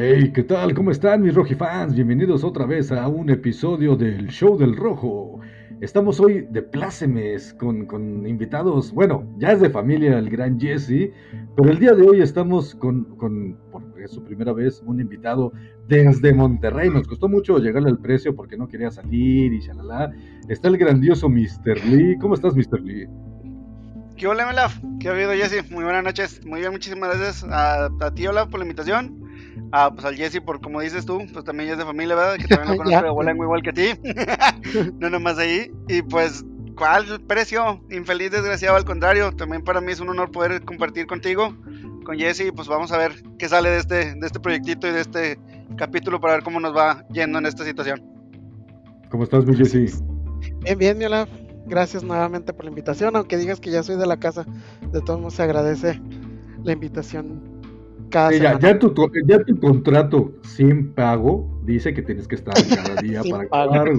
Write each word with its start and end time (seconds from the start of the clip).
Hey, 0.00 0.30
¿qué 0.32 0.44
tal? 0.44 0.74
¿Cómo 0.74 0.92
están 0.92 1.22
mis 1.22 1.34
fans? 1.56 1.92
Bienvenidos 1.92 2.44
otra 2.44 2.66
vez 2.66 2.92
a 2.92 3.08
un 3.08 3.30
episodio 3.30 3.96
del 3.96 4.28
Show 4.28 4.56
del 4.56 4.76
Rojo. 4.76 5.40
Estamos 5.80 6.20
hoy 6.20 6.46
de 6.52 6.62
plácemes 6.62 7.52
con, 7.54 7.84
con 7.84 8.24
invitados, 8.24 8.92
bueno, 8.92 9.28
ya 9.38 9.50
es 9.50 9.60
de 9.60 9.70
familia 9.70 10.16
el 10.16 10.30
gran 10.30 10.60
Jesse, 10.60 11.10
pero 11.56 11.72
el 11.72 11.80
día 11.80 11.94
de 11.94 12.06
hoy 12.06 12.20
estamos 12.22 12.76
con, 12.76 13.16
con 13.16 13.58
por 13.72 13.82
su 14.06 14.22
primera 14.22 14.52
vez, 14.52 14.80
un 14.86 15.00
invitado 15.00 15.52
desde 15.88 16.32
Monterrey. 16.32 16.90
Nos 16.90 17.08
costó 17.08 17.28
mucho 17.28 17.58
llegarle 17.58 17.90
al 17.90 17.98
precio 17.98 18.36
porque 18.36 18.56
no 18.56 18.68
quería 18.68 18.92
salir 18.92 19.52
y 19.52 19.58
shalala. 19.58 20.12
Está 20.48 20.68
el 20.68 20.78
grandioso 20.78 21.28
Mr. 21.28 21.84
Lee. 21.86 22.16
¿Cómo 22.20 22.34
estás, 22.34 22.54
Mr. 22.54 22.80
Lee? 22.82 23.08
¿Qué 24.16 24.28
hola, 24.28 24.48
Olaf? 24.48 24.78
¿Qué 25.00 25.08
ha 25.08 25.10
habido, 25.10 25.32
Jesse? 25.32 25.68
Muy 25.72 25.82
buenas 25.82 26.04
noches. 26.04 26.46
Muy 26.46 26.60
bien, 26.60 26.70
muchísimas 26.70 27.08
gracias 27.16 27.42
a, 27.50 27.86
a 27.86 28.14
ti, 28.14 28.28
Olaf, 28.28 28.48
por 28.48 28.60
la 28.60 28.64
invitación. 28.64 29.27
Ah, 29.72 29.90
pues 29.92 30.04
al 30.04 30.16
Jesse, 30.16 30.40
por 30.40 30.60
como 30.60 30.80
dices 30.80 31.04
tú, 31.04 31.18
pues 31.32 31.44
también 31.44 31.70
es 31.70 31.78
de 31.78 31.84
familia, 31.84 32.14
¿verdad? 32.14 32.36
Que 32.36 32.46
también 32.46 32.70
lo 32.70 32.76
conozco 32.84 33.02
de 33.02 33.08
abuela 33.08 33.32
igual 33.32 33.62
que 33.62 33.70
a 33.70 33.72
ti. 33.72 33.90
no 34.98 35.10
nomás 35.10 35.38
ahí. 35.38 35.70
Y 35.88 36.02
pues, 36.02 36.44
¿cuál 36.76 37.20
precio? 37.26 37.80
Infeliz, 37.90 38.30
desgraciado, 38.30 38.76
al 38.76 38.84
contrario. 38.84 39.32
También 39.32 39.62
para 39.62 39.80
mí 39.80 39.92
es 39.92 40.00
un 40.00 40.08
honor 40.08 40.30
poder 40.30 40.64
compartir 40.64 41.06
contigo, 41.06 41.54
con 42.04 42.18
Jesse. 42.18 42.52
Pues 42.54 42.68
vamos 42.68 42.92
a 42.92 42.98
ver 42.98 43.22
qué 43.38 43.48
sale 43.48 43.70
de 43.70 43.78
este, 43.78 44.14
de 44.14 44.26
este 44.26 44.40
proyectito 44.40 44.88
y 44.88 44.92
de 44.92 45.00
este 45.00 45.38
capítulo 45.76 46.20
para 46.20 46.34
ver 46.34 46.42
cómo 46.42 46.60
nos 46.60 46.74
va 46.74 47.06
yendo 47.12 47.38
en 47.38 47.46
esta 47.46 47.64
situación. 47.64 48.02
¿Cómo 49.10 49.24
estás, 49.24 49.44
mi 49.44 49.56
Jesse? 49.56 50.02
Bien, 50.60 50.78
bien, 50.78 50.98
mi 50.98 51.04
Olaf. 51.04 51.28
Gracias 51.66 52.02
nuevamente 52.02 52.54
por 52.54 52.64
la 52.64 52.70
invitación, 52.70 53.14
aunque 53.14 53.36
digas 53.36 53.60
que 53.60 53.70
ya 53.70 53.82
soy 53.82 53.96
de 53.96 54.06
la 54.06 54.16
casa, 54.16 54.46
de 54.90 55.02
todos 55.02 55.20
modos 55.20 55.34
se 55.34 55.42
agradece 55.42 56.00
la 56.64 56.72
invitación 56.72 57.57
cada 58.10 58.32
ya, 58.32 58.58
ya, 58.58 58.78
tu, 58.78 58.94
ya, 59.26 59.42
tu, 59.44 59.58
contrato 59.58 60.32
sin 60.42 60.92
pago 60.92 61.48
dice 61.64 61.92
que 61.94 62.02
tienes 62.02 62.26
que 62.28 62.36
estar 62.36 62.54
cada 62.54 62.94
día 63.02 63.22
para 63.30 63.44
grabar. 63.44 63.92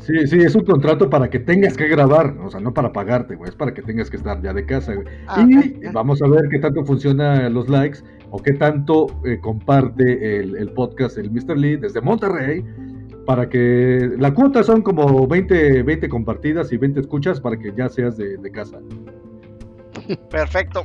Sí, 0.00 0.26
sí, 0.26 0.38
es 0.38 0.54
un 0.54 0.64
contrato 0.64 1.10
para 1.10 1.28
que 1.28 1.38
tengas 1.38 1.76
que 1.76 1.86
grabar, 1.86 2.34
o 2.42 2.50
sea, 2.50 2.60
no 2.60 2.72
para 2.72 2.92
pagarte, 2.92 3.34
güey, 3.34 3.50
es 3.50 3.56
para 3.56 3.74
que 3.74 3.82
tengas 3.82 4.08
que 4.08 4.16
estar 4.16 4.40
ya 4.40 4.54
de 4.54 4.64
casa, 4.64 4.94
güey. 4.94 5.06
Ah, 5.26 5.46
y 5.46 5.86
vamos 5.92 6.22
a 6.22 6.28
ver 6.28 6.48
qué 6.50 6.58
tanto 6.58 6.82
funcionan 6.84 7.52
los 7.52 7.68
likes 7.68 7.98
o 8.30 8.42
qué 8.42 8.54
tanto 8.54 9.06
eh, 9.26 9.38
comparte 9.40 10.38
el, 10.40 10.56
el, 10.56 10.72
podcast 10.72 11.18
el 11.18 11.30
Mr. 11.30 11.58
Lee 11.58 11.76
desde 11.76 12.00
Monterrey 12.00 12.64
para 13.28 13.46
que 13.50 14.10
la 14.18 14.32
cuota 14.32 14.62
son 14.62 14.80
como 14.80 15.26
20, 15.26 15.82
20 15.82 16.08
compartidas 16.08 16.72
y 16.72 16.78
20 16.78 17.00
escuchas 17.00 17.38
para 17.38 17.58
que 17.58 17.74
ya 17.76 17.90
seas 17.90 18.16
de, 18.16 18.50
casa. 18.50 18.78
Perfecto. 20.30 20.84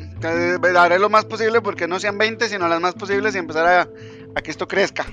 haré 0.77 0.99
lo 0.99 1.09
más 1.09 1.25
posible 1.25 1.61
porque 1.61 1.87
no 1.87 1.99
sean 1.99 2.17
20, 2.17 2.49
sino 2.49 2.67
las 2.67 2.81
más 2.81 2.93
posibles 2.95 3.35
y 3.35 3.37
empezar 3.37 3.65
a, 3.65 3.89
a 4.35 4.41
que 4.41 4.51
esto 4.51 4.67
crezca 4.67 5.05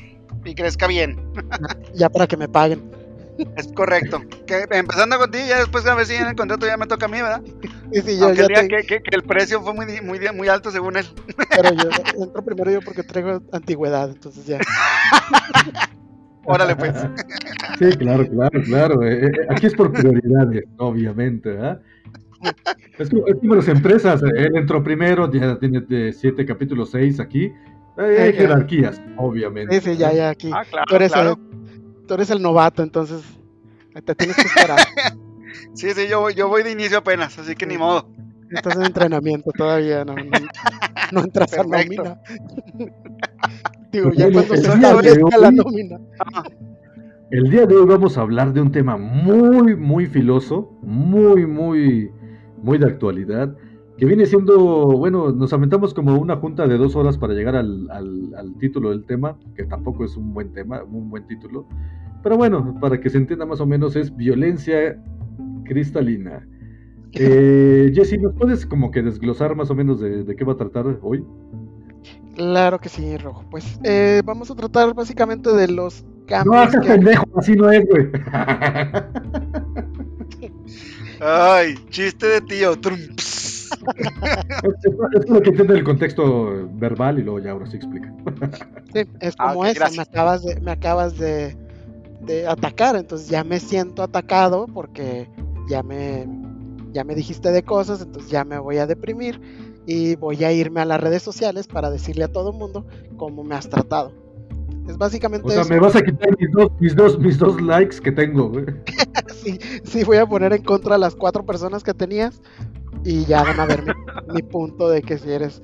y 0.45 0.55
crezca 0.55 0.87
bien. 0.87 1.19
ya 1.95 2.09
para 2.09 2.27
que 2.27 2.37
me 2.37 2.49
paguen. 2.49 3.01
Es 3.57 3.69
correcto. 3.69 4.21
Que, 4.47 4.67
empezando 4.71 5.19
con 5.19 5.31
ti, 5.31 5.39
ya 5.49 5.59
después 5.59 5.87
a 5.87 5.95
ver 5.95 6.07
si 6.07 6.15
en 6.15 6.29
el 6.29 6.37
contrato 6.37 6.67
ya 6.67 6.77
me 6.77 6.87
toca 6.87 7.07
a 7.07 7.09
mí, 7.09 7.23
¿verdad? 7.23 7.43
Sí, 7.93 8.03
sí, 8.03 8.19
yo, 8.19 8.33
ya 8.35 8.47
te... 8.47 8.69
que, 8.69 8.83
que, 8.83 9.03
que, 9.03 9.17
el 9.17 9.23
precio 9.23 9.63
fue 9.63 9.73
muy, 9.73 9.87
muy, 10.03 10.21
muy 10.35 10.49
alto 10.49 10.71
según 10.71 10.97
él. 10.97 11.07
Pero 11.51 11.73
yo 11.75 11.89
entro 12.23 12.45
primero 12.45 12.71
yo 12.71 12.81
porque 12.83 13.03
traigo 13.03 13.41
antigüedad, 13.53 14.11
entonces 14.11 14.45
ya. 14.47 14.59
Órale, 16.45 16.77
pues. 16.77 16.95
Sí, 17.79 17.97
claro, 17.99 18.27
claro, 18.27 18.63
claro. 18.63 19.07
Eh, 19.07 19.31
aquí 19.49 19.67
es 19.67 19.75
por 19.75 19.93
prioridades, 19.93 20.65
obviamente, 20.79 21.51
¿verdad? 21.51 21.81
Es 22.99 23.11
como, 23.11 23.55
las 23.55 23.69
empresas, 23.69 24.23
eh, 24.23 24.29
él 24.37 24.57
entró 24.57 24.83
primero, 24.83 25.31
ya 25.31 25.59
tiene 25.59 26.13
siete 26.13 26.45
capítulos, 26.47 26.91
seis 26.91 27.21
aquí. 27.21 27.53
Hay 27.97 28.33
jerarquías, 28.33 29.01
obviamente. 29.17 29.81
Sí, 29.81 29.91
sí, 29.91 29.97
ya, 29.97 30.13
ya, 30.13 30.31
aquí. 30.31 30.51
Ah, 30.55 30.65
claro, 30.65 30.87
tú, 30.89 30.95
eres 30.97 31.13
El, 31.15 31.37
tú 32.07 32.15
eres 32.15 32.31
el 32.31 32.41
novato, 32.41 32.83
entonces 32.83 33.23
te 34.05 34.15
tienes 34.15 34.37
que 34.37 34.43
esperar. 34.43 34.79
sí, 35.75 35.91
sí, 35.93 36.09
yo, 36.09 36.31
yo 36.31 36.49
voy 36.49 36.63
de 36.63 36.73
inicio 36.73 36.99
apenas, 36.99 37.39
así 37.39 37.55
que 37.55 37.67
ni 37.67 37.77
modo. 37.77 38.09
Estás 38.51 38.77
en 38.77 38.87
entrenamiento 38.87 39.53
todavía, 39.53 40.05
no, 40.05 40.17
no, 41.13 41.21
entras 41.21 41.53
a 41.55 41.63
nómina. 41.63 42.21
Digo, 43.93 44.11
ya 44.13 44.31
cuando 44.31 44.57
se 44.57 44.73
establezca 44.73 45.39
la 45.39 45.51
nómina. 45.53 46.01
El 47.31 47.49
día 47.49 47.65
de 47.67 47.77
hoy 47.77 47.87
vamos 47.87 48.19
a 48.19 48.23
hablar 48.23 48.53
de 48.53 48.61
un 48.61 48.73
tema 48.73 48.97
muy, 48.97 49.77
muy 49.77 50.07
filoso, 50.07 50.77
muy, 50.83 51.47
muy, 51.47 52.11
muy 52.63 52.79
de 52.79 52.87
actualidad, 52.87 53.57
que 53.97 54.07
viene 54.07 54.25
siendo, 54.25 54.59
bueno, 54.97 55.31
nos 55.31 55.53
aumentamos 55.53 55.93
como 55.93 56.19
una 56.19 56.37
junta 56.37 56.67
de 56.67 56.79
dos 56.79 56.97
horas 56.97 57.19
para 57.19 57.35
llegar 57.35 57.55
al, 57.55 57.91
al, 57.91 58.35
al, 58.35 58.55
título 58.59 58.91
del 58.91 59.05
tema, 59.05 59.37
que 59.55 59.65
tampoco 59.65 60.05
es 60.05 60.17
un 60.17 60.33
buen 60.33 60.53
tema, 60.53 60.83
un 60.85 61.11
buen 61.11 61.27
título, 61.27 61.67
pero 62.23 62.37
bueno, 62.37 62.79
para 62.81 63.01
que 63.01 63.11
se 63.11 63.19
entienda 63.19 63.47
más 63.47 63.61
o 63.61 63.67
menos 63.67 63.97
es 63.97 64.15
violencia 64.15 65.03
cristalina. 65.65 66.47
Eh, 67.13 67.91
Jesse, 67.93 68.21
¿nos 68.21 68.35
puedes 68.35 68.65
como 68.65 68.93
que 68.93 69.03
desglosar 69.03 69.57
más 69.57 69.69
o 69.69 69.75
menos 69.75 69.99
de, 69.99 70.25
qué 70.37 70.45
va 70.45 70.53
a 70.53 70.57
tratar 70.57 70.87
hoy? 71.03 71.25
Claro 72.37 72.79
que 72.79 72.89
sí, 72.89 73.17
Rojo. 73.17 73.45
Pues 73.51 73.81
eh, 73.83 74.23
vamos 74.25 74.49
a 74.53 74.55
tratar 74.55 74.95
básicamente 74.95 75.53
de 75.53 75.67
los 75.67 76.05
cambios. 76.27 76.55
No 76.55 76.61
haces 76.61 76.87
pendejo, 76.87 77.25
así 77.35 77.57
no 77.57 77.69
es, 77.69 77.85
güey. 77.89 78.11
Ay, 81.21 81.75
chiste 81.91 82.27
de 82.27 82.41
tío. 82.43 82.73
es, 82.73 83.71
lo 85.29 85.41
que 85.43 85.51
entiende 85.51 85.75
el 85.75 85.85
contexto 85.85 86.69
verbal 86.75 87.19
y 87.19 87.23
luego 87.23 87.41
ya 87.41 87.51
ahora 87.53 87.67
sí 87.67 87.77
explica. 87.77 88.13
sí, 88.93 89.01
es 89.21 89.35
ah, 89.39 89.49
como 89.49 89.67
eso, 89.67 89.85
me 89.95 90.03
acabas, 90.03 90.43
de, 90.43 90.61
me 90.61 90.73
acabas 90.73 91.19
de, 91.19 91.57
de 92.23 92.47
atacar, 92.47 92.97
entonces 92.97 93.29
ya 93.29 93.45
me 93.45 93.61
siento 93.61 94.03
atacado 94.03 94.67
porque 94.67 95.29
ya 95.69 95.83
me, 95.83 96.27
ya 96.93 97.05
me 97.05 97.15
dijiste 97.15 97.53
de 97.53 97.63
cosas, 97.63 98.01
entonces 98.01 98.31
ya 98.31 98.45
me 98.45 98.59
voy 98.59 98.79
a 98.79 98.87
deprimir 98.87 99.41
y 99.87 100.17
voy 100.17 100.45
a 100.45 100.53
irme 100.53 100.81
a 100.81 100.85
las 100.85 101.01
redes 101.01 101.23
sociales 101.23 101.67
para 101.67 101.91
decirle 101.91 102.25
a 102.25 102.33
todo 102.33 102.51
el 102.51 102.59
mundo 102.59 102.87
cómo 103.17 103.45
me 103.45 103.55
has 103.55 103.69
tratado. 103.69 104.30
Es 104.89 104.99
básicamente. 104.99 105.47
O 105.47 105.51
sea, 105.51 105.65
me 105.65 105.79
vas 105.79 105.97
a 105.97 106.03
quitar 106.03 106.37
mis 106.39 106.51
dos, 106.53 106.71
mis 106.81 106.97
dos, 106.97 107.19
mis 107.19 107.39
dos 107.39 107.61
likes 107.61 108.01
que 108.01 108.13
tengo, 108.13 108.53
sí, 109.43 109.59
sí, 109.85 110.05
voy 110.05 110.17
a 110.17 110.27
poner 110.27 110.53
en 110.53 110.63
contra 110.63 110.97
a 110.97 110.99
las 110.99 111.15
cuatro 111.15 111.45
personas 111.45 111.83
que 111.83 111.95
tenías 111.95 112.41
y 113.05 113.25
ya 113.25 113.43
van 113.43 113.61
a 113.61 113.67
ver 113.67 113.85
mi, 114.33 114.43
punto 114.51 114.89
de 114.89 115.03
que 115.03 115.19
si 115.19 115.31
eres. 115.31 115.63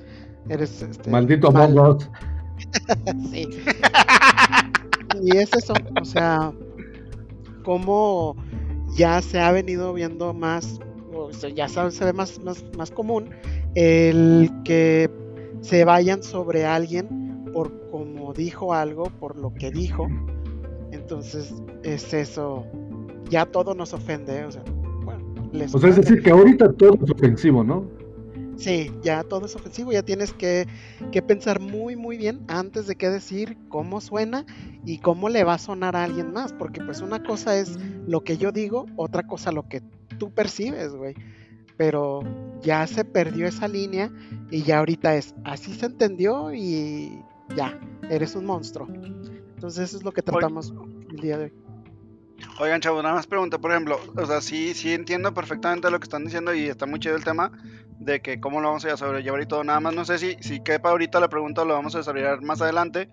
eres 0.49 0.81
este, 0.81 1.09
Maldito 1.09 1.49
Among 1.49 1.99
sí. 3.31 3.47
y 5.21 5.37
es 5.37 5.53
eso, 5.53 5.73
o 6.01 6.05
sea, 6.05 6.51
cómo 7.63 8.35
ya 8.95 9.21
se 9.21 9.39
ha 9.39 9.51
venido 9.51 9.93
viendo 9.93 10.33
más 10.33 10.79
ya 11.55 11.67
se 11.67 12.05
ve 12.05 12.13
más, 12.13 12.39
más, 12.77 12.91
común, 12.91 13.29
el 13.75 14.49
que 14.63 15.09
se 15.61 15.85
vayan 15.85 16.23
sobre 16.23 16.65
alguien 16.65 17.26
por 17.57 17.89
como 17.89 18.33
dijo 18.33 18.71
algo, 18.71 19.05
por 19.19 19.35
lo 19.35 19.51
que 19.51 19.71
dijo. 19.71 20.07
Entonces 20.91 21.55
es 21.81 22.13
eso, 22.13 22.67
ya 23.31 23.47
todo 23.47 23.73
nos 23.73 23.95
ofende, 23.95 24.45
o 24.45 24.51
sea, 24.51 24.61
bueno, 25.03 25.25
o 25.73 25.79
sea, 25.79 25.89
es 25.89 25.95
decir, 25.95 26.21
que 26.21 26.29
ahorita 26.29 26.71
todo 26.73 26.99
es 27.03 27.09
ofensivo, 27.09 27.63
¿no? 27.63 27.89
Sí, 28.57 28.91
ya 29.01 29.23
todo 29.23 29.47
es 29.47 29.55
ofensivo, 29.55 29.91
ya 29.91 30.03
tienes 30.03 30.33
que, 30.33 30.67
que, 31.11 31.23
pensar 31.23 31.59
muy 31.59 31.95
muy 31.95 32.15
bien 32.17 32.41
antes 32.47 32.85
de 32.85 32.95
qué 32.95 33.09
decir, 33.09 33.57
cómo 33.69 34.01
suena 34.01 34.45
y 34.85 34.99
cómo 34.99 35.27
le 35.27 35.43
va 35.43 35.55
a 35.55 35.57
sonar 35.57 35.95
a 35.95 36.03
alguien 36.03 36.31
más, 36.33 36.53
porque 36.53 36.79
pues 36.81 37.01
una 37.01 37.23
cosa 37.23 37.57
es 37.57 37.79
lo 38.05 38.23
que 38.23 38.37
yo 38.37 38.51
digo, 38.51 38.85
otra 38.97 39.25
cosa 39.25 39.51
lo 39.51 39.67
que 39.67 39.81
tú 40.19 40.29
percibes, 40.29 40.93
güey. 40.93 41.15
Pero 41.75 42.19
ya 42.61 42.85
se 42.85 43.03
perdió 43.03 43.47
esa 43.47 43.67
línea 43.67 44.11
y 44.51 44.61
ya 44.61 44.77
ahorita 44.77 45.15
es, 45.15 45.33
así 45.43 45.73
se 45.73 45.87
entendió 45.87 46.53
y 46.53 47.23
ya, 47.55 47.79
eres 48.09 48.35
un 48.35 48.45
monstruo. 48.45 48.87
Entonces 48.87 49.89
eso 49.89 49.97
es 49.97 50.03
lo 50.03 50.11
que 50.11 50.21
tratamos 50.21 50.73
el 51.09 51.17
día 51.17 51.37
de 51.37 51.45
hoy. 51.45 51.53
Oigan, 52.59 52.81
chavos, 52.81 53.01
nada 53.01 53.15
más 53.15 53.25
pregunta, 53.25 53.57
por 53.57 53.71
ejemplo, 53.71 53.99
o 54.15 54.25
sea, 54.25 54.41
sí, 54.41 54.73
sí 54.73 54.93
entiendo 54.93 55.33
perfectamente 55.33 55.89
lo 55.89 55.99
que 55.99 56.03
están 56.03 56.23
diciendo 56.23 56.53
y 56.53 56.67
está 56.67 56.85
muy 56.85 56.99
chido 56.99 57.15
el 57.15 57.23
tema 57.23 57.51
de 57.99 58.21
que 58.21 58.39
cómo 58.39 58.61
lo 58.61 58.67
vamos 58.67 58.85
a 58.85 58.95
sobrellevar 58.95 59.41
y 59.41 59.47
todo, 59.47 59.63
nada 59.63 59.79
más 59.79 59.95
no 59.95 60.05
sé 60.05 60.19
si, 60.19 60.37
si 60.41 60.59
quepa 60.59 60.89
ahorita 60.89 61.19
la 61.19 61.29
pregunta 61.29 61.65
lo 61.65 61.73
vamos 61.73 61.95
a 61.95 61.99
desarrollar 61.99 62.43
más 62.43 62.61
adelante, 62.61 63.09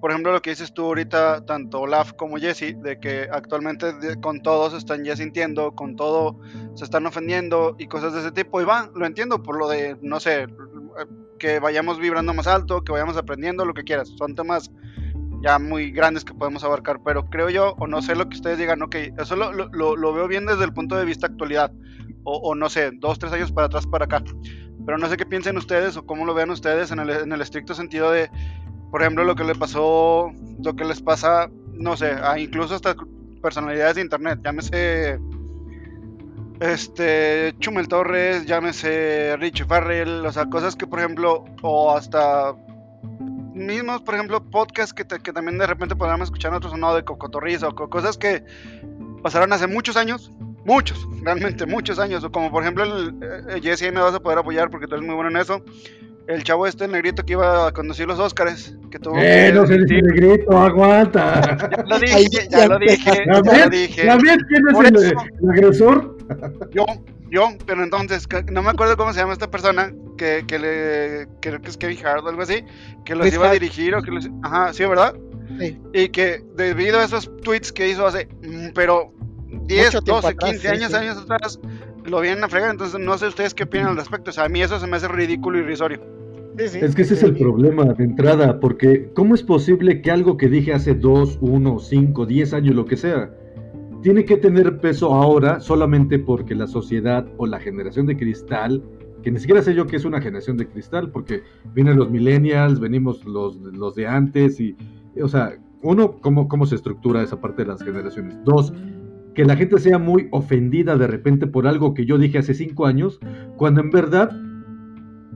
por 0.00 0.10
ejemplo, 0.10 0.32
lo 0.32 0.42
que 0.42 0.50
dices 0.50 0.74
tú 0.74 0.84
ahorita, 0.84 1.46
tanto 1.46 1.80
Olaf 1.80 2.12
como 2.12 2.36
Jesse, 2.36 2.76
de 2.76 2.98
que 3.00 3.28
actualmente 3.30 3.94
con 4.20 4.42
todo 4.42 4.70
se 4.70 4.76
están 4.76 5.04
ya 5.04 5.16
sintiendo, 5.16 5.72
con 5.72 5.96
todo 5.96 6.40
se 6.74 6.84
están 6.84 7.06
ofendiendo 7.06 7.74
y 7.78 7.86
cosas 7.86 8.12
de 8.12 8.20
ese 8.20 8.32
tipo. 8.32 8.60
Y 8.60 8.64
va, 8.64 8.90
lo 8.94 9.06
entiendo 9.06 9.42
por 9.42 9.56
lo 9.56 9.68
de, 9.68 9.96
no 10.02 10.20
sé, 10.20 10.46
que 11.38 11.58
vayamos 11.58 11.98
vibrando 11.98 12.34
más 12.34 12.46
alto, 12.46 12.82
que 12.82 12.92
vayamos 12.92 13.16
aprendiendo, 13.16 13.64
lo 13.64 13.74
que 13.74 13.84
quieras. 13.84 14.08
Son 14.16 14.34
temas 14.34 14.70
ya 15.42 15.58
muy 15.58 15.90
grandes 15.90 16.24
que 16.24 16.32
podemos 16.32 16.64
abarcar, 16.64 17.00
pero 17.04 17.28
creo 17.28 17.50
yo, 17.50 17.74
o 17.78 17.86
no 17.86 18.00
sé 18.00 18.14
lo 18.14 18.28
que 18.28 18.36
ustedes 18.36 18.58
digan, 18.58 18.80
ok, 18.80 18.96
eso 19.18 19.36
lo, 19.36 19.52
lo, 19.52 19.96
lo 19.96 20.12
veo 20.14 20.26
bien 20.26 20.46
desde 20.46 20.64
el 20.64 20.72
punto 20.72 20.96
de 20.96 21.04
vista 21.04 21.26
actualidad, 21.26 21.70
o, 22.24 22.54
no 22.54 22.70
sé, 22.70 22.90
dos, 22.94 23.18
tres 23.18 23.32
años 23.32 23.52
para 23.52 23.66
atrás, 23.66 23.86
para 23.86 24.06
acá. 24.06 24.24
pero 24.86 24.96
no 24.96 25.08
sé 25.08 25.18
qué 25.18 25.26
piensen 25.26 25.58
ustedes 25.58 25.96
o 25.98 26.06
cómo 26.06 26.24
lo 26.24 26.32
vean 26.32 26.48
ustedes 26.48 26.90
en 26.90 26.98
el, 27.00 27.10
en 27.10 27.32
el 27.32 27.40
estricto 27.42 27.74
sentido 27.74 28.10
de, 28.10 28.30
por 28.90 29.02
ejemplo, 29.02 29.24
lo 29.24 29.36
que 29.36 29.44
le 29.44 29.54
pasó, 29.54 30.32
lo 30.62 30.76
que 30.76 30.84
les 30.84 31.02
pasa, 31.02 31.50
no 31.72 31.96
sé, 31.96 32.12
a 32.12 32.38
incluso 32.38 32.74
hasta 32.74 32.96
personalidades 33.42 33.96
de 33.96 34.02
internet, 34.02 34.40
llámese 34.42 35.18
este 36.72 37.54
Chumel 37.58 37.88
Torres, 37.88 38.46
llámese 38.46 39.36
Rich 39.38 39.66
Farrell, 39.66 40.24
o 40.26 40.32
sea, 40.32 40.46
cosas 40.46 40.76
que 40.76 40.86
por 40.86 40.98
ejemplo, 40.98 41.44
o 41.62 41.96
hasta 41.96 42.54
mismos, 43.54 44.02
por 44.02 44.14
ejemplo, 44.14 44.42
podcasts 44.50 44.92
que, 44.92 45.04
que 45.04 45.32
también 45.32 45.58
de 45.58 45.66
repente 45.66 45.94
podríamos 45.96 46.28
escuchar 46.28 46.52
nosotros, 46.52 46.78
no, 46.78 46.94
de 46.94 47.04
cocotorriza 47.04 47.68
o 47.68 47.74
cosas 47.74 48.18
que 48.18 48.44
pasaron 49.22 49.52
hace 49.52 49.66
muchos 49.66 49.96
años, 49.96 50.30
muchos, 50.64 51.06
realmente 51.22 51.66
muchos 51.66 51.98
años, 51.98 52.24
o 52.24 52.32
como 52.32 52.50
por 52.50 52.62
ejemplo 52.62 52.84
el, 52.84 53.14
eh, 53.22 53.60
Jesse 53.62 53.92
me 53.92 54.00
vas 54.00 54.14
a 54.14 54.20
poder 54.20 54.38
apoyar 54.38 54.70
porque 54.70 54.86
tú 54.86 54.94
eres 54.94 55.06
muy 55.06 55.14
bueno 55.14 55.30
en 55.30 55.36
eso, 55.36 55.62
el 56.26 56.42
chavo 56.42 56.66
este, 56.66 56.86
el 56.86 56.92
negrito 56.92 57.24
que 57.24 57.34
iba 57.34 57.68
a 57.68 57.72
conducir 57.72 58.06
los 58.06 58.18
Óscares, 58.18 58.76
que 58.90 58.98
tuvo 58.98 59.18
eh, 59.18 59.48
que... 59.48 59.52
no 59.52 59.64
negrito, 59.66 60.58
aguanta. 60.58 61.58
Ya 61.84 61.98
lo 61.98 61.98
dije, 61.98 62.48
ya 62.50 62.66
lo 62.66 62.78
dije, 62.78 63.24
ya 63.26 63.40
lo 63.40 63.70
dije. 63.70 64.06
¿Sabes 64.06 64.36
quién 64.48 64.62
es 64.68 65.12
el 65.40 65.50
agresor? 65.50 66.13
Yo, 66.72 66.84
yo, 67.30 67.48
pero 67.66 67.82
entonces, 67.84 68.26
no 68.50 68.62
me 68.62 68.70
acuerdo 68.70 68.96
cómo 68.96 69.12
se 69.12 69.20
llama 69.20 69.32
esta 69.32 69.50
persona, 69.50 69.92
que, 70.16 70.44
que 70.46 70.58
le, 70.58 71.28
creo 71.40 71.60
que 71.60 71.68
es 71.70 71.76
Kevin 71.76 71.98
Hart 72.06 72.24
o 72.24 72.28
algo 72.28 72.42
así, 72.42 72.64
que 73.04 73.14
los 73.14 73.22
Chris 73.22 73.34
iba 73.34 73.46
a 73.46 73.50
Hart. 73.50 73.60
dirigir 73.60 73.94
o 73.94 74.02
que 74.02 74.10
los, 74.10 74.28
ajá, 74.42 74.72
sí, 74.72 74.84
¿verdad? 74.84 75.14
Sí. 75.58 75.78
Y 75.92 76.08
que 76.08 76.42
debido 76.56 76.98
a 77.00 77.04
esos 77.04 77.30
tweets 77.42 77.72
que 77.72 77.88
hizo 77.88 78.06
hace, 78.06 78.28
mm, 78.42 78.68
pero 78.74 79.12
10, 79.66 79.86
Mucho 79.86 80.02
tiempo 80.02 80.20
12, 80.22 80.28
atrás, 80.28 80.50
15 80.50 80.60
sí, 80.60 80.66
años, 80.74 80.90
sí. 80.90 80.96
años 80.96 81.18
atrás, 81.18 81.60
lo 82.04 82.20
vienen 82.20 82.44
a 82.44 82.48
fregar, 82.48 82.70
entonces 82.70 82.98
no 83.00 83.16
sé 83.18 83.28
ustedes 83.28 83.54
qué 83.54 83.64
opinan 83.64 83.88
al 83.88 83.96
respecto, 83.96 84.30
o 84.30 84.32
sea, 84.32 84.44
a 84.44 84.48
mí 84.48 84.62
eso 84.62 84.78
se 84.80 84.86
me 84.86 84.96
hace 84.96 85.08
ridículo 85.08 85.58
y 85.58 85.62
irrisorio. 85.62 86.00
Sí, 86.58 86.68
sí. 86.68 86.78
Es 86.82 86.94
que 86.94 87.02
ese 87.02 87.14
es 87.14 87.20
Sí. 87.20 87.26
el 87.26 87.36
problema 87.36 87.84
de 87.84 88.04
entrada, 88.04 88.60
porque 88.60 89.10
¿cómo 89.14 89.34
es 89.34 89.42
posible 89.42 90.02
que 90.02 90.10
algo 90.12 90.36
que 90.36 90.48
dije 90.48 90.72
hace 90.72 90.94
2, 90.94 91.38
1, 91.40 91.78
5, 91.80 92.26
10 92.26 92.54
años, 92.54 92.74
lo 92.76 92.84
que 92.84 92.96
sea, 92.96 93.34
tiene 94.04 94.26
que 94.26 94.36
tener 94.36 94.80
peso 94.80 95.14
ahora 95.14 95.60
solamente 95.60 96.18
porque 96.18 96.54
la 96.54 96.66
sociedad 96.66 97.26
o 97.38 97.46
la 97.46 97.58
generación 97.58 98.04
de 98.04 98.18
cristal, 98.18 98.82
que 99.22 99.30
ni 99.30 99.38
siquiera 99.40 99.62
sé 99.62 99.74
yo 99.74 99.86
que 99.86 99.96
es 99.96 100.04
una 100.04 100.20
generación 100.20 100.58
de 100.58 100.68
cristal, 100.68 101.10
porque 101.10 101.42
vienen 101.72 101.96
los 101.96 102.10
millennials, 102.10 102.80
venimos 102.80 103.24
los, 103.24 103.56
los 103.56 103.94
de 103.94 104.06
antes, 104.06 104.60
y, 104.60 104.76
o 105.22 105.26
sea, 105.26 105.54
uno, 105.80 106.18
¿cómo, 106.20 106.48
¿cómo 106.48 106.66
se 106.66 106.74
estructura 106.74 107.22
esa 107.22 107.40
parte 107.40 107.62
de 107.62 107.68
las 107.68 107.82
generaciones? 107.82 108.36
Dos, 108.44 108.74
que 109.34 109.46
la 109.46 109.56
gente 109.56 109.78
sea 109.78 109.96
muy 109.96 110.28
ofendida 110.32 110.98
de 110.98 111.06
repente 111.06 111.46
por 111.46 111.66
algo 111.66 111.94
que 111.94 112.04
yo 112.04 112.18
dije 112.18 112.36
hace 112.36 112.52
cinco 112.52 112.84
años, 112.84 113.18
cuando 113.56 113.80
en 113.80 113.88
verdad 113.88 114.38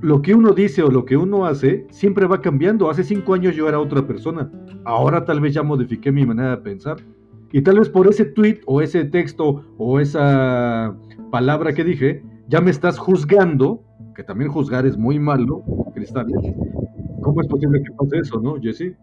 lo 0.02 0.20
que 0.20 0.34
uno 0.34 0.52
dice 0.52 0.82
o 0.82 0.90
lo 0.90 1.06
que 1.06 1.16
uno 1.16 1.46
hace 1.46 1.86
siempre 1.90 2.26
va 2.26 2.42
cambiando. 2.42 2.90
Hace 2.90 3.02
cinco 3.02 3.32
años 3.32 3.56
yo 3.56 3.66
era 3.66 3.80
otra 3.80 4.06
persona. 4.06 4.52
Ahora 4.84 5.24
tal 5.24 5.40
vez 5.40 5.54
ya 5.54 5.62
modifiqué 5.62 6.12
mi 6.12 6.26
manera 6.26 6.50
de 6.50 6.58
pensar. 6.58 6.98
Y 7.52 7.62
tal 7.62 7.78
vez 7.78 7.88
por 7.88 8.06
ese 8.08 8.24
tweet 8.24 8.60
o 8.66 8.82
ese 8.82 9.04
texto 9.04 9.64
o 9.78 10.00
esa 10.00 10.94
palabra 11.30 11.72
que 11.72 11.84
dije, 11.84 12.22
ya 12.48 12.60
me 12.60 12.70
estás 12.70 12.98
juzgando, 12.98 13.82
que 14.14 14.22
también 14.22 14.50
juzgar 14.50 14.86
es 14.86 14.96
muy 14.96 15.18
malo, 15.18 15.62
Cristal. 15.94 16.26
¿Cómo 17.22 17.40
es 17.40 17.46
posible 17.46 17.82
que 17.82 17.92
pase 17.92 18.18
eso, 18.18 18.40
no, 18.40 18.60
Jesse? 18.60 18.96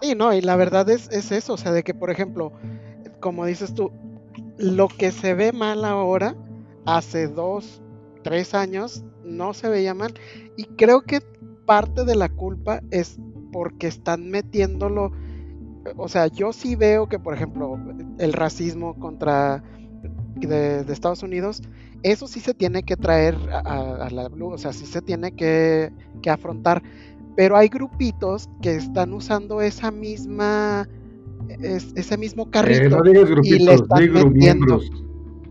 Sí, 0.00 0.14
no, 0.16 0.32
y 0.32 0.40
la 0.40 0.56
verdad 0.56 0.88
es, 0.88 1.10
es 1.10 1.30
eso, 1.30 1.54
o 1.54 1.56
sea, 1.56 1.72
de 1.72 1.82
que, 1.82 1.94
por 1.94 2.10
ejemplo, 2.10 2.52
como 3.20 3.44
dices 3.44 3.74
tú, 3.74 3.90
lo 4.58 4.88
que 4.88 5.10
se 5.10 5.34
ve 5.34 5.52
mal 5.52 5.84
ahora, 5.84 6.34
hace 6.86 7.28
dos, 7.28 7.82
tres 8.22 8.54
años, 8.54 9.04
no 9.24 9.52
se 9.52 9.68
veía 9.68 9.94
mal. 9.94 10.14
Y 10.56 10.64
creo 10.64 11.02
que 11.02 11.20
parte 11.66 12.04
de 12.04 12.16
la 12.16 12.28
culpa 12.28 12.80
es 12.90 13.18
porque 13.52 13.86
están 13.86 14.30
metiéndolo, 14.30 15.12
o 15.96 16.08
sea, 16.08 16.26
yo 16.28 16.52
sí 16.52 16.76
veo 16.76 17.08
que, 17.08 17.18
por 17.18 17.34
ejemplo, 17.34 17.78
el 18.18 18.32
racismo 18.32 18.94
contra 18.98 19.62
de, 20.36 20.84
de 20.84 20.92
Estados 20.92 21.22
Unidos, 21.22 21.62
eso 22.02 22.26
sí 22.26 22.40
se 22.40 22.54
tiene 22.54 22.82
que 22.82 22.96
traer 22.96 23.36
a, 23.52 24.04
a- 24.06 24.10
la 24.10 24.28
blue, 24.28 24.50
o 24.52 24.58
sea, 24.58 24.72
sí 24.72 24.86
se 24.86 25.02
tiene 25.02 25.32
que, 25.32 25.92
que 26.22 26.30
afrontar 26.30 26.82
pero 27.36 27.56
hay 27.56 27.68
grupitos 27.68 28.50
que 28.60 28.74
están 28.74 29.12
usando 29.14 29.62
esa 29.62 29.90
misma 29.90 30.86
es- 31.60 31.92
ese 31.94 32.16
mismo 32.18 32.42
Eh, 32.44 32.50
carrito 32.50 32.90
no 32.90 33.02
digas 33.02 33.24
y 33.24 33.24
le 33.24 33.34
grupitos, 33.34 33.80
están 33.82 34.00
digo 34.00 34.14
metiendo. 34.26 34.78
miembros. 34.78 34.90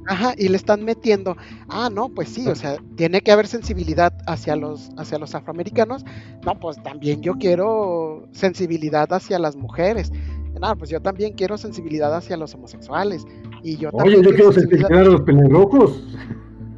Ajá 0.09 0.33
y 0.37 0.49
le 0.49 0.57
están 0.57 0.83
metiendo. 0.83 1.37
Ah 1.69 1.89
no 1.93 2.09
pues 2.09 2.29
sí 2.29 2.47
o 2.47 2.55
sea 2.55 2.77
tiene 2.97 3.21
que 3.21 3.31
haber 3.31 3.47
sensibilidad 3.47 4.11
hacia 4.27 4.55
los 4.55 4.89
hacia 4.97 5.17
los 5.19 5.33
afroamericanos. 5.35 6.03
No 6.45 6.59
pues 6.59 6.81
también 6.83 7.21
yo 7.21 7.35
quiero 7.35 8.27
sensibilidad 8.33 9.11
hacia 9.13 9.39
las 9.39 9.55
mujeres. 9.55 10.11
No 10.59 10.75
pues 10.77 10.89
yo 10.89 11.01
también 11.01 11.33
quiero 11.33 11.57
sensibilidad 11.57 12.13
hacia 12.13 12.35
los 12.35 12.53
homosexuales. 12.55 13.23
Y 13.63 13.77
yo 13.77 13.89
Oye, 13.93 13.97
también 14.15 14.23
yo 14.23 14.29
quiero 14.31 14.51
sensibilidad- 14.51 14.87
sensibilizar 14.89 14.97
a 14.97 15.03
los 15.11 15.21
pelirrojos. 15.21 16.03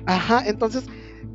Ajá, 0.05 0.43
entonces 0.47 0.83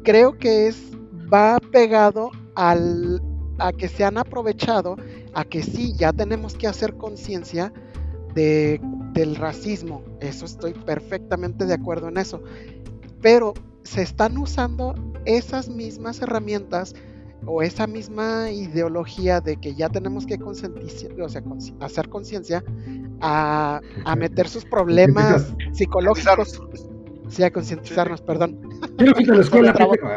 creo 0.05 0.37
que 0.39 0.69
es 0.69 0.93
va 1.33 1.59
pegado 1.73 2.31
al 2.55 3.21
a 3.59 3.73
que 3.73 3.89
se 3.89 4.05
han 4.05 4.19
aprovechado 4.19 4.97
a 5.33 5.45
que 5.45 5.63
sí 5.63 5.95
ya 5.97 6.13
tenemos 6.13 6.55
que 6.55 6.67
hacer 6.67 6.95
conciencia 6.97 7.73
de 8.35 8.81
del 9.17 9.35
racismo. 9.35 10.05
Eso 10.21 10.45
estoy 10.45 10.75
perfectamente 10.75 11.65
de 11.65 11.75
acuerdo 11.75 12.09
en 12.09 12.19
eso. 12.19 12.43
Pero 13.23 13.55
se 13.83 14.03
están 14.03 14.37
usando 14.37 14.95
esas 15.25 15.69
mismas 15.69 16.21
herramientas 16.21 16.95
o 17.47 17.63
esa 17.63 17.87
misma 17.87 18.51
ideología 18.51 19.41
de 19.41 19.57
que 19.57 19.75
ya 19.75 19.89
tenemos 19.89 20.27
que 20.27 20.39
o 20.43 20.55
sea, 20.55 21.43
hacer 21.81 22.09
conciencia 22.09 22.63
a, 23.21 23.81
a 24.05 24.17
meter 24.17 24.49
sus 24.49 24.65
problemas 24.65 25.55
psicológicos, 25.73 26.61
sí, 27.29 27.43
a 27.43 27.51
concientizarnos, 27.51 28.21
perdón. 28.21 28.59
Quiero 28.97 29.35
la 29.35 29.41
escuela. 29.41 29.73
Pendejo. 29.73 30.07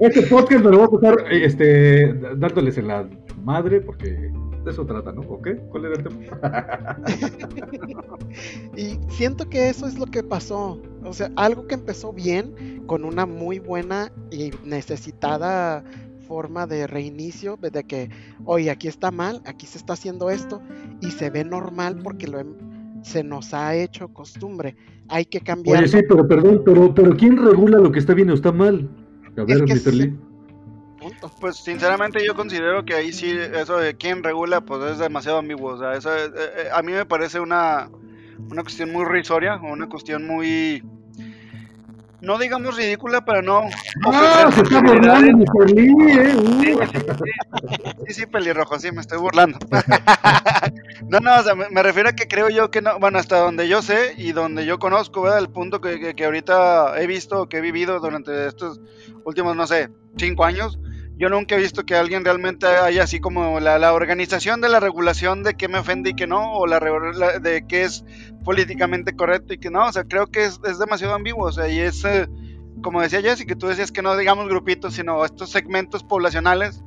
Este 0.00 0.22
podcast 0.22 0.64
me 0.64 0.72
lo 0.72 0.78
voy 0.78 0.86
a 0.86 1.00
pasar 1.00 1.32
este, 1.32 2.12
dándoles 2.36 2.76
en 2.78 2.88
la 2.88 3.08
madre 3.44 3.80
porque 3.80 4.32
de 4.64 4.70
eso 4.70 4.84
trata, 4.86 5.12
¿no? 5.12 5.22
¿O 5.22 5.40
qué? 5.42 5.56
¿Cuál 5.70 5.86
era 5.86 5.94
el 5.96 6.02
tema? 6.04 6.18
Y 8.76 8.98
siento 9.08 9.48
que 9.48 9.68
eso 9.68 9.86
es 9.86 9.98
lo 9.98 10.06
que 10.06 10.22
pasó. 10.22 10.80
O 11.04 11.12
sea, 11.12 11.30
algo 11.36 11.66
que 11.66 11.74
empezó 11.74 12.12
bien, 12.12 12.82
con 12.86 13.04
una 13.04 13.26
muy 13.26 13.58
buena 13.58 14.12
y 14.30 14.50
necesitada 14.64 15.84
forma 16.26 16.66
de 16.66 16.86
reinicio, 16.86 17.56
de 17.60 17.84
que, 17.84 18.08
oye, 18.44 18.70
aquí 18.70 18.88
está 18.88 19.10
mal, 19.10 19.42
aquí 19.44 19.66
se 19.66 19.78
está 19.78 19.92
haciendo 19.92 20.30
esto, 20.30 20.62
y 21.00 21.10
se 21.10 21.30
ve 21.30 21.44
normal 21.44 22.00
porque 22.02 22.26
lo 22.26 22.40
hem- 22.40 23.02
se 23.02 23.22
nos 23.22 23.52
ha 23.52 23.74
hecho 23.76 24.08
costumbre. 24.08 24.74
Hay 25.08 25.26
que 25.26 25.40
cambiar. 25.40 25.78
Oye, 25.80 25.88
sí, 25.88 25.98
pero 26.08 26.26
perdón, 26.26 26.62
pero, 26.64 26.94
pero 26.94 27.14
¿quién 27.14 27.36
regula 27.36 27.78
lo 27.78 27.92
que 27.92 27.98
está 27.98 28.14
bien 28.14 28.30
o 28.30 28.34
está 28.34 28.50
mal? 28.52 28.88
A 29.36 29.42
Es 29.42 29.46
ver, 29.46 29.64
que 29.66 29.74
Mr. 29.74 29.94
Lee. 29.94 30.14
Pues 31.40 31.56
sinceramente 31.56 32.24
yo 32.24 32.34
considero 32.34 32.84
que 32.84 32.94
ahí 32.94 33.12
sí, 33.12 33.30
eso 33.54 33.76
de 33.78 33.96
quién 33.96 34.22
regula, 34.22 34.60
pues 34.60 34.92
es 34.92 34.98
demasiado 34.98 35.38
ambiguo. 35.38 35.72
O 35.74 35.78
sea, 35.78 35.94
eso 35.94 36.14
es- 36.14 36.28
eh, 36.28 36.50
eh, 36.56 36.68
a 36.72 36.82
mí 36.82 36.92
me 36.92 37.06
parece 37.06 37.40
una, 37.40 37.88
una 38.50 38.62
cuestión 38.62 38.92
muy 38.92 39.04
risoria, 39.04 39.56
una 39.56 39.88
cuestión 39.88 40.26
muy, 40.26 40.82
no 42.20 42.38
digamos 42.38 42.76
ridícula, 42.76 43.24
pero 43.24 43.42
no... 43.42 43.62
¡Ah! 44.06 44.50
Se 44.54 44.62
está 44.62 44.80
burlando 44.80 45.42
¿eh? 45.42 45.46
Sí, 45.68 45.90
Uh. 45.90 46.08
sí, 46.10 46.74
sí, 46.92 47.92
sí, 48.08 48.14
sí, 48.14 48.26
pelirrojo, 48.26 48.78
sí, 48.78 48.90
me 48.92 49.00
estoy 49.02 49.18
burlando. 49.18 49.58
no, 51.08 51.20
no, 51.20 51.38
o 51.38 51.42
sea, 51.42 51.54
me, 51.54 51.68
me 51.70 51.82
refiero 51.82 52.08
a 52.08 52.12
que 52.12 52.26
creo 52.28 52.48
yo 52.48 52.70
que 52.70 52.80
no, 52.82 52.98
bueno, 52.98 53.18
hasta 53.18 53.38
donde 53.40 53.68
yo 53.68 53.82
sé 53.82 54.14
y 54.16 54.32
donde 54.32 54.64
yo 54.66 54.78
conozco, 54.78 55.22
¿verdad? 55.22 55.38
El 55.40 55.48
punto 55.50 55.80
que, 55.80 56.00
que, 56.00 56.14
que 56.14 56.24
ahorita 56.24 57.00
he 57.00 57.06
visto, 57.06 57.48
que 57.48 57.58
he 57.58 57.60
vivido 57.60 58.00
durante 58.00 58.46
estos 58.46 58.80
últimos, 59.24 59.54
no 59.56 59.66
sé, 59.66 59.90
cinco 60.16 60.44
años, 60.44 60.78
yo 61.16 61.28
nunca 61.28 61.54
he 61.54 61.58
visto 61.58 61.84
que 61.84 61.94
alguien 61.94 62.24
realmente 62.24 62.66
haya 62.66 63.04
así 63.04 63.20
como 63.20 63.60
la, 63.60 63.78
la 63.78 63.92
organización 63.92 64.60
de 64.60 64.68
la 64.68 64.80
regulación 64.80 65.42
de 65.42 65.54
qué 65.54 65.68
me 65.68 65.78
ofende 65.78 66.10
y 66.10 66.14
qué 66.14 66.26
no, 66.26 66.52
o 66.52 66.66
la, 66.66 66.80
de 67.40 67.66
qué 67.66 67.84
es 67.84 68.04
políticamente 68.44 69.14
correcto 69.14 69.54
y 69.54 69.58
qué 69.58 69.70
no, 69.70 69.86
o 69.86 69.92
sea, 69.92 70.04
creo 70.04 70.26
que 70.26 70.44
es, 70.44 70.60
es 70.64 70.78
demasiado 70.78 71.14
ambiguo, 71.14 71.46
o 71.46 71.52
sea, 71.52 71.68
y 71.68 71.80
es... 71.80 72.04
eh, 72.04 72.28
como 72.82 73.00
decía 73.00 73.22
Jessy, 73.22 73.46
que 73.46 73.56
tú 73.56 73.66
decías 73.68 73.92
que 73.92 74.02
no 74.02 74.16
digamos 74.16 74.48
grupitos, 74.48 74.94
sino 74.94 75.24
estos 75.24 75.50
segmentos 75.50 76.02
poblacionales, 76.02 76.82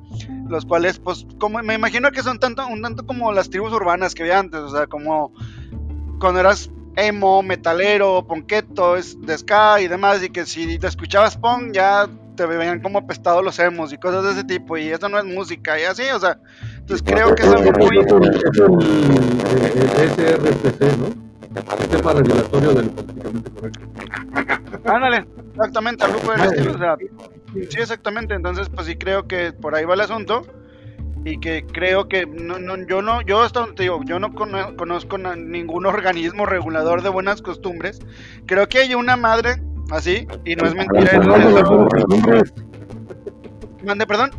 los 0.48 0.66
cuales, 0.66 1.00
pues, 1.00 1.26
como 1.40 1.60
me 1.64 1.74
imagino 1.74 2.12
que 2.12 2.22
son 2.22 2.40
tanto, 2.40 2.68
un 2.68 2.82
tanto 2.82 3.06
como 3.06 3.32
las 3.32 3.50
tribus 3.50 3.74
urbanas 3.74 4.14
que 4.14 4.24
había 4.24 4.38
antes, 4.38 4.60
o 4.60 4.70
sea, 4.70 4.88
como 4.88 5.32
cuando 6.20 6.42
eras 6.42 6.70
emo, 6.96 7.42
metalero, 7.42 8.26
ponqueto, 8.28 8.96
y 8.98 9.88
demás, 9.88 10.24
y 10.24 10.30
que 10.30 10.46
si 10.46 10.78
te 10.78 10.88
escuchabas 10.88 11.38
punk 11.38 11.74
ya 11.74 12.08
te 12.38 12.46
veían 12.46 12.80
como 12.80 13.00
apestados 13.00 13.44
los 13.44 13.60
emos 13.60 13.92
y 13.92 13.98
cosas 13.98 14.24
de 14.24 14.32
ese 14.32 14.44
tipo, 14.46 14.78
y 14.78 14.88
eso 14.88 15.10
no 15.10 15.20
es 15.20 15.26
música, 15.26 15.78
y 15.78 15.84
así, 15.84 16.04
o 16.16 16.20
sea, 16.20 16.38
entonces 16.78 17.04
creo 17.06 17.36
que 17.36 17.44
es 17.44 17.50
algo 17.50 17.72
muy... 17.74 17.98
El, 17.98 18.06
el 19.82 20.10
SRPC, 20.10 20.82
¿no? 20.98 21.28
Sistema 21.80 22.14
regulatorio 22.14 22.74
del 22.74 22.90
políticamente 22.92 23.52
correcto. 23.52 23.80
Ándale, 24.86 25.26
exactamente, 25.54 26.06
algo 26.06 26.20
por 26.20 26.36
el 26.40 26.46
estilo, 26.46 26.74
o 26.74 26.78
sea, 26.78 26.96
sí, 27.54 27.80
exactamente, 27.82 28.34
entonces 28.36 28.70
pues 28.70 28.88
sí 28.88 28.96
creo 28.96 29.28
que 29.28 29.52
por 29.54 29.76
ahí 29.76 29.84
va 29.86 29.96
el 29.96 30.02
asunto 30.02 30.46
y 31.26 31.40
que 31.40 31.66
creo 31.66 32.08
que 32.08 32.26
no, 32.26 32.60
no, 32.60 32.78
yo 32.88 33.02
no, 33.02 33.22
yo 33.22 33.42
hasta 33.42 33.66
te 33.74 33.84
digo, 33.84 34.02
yo 34.06 34.20
no 34.20 34.34
cono- 34.34 34.76
conozco 34.78 35.18
ningún 35.18 35.86
organismo 35.86 36.46
regulador 36.46 37.02
de 37.02 37.10
buenas 37.10 37.42
costumbres. 37.42 38.00
Creo 38.46 38.70
que 38.70 38.78
hay 38.80 38.94
una 38.96 39.18
madre 39.18 39.62
así, 39.92 40.28
y 40.46 40.56
no 40.56 40.68
es 40.68 40.76
mentira. 40.76 41.12
Eso- 41.12 41.88
costumbres, 41.90 42.54
Mande, 43.84 44.06
perdón. 44.08 44.32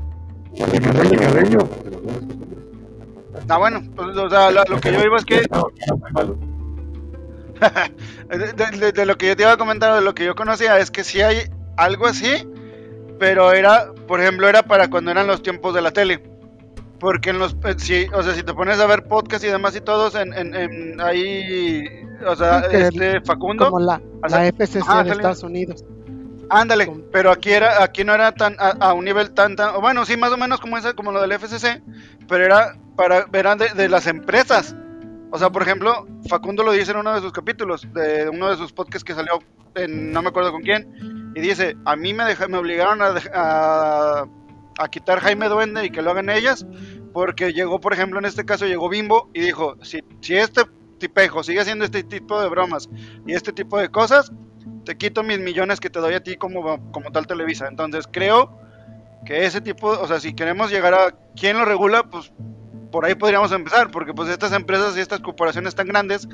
Ah, 3.48 3.56
bueno, 3.58 3.82
pues, 3.96 4.16
o 4.16 4.28
sea, 4.28 4.50
lo, 4.50 4.62
lo 4.64 4.80
que 4.80 4.92
yo 4.92 5.00
iba 5.02 5.16
es 5.16 5.24
que 5.24 5.42
de, 8.28 8.52
de- 8.52 8.92
de 8.92 9.06
lo 9.06 9.16
que 9.16 9.28
yo 9.28 9.36
te 9.36 9.42
iba 9.42 9.52
a 9.52 9.56
comentar, 9.56 9.94
de 9.94 10.00
lo 10.02 10.14
que 10.14 10.24
yo 10.24 10.34
conocía, 10.34 10.78
es 10.78 10.90
que 10.90 11.02
sí 11.04 11.20
hay 11.22 11.50
algo 11.76 12.06
así, 12.06 12.46
pero 13.18 13.52
era, 13.52 13.92
por 14.06 14.20
ejemplo, 14.20 14.48
era 14.48 14.62
para 14.62 14.88
cuando 14.90 15.10
eran 15.10 15.26
los 15.26 15.42
tiempos 15.42 15.74
de 15.74 15.80
la 15.82 15.90
tele. 15.92 16.22
Porque 17.00 17.30
en 17.30 17.38
los, 17.38 17.52
eh, 17.64 17.74
sí, 17.76 18.06
o 18.12 18.22
sea, 18.22 18.34
si 18.34 18.42
te 18.42 18.52
pones 18.54 18.80
a 18.80 18.86
ver 18.86 19.04
podcast 19.04 19.44
y 19.44 19.48
demás 19.48 19.76
y 19.76 19.80
todos, 19.80 20.14
en, 20.16 20.32
en, 20.34 20.54
en 20.54 21.00
ahí, 21.00 21.84
o 22.26 22.34
sea, 22.34 22.58
este 22.72 23.20
Facundo, 23.20 23.66
Como 23.66 23.80
la, 23.80 24.00
o 24.22 24.28
sea, 24.28 24.40
la 24.40 24.46
FCC 24.52 24.80
ajá, 24.82 25.04
de 25.04 25.10
Estados 25.12 25.42
Unidos. 25.44 25.84
ándale, 26.50 26.90
pero 27.12 27.30
aquí 27.30 27.50
era, 27.50 27.82
aquí 27.84 28.02
no 28.02 28.14
era 28.14 28.32
tan, 28.32 28.56
a, 28.58 28.70
a 28.80 28.92
un 28.94 29.04
nivel 29.04 29.30
tan, 29.30 29.54
tan, 29.54 29.80
bueno, 29.80 30.04
sí, 30.04 30.16
más 30.16 30.32
o 30.32 30.36
menos 30.36 30.60
como 30.60 30.76
esa, 30.76 30.92
como 30.94 31.12
lo 31.12 31.20
del 31.20 31.32
FCC, 31.32 31.82
pero 32.26 32.44
era 32.44 32.76
para, 32.96 33.26
verán, 33.26 33.58
de, 33.58 33.68
de 33.68 33.88
las 33.88 34.06
empresas. 34.08 34.74
O 35.30 35.38
sea, 35.38 35.50
por 35.50 35.62
ejemplo, 35.62 36.06
Facundo 36.28 36.62
lo 36.64 36.72
dice 36.72 36.90
en 36.92 36.96
uno 36.96 37.14
de 37.14 37.20
sus 37.20 37.32
capítulos, 37.32 37.86
de 37.92 38.28
uno 38.28 38.48
de 38.50 38.56
sus 38.56 38.72
podcasts 38.72 39.04
que 39.04 39.14
salió 39.14 39.38
en 39.74 40.10
no 40.10 40.22
me 40.22 40.30
acuerdo 40.30 40.50
con 40.50 40.62
quién, 40.62 41.30
y 41.36 41.40
dice, 41.40 41.76
a 41.84 41.94
mí 41.94 42.12
me, 42.14 42.24
deja- 42.24 42.48
me 42.48 42.56
obligaron 42.58 43.02
a, 43.02 43.14
a, 43.34 44.26
a 44.78 44.88
quitar 44.88 45.20
Jaime 45.20 45.48
Duende 45.48 45.84
y 45.84 45.90
que 45.90 46.02
lo 46.02 46.10
hagan 46.10 46.30
ellas, 46.30 46.66
porque 47.12 47.52
llegó, 47.52 47.80
por 47.80 47.92
ejemplo, 47.92 48.18
en 48.18 48.24
este 48.24 48.44
caso 48.44 48.66
llegó 48.66 48.88
Bimbo 48.88 49.30
y 49.34 49.40
dijo, 49.40 49.76
si, 49.82 50.02
si 50.20 50.36
este 50.36 50.62
tipejo 50.98 51.42
sigue 51.42 51.60
haciendo 51.60 51.84
este 51.84 52.02
tipo 52.02 52.40
de 52.40 52.48
bromas 52.48 52.88
y 53.26 53.32
este 53.32 53.52
tipo 53.52 53.78
de 53.78 53.88
cosas, 53.88 54.32
te 54.84 54.96
quito 54.96 55.22
mis 55.22 55.38
millones 55.38 55.80
que 55.80 55.90
te 55.90 55.98
doy 56.00 56.14
a 56.14 56.22
ti 56.22 56.36
como, 56.36 56.90
como 56.92 57.10
tal 57.12 57.26
Televisa. 57.26 57.68
Entonces 57.68 58.06
creo 58.10 58.58
que 59.24 59.44
ese 59.44 59.60
tipo, 59.60 59.88
o 59.88 60.06
sea, 60.06 60.20
si 60.20 60.34
queremos 60.34 60.70
llegar 60.70 60.94
a 60.94 61.14
quién 61.36 61.58
lo 61.58 61.64
regula, 61.64 62.04
pues 62.04 62.32
por 62.90 63.04
ahí 63.04 63.14
podríamos 63.14 63.52
empezar, 63.52 63.90
porque 63.90 64.14
pues 64.14 64.28
estas 64.28 64.52
empresas 64.52 64.96
y 64.96 65.00
estas 65.00 65.20
corporaciones 65.20 65.74
tan 65.74 65.88
grandes 65.88 66.28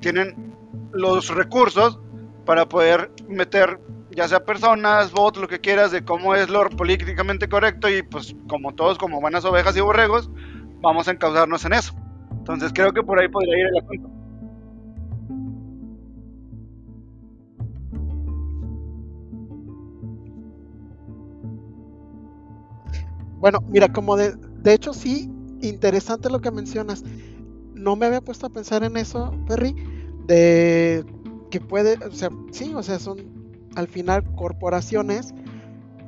tienen 0.00 0.54
los 0.92 1.28
recursos 1.28 1.98
para 2.44 2.68
poder 2.68 3.10
meter 3.28 3.80
ya 4.16 4.26
sea 4.28 4.44
personas, 4.44 5.12
bots, 5.12 5.38
lo 5.38 5.46
que 5.48 5.60
quieras, 5.60 5.92
de 5.92 6.04
cómo 6.04 6.34
es 6.34 6.48
lo 6.48 6.68
políticamente 6.70 7.48
correcto 7.48 7.88
y 7.88 8.02
pues 8.02 8.34
como 8.48 8.74
todos, 8.74 8.98
como 8.98 9.20
buenas 9.20 9.44
ovejas 9.44 9.76
y 9.76 9.80
borregos, 9.80 10.30
vamos 10.80 11.06
a 11.08 11.12
encauzarnos 11.12 11.64
en 11.66 11.74
eso. 11.74 11.94
Entonces 12.32 12.72
creo 12.74 12.92
que 12.92 13.02
por 13.02 13.20
ahí 13.20 13.28
podría 13.28 13.58
ir 13.58 13.66
el 13.66 13.78
asunto. 13.78 14.10
Bueno, 23.38 23.60
mira, 23.68 23.92
como 23.92 24.16
de, 24.16 24.34
de 24.36 24.72
hecho 24.74 24.92
sí, 24.94 25.30
interesante 25.60 26.30
lo 26.30 26.40
que 26.40 26.50
mencionas. 26.50 27.04
No 27.74 27.96
me 27.96 28.06
había 28.06 28.20
puesto 28.22 28.46
a 28.46 28.50
pensar 28.50 28.82
en 28.84 28.96
eso, 28.96 29.32
Perry, 29.46 29.74
de 30.26 31.04
que 31.50 31.60
puede, 31.60 31.98
o 32.04 32.12
sea, 32.12 32.30
sí, 32.50 32.72
o 32.74 32.82
sea, 32.82 32.98
son 32.98 33.35
al 33.76 33.86
final 33.86 34.24
corporaciones 34.34 35.32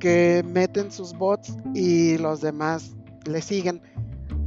que 0.01 0.45
meten 0.53 0.91
sus 0.91 1.13
bots 1.17 1.57
y 1.75 2.19
los 2.19 2.41
demás 2.41 2.97
le 3.27 3.41
siguen. 3.43 3.81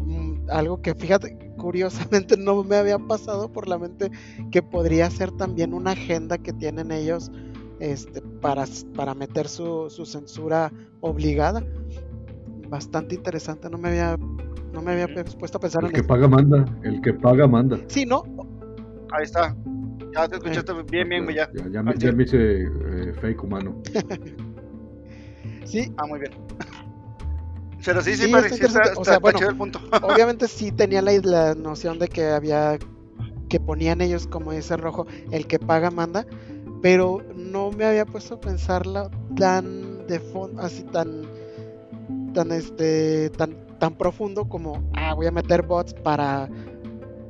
Mm, 0.05 0.49
algo 0.49 0.81
que 0.81 0.93
fíjate, 0.95 1.37
curiosamente 1.57 2.35
no 2.37 2.63
me 2.63 2.75
había 2.75 2.99
pasado 2.99 3.51
por 3.51 3.67
la 3.67 3.77
mente 3.77 4.11
que 4.51 4.61
podría 4.61 5.09
ser 5.09 5.31
también 5.31 5.73
una 5.73 5.91
agenda 5.91 6.37
que 6.37 6.51
tienen 6.51 6.91
ellos 6.91 7.31
este, 7.79 8.21
para, 8.21 8.65
para 8.95 9.13
meter 9.13 9.47
su, 9.47 9.89
su 9.89 10.05
censura 10.05 10.71
obligada 10.99 11.63
bastante 12.69 13.15
interesante. 13.15 13.69
No 13.69 13.77
me 13.77 13.89
había, 13.89 14.17
no 14.73 14.81
me 14.81 14.93
había 14.93 15.07
puesto 15.37 15.57
a 15.57 15.61
pensar 15.61 15.83
El 15.83 15.87
en 15.89 15.93
que 15.93 15.99
eso. 15.99 16.07
paga 16.07 16.27
manda, 16.27 16.65
el 16.83 17.01
que 17.01 17.13
paga 17.13 17.47
manda. 17.47 17.77
Sí, 17.87 18.05
¿no? 18.05 18.23
Ahí 19.11 19.23
está. 19.23 19.55
Ya 20.13 20.27
te 20.27 20.35
escuchaste 20.35 20.73
bien, 20.89 21.09
bien, 21.09 21.23
güey, 21.23 21.35
ya. 21.37 21.49
Ya, 21.53 21.67
ya 21.69 21.83
me, 21.83 21.97
ya 21.97 22.11
me 22.11 22.23
hice 22.23 22.63
eh, 22.63 23.13
fake 23.21 23.43
humano. 23.43 23.81
Sí, 25.63 25.93
Ah, 25.97 26.05
muy 26.05 26.19
bien. 26.19 26.31
Pero 27.85 28.01
sí, 28.01 28.15
sí, 28.15 28.25
Sí, 28.25 28.31
padre, 28.31 28.47
está 28.47 28.67
O 28.97 29.03
sea, 29.05 29.15
está 29.15 29.19
bueno, 29.19 29.39
el 29.39 29.55
punto. 29.57 29.79
obviamente 30.03 30.47
sí 30.47 30.71
tenía 30.71 31.01
la, 31.01 31.13
la 31.23 31.55
noción 31.55 31.97
de 31.97 32.07
que 32.07 32.25
había, 32.25 32.77
que 33.49 33.59
ponían 33.59 34.01
ellos, 34.01 34.27
como 34.27 34.51
dice 34.51 34.77
Rojo, 34.77 35.07
el 35.31 35.47
que 35.47 35.59
paga 35.59 35.89
manda, 35.89 36.25
pero 36.81 37.23
no 37.35 37.71
me 37.71 37.85
había 37.85 38.05
puesto 38.05 38.35
a 38.35 38.39
pensarla 38.39 39.09
tan 39.35 40.05
de 40.07 40.19
fondo, 40.19 40.61
así 40.61 40.83
tan, 40.83 41.23
tan 42.33 42.51
este, 42.51 43.29
tan, 43.31 43.55
tan 43.79 43.95
profundo 43.95 44.45
como, 44.47 44.83
ah, 44.93 45.13
voy 45.15 45.25
a 45.25 45.31
meter 45.31 45.63
bots 45.63 45.93
para, 45.93 46.49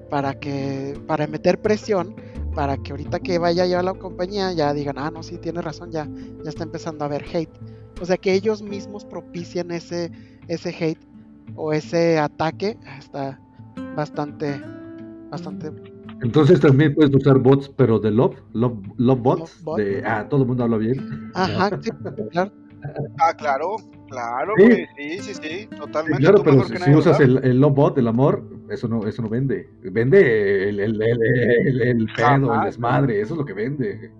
para 0.09 0.33
que, 0.39 0.99
para 1.07 1.27
meter 1.27 1.61
presión, 1.61 2.15
para 2.53 2.77
que 2.77 2.91
ahorita 2.91 3.19
que 3.19 3.37
vaya 3.37 3.65
ya 3.65 3.81
la 3.81 3.93
compañía 3.93 4.51
ya 4.53 4.73
digan, 4.73 4.97
ah, 4.97 5.11
no, 5.11 5.23
sí, 5.23 5.37
tiene 5.37 5.61
razón, 5.61 5.91
ya, 5.91 6.07
ya 6.43 6.49
está 6.49 6.63
empezando 6.63 7.03
a 7.03 7.07
haber 7.07 7.23
hate. 7.33 7.51
O 8.01 8.05
sea, 8.05 8.17
que 8.17 8.33
ellos 8.33 8.61
mismos 8.61 9.05
propician 9.05 9.71
ese, 9.71 10.11
ese 10.47 10.69
hate 10.69 10.99
o 11.55 11.73
ese 11.73 12.17
ataque, 12.19 12.77
está 12.99 13.39
bastante, 13.95 14.61
bastante 15.29 15.71
Entonces 16.21 16.59
también 16.59 16.93
puedes 16.95 17.13
usar 17.15 17.39
bots, 17.39 17.69
pero 17.75 17.99
de 17.99 18.11
love, 18.11 18.35
love, 18.53 18.77
love 18.97 19.19
bots, 19.21 19.39
Love 19.39 19.63
bot. 19.63 19.77
de 19.77 20.03
ah, 20.05 20.27
todo 20.29 20.41
el 20.41 20.47
mundo 20.47 20.63
habla 20.63 20.77
bien. 20.77 21.31
Ajá, 21.35 21.69
sí, 21.81 21.91
claro. 22.31 22.51
Ah, 23.19 23.33
claro, 23.37 23.75
claro, 24.11 24.53
Sí. 24.57 24.63
güey. 24.63 24.87
Sí, 24.95 25.19
sí, 25.19 25.33
sí, 25.33 25.67
totalmente. 25.75 26.21
Claro, 26.21 26.43
pero 26.43 26.63
si, 26.63 26.93
usas 26.93 27.19
el, 27.19 27.43
el 27.43 27.59
love 27.59 27.73
bot, 27.73 27.97
el 27.97 28.07
amor, 28.07 28.43
eso 28.69 28.87
no, 28.87 29.07
eso 29.07 29.21
no 29.21 29.29
vende. 29.29 29.69
Vende 29.81 30.69
el, 30.69 30.79
el, 30.79 31.01
el, 31.01 32.07
pedo, 32.15 32.53
el 32.53 32.61
desmadre, 32.61 33.21
eso 33.21 33.33
es 33.33 33.37
lo 33.37 33.45
que 33.45 33.53
vende. 33.53 34.11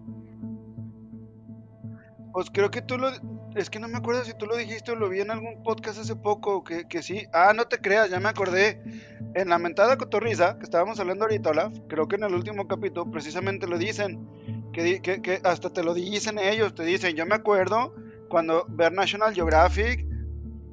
Pues 2.33 2.50
creo 2.51 2.71
que 2.71 2.81
tú 2.81 2.98
lo. 2.98 3.10
Es 3.55 3.69
que 3.69 3.79
no 3.79 3.89
me 3.89 3.98
acuerdo 3.98 4.24
si 4.24 4.33
tú 4.38 4.45
lo 4.45 4.55
dijiste 4.55 4.91
o 4.91 4.95
lo 4.95 5.10
vi 5.10 5.19
en 5.19 5.31
algún 5.31 5.62
podcast 5.63 6.00
hace 6.00 6.15
poco. 6.15 6.63
Que, 6.63 6.88
que 6.88 7.03
sí. 7.03 7.25
Ah, 7.33 7.51
no 7.53 7.65
te 7.65 7.79
creas, 7.79 8.10
ya 8.10 8.19
me 8.19 8.29
acordé. 8.29 8.81
En 9.33 9.50
la 9.50 9.60
mentada 9.60 9.98
cotorriza, 9.98 10.57
que 10.57 10.63
estábamos 10.63 11.00
hablando 11.00 11.24
ahorita, 11.25 11.51
Olaf, 11.51 11.74
creo 11.88 12.07
que 12.07 12.15
en 12.15 12.24
el 12.24 12.33
último 12.33 12.67
capítulo 12.67 13.10
precisamente 13.12 13.67
lo 13.67 13.77
dicen. 13.77 14.25
Que, 14.71 15.01
que, 15.01 15.21
que 15.21 15.41
hasta 15.43 15.69
te 15.71 15.83
lo 15.83 15.93
dicen 15.93 16.39
ellos. 16.39 16.74
Te 16.74 16.83
dicen, 16.83 17.15
yo 17.15 17.25
me 17.25 17.36
acuerdo 17.36 17.93
cuando 18.31 18.65
ver 18.69 18.91
National 18.93 19.33
Geographic, 19.33 20.05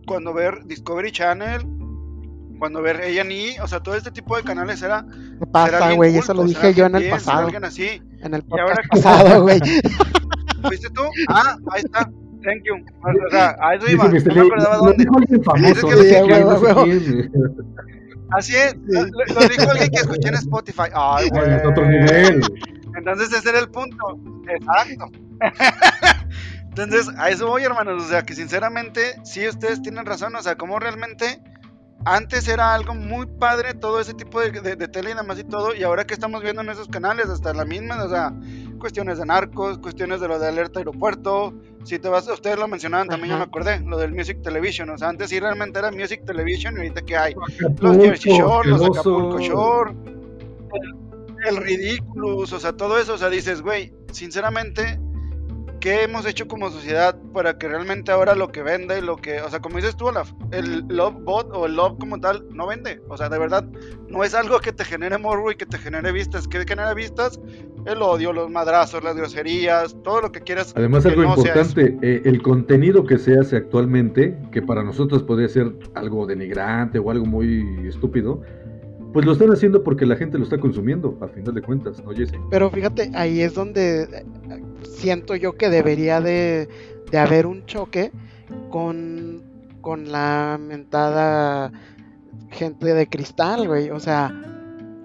cuando 0.06 0.32
ver 0.32 0.64
Discovery 0.64 1.10
Channel, 1.12 1.60
cuando 2.58 2.80
ver 2.80 2.96
A&E, 2.96 3.60
o 3.60 3.66
sea, 3.68 3.80
todo 3.80 3.94
este 3.94 4.10
tipo 4.10 4.36
de 4.36 4.42
canales 4.42 4.80
era. 4.82 5.04
¿Qué 5.38 5.46
pasa, 5.46 5.92
güey? 5.92 6.16
eso 6.16 6.32
lo 6.34 6.44
dije 6.44 6.72
yo 6.74 6.86
en 6.86 6.94
el 6.94 7.02
bien, 7.02 7.12
pasado, 7.14 7.44
alguien 7.44 7.64
así. 7.64 8.00
en 8.22 8.34
el 8.34 8.44
ahora 8.50 8.64
podcast 8.66 8.80
que- 8.82 8.88
pasado, 8.88 9.42
güey. 9.42 9.60
¿Fuiste 10.62 10.88
tú? 10.90 11.02
Ah, 11.28 11.56
ahí 11.72 11.82
está. 11.84 12.10
Thank 12.42 12.62
you. 12.64 12.74
O 13.26 13.30
sea, 13.30 13.56
a 13.60 13.74
eso 13.74 13.90
iba. 13.90 14.04
No 14.04 14.10
me 14.10 14.40
acordaba 14.40 14.76
lo 14.76 14.82
dónde. 14.84 15.06
Así 18.30 18.54
es. 18.54 18.76
Lo, 18.86 19.02
lo- 19.02 19.48
dijo 19.48 19.70
alguien 19.70 19.90
que 19.90 19.96
escuché 20.00 20.28
en 20.28 20.34
Spotify. 20.34 20.82
Ay, 20.94 21.28
Ay, 21.32 21.54
es 21.54 21.66
otro 21.66 21.84
güey. 21.84 21.98
nivel. 22.00 22.40
Entonces 22.96 23.32
ese 23.32 23.48
era 23.50 23.58
el 23.60 23.68
punto. 23.70 24.18
Exacto. 24.48 25.10
Entonces, 26.78 27.14
a 27.16 27.30
eso 27.30 27.46
voy, 27.46 27.62
hermanos. 27.64 28.04
O 28.04 28.08
sea, 28.08 28.22
que 28.22 28.34
sinceramente, 28.34 29.16
sí, 29.24 29.46
ustedes 29.48 29.82
tienen 29.82 30.06
razón. 30.06 30.34
O 30.36 30.42
sea, 30.42 30.56
como 30.56 30.78
realmente 30.78 31.40
antes 32.04 32.46
era 32.48 32.74
algo 32.74 32.94
muy 32.94 33.26
padre 33.26 33.74
todo 33.74 34.00
ese 34.00 34.14
tipo 34.14 34.40
de, 34.40 34.50
de, 34.52 34.76
de 34.76 34.88
tele 34.88 35.10
y 35.10 35.14
demás 35.14 35.38
y 35.38 35.44
todo. 35.44 35.74
Y 35.74 35.82
ahora 35.82 36.06
que 36.06 36.14
estamos 36.14 36.42
viendo 36.42 36.62
en 36.62 36.70
esos 36.70 36.88
canales, 36.88 37.28
hasta 37.28 37.52
la 37.52 37.64
misma, 37.64 38.02
o 38.02 38.08
sea, 38.08 38.32
cuestiones 38.78 39.18
de 39.18 39.26
narcos, 39.26 39.78
cuestiones 39.78 40.20
de 40.20 40.28
lo 40.28 40.38
de 40.38 40.48
alerta 40.48 40.78
aeropuerto. 40.78 41.52
Si 41.84 41.98
te 41.98 42.08
vas, 42.08 42.28
ustedes 42.28 42.58
lo 42.58 42.68
mencionaban 42.68 43.08
también, 43.08 43.32
Ajá. 43.32 43.40
yo 43.40 43.46
me 43.46 43.48
acordé, 43.48 43.80
lo 43.80 43.98
del 43.98 44.12
Music 44.12 44.40
Television. 44.42 44.90
O 44.90 44.98
sea, 44.98 45.08
antes 45.08 45.30
sí 45.30 45.40
realmente 45.40 45.78
era 45.78 45.90
Music 45.90 46.24
Television 46.24 46.74
y 46.74 46.78
ahorita 46.78 47.02
que 47.02 47.16
hay 47.16 47.34
los 47.80 47.96
Jersey 47.96 48.38
Shore, 48.38 48.68
los. 48.68 48.82
Acapulco 48.82 49.40
Shore, 49.40 49.92
el, 50.72 51.48
el 51.48 51.56
Ridiculous, 51.56 52.52
o 52.52 52.60
sea, 52.60 52.72
todo 52.72 52.98
eso, 52.98 53.14
o 53.14 53.18
sea, 53.18 53.28
dices, 53.28 53.62
güey, 53.62 53.92
sinceramente, 54.12 55.00
¿qué 55.80 56.02
hemos 56.04 56.26
hecho 56.26 56.48
como 56.48 56.70
sociedad 56.70 57.16
para 57.32 57.58
que 57.58 57.68
realmente 57.68 58.10
ahora 58.10 58.34
lo 58.34 58.48
que 58.48 58.62
vende, 58.62 59.00
lo 59.02 59.16
que, 59.16 59.40
o 59.40 59.50
sea, 59.50 59.60
como 59.60 59.76
dices 59.76 59.96
tú, 59.96 60.06
Olaf, 60.06 60.32
el 60.50 60.84
love 60.88 61.16
bot 61.22 61.50
o 61.52 61.66
el 61.66 61.76
love 61.76 61.98
como 61.98 62.20
tal 62.20 62.44
no 62.50 62.66
vende, 62.66 63.00
o 63.08 63.16
sea, 63.16 63.28
de 63.28 63.38
verdad, 63.38 63.64
no 64.08 64.24
es 64.24 64.34
algo 64.34 64.58
que 64.60 64.72
te 64.72 64.84
genere 64.84 65.18
morbo 65.18 65.50
y 65.50 65.56
que 65.56 65.66
te 65.66 65.78
genere 65.78 66.12
vistas, 66.12 66.48
que 66.48 66.64
genera 66.66 66.94
vistas, 66.94 67.40
el 67.86 68.02
odio, 68.02 68.32
los 68.32 68.50
madrazos, 68.50 69.02
las 69.02 69.16
groserías, 69.16 69.96
todo 70.02 70.20
lo 70.20 70.32
que 70.32 70.40
quieras. 70.40 70.72
Además, 70.76 71.06
algo 71.06 71.24
importante, 71.24 71.96
eh, 72.02 72.22
el 72.24 72.42
contenido 72.42 73.04
que 73.04 73.18
se 73.18 73.38
hace 73.38 73.56
actualmente, 73.56 74.36
que 74.52 74.62
para 74.62 74.82
nosotros 74.82 75.22
podría 75.22 75.48
ser 75.48 75.72
algo 75.94 76.26
denigrante 76.26 76.98
o 76.98 77.10
algo 77.10 77.26
muy 77.26 77.86
estúpido, 77.86 78.42
pues 79.12 79.24
lo 79.24 79.32
están 79.32 79.50
haciendo 79.50 79.82
porque 79.82 80.04
la 80.04 80.16
gente 80.16 80.36
lo 80.38 80.44
está 80.44 80.58
consumiendo, 80.58 81.16
a 81.20 81.28
final 81.28 81.54
de 81.54 81.62
cuentas, 81.62 82.02
¿no, 82.04 82.12
Jesse? 82.12 82.34
Pero 82.50 82.70
fíjate, 82.70 83.10
ahí 83.14 83.40
es 83.40 83.54
donde 83.54 84.06
siento 84.96 85.36
yo 85.36 85.56
que 85.56 85.70
debería 85.70 86.20
de, 86.20 86.68
haber 87.18 87.46
un 87.46 87.64
choque 87.66 88.12
con, 88.70 89.42
con 89.80 90.10
la 90.10 90.58
mentada 90.60 91.72
gente 92.50 92.94
de 92.94 93.08
cristal, 93.08 93.66
güey. 93.66 93.90
O 93.90 94.00
sea, 94.00 94.32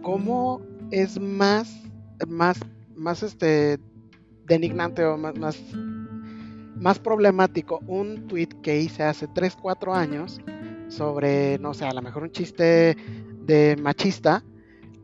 ¿cómo 0.02 0.62
es 0.92 1.20
más, 1.20 1.82
más, 2.28 2.60
más 2.96 3.24
este 3.24 3.80
denignante 4.46 5.04
o 5.06 5.18
más, 5.18 5.38
más, 5.38 5.60
más 6.76 7.00
problemático 7.00 7.80
un 7.88 8.28
tweet 8.28 8.50
que 8.62 8.80
hice 8.80 9.04
hace 9.04 9.28
3, 9.28 9.58
4 9.62 9.94
años 9.94 10.42
sobre, 10.90 11.58
no 11.60 11.74
sé, 11.74 11.86
a 11.86 11.94
lo 11.94 12.02
mejor 12.02 12.24
un 12.24 12.32
chiste 12.32 12.96
de 13.46 13.76
machista 13.82 14.44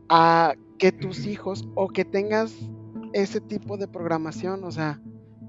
a 0.08 0.54
que 0.78 0.92
tus 0.92 1.26
hijos 1.26 1.68
o 1.74 1.88
que 1.88 2.04
tengas 2.04 2.54
ese 3.12 3.40
tipo 3.40 3.76
de 3.76 3.88
programación, 3.88 4.64
o 4.64 4.70
sea, 4.70 5.00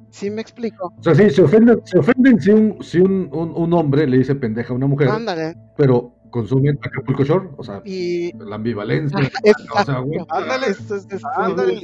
¿sí 0.10 0.30
me 0.30 0.41
explico? 0.41 0.94
O 0.98 1.03
sea, 1.03 1.15
sí, 1.15 1.30
se 1.30 1.44
ofenden, 1.44 1.82
se 1.86 2.00
ofenden 2.00 2.39
si, 2.39 2.51
un, 2.51 2.84
si 2.84 3.00
un, 3.00 3.30
un, 3.32 3.74
hombre 3.74 4.08
le 4.08 4.20
dice 4.20 4.36
pendeja 4.36 4.74
a 4.74 4.75
una 4.75 4.88
mujer, 4.88 5.10
Ándale. 5.10 5.56
pero 5.77 6.15
consumen 6.32 6.80
Acapulco 6.82 7.24
Shore, 7.24 7.50
o 7.58 7.63
sea, 7.63 7.82
y... 7.84 8.32
la 8.38 8.56
ambivalencia. 8.56 9.20
o 9.75 9.84
sea, 9.84 10.00
güey, 10.00 10.20
ándale, 10.30 10.68
esto 10.68 10.96
es, 10.96 11.08
ándale, 11.36 11.82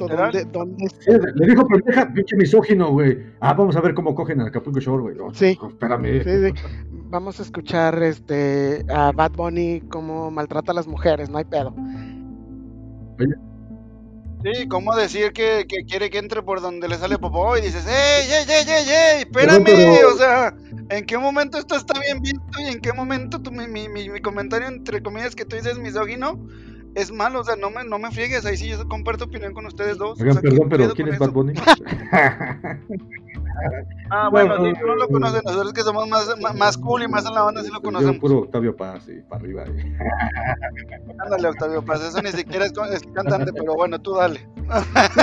¿dónde, 0.52 0.88
le 1.36 1.46
dijo 1.46 1.68
pendeja, 1.68 2.14
pinche 2.14 2.36
misógino, 2.36 2.92
güey. 2.92 3.18
Ah, 3.40 3.54
vamos 3.54 3.76
a 3.76 3.82
ver 3.82 3.94
cómo 3.94 4.16
cogen 4.16 4.42
en 4.42 4.48
Acapulco 4.48 4.80
Shore, 4.80 5.04
güey. 5.04 5.18
Oh, 5.20 5.34
sí. 5.34 5.58
espérame. 5.68 6.24
Sí, 6.24 6.54
sí 6.54 6.88
vamos 7.10 7.40
a 7.40 7.44
escuchar 7.44 8.02
este 8.04 8.86
a 8.90 9.12
Bad 9.12 9.32
Bunny 9.32 9.82
como 9.90 10.30
maltrata 10.32 10.72
a 10.72 10.76
las 10.76 10.88
mujeres, 10.88 11.30
no 11.30 11.38
hay 11.38 11.46
pedo. 11.46 11.74
Sí, 14.44 14.68
¿cómo 14.68 14.96
decir 14.96 15.34
que, 15.34 15.66
quiere 15.88 16.10
que 16.10 16.20
entre 16.20 16.44
por 16.44 16.62
donde 16.62 16.88
le 16.88 16.98
sale 16.98 17.18
popó 17.18 17.58
y 17.58 17.62
dices, 17.62 17.86
¡ey, 17.88 18.32
ey, 18.32 18.46
ey, 18.48 18.66
ey, 18.68 18.90
ey! 18.90 19.22
Espérame, 19.24 20.06
o 20.06 20.18
sea, 20.18 20.54
¿en 20.90 21.06
qué 21.06 21.18
momento 21.18 21.58
esto 21.58 21.76
está 21.76 22.00
bien 22.00 22.22
visto 22.22 22.60
y 22.60 22.68
en 22.74 22.80
qué 22.80 22.94
momento 22.94 23.42
tu, 23.42 23.52
mi, 23.52 23.68
mi, 23.68 23.88
mi, 23.88 24.22
comentario, 24.22 24.68
entre 24.68 25.02
comillas, 25.02 25.36
que 25.36 25.46
tú 25.46 25.56
dices 25.56 25.80
misógino, 25.80 26.40
es 26.94 27.12
malo? 27.12 27.42
O 27.42 27.44
sea, 27.44 27.56
no 27.56 27.72
me, 27.72 27.84
no 27.84 27.98
me 27.98 28.12
friegues, 28.12 28.46
ahí 28.46 28.58
sí 28.58 28.68
yo 28.68 28.88
comparto 28.88 29.26
opinión 29.26 29.54
con 29.54 29.66
ustedes 29.66 29.98
dos. 29.98 30.22
Oigan, 30.22 30.38
perdón, 30.38 30.70
pero 30.70 30.94
¿quién 30.94 31.08
es 31.08 31.18
Bad 31.18 31.32
Bunny? 31.32 31.54
Ah, 34.10 34.30
bueno, 34.30 34.56
sí, 34.58 34.74
no 34.86 34.96
lo 34.96 35.08
conocen, 35.08 35.42
nosotros 35.44 35.74
que 35.74 35.82
somos 35.82 36.08
más, 36.08 36.28
más 36.56 36.78
cool 36.78 37.04
y 37.04 37.08
más 37.08 37.26
en 37.26 37.34
la 37.34 37.44
banda 37.44 37.64
sí 37.64 37.70
lo 37.72 37.82
conocemos. 37.82 38.16
Yo 38.16 38.22
puro 38.22 38.38
Octavio 38.40 38.76
Paz 38.76 39.08
y 39.10 39.22
para 39.22 39.42
arriba. 39.42 39.66
Ándale, 41.20 41.48
Octavio 41.50 41.84
Paz, 41.84 42.04
eso 42.04 42.22
ni 42.22 42.32
siquiera 42.32 42.66
es, 42.66 42.74
cantante, 43.14 43.52
pero 43.54 43.76
bueno, 43.76 44.00
tú 44.00 44.16
dale. 44.16 44.48
Sí, 45.14 45.22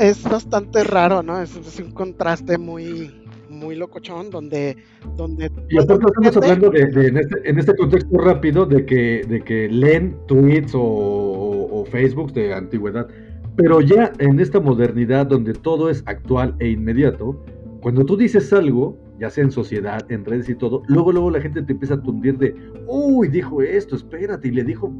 es, 0.00 0.22
bastante 0.24 0.84
raro, 0.84 1.22
¿no? 1.22 1.40
Es, 1.40 1.56
un 1.78 1.92
contraste 1.92 2.58
muy 2.58 3.16
muy 3.48 3.74
locochón 3.74 4.30
donde 4.30 4.76
donde 5.16 5.50
y 5.68 5.76
aparte 5.76 6.06
estamos 6.06 6.36
hablando 6.36 6.70
de, 6.70 6.82
en, 6.82 7.16
este, 7.16 7.50
en, 7.50 7.58
este, 7.58 7.74
contexto 7.74 8.16
rápido 8.16 8.64
de 8.64 8.86
que 8.86 9.24
de 9.28 9.42
que 9.42 9.68
leen 9.68 10.16
tweets 10.28 10.72
o, 10.74 10.80
o, 10.80 11.80
o 11.80 11.84
Facebook 11.84 12.32
de 12.32 12.54
antigüedad 12.54 13.08
pero 13.56 13.80
ya 13.80 14.12
en 14.18 14.40
esta 14.40 14.60
modernidad 14.60 15.26
donde 15.26 15.52
todo 15.52 15.90
es 15.90 16.02
actual 16.06 16.54
e 16.60 16.68
inmediato 16.68 17.44
cuando 17.80 18.04
tú 18.04 18.16
dices 18.16 18.52
algo, 18.52 18.98
ya 19.18 19.30
sea 19.30 19.44
en 19.44 19.50
sociedad, 19.50 20.00
en 20.10 20.24
redes 20.24 20.48
y 20.48 20.54
todo, 20.54 20.82
luego, 20.86 21.12
luego 21.12 21.30
la 21.30 21.40
gente 21.40 21.62
te 21.62 21.72
empieza 21.72 21.94
a 21.94 22.02
tundir 22.02 22.38
de, 22.38 22.54
uy, 22.86 23.28
dijo 23.28 23.62
esto, 23.62 23.96
espérate, 23.96 24.48
y 24.48 24.50
le 24.50 24.64
dijo, 24.64 24.92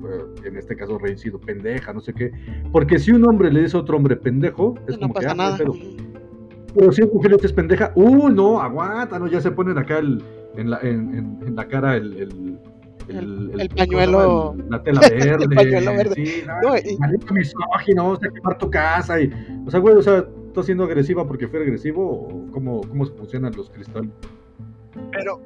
en 0.44 0.56
este 0.56 0.76
caso 0.76 0.98
reincido, 0.98 1.40
pendeja, 1.40 1.92
no 1.92 2.00
sé 2.00 2.12
qué. 2.14 2.32
Porque 2.72 2.98
si 2.98 3.12
un 3.12 3.26
hombre 3.28 3.52
le 3.52 3.62
dice 3.62 3.76
a 3.76 3.80
otro 3.80 3.96
hombre 3.96 4.16
pendejo, 4.16 4.74
es 4.88 4.94
no 4.94 5.02
como 5.02 5.14
pasa 5.14 5.26
que, 5.26 5.32
ah, 5.32 5.34
nada. 5.34 5.56
Pero, 5.58 5.74
pero 6.74 6.92
si 6.92 7.02
un 7.02 7.10
mujer 7.12 7.32
le 7.32 7.48
pendeja, 7.50 7.92
uy, 7.94 8.32
no, 8.32 8.60
aguanta, 8.60 9.18
no, 9.18 9.26
ya 9.26 9.40
se 9.40 9.50
ponen 9.50 9.76
acá 9.76 9.98
el, 9.98 10.22
en, 10.56 10.70
la, 10.70 10.80
en, 10.80 11.38
en, 11.46 11.56
la 11.56 11.68
cara 11.68 11.96
el, 11.96 12.16
el 12.16 12.58
el, 13.08 13.68
pañuelo. 13.76 14.54
la 14.68 14.82
tela 14.82 15.00
verde. 15.10 15.44
el 15.44 15.54
pañuelo 15.54 15.92
verde. 15.92 16.14
Sí, 16.14 16.42
no, 16.62 16.76
y... 16.76 17.32
misógino, 17.32 18.16
sea, 18.16 18.30
quemar 18.30 18.58
tu 18.58 18.70
casa. 18.70 19.20
Y, 19.20 19.32
o 19.66 19.70
sea, 19.70 19.80
güey, 19.80 19.96
o 19.96 20.02
sea, 20.02 20.24
¿estás 20.50 20.66
siendo 20.66 20.84
agresiva 20.84 21.26
porque 21.26 21.48
fue 21.48 21.60
agresivo? 21.60 22.04
¿O 22.10 22.50
cómo, 22.52 22.80
cómo 22.82 23.06
funcionan 23.06 23.54
los 23.56 23.70
cristales? 23.70 24.10
Pero, 25.12 25.40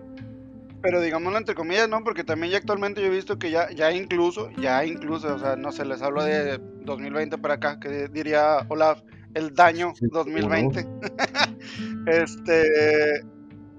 pero 0.83 1.01
digámoslo 1.01 1.39
entre 1.39 1.55
comillas, 1.55 1.89
¿no? 1.89 2.03
Porque 2.03 2.25
también 2.25 2.53
ya 2.53 2.59
actualmente 2.59 3.01
yo 3.01 3.09
he 3.09 3.11
visto 3.11 3.39
que 3.39 3.51
ya, 3.51 3.71
ya 3.71 3.93
incluso, 3.93 4.51
ya 4.59 4.85
incluso, 4.85 5.35
o 5.35 5.39
sea, 5.39 5.57
no 5.57 5.73
se 5.73 5.85
les 5.85 6.03
habla 6.03 6.25
de 6.25 6.59
2020 6.81 7.39
para 7.39 7.55
acá, 7.55 7.79
que 7.79 8.09
diría 8.09 8.67
Olaf, 8.69 9.03
el 9.35 9.55
daño 9.55 9.93
2020. 10.01 10.87
este 12.07 13.23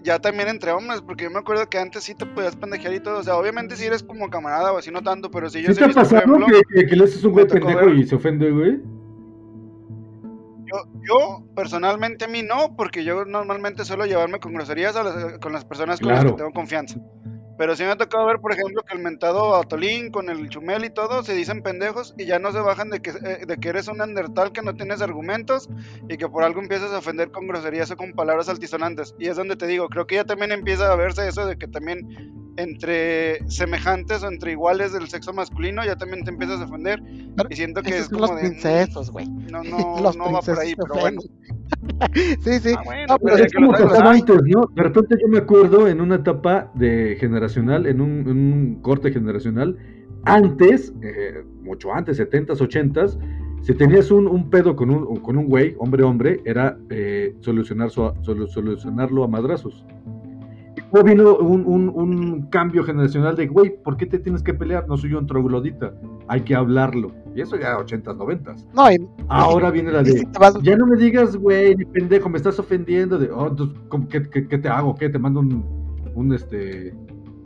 ya 0.03 0.19
también 0.19 0.49
entre 0.49 0.71
hombres, 0.71 1.01
porque 1.01 1.23
yo 1.23 1.31
me 1.31 1.39
acuerdo 1.39 1.67
que 1.67 1.79
antes 1.79 2.03
sí 2.03 2.13
te 2.13 2.27
podías 2.27 2.55
pendejear 2.55 2.93
y 2.93 2.99
todo, 2.99 3.17
o 3.17 3.23
sea, 3.23 3.37
obviamente 3.37 3.75
si 3.75 3.85
eres 3.85 4.03
como 4.03 4.29
camarada 4.29 4.71
o 4.71 4.77
así 4.77 4.91
no 4.91 5.01
tanto, 5.01 5.31
pero 5.31 5.49
si 5.49 5.63
yo 5.63 5.73
¿Sí 5.73 5.79
te 5.79 5.85
ha 5.85 5.89
pasado 5.89 6.37
que, 6.75 6.85
que, 6.85 6.95
le 6.95 7.03
haces 7.03 7.23
un 7.23 7.31
güey 7.31 7.47
pendejo 7.47 7.89
y 7.89 8.05
se 8.05 8.13
ofende, 8.13 8.51
güey? 8.51 8.79
Yo, 10.83 11.01
yo, 11.07 11.43
personalmente 11.55 12.25
a 12.25 12.27
mí 12.27 12.43
no, 12.43 12.75
porque 12.75 13.03
yo 13.03 13.25
normalmente 13.25 13.85
suelo 13.85 14.05
llevarme 14.05 14.39
con 14.39 14.53
groserías 14.53 14.95
con 15.41 15.53
las 15.53 15.65
personas 15.65 15.99
con 15.99 16.09
las 16.09 16.25
que 16.25 16.31
tengo 16.31 16.51
confianza. 16.51 16.99
Pero 17.57 17.75
sí 17.75 17.83
me 17.83 17.91
ha 17.91 17.95
tocado 17.95 18.25
ver, 18.25 18.39
por 18.39 18.51
ejemplo, 18.51 18.83
que 18.83 18.95
el 18.97 19.01
mentado 19.01 19.55
Atolín 19.55 20.11
con 20.11 20.29
el 20.29 20.49
Chumel 20.49 20.83
y 20.83 20.89
todo 20.89 21.23
se 21.23 21.33
dicen 21.33 21.61
pendejos 21.61 22.13
y 22.17 22.25
ya 22.25 22.37
no 22.37 22.51
se 22.51 22.59
bajan 22.59 22.89
de 22.89 23.01
que, 23.01 23.11
eh, 23.11 23.45
de 23.47 23.57
que 23.57 23.69
eres 23.69 23.87
un 23.87 24.01
andertal 24.01 24.51
que 24.51 24.61
no 24.61 24.75
tienes 24.75 25.01
argumentos 25.01 25.69
y 26.09 26.17
que 26.17 26.27
por 26.27 26.43
algo 26.43 26.59
empiezas 26.59 26.91
a 26.91 26.97
ofender 26.97 27.31
con 27.31 27.47
groserías 27.47 27.89
o 27.91 27.95
con 27.95 28.11
palabras 28.11 28.49
altisonantes. 28.49 29.15
Y 29.19 29.27
es 29.27 29.37
donde 29.37 29.55
te 29.55 29.67
digo, 29.67 29.87
creo 29.87 30.05
que 30.05 30.15
ya 30.15 30.25
también 30.25 30.51
empieza 30.51 30.91
a 30.91 30.95
verse 30.97 31.27
eso 31.27 31.45
de 31.45 31.57
que 31.57 31.67
también 31.67 32.09
entre 32.57 33.47
semejantes 33.49 34.23
o 34.23 34.27
entre 34.27 34.51
iguales 34.51 34.93
del 34.93 35.07
sexo 35.07 35.33
masculino 35.33 35.83
ya 35.83 35.95
también 35.95 36.23
te 36.23 36.31
empiezas 36.31 36.61
a 36.61 36.65
ofender. 36.65 37.01
y 37.49 37.55
siento 37.55 37.81
que 37.81 37.97
es 37.97 38.09
como 38.09 38.27
los 38.27 38.31
princesos, 38.39 39.11
güey. 39.11 39.27
No, 39.27 39.63
no, 39.63 39.95
no 40.17 40.31
va 40.31 40.41
por 40.41 40.59
ahí, 40.59 40.73
pero 40.75 41.01
bueno. 41.01 41.21
sí, 42.13 42.59
sí. 42.59 42.73
Ah, 43.09 43.17
pero 43.21 43.37
es 43.37 43.53
como 43.53 43.71
pasaba 43.71 44.11
antes, 44.11 44.41
¿no? 44.45 44.69
De 44.75 44.83
repente 44.83 45.15
yo 45.21 45.27
me 45.27 45.39
acuerdo 45.39 45.87
en 45.87 46.01
una 46.01 46.15
etapa 46.15 46.71
de 46.75 47.17
generacional, 47.19 47.85
en 47.85 48.01
un, 48.01 48.19
en 48.21 48.29
un 48.29 48.81
corte 48.81 49.11
generacional, 49.11 49.77
antes, 50.23 50.93
eh, 51.01 51.43
mucho 51.61 51.93
antes, 51.93 52.19
70s, 52.19 52.57
80s, 52.57 53.17
si 53.61 53.73
tenías 53.73 54.11
un, 54.11 54.27
un 54.27 54.49
pedo 54.49 54.75
con 54.75 54.91
un, 54.91 55.17
con 55.17 55.37
un 55.37 55.47
güey, 55.47 55.75
hombre, 55.79 56.03
hombre, 56.03 56.41
era 56.45 56.77
eh, 56.89 57.35
solucionar 57.41 57.89
su, 57.89 58.11
solucionarlo 58.21 59.23
a 59.23 59.27
madrazos 59.27 59.85
vino 61.03 61.35
un, 61.37 61.65
un, 61.65 61.89
un, 61.89 62.49
cambio 62.49 62.83
generacional 62.83 63.35
de, 63.35 63.47
güey, 63.47 63.75
¿por 63.83 63.97
qué 63.97 64.05
te 64.05 64.19
tienes 64.19 64.41
que 64.43 64.53
pelear? 64.53 64.87
No 64.87 64.97
soy 64.97 65.13
un 65.13 65.27
troglodita, 65.27 65.93
hay 66.27 66.41
que 66.41 66.55
hablarlo. 66.55 67.11
Y 67.35 67.41
eso 67.41 67.57
ya 67.57 67.77
80s, 67.77 68.15
90 68.15 68.55
No, 68.73 68.83
Ahora 69.27 69.69
viene 69.69 69.91
la 69.91 70.03
de, 70.03 70.25
ya 70.61 70.77
no 70.77 70.87
me 70.87 70.97
digas, 70.97 71.35
güey, 71.35 71.75
pendejo, 71.75 72.29
me 72.29 72.37
estás 72.37 72.57
ofendiendo. 72.59 73.17
De, 73.17 73.29
oh, 73.29 73.53
¿qué, 74.09 74.23
qué, 74.29 74.47
qué, 74.47 74.57
te 74.57 74.69
hago? 74.69 74.95
¿Qué? 74.95 75.09
¿Te 75.09 75.19
mando 75.19 75.41
un, 75.41 75.65
un 76.15 76.33
este, 76.33 76.95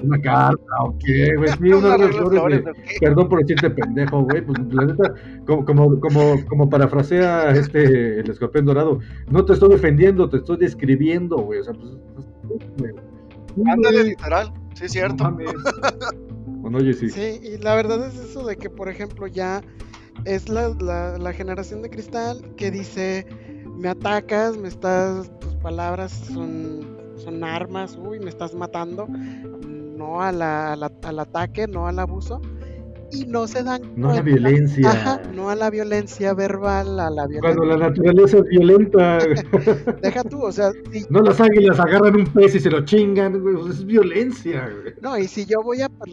una 0.03 0.21
carta 0.21 0.63
o 0.81 0.95
qué, 0.99 1.35
güey? 1.35 1.49
Sí, 1.49 1.73
una 1.73 1.97
de, 1.97 2.63
perdón 2.99 3.29
por 3.29 3.39
decirte 3.39 3.71
pendejo, 3.71 4.21
güey. 4.21 4.45
Pues 4.45 4.59
la 4.71 4.85
neta, 4.85 5.13
como, 5.47 5.65
como, 5.65 5.99
como, 5.99 6.45
como 6.47 6.69
parafrasea 6.69 7.51
este, 7.51 8.19
el 8.19 8.29
escorpión 8.29 8.65
dorado, 8.65 8.99
no 9.31 9.43
te 9.43 9.53
estoy 9.53 9.69
defendiendo, 9.69 10.29
te 10.29 10.37
estoy 10.37 10.57
describiendo, 10.57 11.37
güey. 11.37 11.61
O 11.61 11.63
sea, 11.63 11.73
pues, 11.73 11.97
pues 12.77 12.93
Ándale, 13.67 14.03
literal, 14.03 14.53
sí 14.73 14.85
es 14.85 14.91
cierto. 14.91 15.37
sí. 16.93 17.09
Sí, 17.09 17.39
y 17.43 17.57
la 17.57 17.75
verdad 17.75 18.05
es 18.05 18.15
eso 18.17 18.45
de 18.45 18.57
que, 18.57 18.69
por 18.69 18.89
ejemplo, 18.89 19.27
ya 19.27 19.61
es 20.25 20.49
la, 20.49 20.69
la, 20.69 21.33
generación 21.33 21.81
de 21.81 21.89
cristal 21.89 22.53
que 22.55 22.71
dice, 22.71 23.25
me 23.65 23.89
atacas, 23.89 24.57
me 24.57 24.67
estás, 24.67 25.31
tus 25.39 25.55
palabras 25.55 26.11
son, 26.11 27.13
son 27.17 27.43
armas, 27.43 27.97
uy, 27.97 28.19
me 28.19 28.29
estás 28.29 28.53
matando, 28.53 29.07
no 29.07 30.21
a 30.21 30.31
la, 30.31 30.73
al 30.73 31.19
ataque, 31.19 31.67
no 31.67 31.87
al 31.87 31.99
abuso. 31.99 32.41
Y 33.11 33.25
no 33.25 33.47
se 33.47 33.63
dan 33.63 33.81
No 33.95 34.11
a 34.11 34.15
la 34.15 34.21
violencia. 34.21 34.89
Ajá, 34.89 35.21
no 35.33 35.49
a 35.49 35.55
la 35.55 35.69
violencia 35.69 36.33
verbal, 36.33 36.99
a 36.99 37.09
la 37.09 37.27
violencia. 37.27 37.41
Cuando 37.41 37.65
la 37.65 37.89
naturaleza 37.89 38.37
es 38.37 38.43
violenta. 38.43 39.17
Deja 40.01 40.23
tú, 40.23 40.41
o 40.41 40.51
sea, 40.51 40.71
si- 40.91 41.05
No 41.09 41.21
las 41.21 41.39
águilas 41.41 41.79
agarran 41.79 42.15
un 42.15 42.25
pez 42.27 42.55
y 42.55 42.59
se 42.59 42.69
lo 42.69 42.83
chingan, 42.85 43.39
güey. 43.41 43.55
pues 43.55 43.75
Es 43.77 43.85
violencia, 43.85 44.69
güey. 44.69 44.93
no, 45.01 45.17
y 45.17 45.27
si 45.27 45.45
yo 45.45 45.61
voy 45.63 45.81
a 45.81 45.89
par- 45.89 46.09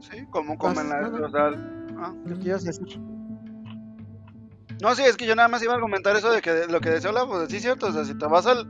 Sí, 0.00 0.24
como 0.30 0.58
comen 0.58 0.88
la. 0.88 0.98
Ajá. 0.98 1.24
O 1.24 1.30
sea, 1.30 1.50
ah. 1.98 2.14
ibas 2.42 2.62
a 2.64 2.66
decir. 2.66 3.00
No, 4.82 4.94
sí, 4.94 5.02
es 5.02 5.16
que 5.16 5.26
yo 5.26 5.34
nada 5.36 5.48
más 5.48 5.62
iba 5.62 5.74
a 5.74 5.80
comentar 5.80 6.16
eso 6.16 6.30
de 6.30 6.40
que 6.40 6.52
de- 6.52 6.66
lo 6.68 6.80
que 6.80 6.90
decía 6.90 7.10
Olaf, 7.10 7.26
pues 7.28 7.48
sí 7.50 7.56
es 7.56 7.62
cierto, 7.62 7.86
o 7.86 7.92
sea, 7.92 8.04
si 8.04 8.14
te 8.14 8.26
vas 8.26 8.46
al, 8.46 8.66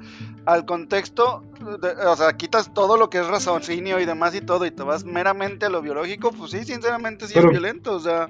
al 0.46 0.64
contexto, 0.64 1.42
de- 1.80 2.06
o 2.06 2.16
sea, 2.16 2.32
quitas 2.36 2.72
todo 2.74 2.96
lo 2.96 3.10
que 3.10 3.18
es 3.18 3.26
raciocinio 3.26 4.00
y 4.00 4.04
demás 4.06 4.34
y 4.34 4.40
todo, 4.40 4.66
y 4.66 4.70
te 4.70 4.82
vas 4.82 5.04
meramente 5.04 5.66
a 5.66 5.70
lo 5.70 5.82
biológico, 5.82 6.32
pues 6.32 6.50
sí, 6.52 6.64
sinceramente 6.64 7.26
sí 7.26 7.34
Pero- 7.34 7.46
es 7.46 7.52
violento, 7.52 7.92
o 7.94 8.00
sea, 8.00 8.28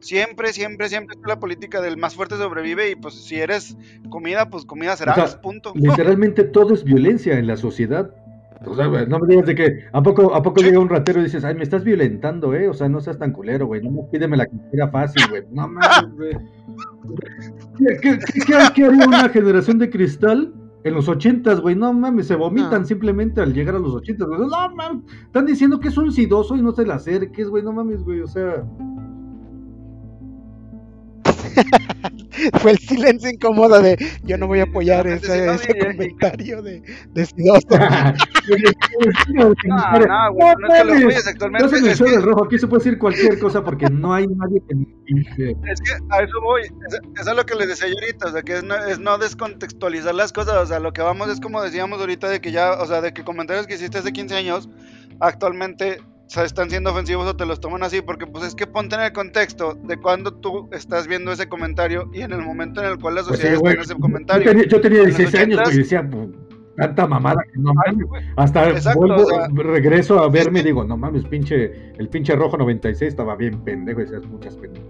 siempre, 0.00 0.52
siempre, 0.52 0.88
siempre 0.88 1.16
es 1.16 1.26
la 1.26 1.38
política 1.38 1.80
del 1.80 1.96
más 1.96 2.14
fuerte 2.14 2.36
sobrevive, 2.36 2.90
y 2.90 2.96
pues 2.96 3.14
si 3.14 3.40
eres 3.40 3.76
comida, 4.10 4.50
pues 4.50 4.64
comida 4.64 4.96
serás, 4.96 5.18
O 5.18 5.26
sea, 5.28 5.40
punto. 5.40 5.72
Literalmente 5.76 6.44
todo 6.44 6.74
es 6.74 6.82
violencia 6.84 7.38
en 7.38 7.46
la 7.46 7.56
sociedad. 7.56 8.10
O 8.66 8.74
sea, 8.74 8.86
güey, 8.86 9.06
no 9.06 9.18
me 9.18 9.26
digas 9.28 9.46
de 9.46 9.54
que 9.54 9.84
a 9.92 10.02
poco, 10.02 10.34
a 10.34 10.42
poco 10.42 10.60
llega 10.62 10.78
un 10.78 10.88
ratero 10.88 11.20
y 11.20 11.24
dices, 11.24 11.44
ay, 11.44 11.54
me 11.54 11.62
estás 11.62 11.84
violentando, 11.84 12.54
eh. 12.54 12.68
O 12.68 12.74
sea, 12.74 12.88
no 12.88 13.00
seas 13.00 13.18
tan 13.18 13.32
culero, 13.32 13.66
güey. 13.66 13.82
No 13.82 13.90
me 13.90 14.02
pídeme 14.10 14.36
la 14.36 14.46
cartera 14.46 14.88
fácil, 14.88 15.22
güey. 15.30 15.42
No 15.50 15.68
mames, 15.68 16.12
güey. 16.16 16.32
¿Qué, 17.78 17.86
qué, 18.00 18.18
qué- 18.18 18.40
qué- 18.46 18.72
qué 18.74 18.84
haría 18.84 19.06
una 19.06 19.28
generación 19.28 19.78
de 19.78 19.90
cristal 19.90 20.52
en 20.84 20.94
los 20.94 21.08
ochentas, 21.08 21.60
güey? 21.60 21.74
No 21.76 21.92
mames, 21.92 22.26
se 22.26 22.34
vomitan 22.36 22.82
No. 22.82 22.86
simplemente 22.86 23.40
al 23.40 23.52
llegar 23.52 23.74
a 23.74 23.78
los 23.78 23.94
ochentas. 23.94 24.28
güey. 24.28 24.40
No 24.40 24.46
mames, 24.74 25.02
están 25.26 25.46
diciendo 25.46 25.80
que 25.80 25.88
es 25.88 25.96
un 25.98 26.12
sidoso 26.12 26.56
y 26.56 26.62
no 26.62 26.72
te 26.72 26.86
la 26.86 26.94
acerques, 26.96 27.48
güey. 27.48 27.62
No 27.62 27.72
mames, 27.72 28.02
güey. 28.04 28.20
O 28.20 28.26
sea, 28.28 28.64
Fue 32.60 32.72
el 32.72 32.78
silencio 32.78 33.30
incómodo 33.30 33.80
de 33.80 33.96
yo 34.24 34.38
no 34.38 34.46
voy 34.46 34.60
a 34.60 34.64
apoyar 34.64 35.06
sí, 35.06 35.26
ese, 35.26 35.46
no, 35.46 35.86
comentario 35.86 36.62
de, 36.62 36.82
de 37.12 37.26
Sidoso. 37.26 37.66
No, 39.28 39.44
no, 39.44 40.32
güey, 40.32 40.54
no 40.58 40.74
es 40.74 40.82
que 40.82 40.84
lo 40.84 41.30
actualmente, 41.30 41.76
el 41.76 41.86
es 41.86 41.98
que- 42.00 42.10
del 42.10 42.22
rojo, 42.22 42.44
aquí 42.44 42.58
se 42.58 42.66
puede 42.66 42.82
decir 42.82 42.98
cualquier 42.98 43.38
cosa 43.38 43.62
porque 43.62 43.88
no 43.88 44.12
hay 44.12 44.26
nadie 44.26 44.60
que 44.68 44.74
me. 44.74 44.86
Es 45.70 45.80
que 45.80 45.92
a 46.10 46.22
eso 46.22 46.40
voy, 46.42 46.62
es, 46.62 47.00
es 47.20 47.28
a 47.28 47.34
lo 47.34 47.46
que 47.46 47.54
les 47.54 47.68
decía 47.68 47.88
yo 47.88 47.94
ahorita, 47.94 48.26
o 48.26 48.32
sea, 48.32 48.42
que 48.42 48.56
es 48.56 48.64
no, 48.64 48.74
es 48.74 48.98
no 48.98 49.16
descontextualizar 49.18 50.14
las 50.14 50.32
cosas, 50.32 50.56
o 50.56 50.66
sea, 50.66 50.80
lo 50.80 50.92
que 50.92 51.02
vamos 51.02 51.28
es 51.28 51.40
como 51.40 51.62
decíamos 51.62 52.00
ahorita 52.00 52.28
de 52.28 52.40
que 52.40 52.50
ya, 52.50 52.72
o 52.72 52.86
sea, 52.86 53.00
de 53.00 53.12
que 53.12 53.22
comentarios 53.24 53.66
que 53.66 53.74
hiciste 53.74 53.98
hace 53.98 54.12
15 54.12 54.34
años, 54.34 54.68
actualmente 55.20 56.00
sea, 56.32 56.44
están 56.44 56.70
siendo 56.70 56.90
ofensivos 56.90 57.26
o 57.26 57.36
te 57.36 57.46
los 57.46 57.60
toman 57.60 57.82
así, 57.82 58.00
porque 58.02 58.26
pues 58.26 58.44
es 58.44 58.54
que 58.54 58.66
ponte 58.66 58.94
en 58.96 59.02
el 59.02 59.12
contexto 59.12 59.74
de 59.74 59.96
cuando 59.98 60.32
tú 60.34 60.68
estás 60.72 61.06
viendo 61.06 61.32
ese 61.32 61.48
comentario 61.48 62.08
y 62.12 62.22
en 62.22 62.32
el 62.32 62.42
momento 62.42 62.80
en 62.80 62.86
el 62.88 62.98
cual 62.98 63.16
la 63.16 63.22
Pues 63.22 63.40
sociedad 63.40 63.58
güey. 63.58 63.74
está 63.74 63.82
en 63.82 63.84
ese 63.84 63.94
Yo 63.94 64.00
comentario. 64.00 64.50
tenía, 64.50 64.66
yo 64.66 64.80
tenía 64.80 65.00
En 65.02 65.08
los 65.08 65.16
16 65.16 65.42
años, 65.42 65.60
80s. 65.60 65.64
güey, 65.64 65.74
y 65.74 65.78
decía, 65.78 66.08
pues, 66.10 66.28
tanta 66.76 67.06
mamada 67.06 67.42
que 67.52 67.58
no 67.60 67.72
mames. 67.74 68.06
Hasta 68.36 68.70
Exacto, 68.70 68.98
vuelvo, 69.00 69.22
o 69.22 69.26
sea, 69.26 69.48
regreso 69.54 70.18
a 70.22 70.28
verme 70.30 70.60
y 70.60 70.62
digo, 70.64 70.84
no 70.84 70.96
mames, 70.96 71.24
pinche, 71.26 71.92
el 71.98 72.08
pinche 72.08 72.34
rojo 72.34 72.56
96 72.56 73.08
estaba 73.10 73.36
bien 73.36 73.62
pendejo, 73.62 74.00
y 74.00 74.04
decías 74.04 74.24
muchas 74.26 74.56
pendejas. 74.56 74.88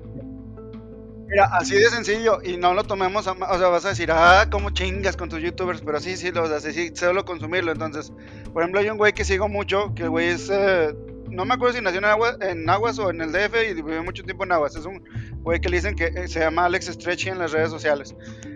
Mira, 1.29 1.47
así 1.53 1.75
de 1.77 1.89
sencillo, 1.89 2.39
y 2.45 2.59
no 2.59 2.75
lo 2.75 2.85
tomemos, 2.85 3.27
a 3.27 3.33
o 3.33 3.59
sea, 3.59 3.69
vas 3.69 3.87
a 3.87 3.91
decir, 3.91 4.11
ah, 4.13 4.47
cómo 4.51 4.71
chingas 4.71 5.17
con 5.17 5.31
tus 5.31 5.41
youtubers, 5.41 5.81
pero 5.81 5.99
sí, 5.99 6.17
sí, 6.17 6.31
lo, 6.31 6.43
o 6.43 6.47
sea, 6.47 6.61
sí, 6.61 6.73
sí, 6.73 6.91
solo 6.95 7.25
consumirlo, 7.25 7.73
entonces, 7.73 8.13
por 8.53 8.63
ejemplo, 8.63 8.81
hay 8.81 8.91
un 8.91 8.99
güey 8.99 9.15
que 9.15 9.25
sigo 9.25 9.49
mucho, 9.49 9.95
que 9.95 10.03
el 10.05 10.11
güey 10.11 10.29
es, 10.29 10.51
eh, 10.53 10.95
no 11.33 11.45
me 11.45 11.55
acuerdo 11.55 11.77
si 11.77 11.83
nació 11.83 11.99
en, 11.99 12.05
Agua- 12.05 12.37
en 12.41 12.69
Aguas 12.69 12.99
o 12.99 13.11
en 13.11 13.21
el 13.21 13.33
DF 13.33 13.55
y 13.71 13.75
vivió 13.75 14.03
mucho 14.05 14.23
tiempo 14.23 14.45
en 14.45 14.53
Aguas, 14.53 14.77
es 14.77 14.85
un 14.87 15.03
güey 15.43 15.61
que 15.61 15.69
le 15.69 15.77
dicen 15.77 15.95
que 15.97 16.05
eh, 16.07 16.29
se 16.29 16.41
llama 16.41 16.67
Alex 16.67 16.87
Stretchy 16.87 17.31
en 17.31 17.39
las 17.39 17.53
redes 17.53 17.71
sociales. 17.71 18.15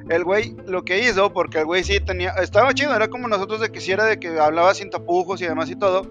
El 0.09 0.25
güey 0.25 0.55
lo 0.67 0.85
que 0.85 1.01
hizo, 1.09 1.33
porque 1.33 1.59
el 1.59 1.65
güey 1.65 1.83
sí 1.83 1.99
tenía, 2.01 2.31
estaba 2.43 2.73
chido, 2.75 2.95
era 2.95 3.09
como 3.09 3.27
nosotros 3.29 3.61
de 3.61 3.71
quisiera 3.73 4.05
de 4.05 4.19
que 4.21 4.39
hablaba 4.39 4.73
sin 4.75 4.91
tapujos 4.91 5.43
y 5.43 5.47
demás 5.47 5.69
y 5.71 5.77
todo, 5.77 6.03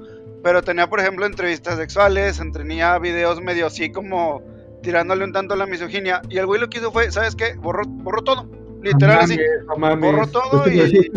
pero 0.43 0.61
tenía, 0.61 0.87
por 0.89 0.99
ejemplo, 0.99 1.25
entrevistas 1.25 1.77
sexuales, 1.77 2.41
tenía 2.53 2.97
videos 2.99 3.41
medio 3.41 3.67
así 3.67 3.91
como 3.91 4.43
tirándole 4.83 5.23
un 5.23 5.31
tanto 5.33 5.53
a 5.55 5.57
la 5.57 5.65
misoginia. 5.65 6.21
Y 6.29 6.37
el 6.37 6.45
güey 6.45 6.59
lo 6.61 6.69
que 6.69 6.77
hizo 6.77 6.91
fue, 6.91 7.11
¿sabes 7.11 7.35
qué? 7.35 7.55
Borró, 7.55 7.83
borró 7.87 8.21
todo. 8.21 8.47
Literal 8.83 9.21
así. 9.21 9.37
borró 10.11 10.27
todo 10.27 10.63
y-. 10.69 11.09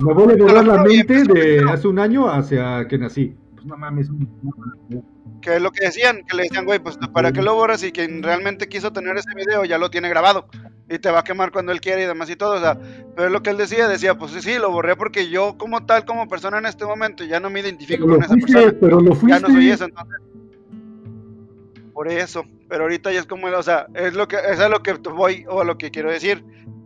Me 0.00 0.12
voy 0.14 0.32
a 0.34 0.36
borrar 0.42 0.64
la 0.66 0.82
mente 0.82 1.22
de 1.32 1.60
hace 1.70 1.88
un 1.88 1.98
año 1.98 2.28
hacia 2.28 2.86
que 2.88 2.98
nací. 2.98 3.34
Pues 3.60 3.66
no 3.66 3.76
mames. 3.76 4.08
Que 5.42 5.56
es 5.56 5.62
lo 5.62 5.70
que 5.70 5.84
decían, 5.84 6.24
que 6.26 6.34
le 6.36 6.44
decían, 6.44 6.64
güey, 6.64 6.78
pues 6.78 6.96
¿para 7.12 7.30
qué 7.30 7.42
lo 7.42 7.54
borras? 7.54 7.82
Y 7.82 7.92
quien 7.92 8.22
realmente 8.22 8.68
quiso 8.68 8.90
tener 8.90 9.16
ese 9.18 9.28
video 9.34 9.64
ya 9.66 9.76
lo 9.76 9.90
tiene 9.90 10.08
grabado. 10.08 10.48
Y 10.88 10.98
te 10.98 11.10
va 11.10 11.20
a 11.20 11.24
quemar 11.24 11.52
cuando 11.52 11.70
él 11.70 11.80
quiere 11.80 12.02
y 12.02 12.06
demás 12.06 12.30
y 12.30 12.36
todo. 12.36 12.54
O 12.54 12.60
sea, 12.60 12.78
pero 13.14 13.26
es 13.26 13.32
lo 13.32 13.42
que 13.42 13.50
él 13.50 13.58
decía, 13.58 13.86
decía, 13.86 14.16
pues 14.16 14.32
sí, 14.32 14.40
sí, 14.40 14.58
lo 14.58 14.70
borré 14.70 14.96
porque 14.96 15.28
yo 15.28 15.58
como 15.58 15.84
tal, 15.84 16.06
como 16.06 16.26
persona 16.26 16.58
en 16.58 16.66
este 16.66 16.86
momento, 16.86 17.22
ya 17.24 17.38
no 17.38 17.50
me 17.50 17.60
identifico 17.60 18.06
Pero 18.06 18.16
con 18.16 18.24
esa 18.24 18.32
fuiste, 18.32 18.52
persona. 18.54 18.78
pero 18.80 19.00
lo 19.00 19.28
Ya 19.28 19.40
no 19.40 19.48
soy 19.48 19.70
eso, 19.70 19.84
entonces. 19.84 20.20
Por 21.92 22.08
eso. 22.08 22.44
Pero 22.68 22.84
ahorita 22.84 23.12
ya 23.12 23.20
es 23.20 23.26
como, 23.26 23.46
o 23.48 23.62
sea, 23.62 23.88
es 23.94 24.14
lo 24.14 24.26
que, 24.26 24.36
es 24.36 24.58
a 24.58 24.70
lo 24.70 24.82
que 24.82 24.94
voy 24.94 25.44
o 25.48 25.60
a 25.60 25.64
lo 25.64 25.76
que 25.76 25.90
quiero 25.90 26.10
decir. 26.10 26.42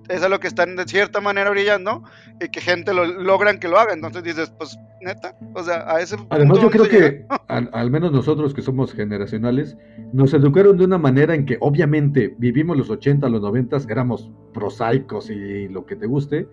Es 0.09 0.23
a 0.23 0.29
lo 0.29 0.39
que 0.39 0.49
están 0.49 0.77
de 0.77 0.85
cierta 0.85 1.21
manera 1.21 1.51
brillando 1.51 2.03
y 2.41 2.49
que 2.49 2.61
gente 2.61 2.93
lo 2.93 3.05
logran 3.05 3.59
que 3.59 3.69
lo 3.69 3.79
haga. 3.79 3.95
Entonces 3.95 4.23
dices, 4.23 4.53
pues 4.59 4.79
neta, 5.01 5.37
o 5.55 5.63
sea, 5.63 5.91
a 5.91 6.01
ese 6.01 6.17
Además, 6.31 6.61
yo 6.61 6.71
creo 6.71 6.89
que, 6.89 7.27
al, 7.49 7.71
al 7.73 7.91
menos 7.91 8.13
nosotros 8.13 8.55
que 8.55 8.63
somos 8.63 8.93
generacionales, 8.93 9.77
nos 10.13 10.35
educaron 10.35 10.77
de 10.77 10.85
una 10.85 10.99
manera 10.99 11.35
en 11.35 11.47
que 11.47 11.57
obviamente 11.61 12.35
vivimos 12.39 12.77
los 12.77 12.91
80, 12.91 13.29
los 13.29 13.43
90, 13.43 13.77
éramos 13.89 14.31
prosaicos 14.53 15.31
y 15.31 15.69
lo 15.69 15.85
que 15.87 15.97
te 15.97 16.07
guste, 16.07 16.49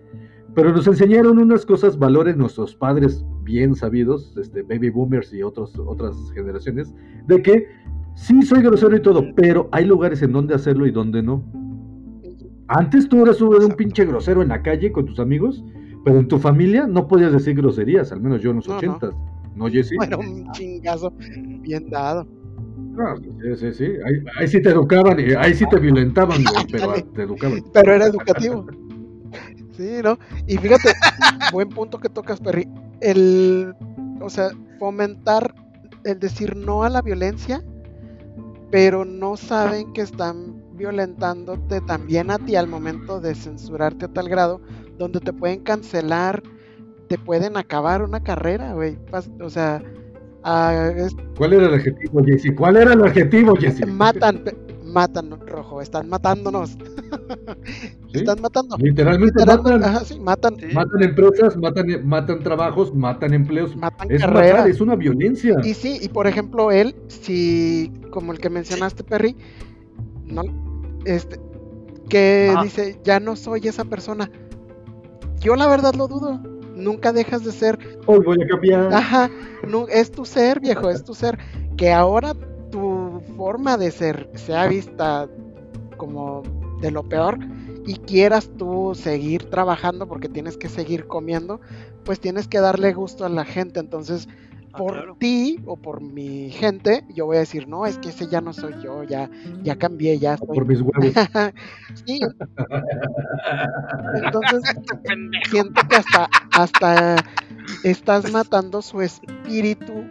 pero 0.54 0.72
nos 0.72 0.86
enseñaron 0.86 1.38
unas 1.38 1.64
cosas, 1.64 1.98
valores 1.98 2.36
nuestros 2.36 2.74
padres 2.74 3.24
bien 3.42 3.74
sabidos, 3.74 4.36
este, 4.36 4.62
baby 4.62 4.90
boomers 4.90 5.32
y 5.32 5.42
otros, 5.42 5.78
otras 5.78 6.14
generaciones, 6.34 6.92
de 7.26 7.42
que 7.42 7.66
sí 8.14 8.42
soy 8.42 8.62
grosero 8.62 8.94
y 8.96 9.00
todo, 9.00 9.24
pero 9.34 9.68
hay 9.72 9.86
lugares 9.86 10.22
en 10.22 10.32
donde 10.32 10.54
hacerlo 10.54 10.86
y 10.86 10.90
donde 10.90 11.22
no. 11.22 11.42
Antes 12.78 13.08
tú 13.08 13.22
eras 13.22 13.40
un, 13.40 13.54
un 13.54 13.72
pinche 13.72 14.04
grosero 14.04 14.42
en 14.42 14.48
la 14.48 14.62
calle 14.62 14.92
con 14.92 15.06
tus 15.06 15.18
amigos, 15.20 15.64
pero 16.04 16.18
en 16.18 16.28
tu 16.28 16.38
familia 16.38 16.86
no 16.86 17.06
podías 17.06 17.32
decir 17.32 17.54
groserías, 17.56 18.12
al 18.12 18.20
menos 18.20 18.42
yo 18.42 18.50
en 18.50 18.56
los 18.56 18.66
No, 18.68 18.74
no. 18.74 18.78
ochentas. 18.78 19.14
¿No, 19.54 19.66
Jessy? 19.68 19.96
Bueno, 19.96 20.18
un 20.18 20.50
chingazo 20.52 21.12
bien 21.18 21.90
dado. 21.90 22.26
No, 22.76 23.16
sí, 23.16 23.56
sí, 23.56 23.72
sí. 23.72 23.84
Ahí, 23.84 24.14
ahí 24.38 24.48
sí 24.48 24.60
te 24.62 24.70
educaban, 24.70 25.18
y 25.20 25.32
ahí 25.34 25.54
sí 25.54 25.64
te 25.70 25.78
violentaban, 25.78 26.42
güey, 26.42 26.66
pero 26.72 26.94
te 27.14 27.22
educaban. 27.22 27.62
Pero 27.72 27.94
era 27.94 28.06
educativo. 28.06 28.66
Sí, 29.76 30.00
¿no? 30.02 30.18
Y 30.46 30.58
fíjate, 30.58 30.90
buen 31.52 31.68
punto 31.70 31.98
que 31.98 32.08
tocas, 32.08 32.40
Perry. 32.40 32.68
El, 33.00 33.74
o 34.20 34.28
sea, 34.28 34.50
fomentar 34.78 35.54
el 36.04 36.18
decir 36.18 36.56
no 36.56 36.82
a 36.84 36.90
la 36.90 37.00
violencia, 37.02 37.62
pero 38.70 39.04
no 39.04 39.36
saben 39.36 39.92
que 39.92 40.02
están 40.02 40.51
violentándote 40.82 41.80
también 41.82 42.30
a 42.32 42.38
ti 42.38 42.56
al 42.56 42.66
momento 42.66 43.20
de 43.20 43.36
censurarte 43.36 44.06
a 44.06 44.08
tal 44.08 44.28
grado, 44.28 44.60
donde 44.98 45.20
te 45.20 45.32
pueden 45.32 45.60
cancelar, 45.60 46.42
te 47.08 47.18
pueden 47.18 47.56
acabar 47.56 48.02
una 48.02 48.20
carrera, 48.20 48.74
güey. 48.74 48.98
O 49.40 49.48
sea, 49.48 49.80
es- 50.96 51.14
¿Cuál 51.38 51.52
era 51.52 51.66
el 51.68 51.74
adjetivo, 51.74 52.24
Jessy? 52.24 52.52
¿Cuál 52.54 52.76
era 52.78 52.94
el 52.94 53.02
adjetivo, 53.04 53.54
Jessy? 53.54 53.86
matan, 53.86 54.42
matan, 54.84 55.30
rojo, 55.46 55.80
están 55.80 56.08
matándonos. 56.08 56.70
¿Sí? 58.12 58.18
Están 58.18 58.40
matando. 58.42 58.76
Literalmente 58.78 59.38
Literalmente, 59.38 59.78
matan. 59.78 59.84
ajá, 59.96 60.04
sí, 60.04 60.18
matan, 60.18 60.56
Sí. 60.58 60.66
Matan 60.74 61.02
empresas, 61.04 61.56
matan, 61.56 61.86
matan 62.08 62.40
trabajos, 62.42 62.92
matan 62.94 63.32
empleos. 63.34 63.76
matan 63.76 64.10
Es 64.10 64.20
carreras. 64.20 64.52
matar, 64.58 64.68
es 64.68 64.80
una 64.80 64.96
violencia. 64.96 65.56
Y 65.62 65.74
sí, 65.74 65.98
y 66.02 66.08
por 66.08 66.26
ejemplo, 66.26 66.72
él, 66.72 66.94
si, 67.06 67.92
como 68.10 68.32
el 68.32 68.38
que 68.40 68.50
mencionaste, 68.50 69.04
Perry, 69.04 69.36
no, 70.26 70.42
este, 71.04 71.40
que 72.08 72.54
dice, 72.62 72.98
ya 73.04 73.20
no 73.20 73.36
soy 73.36 73.66
esa 73.68 73.84
persona. 73.84 74.30
Yo 75.40 75.56
la 75.56 75.66
verdad 75.66 75.94
lo 75.94 76.08
dudo. 76.08 76.40
Nunca 76.74 77.12
dejas 77.12 77.44
de 77.44 77.52
ser, 77.52 77.78
Hoy 78.06 78.20
voy 78.24 78.42
a 78.42 78.46
cambiar. 78.46 78.92
ajá, 78.94 79.30
nu- 79.68 79.86
es 79.90 80.10
tu 80.10 80.24
ser, 80.24 80.58
viejo, 80.60 80.88
es 80.90 81.04
tu 81.04 81.14
ser. 81.14 81.38
Que 81.76 81.92
ahora 81.92 82.34
tu 82.70 83.22
forma 83.36 83.76
de 83.76 83.90
ser 83.90 84.30
sea 84.34 84.66
vista 84.66 85.28
como 85.98 86.42
de 86.80 86.90
lo 86.90 87.02
peor 87.02 87.38
y 87.86 87.94
quieras 87.96 88.50
tú 88.56 88.92
seguir 88.94 89.44
trabajando 89.50 90.06
porque 90.08 90.28
tienes 90.28 90.56
que 90.56 90.68
seguir 90.68 91.06
comiendo, 91.06 91.60
pues 92.04 92.20
tienes 92.20 92.48
que 92.48 92.60
darle 92.60 92.92
gusto 92.94 93.24
a 93.24 93.28
la 93.28 93.44
gente. 93.44 93.78
Entonces, 93.80 94.28
Ah, 94.72 94.78
por 94.78 94.92
claro. 94.92 95.16
ti 95.18 95.58
o 95.66 95.76
por 95.76 96.00
mi 96.00 96.50
gente, 96.50 97.04
yo 97.14 97.26
voy 97.26 97.36
a 97.36 97.40
decir, 97.40 97.68
no, 97.68 97.84
es 97.86 97.98
que 97.98 98.08
ese 98.08 98.26
ya 98.28 98.40
no 98.40 98.52
soy 98.52 98.74
yo, 98.82 99.04
ya, 99.04 99.30
ya 99.62 99.76
cambié, 99.76 100.18
ya 100.18 100.36
soy. 100.38 100.46
Por 100.48 100.66
mis 100.66 100.80
huevos. 100.80 101.12
Sí. 102.06 102.18
Entonces, 104.14 104.62
siento 105.50 105.82
que 105.88 105.96
hasta, 105.96 106.28
hasta 106.52 107.16
estás 107.84 108.32
matando 108.32 108.80
su 108.80 109.02
espíritu 109.02 110.04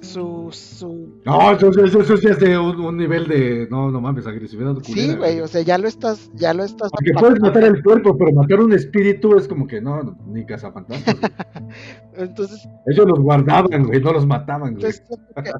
su, 0.00 0.48
su... 0.52 1.20
No, 1.24 1.52
eso, 1.52 1.70
eso, 1.70 2.00
eso 2.00 2.16
sí 2.16 2.28
es 2.28 2.38
de 2.38 2.56
un, 2.56 2.80
un 2.80 2.96
nivel 2.96 3.26
de, 3.26 3.66
no, 3.70 3.90
no 3.90 4.00
mames, 4.00 4.26
agresividad. 4.26 4.76
Sí, 4.82 4.92
culera, 4.92 5.18
güey, 5.18 5.40
o 5.40 5.48
sea, 5.48 5.62
ya 5.62 5.76
lo 5.78 5.88
estás, 5.88 6.30
ya 6.34 6.54
lo 6.54 6.64
estás... 6.64 6.90
Porque 6.92 7.12
puedes 7.18 7.40
matar 7.40 7.64
el 7.64 7.82
cuerpo, 7.82 8.16
pero 8.16 8.32
matar 8.32 8.60
un 8.60 8.72
espíritu 8.72 9.36
es 9.36 9.48
como 9.48 9.66
que 9.66 9.80
no, 9.80 10.16
ni 10.26 10.46
cazafantasmas. 10.46 11.16
Entonces, 12.16 12.68
Ellos 12.86 13.06
los 13.06 13.18
guardaban, 13.20 13.84
güey, 13.84 14.00
no 14.00 14.12
los 14.12 14.26
mataban, 14.26 14.74
güey. 14.74 14.84
entonces 14.86 15.02
que- 15.44 15.52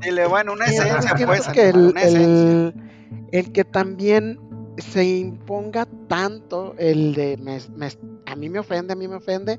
Dile, 0.00 0.26
bueno, 0.28 0.52
una 0.52 0.66
esencia, 0.66 1.14
que 1.16 1.26
pues. 1.26 1.48
el, 1.56 1.58
animal, 1.74 1.90
una 1.90 2.02
esencia. 2.02 2.22
el, 2.68 2.74
el 3.32 3.52
que 3.52 3.64
también 3.64 4.38
se 4.76 5.04
imponga 5.04 5.88
tanto 6.06 6.74
el 6.78 7.14
de 7.14 7.36
me- 7.38 7.58
me- 7.76 7.88
a 8.26 8.36
mí 8.36 8.48
me 8.48 8.60
ofende, 8.60 8.92
a 8.92 8.96
mí 8.96 9.08
me 9.08 9.16
ofende, 9.16 9.58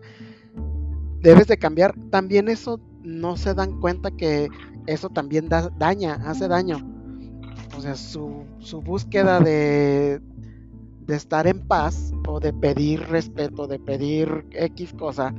debes 1.19 1.47
de 1.47 1.57
cambiar. 1.57 1.93
También 2.09 2.47
eso 2.47 2.79
no 3.03 3.37
se 3.37 3.53
dan 3.53 3.79
cuenta 3.79 4.11
que 4.11 4.49
eso 4.87 5.09
también 5.09 5.49
da, 5.49 5.69
daña, 5.77 6.15
hace 6.25 6.47
daño. 6.47 6.77
O 7.77 7.81
sea, 7.81 7.95
su, 7.95 8.45
su 8.59 8.81
búsqueda 8.81 9.39
de, 9.39 10.21
de 11.05 11.15
estar 11.15 11.47
en 11.47 11.65
paz 11.67 12.13
o 12.27 12.39
de 12.39 12.53
pedir 12.53 13.01
respeto, 13.09 13.67
de 13.67 13.79
pedir 13.79 14.45
X 14.51 14.93
cosa, 14.93 15.33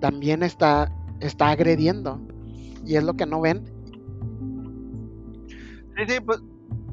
también 0.00 0.42
está, 0.42 0.92
está 1.20 1.50
agrediendo. 1.50 2.20
Y 2.84 2.96
es 2.96 3.04
lo 3.04 3.14
que 3.14 3.26
no 3.26 3.40
ven. 3.40 3.64
Sí, 5.96 6.04
sí, 6.08 6.20
pues. 6.24 6.40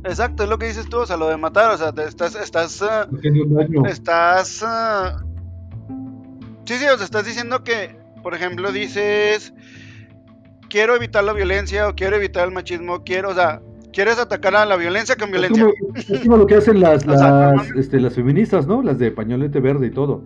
Exacto, 0.03 0.43
es 0.43 0.49
lo 0.49 0.57
que 0.57 0.67
dices 0.67 0.87
tú, 0.87 0.99
o 0.99 1.05
sea, 1.05 1.17
lo 1.17 1.27
de 1.27 1.35
matar, 1.35 1.73
o 1.73 1.77
sea, 1.77 1.91
te 1.91 2.05
estás, 2.05 2.33
estás, 2.35 2.79
daño. 2.79 3.85
estás, 3.85 4.63
ah, 4.65 5.21
sí, 6.63 6.75
sí, 6.75 6.85
o 6.85 6.95
sea, 6.95 7.03
estás 7.03 7.25
diciendo 7.25 7.65
que, 7.65 7.99
por 8.23 8.33
ejemplo, 8.33 8.71
dices, 8.71 9.53
quiero 10.69 10.95
evitar 10.95 11.23
la 11.23 11.33
violencia 11.33 11.87
o 11.89 11.95
quiero 11.95 12.15
evitar 12.15 12.47
el 12.47 12.53
machismo, 12.53 13.03
quiero, 13.03 13.29
o 13.29 13.33
sea, 13.33 13.61
quieres 13.91 14.19
atacar 14.19 14.55
a 14.55 14.65
la 14.65 14.75
violencia 14.77 15.15
con 15.15 15.29
Es 15.29 15.31
violencia. 15.31 15.65
como, 15.65 15.93
es 15.95 16.19
como 16.21 16.37
lo 16.37 16.45
que 16.47 16.55
hacen 16.55 16.79
las, 16.79 17.05
O 17.07 17.17
sea, 17.17 17.53
las, 17.53 17.71
este, 17.71 17.99
las 17.99 18.15
feministas, 18.15 18.67
¿no? 18.67 18.81
Las 18.81 18.99
de 18.99 19.11
pañolete 19.11 19.59
verde 19.59 19.87
y 19.87 19.91
todo. 19.91 20.23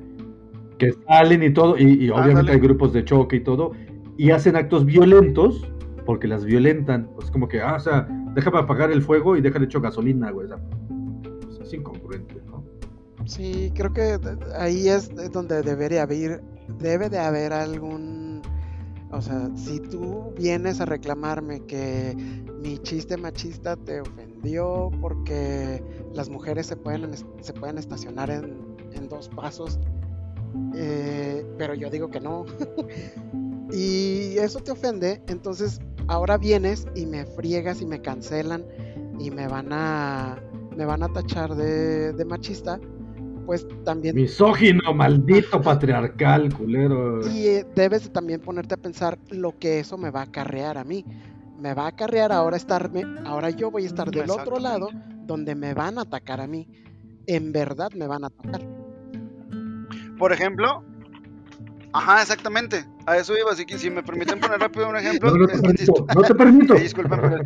Que 0.77 0.91
salen 1.08 1.43
y 1.43 1.53
todo, 1.53 1.77
y, 1.77 2.06
y 2.06 2.10
obviamente 2.10 2.51
Ándale. 2.51 2.51
hay 2.53 2.60
grupos 2.60 2.93
de 2.93 3.06
choque 3.06 3.38
y 3.38 3.39
todo, 3.43 3.71
y 4.17 4.32
hacen 4.32 4.56
actos 4.56 4.86
violentos 4.86 5.65
porque 6.06 6.27
las 6.27 6.43
violentan. 6.45 7.10
Pues 7.15 7.32
como 7.32 7.47
que, 7.47 7.62
ah, 7.62 7.75
o 7.75 7.79
sea, 7.79 8.08
déjame 8.34 8.60
apagar 8.60 8.91
el 8.91 9.01
fuego 9.01 9.38
y 9.38 9.41
déjale 9.41 9.65
echar 9.65 9.82
gasolina, 9.82 10.32
güey. 10.32 10.45
O 10.45 10.49
sea, 10.49 10.58
pues, 11.45 11.60
es 11.62 11.73
incongruente, 11.73 12.36
¿no? 12.47 12.63
Sí, 13.25 13.71
creo 13.75 13.93
que 13.93 14.19
ahí 14.58 14.89
es 14.89 15.10
es 15.12 15.32
donde 15.32 15.62
debería 15.62 16.03
haber, 16.03 16.41
debe 16.79 17.10
de 17.10 17.19
haber 17.19 17.53
algún, 17.53 18.33
o 19.13 19.21
sea, 19.21 19.49
si 19.56 19.80
tú 19.80 20.34
vienes 20.36 20.82
a 20.82 20.86
reclamarme 20.86 21.62
que 21.67 22.15
mi 22.63 22.80
chiste 22.80 23.15
machista 23.15 23.76
te 23.76 24.02
ofendió 24.02 24.89
porque 25.02 25.84
las 26.13 26.30
mujeres 26.30 26.65
se 26.65 26.76
pueden, 26.76 27.12
se 27.41 27.54
pueden 27.54 27.78
estacionar 27.78 28.32
en, 28.32 28.76
en 28.93 29.08
dos 29.10 29.30
pasos, 29.30 29.80
eh, 30.76 31.45
pero 31.60 31.76
yo 31.76 31.91
digo 31.91 32.10
que 32.10 32.19
no, 32.19 32.45
y 33.71 34.36
eso 34.39 34.60
te 34.60 34.71
ofende, 34.71 35.21
entonces 35.28 35.80
ahora 36.08 36.38
vienes 36.38 36.88
y 36.95 37.06
me 37.06 37.26
friegas 37.26 37.82
y 37.82 37.86
me 37.86 38.02
cancelan 38.02 38.65
y 39.19 39.30
me 39.30 39.47
van 39.47 39.71
a, 39.71 40.41
me 40.76 40.86
van 40.86 41.04
a 41.04 41.13
tachar 41.13 41.56
de, 41.56 42.13
de 42.13 42.26
machista, 42.26 42.80
pues 43.45 43.67
también 43.84 44.15
Misógino, 44.15 44.93
maldito 44.93 45.62
patriarcal, 45.62 46.53
culero. 46.53 47.27
y 47.29 47.47
eh, 47.47 47.65
debes 47.75 48.03
de 48.03 48.10
también 48.10 48.39
ponerte 48.41 48.75
a 48.75 48.77
pensar 48.77 49.17
lo 49.29 49.58
que 49.58 49.79
eso 49.79 49.97
me 49.97 50.10
va 50.12 50.21
a 50.21 50.23
acarrear 50.23 50.77
a 50.77 50.84
mí. 50.84 51.06
Me 51.60 51.73
va 51.73 51.86
a 51.86 51.88
acarrear 51.89 52.32
ahora 52.32 52.58
estarme, 52.58 53.03
ahora 53.25 53.49
yo 53.49 53.71
voy 53.71 53.84
a 53.84 53.88
estar 53.88 54.10
del 54.12 54.29
otro 54.29 54.60
lado 54.60 54.89
donde 55.25 55.56
me 55.56 55.73
van 55.73 55.97
a 55.97 56.01
atacar 56.01 56.41
a 56.41 56.47
mí. 56.47 56.67
En 57.27 57.51
verdad 57.53 57.91
me 57.95 58.08
van 58.08 58.23
a 58.25 58.27
atacar. 58.27 58.62
Por 60.17 60.34
ejemplo, 60.34 60.84
ajá, 61.93 62.21
exactamente, 62.21 62.86
a 63.06 63.17
eso 63.17 63.34
iba, 63.38 63.51
así 63.51 63.65
que 63.65 63.77
si 63.77 63.89
me 63.89 64.03
permiten 64.03 64.39
poner 64.39 64.60
rápido 64.60 64.89
un 64.89 64.97
ejemplo, 64.97 65.32
No, 65.32 65.38
no 65.38 65.47
te 65.47 65.56
permito, 65.62 66.06
no 66.15 66.21
te 66.21 66.36
permito. 66.36 66.75
Sí, 66.77 66.84
disculpen, 66.84 67.19
pero 67.21 67.39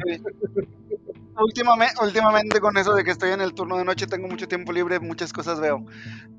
últimamente, 1.40 1.96
últimamente 2.02 2.60
con 2.60 2.78
eso 2.78 2.94
de 2.94 3.04
que 3.04 3.12
estoy 3.12 3.32
en 3.32 3.42
el 3.42 3.54
turno 3.54 3.78
de 3.78 3.86
noche, 3.86 4.08
tengo 4.08 4.28
mucho 4.28 4.48
tiempo 4.48 4.72
libre, 4.72 5.00
muchas 5.00 5.32
cosas 5.34 5.60
veo. 5.60 5.86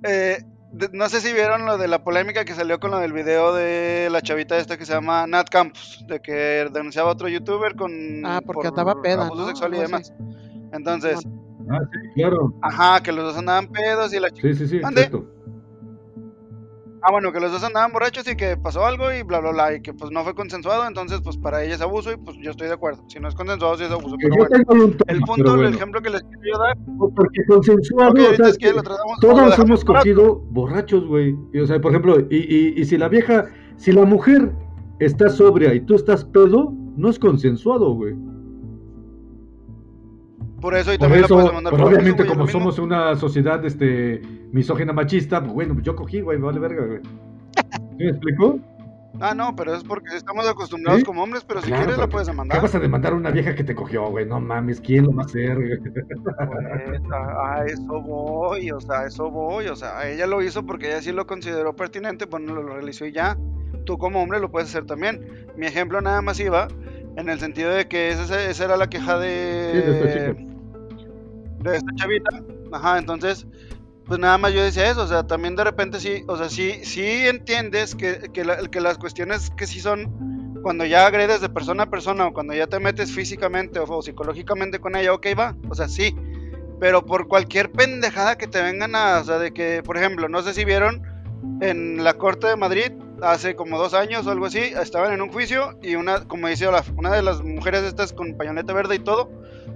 Eh, 0.03 0.39
de- 0.73 0.91
no 0.93 1.09
sé 1.09 1.21
si 1.21 1.33
vieron 1.33 1.65
lo 1.65 1.79
de 1.79 1.89
la 1.89 2.03
polémica 2.05 2.45
que 2.45 2.55
salió 2.55 2.79
con 2.79 2.91
lo 2.91 2.99
del 2.99 3.13
video 3.13 3.55
de 3.55 4.09
la 4.11 4.21
chavita 4.21 4.59
esta 4.59 4.77
que 4.77 4.85
se 4.85 4.93
llama 4.93 5.27
Nat 5.27 5.49
Campos, 5.49 6.05
de 6.07 6.21
que 6.21 6.69
denunciaba 6.73 7.09
a 7.11 7.13
otro 7.13 7.29
youtuber 7.29 7.75
con 7.75 7.91
Ah, 8.25 8.41
porque 8.45 8.69
por 8.69 8.79
andaba 8.79 9.01
peda, 9.01 9.27
abuso 9.27 9.43
¿no? 9.43 9.49
sexual 9.49 9.75
y 9.75 9.79
demás. 9.79 10.13
Entonces, 10.73 11.19
Ah, 11.71 11.79
sí, 11.93 11.99
claro. 12.15 12.53
ajá, 12.63 13.03
que 13.03 13.13
los 13.13 13.25
dos 13.25 13.37
andaban 13.39 13.69
pedos 13.69 14.13
y 14.15 14.21
la 14.21 14.29
Sí, 14.29 14.55
sí, 14.55 14.67
sí, 14.69 14.79
¿Mande? 14.81 15.03
exacto. 15.03 15.38
Ah, 17.03 17.13
bueno, 17.13 17.33
que 17.33 17.41
los 17.41 17.53
dos 17.53 17.63
andaban 17.63 17.93
borrachos 17.93 18.27
y 18.29 18.37
que 18.37 18.57
pasó 18.57 18.85
algo 18.85 19.13
y 19.13 19.23
bla, 19.23 19.41
bla, 19.41 19.53
bla, 19.53 19.75
y 19.75 19.83
que 19.83 19.95
pues 19.95 20.11
no 20.11 20.25
fue 20.25 20.35
consensuado, 20.35 20.87
entonces 20.87 21.21
pues 21.23 21.37
para 21.37 21.63
ella 21.63 21.75
es 21.75 21.81
abuso 21.81 22.13
y 22.13 22.17
pues 22.17 22.37
yo 22.43 22.51
estoy 22.51 22.69
de 22.69 22.75
acuerdo. 22.75 23.05
Si 23.09 23.21
no 23.21 23.29
es 23.29 23.35
consensuado, 23.35 23.77
sí 23.77 23.85
es 23.85 23.91
abuso. 23.91 24.17
Que 24.17 24.29
Pero 24.29 24.35
yo 24.35 24.49
bueno, 24.49 24.65
tengo 24.67 24.85
un 24.85 24.97
tema, 24.97 25.13
el 25.13 25.21
punto, 25.21 25.35
pero 25.37 25.51
el 25.53 25.61
bueno. 25.61 25.77
ejemplo 25.77 26.03
que 26.03 26.11
les 26.11 26.23
quiero 26.23 26.59
dar, 26.59 26.77
Porque 26.99 27.45
consensuado, 27.47 28.13
o 28.13 28.35
sea, 28.35 28.49
es 28.49 28.59
que 28.59 28.73
lo 28.73 28.83
todos 29.21 29.59
hemos 29.59 29.85
cogido 29.85 30.37
borrachos, 30.51 31.07
güey. 31.07 31.37
Y, 31.53 31.61
o 31.61 31.67
sea, 31.67 31.81
por 31.81 31.93
ejemplo, 31.93 32.19
y, 32.31 32.37
y, 32.37 32.75
y 32.77 32.85
si 32.85 32.97
la 32.99 33.09
vieja, 33.09 33.47
si 33.77 33.93
la 33.93 34.05
mujer 34.05 34.53
está 34.99 35.29
sobria 35.29 35.75
y 35.75 35.81
tú 35.81 35.95
estás 35.95 36.25
pedo, 36.25 36.73
no 36.97 37.09
es 37.09 37.19
consensuado, 37.19 37.93
güey. 37.95 38.15
Por 40.61 40.75
eso 40.75 40.93
y 40.93 40.99
Por 40.99 41.07
también 41.07 41.25
eso, 41.25 41.35
la 41.35 41.41
puedes 41.41 41.51
demandar 41.51 41.73
pero 41.73 41.85
por 41.85 41.93
obviamente 41.93 42.23
güey, 42.25 42.33
es 42.33 42.37
como 42.37 42.49
somos 42.49 42.79
una 42.79 43.15
sociedad 43.17 43.65
este 43.65 44.21
misógina 44.53 44.93
machista, 44.93 45.41
pues 45.41 45.53
bueno, 45.53 45.81
yo 45.81 45.95
cogí, 45.95 46.21
güey, 46.21 46.39
vale 46.39 46.59
verga, 46.59 46.85
güey. 46.85 47.01
¿Sí 47.97 48.05
¿Me 48.05 48.11
explicó? 48.11 48.59
Ah, 49.21 49.35
no, 49.35 49.57
pero 49.57 49.75
es 49.75 49.83
porque 49.83 50.17
estamos 50.17 50.49
acostumbrados 50.49 51.01
¿Sí? 51.01 51.05
como 51.07 51.25
hombres, 51.25 51.43
pero 51.45 51.61
si 51.61 51.67
Claro, 51.69 51.83
quieres 51.85 51.99
la 51.99 52.07
puedes 52.09 52.29
¿Qué 52.29 52.33
demandar. 52.33 52.63
vas 52.63 52.75
a 52.75 52.79
demandar 52.79 53.13
a 53.13 53.17
una 53.17 53.31
vieja 53.31 53.55
que 53.55 53.65
te 53.65 53.75
cogió, 53.75 54.09
güey? 54.11 54.27
No 54.27 54.39
mames, 54.41 54.81
¿quién 54.81 55.05
lo 55.05 55.15
va 55.15 55.23
a 55.23 55.27
hacer? 55.27 55.57
Pues, 55.57 57.01
a, 57.11 57.55
a 57.55 57.65
eso 57.67 58.01
voy, 58.01 58.71
o 58.71 58.81
sea, 58.81 59.01
a 59.01 59.07
eso 59.07 59.31
voy, 59.31 59.67
o 59.67 59.77
sea, 59.77 60.09
ella 60.09 60.27
lo 60.27 60.43
hizo 60.43 60.65
porque 60.65 60.87
ella 60.89 61.03
sí 61.03 61.11
lo 61.13 61.27
consideró 61.27 61.75
pertinente, 61.75 62.27
bueno, 62.27 62.55
lo, 62.55 62.63
lo 62.63 62.75
realizó 62.75 63.07
y 63.07 63.13
ya. 63.13 63.37
Tú 63.85 63.97
como 63.99 64.23
hombre 64.23 64.39
lo 64.39 64.51
puedes 64.51 64.69
hacer 64.69 64.85
también. 64.85 65.21
Mi 65.57 65.67
ejemplo 65.67 66.01
nada 66.01 66.21
más 66.23 66.39
iba 66.41 66.69
en 67.19 67.29
el 67.29 67.41
sentido 67.41 67.71
de 67.71 67.89
que 67.89 68.11
esa, 68.11 68.43
esa 68.49 68.65
era 68.65 68.77
la 68.77 68.89
queja 68.89 69.19
de, 69.19 69.73
Sí, 69.73 69.83
de 69.83 69.93
esta 69.93 70.33
de 71.71 71.77
esta 71.77 71.95
chavita. 71.97 72.31
Ajá, 72.73 72.99
entonces, 72.99 73.47
pues 74.07 74.21
nada 74.21 74.39
más 74.39 74.53
yo 74.53 74.63
decía 74.63 74.89
eso, 74.91 75.03
o 75.03 75.07
sea, 75.07 75.27
también 75.27 75.57
de 75.57 75.65
repente 75.65 75.99
sí, 76.01 76.23
o 76.29 76.37
sea, 76.37 76.49
sí, 76.49 76.81
sí 76.85 77.27
entiendes 77.27 77.95
que, 77.95 78.31
que, 78.33 78.45
la- 78.45 78.59
que 78.69 78.81
las 78.81 78.99
cuestiones 78.99 79.51
que 79.57 79.67
sí 79.67 79.81
son 79.81 80.61
cuando 80.63 80.85
ya 80.85 81.07
agredes 81.07 81.41
de 81.41 81.49
persona 81.49 81.85
a 81.85 81.91
persona 81.91 82.27
o 82.27 82.33
cuando 82.33 82.55
ya 82.55 82.67
te 82.67 82.79
metes 82.79 83.13
físicamente 83.13 83.79
o, 83.81 83.85
o 83.85 84.03
psicológicamente 84.03 84.79
con 84.79 84.95
ella, 84.97 85.13
ok, 85.13 85.27
va, 85.39 85.57
o 85.69 85.75
sea, 85.75 85.89
sí, 85.89 86.15
pero 86.81 87.05
por 87.05 87.27
cualquier 87.27 87.71
pendejada 87.73 88.39
que 88.39 88.47
te 88.47 88.63
vengan 88.63 88.95
a, 88.95 89.19
o 89.19 89.25
sea, 89.25 89.39
de 89.39 89.53
que, 89.53 89.83
por 89.85 89.97
ejemplo, 89.97 90.29
no 90.29 90.43
sé 90.43 90.55
si 90.55 90.65
vieron 90.65 91.03
en 91.61 92.05
la 92.05 92.15
Corte 92.15 92.47
de 92.47 92.57
Madrid 92.57 92.93
hace 93.23 93.57
como 93.57 93.79
dos 93.79 93.95
años 93.95 94.27
o 94.27 94.31
algo 94.31 94.47
así, 94.47 94.59
estaban 94.59 95.13
en 95.13 95.23
un 95.23 95.31
juicio 95.33 95.79
y 95.83 95.95
una, 95.97 96.25
como 96.27 96.49
dice 96.49 96.67
Olaf, 96.67 96.91
una 96.97 97.13
de 97.13 97.23
las 97.23 97.43
mujeres 97.43 97.83
estas 97.83 98.13
con 98.13 98.37
pañoleta 98.37 98.73
verde 98.73 98.97
y 98.97 98.99
todo, 99.01 99.31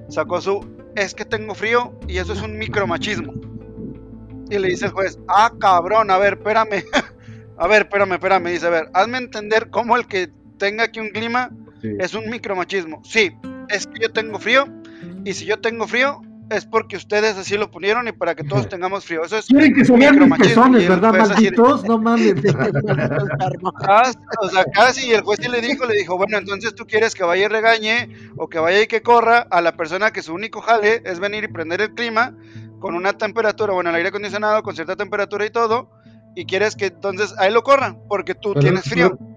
sacó 0.09 0.41
su, 0.41 0.67
es 0.97 1.15
que 1.15 1.25
tengo 1.25 1.55
frío 1.55 1.93
y 2.09 2.19
eso 2.19 2.33
es 2.33 2.43
un 2.43 2.59
micromachismo. 2.59 3.33
Y 4.51 4.59
le 4.59 4.69
dice 4.69 4.87
el 4.87 4.93
juez, 4.93 5.19
ah, 5.29 5.53
cabrón, 5.59 6.11
a 6.11 6.19
ver, 6.19 6.35
espérame, 6.35 6.85
a 7.57 7.67
ver, 7.67 7.83
espérame, 7.83 8.13
espérame, 8.13 8.51
dice, 8.51 8.67
a 8.67 8.71
ver, 8.71 8.91
hazme 8.93 9.19
entender 9.19 9.71
cómo 9.71 9.97
el 9.97 10.07
que 10.07 10.31
tenga 10.59 10.85
aquí 10.85 11.01
un 11.01 11.11
clima 11.11 11.51
Sí. 11.81 11.89
es 11.99 12.15
un 12.15 12.31
micromachismo. 12.31 13.03
Sí, 13.05 13.33
es 13.69 13.89
que 13.89 14.03
yo 14.03 14.13
tengo 14.13 14.39
frío 14.39 14.67
y 15.25 15.33
si 15.33 15.47
yo 15.47 15.59
tengo 15.59 15.89
frío 15.89 16.23
es 16.51 16.67
porque 16.67 16.97
ustedes 16.97 17.37
así 17.39 17.57
lo 17.57 17.71
ponieron 17.71 18.09
y 18.09 18.13
para 18.13 18.35
que 18.35 18.45
todos 18.45 18.69
tengamos 18.69 19.05
frío. 19.05 19.25
Eso 19.25 19.39
es 19.39 19.47
Quieren 19.47 19.75
que 19.75 19.85
se 19.85 19.93
vean 19.97 20.19
mis 20.29 20.39
pezones, 20.39 20.89
¿verdad, 20.89 21.13
de- 21.13 21.19
malditos? 21.21 21.85
No 21.85 21.99
mames. 21.99 22.35
O 24.43 24.49
sea, 24.49 24.65
casi, 24.73 25.09
y 25.09 25.13
el 25.13 25.23
juez 25.23 25.39
sí 25.43 25.49
le 25.49 25.61
dijo, 25.61 25.85
le 25.87 25.95
dijo, 25.97 26.17
bueno, 26.17 26.39
entonces 26.39 26.75
tú 26.75 26.87
quieres 26.87 27.15
que 27.15 27.25
vaya 27.25 27.45
y 27.45 27.49
regañe, 27.49 28.09
o 28.37 28.49
que 28.49 28.59
vaya 28.59 28.83
y 28.83 28.87
que 28.87 29.03
corra 29.03 29.47
a 29.51 29.61
la 29.61 29.77
persona 29.77 30.11
que 30.11 30.23
su 30.23 30.35
único 30.35 30.61
jale 30.61 31.03
es 31.05 31.21
venir 31.21 31.45
y 31.45 31.49
prender 31.49 31.81
el 31.81 31.95
clima 31.95 32.35
con 32.81 32.95
una 32.95 33.13
temperatura, 33.13 33.73
bueno, 33.73 33.91
el 33.91 33.97
aire 33.97 34.09
acondicionado 34.09 34.63
con 34.63 34.75
cierta 34.75 34.97
temperatura 34.97 35.47
y 35.47 35.51
todo, 35.51 35.91
y 36.35 36.47
quieres 36.47 36.75
que 36.77 36.87
entonces 36.87 37.35
ahí 37.39 37.53
lo 37.53 37.63
corra, 37.63 37.97
porque 38.09 38.35
tú 38.35 38.51
Pero- 38.55 38.61
tienes 38.61 38.85
frío. 38.85 39.17
No, 39.21 39.32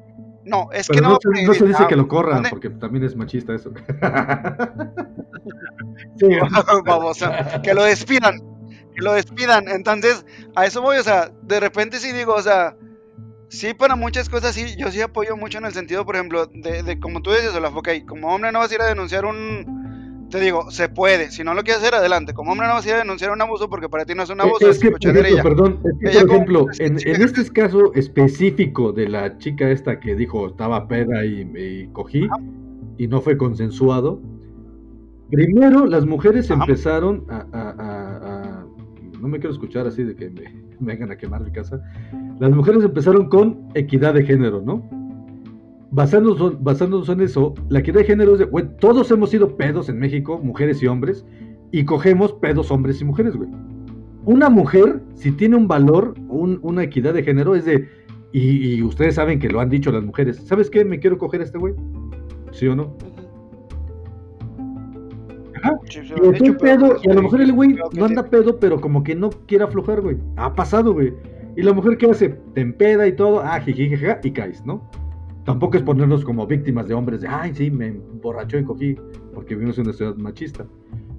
es 0.72 0.88
que 0.88 1.02
no, 1.02 1.10
no, 1.10 1.18
se, 1.22 1.44
no 1.44 1.54
se 1.54 1.66
dice 1.66 1.88
que 1.88 1.96
lo 1.96 2.08
corran, 2.08 2.44
porque 2.50 2.70
también 2.70 3.04
es 3.04 3.16
machista 3.16 3.54
eso. 3.54 3.72
sí, 6.20 6.28
babosa, 6.86 7.62
que 7.62 7.74
lo 7.74 7.84
despidan, 7.84 8.40
que 8.94 9.02
lo 9.02 9.14
despidan. 9.14 9.68
Entonces, 9.68 10.26
a 10.56 10.66
eso 10.66 10.82
voy, 10.82 10.98
o 10.98 11.04
sea, 11.04 11.32
de 11.42 11.60
repente 11.60 12.00
sí 12.00 12.12
digo, 12.12 12.34
o 12.34 12.42
sea, 12.42 12.76
sí, 13.50 13.74
para 13.74 13.96
muchas 13.96 14.30
cosas 14.30 14.54
sí, 14.54 14.76
yo 14.78 14.92
sí 14.92 15.02
apoyo 15.02 15.36
mucho 15.36 15.58
en 15.58 15.66
el 15.66 15.74
sentido, 15.74 16.06
por 16.06 16.16
ejemplo, 16.16 16.46
de, 16.46 16.84
de 16.84 17.00
como 17.00 17.22
tú 17.22 17.32
dices, 17.32 17.56
Olaf, 17.56 17.76
ok, 17.76 17.90
como 18.08 18.34
hombre 18.34 18.52
no 18.52 18.60
vas 18.60 18.72
a 18.72 18.76
ir 18.76 18.82
a 18.82 18.88
denunciar 18.88 19.26
un... 19.26 19.95
Te 20.36 20.42
digo, 20.44 20.70
se 20.70 20.90
puede, 20.90 21.32
si 21.32 21.46
no 21.46 21.54
lo 21.54 21.64
quieres 21.64 21.82
hacer, 21.82 21.96
adelante. 21.96 22.34
Como 22.34 22.52
hombre 22.52 22.68
no 22.68 22.74
vas 22.74 22.86
a 22.86 22.90
ir 22.90 22.96
a 22.96 22.98
denunciar 23.00 23.32
un 23.32 23.42
abuso 23.42 23.70
porque 23.70 23.88
para 23.88 24.04
ti 24.04 24.14
no 24.16 24.24
es 24.24 24.30
un 24.30 24.42
abuso, 24.42 24.70
Es 24.70 24.80
que, 24.80 24.92
perdón, 24.92 25.80
es 25.86 25.94
que, 26.00 26.10
Ella 26.10 26.20
por 26.20 26.28
como- 26.28 26.34
ejemplo, 26.36 26.66
en, 26.80 26.98
en 27.08 27.22
este 27.22 27.50
caso 27.54 27.94
específico 27.94 28.92
de 28.92 29.08
la 29.08 29.38
chica 29.38 29.70
esta 29.70 30.00
que 30.00 30.14
dijo 30.16 30.48
estaba 30.48 30.88
peda 30.90 31.24
y, 31.26 31.50
y 31.56 31.88
cogí 31.94 32.28
y 32.98 33.08
no 33.08 33.22
fue 33.22 33.38
consensuado, 33.38 34.20
primero 35.32 35.86
las 35.86 36.06
mujeres 36.06 36.52
Ajá. 36.52 36.64
empezaron 36.64 37.24
a, 37.30 37.46
a- 37.54 37.70
a- 37.78 38.42
a- 38.62 38.66
No 39.22 39.28
me 39.30 39.40
quiero 39.40 39.54
escuchar 39.54 39.88
así 39.88 40.04
de 40.04 40.16
que 40.16 40.30
me, 40.30 40.42
me 40.80 40.94
vengan 40.94 41.12
a 41.12 41.18
quemar 41.18 41.42
mi 41.44 41.52
casa. 41.52 41.82
Las 42.40 42.52
mujeres 42.52 42.84
empezaron 42.84 43.30
con 43.30 43.70
equidad 43.74 44.14
de 44.14 44.24
género, 44.26 44.62
¿no? 44.62 44.84
Basándonos, 45.92 46.62
basándonos 46.64 47.08
en 47.10 47.22
eso, 47.22 47.54
la 47.70 47.80
equidad 47.80 48.00
de 48.00 48.06
género 48.06 48.34
es 48.34 48.40
de, 48.40 48.46
güey, 48.46 48.66
todos 48.80 49.10
hemos 49.12 49.30
sido 49.30 49.56
pedos 49.56 49.88
en 49.90 50.00
México, 50.00 50.40
mujeres 50.42 50.82
y 50.84 50.88
hombres, 50.88 51.26
y 51.72 51.86
cogemos 51.86 52.34
pedos 52.34 52.72
hombres 52.72 53.02
y 53.02 53.06
mujeres, 53.06 53.36
güey 53.36 53.50
una 54.28 54.50
mujer, 54.50 55.04
si 55.14 55.32
tiene 55.32 55.56
un 55.56 55.68
valor, 55.68 56.16
un- 56.30 56.58
una 56.64 56.82
equidad 56.82 57.14
de 57.14 57.22
género, 57.22 57.54
es 57.54 57.64
de. 57.66 57.88
Y, 58.32 58.74
y 58.76 58.82
ustedes 58.82 59.14
saben 59.14 59.38
que 59.38 59.50
lo 59.50 59.60
han 59.60 59.70
dicho 59.70 59.92
las 59.92 60.04
mujeres. 60.04 60.38
¿Sabes 60.38 60.72
qué? 60.72 60.84
Me 60.84 61.00
quiero 61.00 61.20
coger 61.20 61.42
a 61.42 61.44
este 61.44 61.60
güey. 61.60 61.76
¿Sí 62.52 62.66
o 62.66 62.76
no? 62.76 62.98
Ajá. 65.58 65.78
Sí, 65.90 66.00
sí, 66.08 66.14
Y 66.44 66.52
pedo, 66.54 66.98
y 67.04 67.10
a 67.10 67.14
lo 67.14 67.22
mejor 67.22 67.40
el 67.42 67.54
güey 67.54 67.76
no 67.96 68.06
anda 68.06 68.24
pedo, 68.28 68.60
pero 68.60 68.82
como 68.82 69.04
que 69.04 69.14
no 69.14 69.30
quiere 69.30 69.64
aflojar, 69.64 70.02
güey. 70.02 70.18
Ha 70.38 70.56
pasado, 70.56 70.94
güey. 70.94 71.14
Y 71.56 71.62
la 71.62 71.74
mujer, 71.74 71.96
¿qué 71.98 72.10
hace? 72.10 72.30
Te 72.56 72.62
empeda 72.62 73.08
y 73.08 73.14
todo, 73.16 73.42
ah, 73.42 73.60
jiji, 73.60 73.92
y 74.24 74.32
caes, 74.32 74.66
¿no? 74.66 74.90
Tampoco 75.46 75.78
es 75.78 75.84
ponernos 75.84 76.26
como 76.26 76.48
víctimas 76.48 76.88
de 76.88 76.96
hombres 76.96 77.22
de, 77.22 77.28
ay, 77.28 77.54
sí, 77.54 77.70
me 77.70 77.88
emborrachó 77.88 78.58
y 78.58 78.64
cogí, 78.64 78.96
porque 79.34 79.54
vivimos 79.54 79.78
en 79.78 79.86
una 79.86 79.94
ciudad 79.94 80.16
machista. 80.16 80.66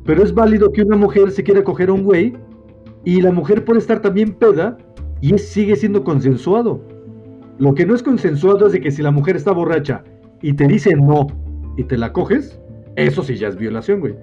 Pero 0.05 0.23
es 0.23 0.35
válido 0.35 0.73
que 0.73 0.83
una 0.83 0.97
mujer 0.97 1.31
se 1.31 1.45
quiera 1.45 1.63
coger 1.63 1.89
a 1.89 1.93
un 1.93 2.03
güey 2.03 2.37
y 3.05 3.21
la 3.21 3.31
mujer 3.31 3.65
puede 3.65 3.79
estar 3.79 4.03
también 4.03 4.35
peda 4.35 4.77
y 5.21 5.39
sigue 5.39 5.77
siendo 5.77 6.03
consensuado. 6.03 6.81
Lo 7.59 7.75
que 7.75 7.87
no 7.87 7.95
es 7.95 8.03
consensuado 8.03 8.67
es 8.67 8.73
de 8.73 8.81
que 8.81 8.91
si 8.91 9.01
la 9.01 9.13
mujer 9.13 9.37
está 9.37 9.53
borracha 9.53 10.03
y 10.43 10.53
te 10.53 10.67
dice 10.67 10.95
no 10.97 11.29
y 11.77 11.85
te 11.85 11.97
la 11.97 12.13
coges, 12.13 12.61
eso 12.97 13.23
sí 13.23 13.37
ya 13.37 13.49
es 13.49 13.57
violación, 13.57 14.01
güey. 14.01 14.15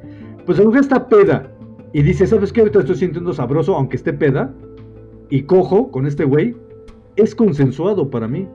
Pues 0.46 0.58
la 0.58 0.66
mujer 0.66 0.82
está 0.82 1.08
peda 1.08 1.50
y 1.94 2.02
dice, 2.02 2.28
¿sabes 2.28 2.52
qué? 2.52 2.60
Ahorita 2.60 2.80
estoy 2.80 2.96
sintiendo 2.96 3.34
sabroso 3.34 3.76
aunque 3.76 3.96
esté 3.96 4.12
peda 4.12 4.54
y 5.30 5.44
cojo 5.44 5.90
con 5.92 6.06
este 6.06 6.26
güey, 6.26 6.56
es 7.16 7.34
consensuado 7.34 8.10
para 8.10 8.28
mí. 8.28 8.48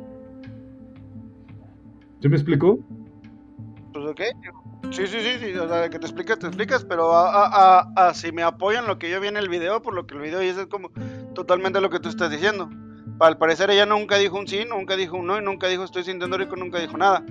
¿Se 2.20 2.28
me 2.28 2.37
explicó? 2.37 2.78
Pues 3.92 4.04
ok. 4.07 4.20
Sí, 4.90 5.07
sí, 5.07 5.18
sí, 5.20 5.38
sí, 5.40 5.54
o 5.57 5.68
sea, 5.68 5.88
que 5.90 5.98
te 5.98 6.07
explicas, 6.07 6.38
te 6.38 6.46
explicas, 6.46 6.85
pero 6.85 7.12
a, 7.12 7.46
a- 7.46 7.92
a- 7.96 8.14
si 8.14 8.33
me 8.33 8.42
apoyan 8.42 8.87
lo 8.87 8.98
que 8.98 9.11
yo 9.11 9.20
vi 9.20 9.28
en 9.28 9.37
el 9.37 9.48
video, 9.48 9.83
por 9.83 9.94
lo 9.94 10.07
que 10.07 10.14
el 10.14 10.20
video 10.22 10.38
dice 10.38 10.62
es 10.62 10.66
como 10.68 10.90
totalmente 11.35 11.81
lo 11.81 11.90
que 11.90 12.00
tú 12.00 12.09
estás 12.09 12.31
diciendo. 12.31 12.70
Al 13.20 13.37
parecer 13.38 13.70
ella 13.70 13.87
nunca 13.87 14.16
dijo 14.16 14.38
un 14.38 14.46
sí, 14.46 14.61
nunca 14.68 14.96
dijo 14.96 15.16
un 15.16 15.26
no 15.26 15.38
y 15.38 15.42
nunca 15.42 15.66
dijo 15.66 15.85
estoy 15.85 16.04
sintiendo 16.04 16.38
rico, 16.38 16.57
nunca 16.57 16.78
dijo 16.78 16.96
nada. 16.96 17.24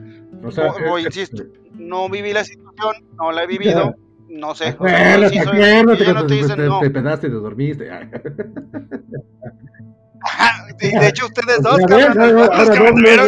O 0.44 0.52
sea, 0.52 0.72
O- 0.72 0.92
o 0.92 0.98
eh, 0.98 1.04
insisto, 1.04 1.44
No 1.74 2.10
viví 2.10 2.34
la 2.34 2.44
situación, 2.44 2.96
no 3.18 3.32
la 3.32 3.44
he 3.44 3.48
vivido, 3.48 3.96
no 4.30 4.54
sé. 4.54 4.76
o 4.78 4.86
Acuérdate, 4.86 5.30
sí 5.30 5.40
soy- 5.44 6.14
no 6.14 6.26
te 6.28 6.34
dicen 6.34 6.56
te- 6.58 6.68
no. 6.68 6.80
te 6.80 6.90
pedaste 6.90 7.30
te 7.30 7.36
dormiste. 7.36 7.90
Ajá, 10.40 10.66
y 10.82 10.88
de 11.00 11.08
hecho 11.08 11.26
ustedes 11.26 11.62
dos, 11.62 11.78
cabrón, 11.88 12.14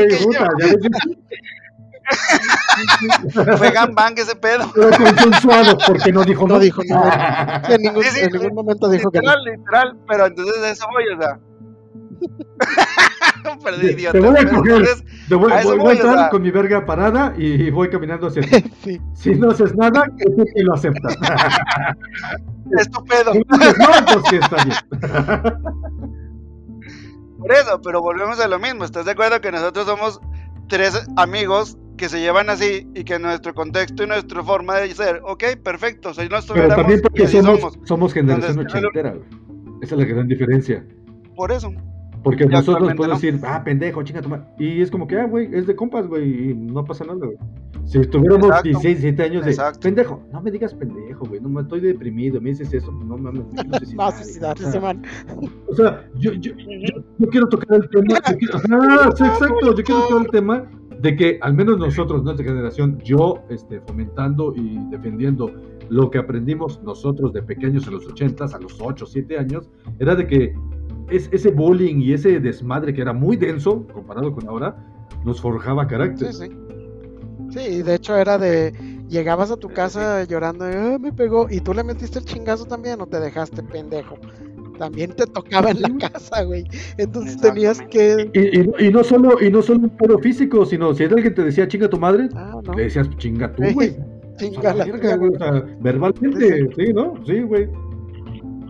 que 0.09 0.17
que 3.45 3.57
fue 3.57 3.71
gangbang 3.71 4.13
ese 4.17 4.35
pedo. 4.35 4.71
Pero 4.73 4.89
consensuado, 4.91 5.77
porque 5.85 6.11
no 6.11 6.23
dijo 6.23 6.47
No 6.47 6.59
dijo 6.59 6.81
no. 6.87 7.03
Sí, 7.03 7.73
en, 7.73 7.81
ningún, 7.81 8.03
Sí, 8.03 8.09
sí, 8.11 8.19
en 8.21 8.31
ningún 8.31 8.53
momento 8.55 8.89
dijo 8.89 9.11
que 9.11 9.19
no. 9.21 9.31
Literal, 9.35 9.43
literal, 9.57 9.97
pero 10.07 10.25
entonces 10.27 10.57
a 10.63 10.69
eso 10.71 10.85
voy, 10.91 11.03
o 11.15 11.21
sea. 11.21 11.39
Perdí, 13.63 13.87
Te- 13.87 13.93
idiota. 13.93 14.19
te 14.19 14.19
voy 14.19 14.37
a 14.37 14.49
coger. 14.49 14.71
entonces, 14.75 15.03
Te 15.29 15.35
voy, 15.35 15.51
A 15.53 15.61
voy- 15.63 15.77
voy 15.77 15.79
a 15.79 15.83
o 15.89 15.91
entrar 15.91 16.17
sea. 16.17 16.29
con 16.29 16.41
mi 16.41 16.51
verga 16.51 16.85
parada 16.85 17.33
y 17.37 17.69
voy 17.71 17.89
caminando 17.89 18.27
hacia 18.27 18.41
ti. 18.41 18.49
Sí. 18.83 18.99
Si 19.13 19.35
no 19.35 19.51
haces 19.51 19.75
nada, 19.75 20.03
que 20.17 20.25
tú 20.25 20.43
sí 20.53 20.61
lo 20.63 20.73
aceptas. 20.73 21.15
es 22.77 22.89
tu 22.91 23.03
pedo. 23.05 23.33
Si 23.33 23.39
dices 23.39 23.75
no, 23.77 24.05
pues 24.13 24.25
sí 24.29 24.35
está 24.37 24.63
bien. 24.65 24.77
Por 27.39 27.51
eso, 27.51 27.81
pero 27.81 28.01
volvemos 28.01 28.39
a 28.39 28.47
lo 28.47 28.59
mismo. 28.59 28.83
¿Estás 28.83 29.05
de 29.05 29.11
acuerdo 29.11 29.39
que 29.41 29.51
nosotros 29.51 29.85
somos 29.85 30.19
tres 30.67 31.07
amigos 31.15 31.77
que 31.97 32.09
se 32.09 32.19
llevan 32.19 32.49
así 32.49 32.87
y 32.93 33.03
que 33.03 33.19
nuestro 33.19 33.53
contexto 33.53 34.03
y 34.03 34.07
nuestra 34.07 34.43
forma 34.43 34.77
de 34.77 34.93
ser, 34.93 35.21
ok, 35.23 35.43
perfecto, 35.63 36.13
si 36.13 36.29
no 36.29 36.37
Pero 36.53 36.69
también 36.69 37.01
porque 37.01 37.27
somos, 37.27 37.59
somos. 37.59 37.77
somos 37.83 38.13
generación 38.13 38.59
Entonces, 38.59 38.83
ochentera. 38.83 39.15
Esa 39.81 39.95
es 39.95 39.99
la 40.01 40.05
gran 40.05 40.27
diferencia. 40.27 40.85
Por 41.35 41.51
eso. 41.51 41.71
Porque 42.23 42.43
Y 42.43 42.47
nosotros 42.47 42.83
podemos 42.83 43.07
no. 43.07 43.13
decir, 43.13 43.39
ah, 43.43 43.63
pendejo, 43.63 44.03
chinga 44.03 44.21
tu 44.21 44.29
madre. 44.29 44.43
Y 44.57 44.81
es 44.81 44.91
como 44.91 45.07
que, 45.07 45.17
ah, 45.17 45.25
güey, 45.25 45.49
es 45.53 45.65
de 45.67 45.75
compas, 45.75 46.07
güey, 46.07 46.51
y 46.51 46.53
no 46.53 46.83
pasa 46.83 47.05
nada, 47.05 47.19
güey. 47.25 47.37
Si 47.85 47.99
tuviéramos 48.01 48.47
Exacto. 48.47 48.63
16, 48.69 49.01
17 49.01 49.23
años 49.23 49.45
de, 49.45 49.51
Exacto. 49.51 49.79
pendejo, 49.79 50.21
no 50.31 50.41
me 50.41 50.51
digas 50.51 50.73
pendejo, 50.75 51.25
güey, 51.25 51.39
no 51.41 51.49
me 51.49 51.61
estoy 51.61 51.79
deprimido, 51.79 52.39
me 52.41 52.49
dices 52.49 52.71
eso, 52.73 52.91
no 52.91 53.17
mames, 53.17 53.45
me 53.47 53.63
quiero 53.63 53.77
suicidar, 53.79 53.99
Va 53.99 54.05
a 54.05 54.09
O 54.09 54.53
ese 54.53 54.71
sea, 54.71 54.81
man. 54.81 55.01
O 55.67 55.73
sea, 55.75 56.05
yo, 56.15 56.33
yo, 56.33 56.51
yo, 56.55 57.01
yo 57.17 57.27
quiero 57.29 57.47
tocar 57.49 57.77
el 57.81 57.89
tema. 57.89 58.15
yo 58.29 58.37
quiero- 58.37 58.59
ah, 58.71 59.09
sí, 59.15 59.23
exacto. 59.25 59.75
Yo 59.75 59.83
quiero 59.83 60.01
tocar 60.01 60.21
el 60.25 60.31
tema 60.31 60.65
de 61.01 61.15
que 61.15 61.39
al 61.41 61.53
menos 61.53 61.77
nosotros, 61.79 62.23
nuestra 62.23 62.45
generación, 62.45 62.99
yo 63.03 63.39
este, 63.49 63.79
fomentando 63.81 64.53
y 64.55 64.77
defendiendo 64.91 65.49
lo 65.89 66.11
que 66.11 66.19
aprendimos 66.19 66.83
nosotros 66.83 67.33
de 67.33 67.41
pequeños 67.41 67.87
en 67.87 67.93
los 67.93 68.07
80s, 68.07 68.53
a 68.53 68.59
los 68.59 68.77
8, 68.79 69.05
7 69.05 69.37
años, 69.39 69.69
era 69.97 70.13
de 70.15 70.27
que 70.27 70.53
es, 71.09 71.29
ese 71.31 71.51
bullying 71.51 71.97
y 72.01 72.13
ese 72.13 72.39
desmadre 72.39 72.93
que 72.93 73.01
era 73.01 73.13
muy 73.13 73.35
denso 73.37 73.85
comparado 73.93 74.33
con 74.33 74.47
ahora, 74.47 74.75
nos 75.25 75.41
forjaba 75.41 75.87
carácter. 75.87 76.33
Sí, 76.33 76.47
sí. 76.47 76.51
Sí, 77.51 77.81
de 77.81 77.95
hecho 77.95 78.15
era 78.15 78.37
de 78.37 78.73
llegabas 79.09 79.49
a 79.49 79.57
tu 79.57 79.69
casa 79.69 80.23
llorando, 80.25 80.65
"Ah, 80.65 80.97
me 80.99 81.11
pegó, 81.11 81.47
y 81.49 81.61
tú 81.61 81.73
le 81.73 81.83
metiste 81.83 82.19
el 82.19 82.25
chingazo 82.25 82.65
también 82.65 83.01
o 83.01 83.07
te 83.07 83.19
dejaste 83.19 83.63
pendejo. 83.63 84.17
También 84.77 85.11
te 85.11 85.25
tocaba 85.25 85.71
en 85.71 85.81
la 85.81 85.89
casa, 86.11 86.43
güey. 86.43 86.63
Entonces 86.97 87.37
tenías 87.41 87.81
que. 87.89 88.29
Y, 88.33 88.59
y- 88.61 88.87
y 88.87 88.91
no 88.91 89.03
solo, 89.03 89.41
y 89.41 89.49
no 89.51 89.61
solo 89.61 89.79
un 89.81 89.89
poro 89.89 90.19
físico, 90.19 90.65
sino 90.65 90.93
si 90.93 91.03
era 91.03 91.15
alguien 91.15 91.33
que 91.33 91.35
te 91.41 91.43
decía 91.43 91.67
chinga 91.67 91.89
tu 91.89 91.99
madre, 91.99 92.29
Ah, 92.35 92.55
no. 92.63 92.73
le 92.73 92.83
decías 92.83 93.09
chinga 93.17 93.53
tú, 93.55 93.63
güey. 93.73 93.97
Chinga 94.37 94.73
la 94.73 94.85
verga, 94.85 95.17
güey, 95.17 95.31
o 95.35 95.37
sea, 95.37 95.51
verbalmente, 95.81 96.69
sí, 96.77 96.93
¿no? 96.93 97.13
Sí, 97.25 97.41
güey. 97.41 97.67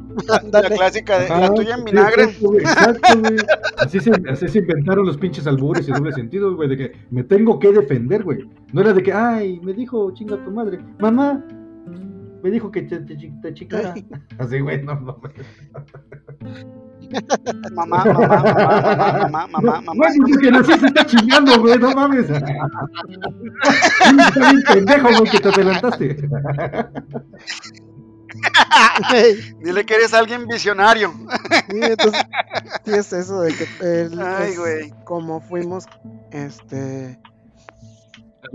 La 0.28 0.38
Ándale. 0.38 0.76
clásica 0.76 1.20
de 1.20 1.26
Ajá, 1.26 1.40
la 1.42 1.54
tuya 1.54 1.76
en 1.76 1.86
vinagre. 1.86 2.24
Exacto, 2.24 2.48
güey. 2.48 2.62
exacto, 2.62 3.20
güey. 3.20 3.38
Así 3.78 4.00
se, 4.00 4.12
así 4.30 4.48
se 4.48 4.60
inventaron 4.60 5.06
los 5.06 5.18
pinches 5.18 5.46
albures 5.48 5.88
y 5.88 5.92
doble 5.92 6.12
sentido, 6.14 6.56
güey, 6.56 6.70
de 6.70 6.78
que 6.78 6.92
me 7.12 7.24
tengo 7.24 7.60
que 7.60 7.72
defender, 7.72 8.24
güey. 8.24 8.40
No 8.74 8.82
era 8.82 8.94
de 8.94 9.04
que, 9.04 9.14
ay, 9.14 9.60
me 9.62 9.74
dijo 9.74 10.12
chinga 10.14 10.44
tu 10.44 10.52
madre. 10.52 10.80
Mamá, 11.00 11.44
me 12.42 12.50
dijo 12.52 12.72
que 12.72 12.82
te, 12.84 13.00
te, 13.02 13.16
te 13.16 13.54
chincara. 13.54 13.94
Así, 14.40 14.60
güey, 14.60 14.82
no 14.84 14.96
mames. 14.96 15.46
Mamá, 17.74 18.04
mamá, 18.06 18.28
mamá, 18.28 19.28
mamá, 19.30 19.48
mamá, 19.48 19.82
mamá. 19.82 19.94
Güey, 19.96 20.38
que 20.40 20.52
nací 20.52 20.74
se 20.74 20.86
está 20.88 21.06
chingando, 21.06 21.60
güey, 21.60 21.78
no 21.80 21.92
mames. 21.92 22.30
Está 22.30 22.46
bien 24.52 24.62
pendejo, 24.74 25.08
güey, 25.20 25.32
que 25.32 25.40
te 25.40 25.50
adelantaste. 25.50 26.30
Dile 29.64 29.86
que 29.86 29.96
eres 29.96 30.14
alguien 30.14 30.48
visionario. 30.48 31.14
sí, 31.70 31.80
entonces, 31.82 32.22
sí 32.86 32.92
es 32.94 33.14
eso 33.14 33.42
de 33.42 33.54
que 33.54 33.68
el- 34.02 34.20
Ay, 34.20 34.52
es 34.52 34.60
güey. 34.60 34.94
como 35.06 35.42
fuimos 35.42 35.86
este 36.32 37.20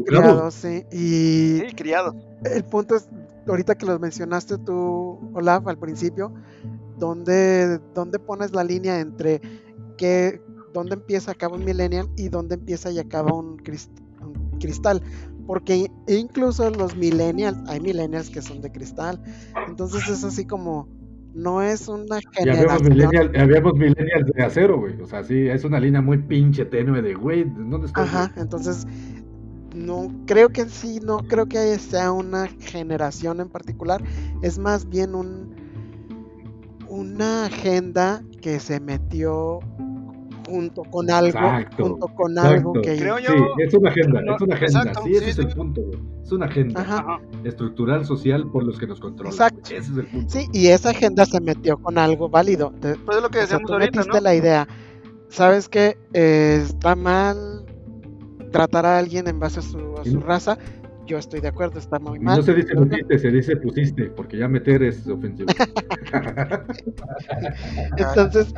criados, 0.06 0.54
sí. 0.54 0.84
Y 0.92 1.60
Sí, 1.68 1.74
criado. 1.76 2.14
el 2.44 2.64
punto 2.64 2.96
es, 2.96 3.06
ahorita 3.46 3.74
que 3.76 3.86
los 3.86 4.00
mencionaste 4.00 4.58
tú, 4.58 5.30
Olaf, 5.34 5.66
al 5.68 5.78
principio, 5.78 6.32
¿dónde, 6.98 7.78
dónde 7.94 8.18
pones 8.18 8.52
la 8.52 8.64
línea 8.64 9.00
entre 9.00 9.40
qué, 9.98 10.40
dónde 10.72 10.94
empieza 10.94 11.30
acaba 11.32 11.56
un 11.56 11.64
millennial 11.64 12.08
y 12.16 12.28
dónde 12.28 12.54
empieza 12.56 12.90
y 12.90 12.98
acaba 12.98 13.32
un, 13.32 13.58
crist- 13.58 14.00
un 14.20 14.58
cristal? 14.58 15.02
Porque 15.46 15.90
incluso 16.08 16.70
los 16.70 16.96
millennials, 16.96 17.58
hay 17.68 17.80
millennials 17.80 18.30
que 18.30 18.40
son 18.40 18.60
de 18.60 18.72
cristal, 18.72 19.20
entonces 19.68 20.08
es 20.08 20.24
así 20.24 20.46
como, 20.46 20.88
no 21.34 21.62
es 21.62 21.88
una 21.88 22.18
Y 22.18 22.48
habíamos 22.48 22.82
generación. 22.82 22.88
millennials, 22.88 23.38
habíamos 23.38 23.74
millennials 23.74 24.26
de 24.34 24.42
acero, 24.42 24.78
güey. 24.78 25.00
O 25.00 25.06
sea, 25.06 25.22
sí, 25.24 25.48
es 25.48 25.64
una 25.64 25.80
línea 25.80 26.00
muy 26.00 26.18
pinche 26.18 26.64
tenue 26.64 27.02
de, 27.02 27.14
güey, 27.14 27.44
¿dónde 27.44 27.86
estás? 27.86 28.08
Ajá, 28.08 28.32
entonces 28.36 28.86
no 29.74 30.08
creo 30.26 30.50
que 30.50 30.66
sí, 30.66 31.00
no 31.02 31.18
creo 31.18 31.46
que 31.46 31.78
sea 31.78 32.12
una 32.12 32.46
generación 32.60 33.40
en 33.40 33.48
particular, 33.48 34.02
es 34.42 34.58
más 34.58 34.88
bien 34.88 35.14
un 35.14 35.54
una 36.88 37.46
agenda 37.46 38.22
que 38.40 38.60
se 38.60 38.78
metió 38.78 39.58
junto 40.48 40.82
con 40.84 41.10
algo, 41.10 41.28
Exacto, 41.38 41.84
junto 41.84 42.06
con 42.08 42.32
exacto. 42.32 42.50
algo 42.54 42.72
que 42.74 42.96
Creo 42.96 43.18
yo- 43.18 43.28
Sí, 43.28 43.62
es 43.66 43.74
una 43.74 43.90
agenda, 43.90 44.20
No, 44.22 44.36
es 44.36 44.42
una 44.42 44.54
agenda. 44.54 44.80
exacto, 44.80 45.02
sí, 45.04 45.10
ese 45.12 45.24
sí, 45.24 45.30
es 45.30 45.38
el 45.38 45.48
sí. 45.50 45.54
punto, 45.56 45.80
güey. 45.82 45.98
Es 46.22 46.32
una 46.32 46.46
agenda 46.46 46.80
Ajá. 46.80 47.20
Estructural, 47.44 48.04
social, 48.04 48.48
por 48.50 48.64
los 48.64 48.78
que 48.78 48.86
nos 48.86 49.00
controlan. 49.00 49.32
Exacto. 49.32 49.60
Ese 49.64 49.76
es 49.92 49.96
el 49.98 50.06
punto. 50.06 50.28
Sí, 50.32 50.46
y 50.52 50.68
esa 50.68 50.90
agenda 50.90 51.24
se 51.26 51.40
metió 51.40 51.76
con 51.78 51.98
algo 51.98 52.28
válido. 52.28 52.72
Te- 52.80 52.94
Pues 52.96 53.16
es 53.18 53.22
lo 53.22 53.28
que 53.30 53.38
o 53.38 53.40
sea, 53.40 53.58
decíamos 53.58 53.66
tú 53.66 53.72
ahorita, 53.74 53.98
metiste 54.00 54.18
¿no? 54.18 54.24
la 54.24 54.34
idea. 54.34 54.68
¿Sabes 55.28 55.68
qué? 55.68 55.96
Eh, 56.12 56.60
está 56.64 56.94
mal 56.94 57.64
tratar 58.52 58.86
a 58.86 58.98
alguien 58.98 59.26
en 59.28 59.38
base 59.40 59.58
a 59.60 59.62
su, 59.62 59.78
a 60.00 60.04
su 60.04 60.20
raza. 60.20 60.58
Yo 61.06 61.18
estoy 61.18 61.40
de 61.40 61.48
acuerdo, 61.48 61.78
está 61.78 61.98
muy 61.98 62.18
mal. 62.18 62.38
no 62.38 62.42
se 62.42 62.54
dice 62.54 62.74
metiste, 62.74 63.18
se 63.18 63.30
dice 63.30 63.56
pusiste, 63.56 64.04
porque 64.16 64.38
ya 64.38 64.48
meter 64.48 64.82
es 64.82 65.06
ofensivo. 65.06 65.48
Entonces, 67.96 68.54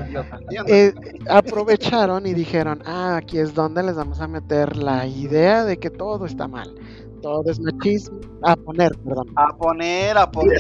eh, 0.69 0.93
aprovecharon 1.29 2.27
y 2.27 2.35
dijeron, 2.35 2.83
ah, 2.87 3.17
aquí 3.17 3.39
es 3.39 3.55
donde 3.55 3.83
les 3.83 3.97
vamos 3.97 4.21
a 4.21 4.29
meter 4.29 4.77
la 4.77 5.07
idea 5.07 5.65
de 5.65 5.79
que 5.79 5.91
todo 5.91 6.27
está 6.27 6.47
mal. 6.49 6.75
Todo 7.23 7.51
es 7.51 7.59
machismo. 7.61 8.21
A 8.43 8.55
poner, 8.55 8.93
perdón. 9.05 9.27
A 9.37 9.57
poner, 9.57 10.17
a 10.17 10.31
poner. 10.31 10.59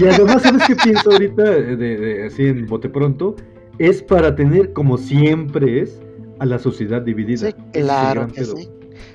y 0.00 0.06
además, 0.06 0.42
¿sabes 0.42 0.62
qué 0.66 0.74
pienso 0.74 1.10
ahorita, 1.12 1.42
de, 1.42 1.76
de- 1.76 2.26
así 2.26 2.46
en 2.46 2.66
bote 2.66 2.88
pronto? 2.88 3.36
Es 3.78 4.02
para 4.02 4.34
tener, 4.34 4.72
como 4.72 4.98
siempre 4.98 5.82
es, 5.82 6.00
a 6.40 6.46
la 6.46 6.58
sociedad 6.58 7.02
dividida. 7.02 7.48
Sí, 7.48 7.54
claro 7.72 8.26
que 8.28 8.44
sí. 8.44 8.68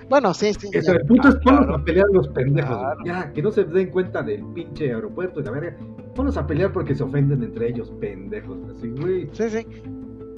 Bueno, 0.09 0.33
sí, 0.33 0.53
sí. 0.53 0.69
Ya. 0.71 0.91
el 0.93 1.05
punto 1.05 1.29
es 1.29 1.35
Ah, 1.35 1.39
ponlos 1.43 1.65
claro. 1.65 1.75
a 1.75 1.83
pelear 1.83 2.05
los 2.13 2.27
pendejos. 2.29 2.77
Claro. 2.77 2.99
Ya, 3.05 3.33
que 3.33 3.41
no 3.41 3.51
se 3.51 3.63
den 3.63 3.89
cuenta 3.89 4.21
del 4.21 4.43
pinche 4.53 4.93
aeropuerto 4.93 5.39
y 5.39 5.43
la 5.43 5.51
verga. 5.51 5.77
Ponlos 6.13 6.37
a 6.37 6.45
pelear 6.45 6.71
porque 6.71 6.93
se 6.95 7.03
ofenden 7.03 7.41
entre 7.43 7.69
ellos, 7.69 7.91
pendejos. 7.99 8.57
Así, 8.75 8.89
güey. 8.89 9.29
Sí, 9.33 9.49
sí. 9.49 9.65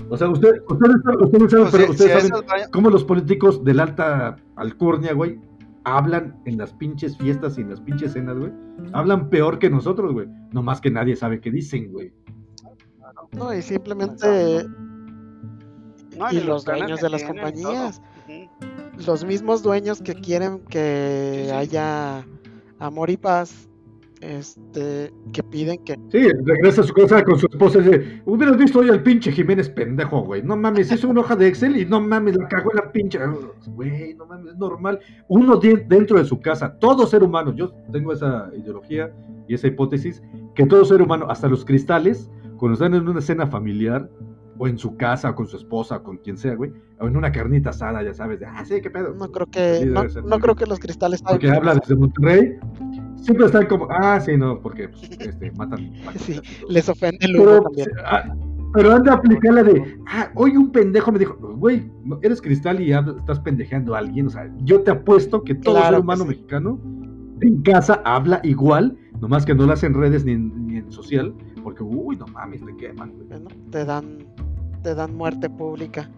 O 0.10 0.16
sea, 0.16 0.30
usted- 0.30 0.62
ustedes, 0.70 0.96
ustedes 1.20 1.52
saben, 1.52 1.68
Pues, 1.68 1.72
pero 1.72 1.86
si- 1.86 1.92
ustedes 1.92 2.24
si 2.24 2.28
saben 2.30 2.46
vaya- 2.48 2.70
cómo 2.72 2.90
los 2.90 3.04
políticos 3.04 3.64
de 3.66 3.74
la 3.74 3.84
alta 3.84 4.38
alcurnia, 4.56 5.14
güey, 5.14 5.38
hablan 5.84 6.40
en 6.46 6.58
las 6.58 6.74
pinches 6.74 7.18
fiestas 7.18 7.58
y 7.58 7.62
en 7.62 7.70
las 7.72 7.82
pinches 7.82 8.14
cenas, 8.14 8.38
güey. 8.38 8.52
Hablan 8.94 9.30
peor 9.30 9.60
que 9.60 9.70
nosotros, 9.70 10.14
güey. 10.14 10.28
No 10.54 10.64
más 10.64 10.80
que 10.80 10.90
nadie 10.92 11.16
sabe 11.18 11.42
qué 11.42 11.52
dicen, 11.52 11.92
güey. 11.92 12.14
No, 13.34 13.54
y 13.54 13.62
simplemente 13.62 14.66
No, 16.18 16.32
y 16.32 16.40
los 16.42 16.64
planes 16.64 16.82
dueños 16.84 17.02
de 17.02 17.10
las 17.10 17.24
compañías, 17.24 18.00
todo. 18.02 18.17
Los 19.06 19.24
mismos 19.26 19.62
dueños 19.64 20.02
que 20.02 20.14
quieren 20.16 20.60
que 20.70 21.42
Sí, 21.44 21.50
sí. 21.50 21.52
haya 21.52 22.26
amor 22.80 23.10
y 23.10 23.18
paz, 23.18 23.68
este, 24.22 25.14
que 25.32 25.44
piden 25.44 25.84
que 25.84 25.94
Sí, 26.12 26.28
regresa 26.44 26.82
a 26.82 26.84
su 26.86 26.94
casa 26.94 27.24
con 27.24 27.38
su 27.38 27.46
esposa 27.52 27.80
y 27.80 27.84
dice, 27.84 28.22
hubieras 28.26 28.58
visto 28.58 28.80
hoy 28.80 28.90
al 28.90 29.04
pinche 29.04 29.32
Jiménez 29.32 29.70
pendejo, 29.70 30.22
güey. 30.22 30.42
No 30.42 30.56
mames, 30.58 30.92
hizo 30.92 31.08
una 31.10 31.22
hoja 31.22 31.36
de 31.36 31.48
Excel 31.48 31.78
y 31.78 31.86
no 31.86 32.00
mames, 32.02 32.36
la 32.36 32.48
cagó 32.48 32.72
en 32.72 32.78
la 32.78 32.92
pinche. 32.92 33.20
Güey, 33.68 34.16
no 34.16 34.26
mames, 34.26 34.54
es 34.54 34.58
normal. 34.58 35.00
Uno 35.28 35.58
dentro 35.58 36.18
de 36.18 36.26
su 36.26 36.40
casa, 36.40 36.78
todo 36.80 37.06
ser 37.06 37.24
humano, 37.24 37.54
yo 37.56 37.72
tengo 37.92 38.12
esa 38.14 38.50
ideología 38.58 39.12
y 39.48 39.54
esa 39.54 39.68
hipótesis, 39.68 40.22
que 40.56 40.66
todo 40.66 40.84
ser 40.86 41.02
humano, 41.02 41.28
hasta 41.30 41.48
los 41.48 41.64
cristales, 41.64 42.30
cuando 42.58 42.74
están 42.74 42.96
en 42.96 43.08
una 43.08 43.22
cena 43.22 43.46
familiar, 43.46 44.10
o 44.58 44.68
en 44.68 44.78
su 44.78 44.96
casa, 44.98 45.30
o 45.30 45.36
con 45.36 45.48
su 45.48 45.58
esposa, 45.58 45.98
o 45.98 46.04
con 46.04 46.18
quien 46.18 46.38
sea, 46.38 46.56
güey, 46.56 46.72
o 47.00 47.08
en 47.08 47.16
una 47.18 47.32
carnita 47.32 47.70
asada, 47.72 48.04
ya 48.04 48.14
sabes, 48.14 48.40
de, 48.40 48.46
ah, 48.46 48.64
sí, 48.66 48.82
qué 48.82 48.90
pedo. 48.90 49.14
no 49.14 49.32
creo 49.32 49.48
que 49.48 49.78
Sí, 49.80 49.86
no, 49.86 50.04
no 50.04 50.40
creo 50.40 50.56
que 50.56 50.66
los 50.66 50.80
cristales 50.80 51.22
Porque 51.22 51.50
habla 51.50 51.76
desde 51.76 51.96
Monterrey, 51.96 52.56
siempre 53.18 53.46
están 53.46 53.66
como, 53.68 53.88
ah, 53.92 54.20
sí, 54.20 54.38
no, 54.38 54.60
porque 54.60 54.90
pues, 54.90 55.04
este, 55.20 55.52
matan. 55.52 55.92
matan 56.06 56.20
Sí, 56.20 56.40
les 56.70 56.90
ofende 56.90 57.18
el 57.22 57.36
humo 57.36 57.46
Pero, 57.46 57.64
también. 57.64 57.90
ah, 58.06 58.36
pero 58.74 58.94
anda 58.94 59.14
a 59.14 59.16
aplicar 59.16 59.54
la 59.54 59.64
de, 59.64 59.98
ah, 60.08 60.30
hoy 60.36 60.58
un 60.58 60.72
pendejo 60.72 61.12
me 61.12 61.20
dijo, 61.20 61.36
güey, 61.58 61.90
eres 62.22 62.42
cristal 62.42 62.82
y 62.82 62.92
estás 62.92 63.40
pendejeando 63.40 63.96
a 63.96 64.00
alguien. 64.00 64.28
O 64.28 64.30
sea, 64.30 64.52
yo 64.64 64.82
te 64.82 64.92
apuesto 64.92 65.44
que 65.44 65.56
todo 65.56 65.76
Claro 65.76 65.96
ser 65.96 66.00
humano 66.02 66.24
sí. 66.24 66.30
mexicano 66.30 66.80
en 67.42 67.62
casa 67.62 68.02
habla 68.06 68.40
igual, 68.44 68.98
nomás 69.22 69.46
que 69.46 69.54
no 69.56 69.66
lo 69.66 69.74
hace 69.74 69.86
en 69.88 69.94
redes 69.94 70.26
ni 70.26 70.34
en, 70.34 70.68
ni 70.68 70.78
en 70.78 70.92
social, 70.92 71.34
porque, 71.64 71.84
uy, 71.84 72.16
no 72.18 72.26
mames, 72.28 72.64
te 72.66 72.76
queman, 72.76 73.12
güey. 73.14 73.28
Bueno, 73.28 73.50
te 73.72 73.86
dan 73.86 74.18
te 74.88 74.96
dan 74.96 75.14
muerte 75.18 75.50
pública. 75.50 76.10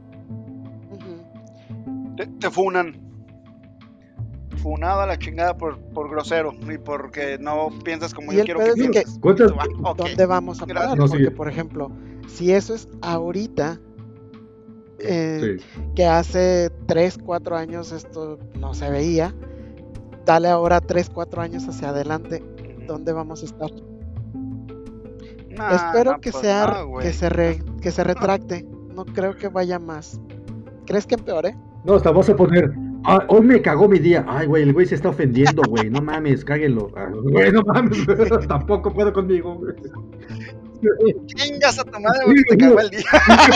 Ujú. 0.92 2.16
Te, 2.16 2.28
te 2.28 2.52
funan. 2.52 2.96
Funado 4.58 5.02
a 5.02 5.08
la 5.08 5.18
chingada 5.18 5.58
por, 5.58 5.80
por 5.80 6.08
grosero 6.12 6.54
y 6.72 6.78
porque 6.78 7.40
no 7.40 7.70
piensas 7.84 8.14
como 8.14 8.32
Y 8.32 8.36
yo 8.36 8.42
el 8.42 8.46
quiero 8.46 8.60
pedo 8.60 8.76
que 8.76 8.82
pienses. 8.90 9.14
que 9.16 9.20
¿Cuántas? 9.22 9.52
Ah. 9.58 9.94
¿Dónde 9.98 10.26
vamos 10.28 10.62
a 10.62 10.68
parar? 10.68 10.96
No, 10.98 11.08
Porque, 11.08 11.32
por 11.32 11.50
ejemplo, 11.50 11.90
si 12.28 12.52
eso 12.52 12.76
es 12.76 12.88
ahorita, 13.02 13.80
eh, 15.00 15.58
Sí. 15.60 15.66
que 15.96 16.06
hace 16.06 16.70
3, 16.86 17.18
4 17.26 17.58
años 17.58 17.92
esto 17.92 18.38
no 18.60 18.76
se 18.76 18.92
veía, 18.92 19.34
dale 20.26 20.50
ahora 20.50 20.80
3, 20.80 21.10
4 21.10 21.42
años 21.42 21.68
hacia 21.68 21.90
adelante, 21.90 22.44
¿dónde 22.86 23.14
vamos 23.14 23.42
a 23.42 23.46
estar? 23.46 23.72
Nah, 25.58 25.74
Espero 25.74 26.12
nah, 26.12 26.20
que, 26.20 26.32
pues 26.32 26.42
sea, 26.44 26.82
güey. 26.84 27.08
que, 27.08 27.14
se 27.14 27.30
re- 27.30 27.64
que 27.80 27.92
se 27.92 28.04
retracte. 28.04 28.66
No 28.94 29.06
creo 29.06 29.36
que 29.36 29.48
vaya 29.48 29.80
más. 29.80 30.20
¿Crees 30.86 31.06
que 31.06 31.16
empeore? 31.16 31.56
No, 31.86 31.96
hasta 31.96 32.12
vas 32.12 32.30
a 32.30 32.36
poner, 32.36 32.72
ah, 33.06 33.24
hoy 33.30 33.42
me 33.42 33.62
cagó 33.62 33.88
mi 33.88 34.00
día. 34.00 34.26
Ay, 34.28 34.48
güey, 34.48 34.64
el 34.64 34.74
güey 34.74 34.86
se 34.86 34.96
está 34.96 35.10
ofendiendo, 35.10 35.62
güey. 35.70 35.90
No 35.90 36.02
mames, 36.02 36.44
cáguenlo. 36.44 36.90
Ah, 36.96 37.10
Güey, 37.32 37.52
no 37.52 37.62
mames, 37.62 38.06
tampoco 38.48 38.94
puedo 38.94 39.14
conmigo, 39.14 39.56
güey. 39.56 39.76
Chingas 41.26 41.78
a 41.80 41.84
tu 41.84 42.00
madre, 42.00 42.26
güey, 42.26 42.44
te 42.50 42.58
cagó 42.58 42.80
el 42.80 42.90
día. 42.90 43.04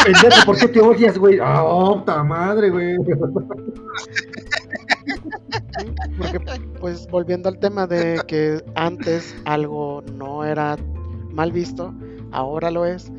Pendejo, 0.04 0.46
¿por 0.46 0.58
qué 0.58 0.68
te 0.68 0.82
odias, 0.82 1.18
güey? 1.18 1.40
Ah, 1.42 1.64
oh, 1.64 2.00
puta 2.00 2.24
madre, 2.24 2.70
güey. 2.70 2.96
Porque, 6.18 6.40
pues, 6.80 7.08
volviendo 7.08 7.50
al 7.50 7.60
tema 7.60 7.88
de 7.88 8.22
que 8.28 8.64
antes 8.76 9.36
algo 9.46 10.04
no 10.14 10.44
era 10.44 10.78
mal 11.32 11.52
visto, 11.52 11.94
ahora 12.32 12.72
lo 12.72 12.86
es. 12.86 13.12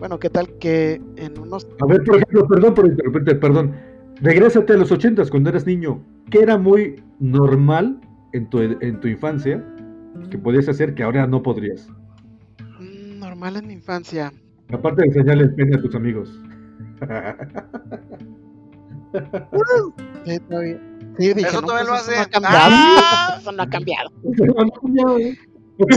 Bueno, 0.00 0.18
¿qué 0.18 0.30
tal 0.30 0.48
que 0.58 1.00
en 1.16 1.38
unos... 1.38 1.68
A 1.80 1.86
ver, 1.86 2.02
por 2.04 2.16
ejemplo, 2.16 2.48
perdón 2.48 2.74
por 2.74 2.86
interrumpirte, 2.86 3.34
perdón. 3.36 3.74
Regrésate 4.22 4.72
a 4.72 4.76
los 4.76 4.90
ochentas 4.90 5.30
cuando 5.30 5.50
eras 5.50 5.66
niño. 5.66 6.02
¿Qué 6.30 6.40
era 6.40 6.58
muy 6.58 7.02
normal 7.20 8.00
en 8.32 8.48
tu, 8.50 8.60
en 8.60 8.98
tu 9.00 9.08
infancia 9.08 9.62
que 10.30 10.38
podías 10.38 10.68
hacer 10.68 10.94
que 10.94 11.02
ahora 11.02 11.26
no 11.26 11.42
podrías? 11.42 11.88
mm, 12.80 13.18
normal 13.18 13.56
en 13.56 13.66
mi 13.66 13.74
infancia? 13.74 14.32
Aparte 14.72 15.02
de 15.02 15.08
enseñarle 15.08 15.44
el 15.44 15.54
pene 15.54 15.76
a 15.76 15.80
tus 15.82 15.94
amigos. 15.94 16.40
Sí, 20.24 20.38
todavía- 20.48 20.80
sí, 21.18 21.34
dije, 21.34 21.48
Eso 21.48 21.60
no, 21.62 21.66
todavía 21.66 21.90
pues 21.90 22.06
lo 22.06 22.12
eso 22.12 22.20
no 22.20 22.22
ha 22.22 22.26
cambiado. 22.30 22.56
¡Ah! 22.70 23.36
Eso 23.40 23.52
no 23.52 23.62
ha 23.62 23.68
cambiado. 23.68 24.10
Por 25.80 25.88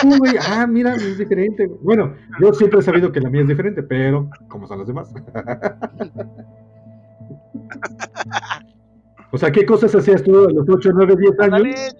¿cómo 0.00 0.14
tú, 0.14 0.18
güey? 0.18 0.34
Ah, 0.48 0.66
mira, 0.66 0.94
es 0.94 1.18
diferente. 1.18 1.68
Bueno, 1.82 2.14
yo 2.40 2.52
siempre 2.54 2.80
he 2.80 2.82
sabido 2.82 3.10
que 3.10 3.20
la 3.20 3.30
mía 3.30 3.42
es 3.42 3.48
diferente, 3.48 3.82
pero 3.82 4.30
como 4.48 4.66
son 4.66 4.78
las 4.78 4.86
demás. 4.86 5.12
O 9.34 9.38
sea, 9.38 9.50
¿qué 9.50 9.64
cosas 9.64 9.94
hacías 9.94 10.22
tú 10.22 10.46
a 10.46 10.52
los 10.52 10.68
8, 10.68 10.90
9, 10.92 11.16
10 11.18 11.40
años? 11.40 11.50
Dale. 11.52 11.74
Sí, 11.76 11.94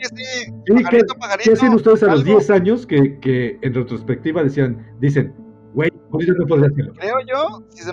¿qué, 0.67 0.75
Pajarito, 0.75 1.15
qué 1.43 1.53
hacían 1.53 1.75
ustedes 1.75 2.03
a 2.03 2.07
los 2.09 2.21
algo. 2.21 2.33
10 2.39 2.51
años 2.51 2.87
que, 2.87 3.19
que 3.21 3.59
en 3.63 3.73
retrospectiva 3.73 4.45
decían, 4.45 4.87
dicen, 5.01 5.35
güey, 5.73 5.91
ahorita 6.13 6.35
no 6.35 6.47
podría 6.47 6.69
hacerlo? 6.69 6.93
Creo 6.99 7.17
yo, 7.27 7.65
si 7.71 7.85
se 7.85 7.93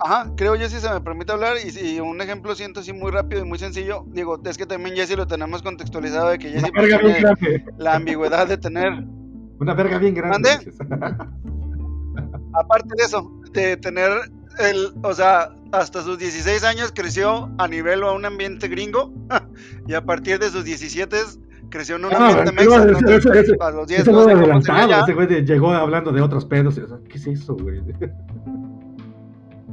Ajá, 0.00 0.30
creo 0.36 0.54
yo 0.56 0.68
si 0.68 0.80
se 0.80 0.90
me 0.90 1.00
permite 1.00 1.32
hablar 1.32 1.56
y 1.64 1.70
si 1.70 2.00
un 2.00 2.20
ejemplo 2.20 2.54
siento 2.54 2.80
así 2.80 2.92
muy 2.92 3.10
rápido 3.12 3.42
y 3.42 3.48
muy 3.48 3.58
sencillo, 3.58 4.04
digo, 4.08 4.40
es 4.44 4.58
que 4.58 4.66
también 4.66 4.96
Jesse 4.96 5.16
lo 5.16 5.26
tenemos 5.26 5.62
contextualizado 5.62 6.30
de 6.30 6.38
que 6.38 6.48
Una 6.48 6.60
Jesse 6.60 6.72
verga 6.74 6.98
bien 6.98 7.12
tiene 7.14 7.20
grande. 7.20 7.64
la 7.78 7.94
ambigüedad 7.94 8.46
de 8.48 8.56
tener, 8.58 8.92
Una 9.60 9.74
verga 9.74 9.98
bien 9.98 10.14
grande. 10.14 10.48
Aparte 12.54 12.88
de 12.96 13.04
eso, 13.04 13.30
de 13.52 13.76
tener 13.76 14.10
el, 14.60 14.92
o 15.02 15.12
sea, 15.12 15.50
hasta 15.72 16.02
sus 16.02 16.18
16 16.18 16.62
años 16.64 16.92
creció 16.94 17.50
a 17.58 17.66
nivel 17.66 18.02
o 18.04 18.08
a 18.10 18.12
un 18.14 18.24
ambiente 18.24 18.68
gringo 18.68 19.12
y 19.88 19.94
a 19.94 20.04
partir 20.04 20.38
de 20.38 20.50
sus 20.50 20.64
17 20.64 21.16
creció 21.70 21.96
en 21.96 22.04
un 22.04 22.12
Ah, 22.14 22.28
ambiente 22.28 22.52
mexa, 22.52 22.84
eso- 23.16 23.32
eso- 23.32 23.54
a 23.62 23.70
los 23.72 23.88
10 23.88 24.00
Ese 24.02 24.12
no 24.12 24.22
güey 24.22 24.26
sé 24.36 24.40
adelantado, 24.42 25.22
ese 25.26 25.42
llegó 25.42 25.72
hablando 25.72 26.12
de 26.12 26.20
otros 26.20 26.44
pedos. 26.44 26.78
o 26.78 26.86
sea, 26.86 26.98
¿Qué 27.08 27.18
es 27.18 27.26
eso, 27.26 27.56
güey? 27.56 27.80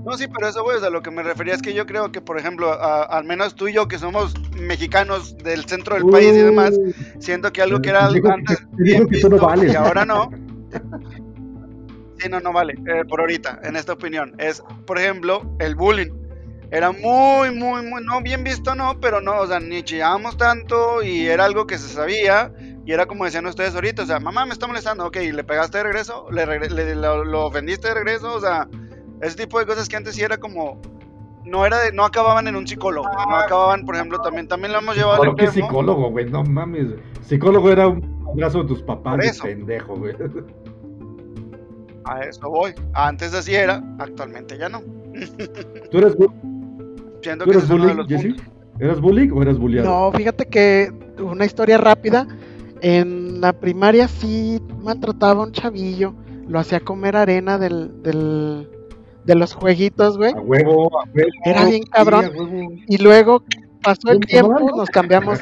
No, 0.04 0.18
sí, 0.18 0.26
pero 0.28 0.48
eso, 0.48 0.64
güey, 0.64 0.78
o 0.78 0.80
sea, 0.80 0.90
lo 0.90 1.02
que 1.02 1.12
me 1.12 1.22
refería 1.22 1.54
es 1.54 1.62
que 1.62 1.74
yo 1.74 1.86
creo 1.86 2.12
que, 2.12 2.22
por 2.22 2.40
ejemplo, 2.40 2.72
a- 2.72 3.04
al 3.04 3.24
menos 3.24 3.54
tú 3.56 3.68
y 3.68 3.74
yo, 3.74 3.88
que 3.88 4.00
somos 4.00 4.34
mexicanos 4.58 5.38
del 5.38 5.66
centro 5.66 5.96
del 5.96 6.06
país 6.08 6.34
y 6.36 6.42
demás, 6.42 6.80
siento 7.20 7.52
que 7.54 7.62
algo 7.62 7.82
que 7.82 7.90
era 7.90 8.10
digo 8.10 8.32
antes 8.32 8.58
digo 8.78 9.08
que 9.08 9.20
tú 9.20 9.30
no 9.30 9.36
visto 9.36 9.48
vales. 9.48 9.74
y 9.74 9.76
ahora 9.76 10.06
no. 10.06 10.30
Sí, 12.20 12.30
no, 12.30 12.40
no 12.40 12.54
vale, 12.54 12.74
eh, 12.88 13.04
por 13.08 13.20
ahorita, 13.20 13.60
en 13.64 13.76
esta 13.76 13.94
opinión. 13.94 14.34
Es, 14.38 14.64
por 14.86 15.00
ejemplo, 15.00 15.42
el 15.60 15.76
bullying. 15.76 16.12
Era 16.72 16.92
muy, 16.92 17.52
muy, 17.54 17.82
muy, 17.84 18.04
no 18.04 18.22
bien 18.22 18.44
visto, 18.44 18.74
no, 18.76 19.00
pero 19.00 19.20
no, 19.22 19.40
o 19.40 19.48
sea, 19.48 19.60
ni 19.60 19.84
chillábamos 19.84 20.38
tanto 20.38 21.02
y 21.04 21.28
era 21.28 21.46
algo 21.46 21.68
que 21.68 21.78
se 21.78 21.90
sabía 21.90 22.52
y 22.86 22.94
era 22.94 23.06
como 23.08 23.26
decían 23.26 23.46
ustedes 23.46 23.76
ahorita, 23.76 24.04
o 24.04 24.06
sea, 24.06 24.20
mamá 24.20 24.46
me 24.46 24.54
está 24.54 24.68
molestando, 24.68 25.06
ok, 25.06 25.18
¿le 25.34 25.44
pegaste 25.44 25.80
de 25.80 25.84
regreso? 25.84 26.28
¿Le, 26.32 26.46
regre- 26.46 26.70
le- 26.70 26.96
lo, 26.96 27.26
lo 27.26 27.46
ofendiste 27.48 27.90
de 27.90 27.94
regreso? 27.96 28.34
O 28.34 28.40
sea, 28.40 28.68
Ese 29.22 29.36
tipo 29.38 29.60
de 29.60 29.66
cosas 29.66 29.88
que 29.88 29.96
antes 29.96 30.16
sí 30.16 30.22
era 30.22 30.38
como. 30.38 30.80
No 31.44 31.66
era 31.66 31.80
de, 31.80 31.92
no 31.92 32.06
acababan 32.06 32.48
en 32.48 32.56
un 32.56 32.68
psicólogo, 32.68 33.08
no 33.12 33.36
acababan, 33.36 33.84
por 33.84 33.96
ejemplo, 33.96 34.20
también, 34.20 34.48
también 34.48 34.72
lo 34.74 34.78
hemos 34.78 34.96
llevado 34.96 35.18
¿Por 35.24 35.36
qué 35.36 35.48
psicólogo, 35.48 36.12
güey? 36.12 36.30
No 36.30 36.44
mames. 36.44 36.88
Psicólogo 37.24 37.72
era 37.72 37.88
un 37.88 38.24
abrazo 38.32 38.62
de 38.62 38.68
tus 38.68 38.84
papás, 38.84 39.18
de 39.18 39.34
pendejo, 39.42 39.96
güey. 39.96 40.14
A 42.06 42.22
eso 42.22 42.50
voy. 42.50 42.74
Antes 42.94 43.34
así 43.34 43.56
era, 43.56 43.84
actualmente 44.00 44.58
ya 44.58 44.70
no. 44.70 44.82
¿Tú 45.92 45.98
eres, 45.98 46.16
bu- 46.18 46.32
Siento 47.22 47.46
tú 47.46 47.52
que 47.52 47.58
eres 47.58 47.70
bullying, 47.70 47.96
los 47.96 48.08
Jesse? 48.08 48.24
puntos. 48.28 48.46
¿Eras 48.80 49.02
bullying 49.02 49.30
o 49.32 49.42
eras 49.42 49.58
bulliado? 49.60 49.88
No, 49.90 50.12
fíjate 50.18 50.46
que 50.48 50.92
una 51.20 51.46
historia 51.46 51.78
rápida. 51.78 52.28
En 52.82 53.42
la 53.42 53.54
primaria 53.54 54.08
sí 54.08 54.60
maltrataba 54.82 55.42
a 55.44 55.46
un 55.46 55.52
chavillo. 55.52 56.14
Lo 56.48 56.60
hacía 56.60 56.80
comer 56.80 57.16
arena 57.16 57.60
del, 57.60 58.02
del, 58.02 58.70
de 59.24 59.36
los 59.36 59.54
jueguitos, 59.54 60.18
güey. 60.18 60.34
A 60.34 60.40
huevo, 60.42 61.00
a 61.00 61.06
huevo. 61.14 61.30
Era 61.44 61.66
bien 61.66 61.84
cabrón. 61.84 62.26
Sí, 62.34 62.38
a 62.40 62.44
huevo. 62.44 62.72
Y 62.88 62.98
luego 62.98 63.44
pasó 63.84 64.10
el 64.12 64.20
tiempo, 64.20 64.72
nos 64.76 64.90
cambiamos. 64.90 65.40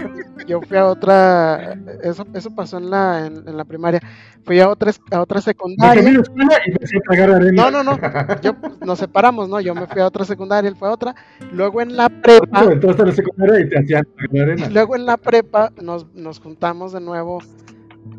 Yo 0.47 0.61
fui 0.61 0.77
a 0.77 0.86
otra. 0.88 1.73
Eso, 2.03 2.25
eso 2.34 2.51
pasó 2.55 2.77
en 2.77 2.89
la, 2.89 3.25
en, 3.27 3.47
en 3.47 3.57
la 3.57 3.65
primaria. 3.65 3.99
Fui 4.43 4.59
a 4.59 4.69
otra, 4.69 4.91
a 5.11 5.21
otra 5.21 5.38
Me 5.38 5.41
secundaria. 5.41 6.09
escuela 6.09 6.57
y 6.65 6.71
me 6.71 6.77
hacía 6.84 6.99
tragar 7.07 7.32
arena. 7.32 7.69
No, 7.69 7.84
no, 7.84 7.84
no. 7.84 7.97
Yo, 8.41 8.53
pues, 8.59 8.80
nos 8.82 8.99
separamos, 8.99 9.49
¿no? 9.49 9.59
Yo 9.59 9.75
me 9.75 9.86
fui 9.88 10.01
a 10.01 10.07
otra 10.07 10.25
secundaria, 10.25 10.69
él 10.69 10.75
fue 10.75 10.88
a 10.88 10.91
otra. 10.91 11.15
Luego 11.51 11.82
en 11.82 11.95
la 11.95 12.09
prepa. 12.09 12.63
Entonces 12.71 12.99
en 13.01 13.07
la 13.07 13.13
secundaria 13.13 13.59
y 13.65 13.69
te 13.69 13.80
hacían 13.80 14.07
tragar 14.15 14.49
arena. 14.49 14.69
Luego 14.69 14.95
en 14.95 15.05
la 15.05 15.17
prepa 15.17 15.71
nos, 15.82 16.07
nos 16.13 16.39
juntamos 16.39 16.93
de 16.93 17.01
nuevo 17.01 17.39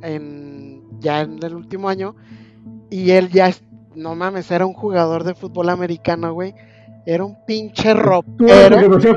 en 0.02 0.82
ya 1.00 1.22
en 1.22 1.42
el 1.42 1.54
último 1.54 1.88
año 1.88 2.14
y 2.90 3.10
él 3.12 3.30
ya 3.30 3.50
no 4.00 4.14
mames, 4.14 4.50
era 4.50 4.66
un 4.66 4.72
jugador 4.72 5.24
de 5.24 5.34
fútbol 5.34 5.68
americano, 5.68 6.32
güey. 6.32 6.54
Era 7.06 7.24
un 7.24 7.36
pinche 7.46 7.94
ropero. 7.94 8.98
Sí, 9.00 9.08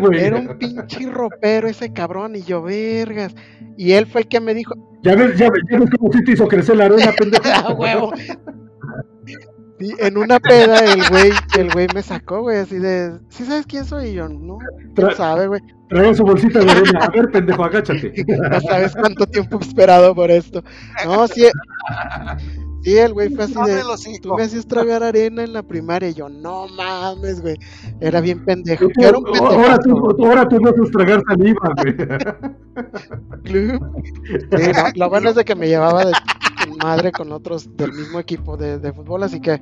güey. 0.00 0.20
Era 0.20 0.36
un 0.36 0.58
pinche 0.58 1.10
ropero 1.10 1.68
ese 1.68 1.92
cabrón 1.92 2.36
y 2.36 2.42
yo, 2.42 2.62
vergas. 2.62 3.34
Y 3.76 3.92
él 3.92 4.06
fue 4.06 4.22
el 4.22 4.28
que 4.28 4.40
me 4.40 4.54
dijo, 4.54 4.74
Ya 5.02 5.14
ves, 5.14 5.36
ya 5.36 5.50
ves, 5.50 5.62
ya 5.70 5.78
ves 5.78 5.90
cómo 5.98 6.12
sí 6.12 6.22
te 6.24 6.32
hizo 6.32 6.46
crecer 6.46 6.76
la 6.76 6.86
arena, 6.86 7.12
pendejo. 7.18 7.44
¡a 7.48 7.74
huevo! 7.74 8.12
En 9.80 10.18
una 10.18 10.40
peda 10.40 10.80
el 10.92 11.08
güey, 11.08 11.30
el 11.56 11.70
güey 11.70 11.86
me 11.94 12.02
sacó, 12.02 12.40
güey, 12.40 12.58
así 12.58 12.78
de, 12.78 13.16
¿sí 13.28 13.44
sabes 13.44 13.64
quién 13.66 13.84
soy? 13.84 14.08
Y 14.08 14.14
yo, 14.14 14.28
no, 14.28 14.58
no 14.96 15.10
sabe, 15.12 15.46
güey. 15.46 15.60
Traía 15.88 16.14
su 16.14 16.24
bolsita 16.24 16.58
de 16.60 16.70
arena. 16.70 17.00
A 17.00 17.08
ver, 17.10 17.30
pendejo, 17.30 17.64
agáchate. 17.64 18.12
No 18.50 18.60
sabes 18.60 18.94
cuánto 18.94 19.26
tiempo 19.26 19.58
he 19.60 19.64
esperado 19.64 20.14
por 20.14 20.30
esto. 20.30 20.62
No, 21.04 21.26
sí, 21.28 21.46
sí, 22.88 22.98
el 22.98 23.12
güey 23.12 23.28
fue 23.30 23.44
así 23.44 23.54
de, 23.54 24.18
tú 24.20 24.34
me 24.34 24.42
hacías 24.42 24.66
tragar 24.66 25.02
arena 25.02 25.44
en 25.44 25.52
la 25.52 25.62
primaria 25.62 26.08
y 26.08 26.14
yo, 26.14 26.28
no 26.28 26.66
mames, 26.68 27.40
güey. 27.40 27.56
Era 28.00 28.20
bien 28.20 28.44
pendejo. 28.44 28.86
Era 28.98 29.18
un 29.18 29.26
ahora, 29.36 29.78
tú, 29.78 30.24
ahora 30.24 30.48
tú 30.48 30.60
no 30.60 30.70
haces 30.70 30.90
tragar 30.90 31.22
saliva, 31.28 31.74
güey. 31.76 31.94
Sí, 33.44 34.72
no, 34.72 34.84
lo 34.94 35.10
bueno 35.10 35.30
es 35.30 35.36
de 35.36 35.44
que 35.44 35.54
me 35.54 35.68
llevaba 35.68 36.04
de 36.04 36.12
madre 36.82 37.12
con 37.12 37.32
otros 37.32 37.76
del 37.76 37.92
mismo 37.92 38.18
equipo 38.18 38.56
de, 38.56 38.78
de 38.78 38.92
fútbol, 38.92 39.22
así 39.22 39.40
que 39.40 39.60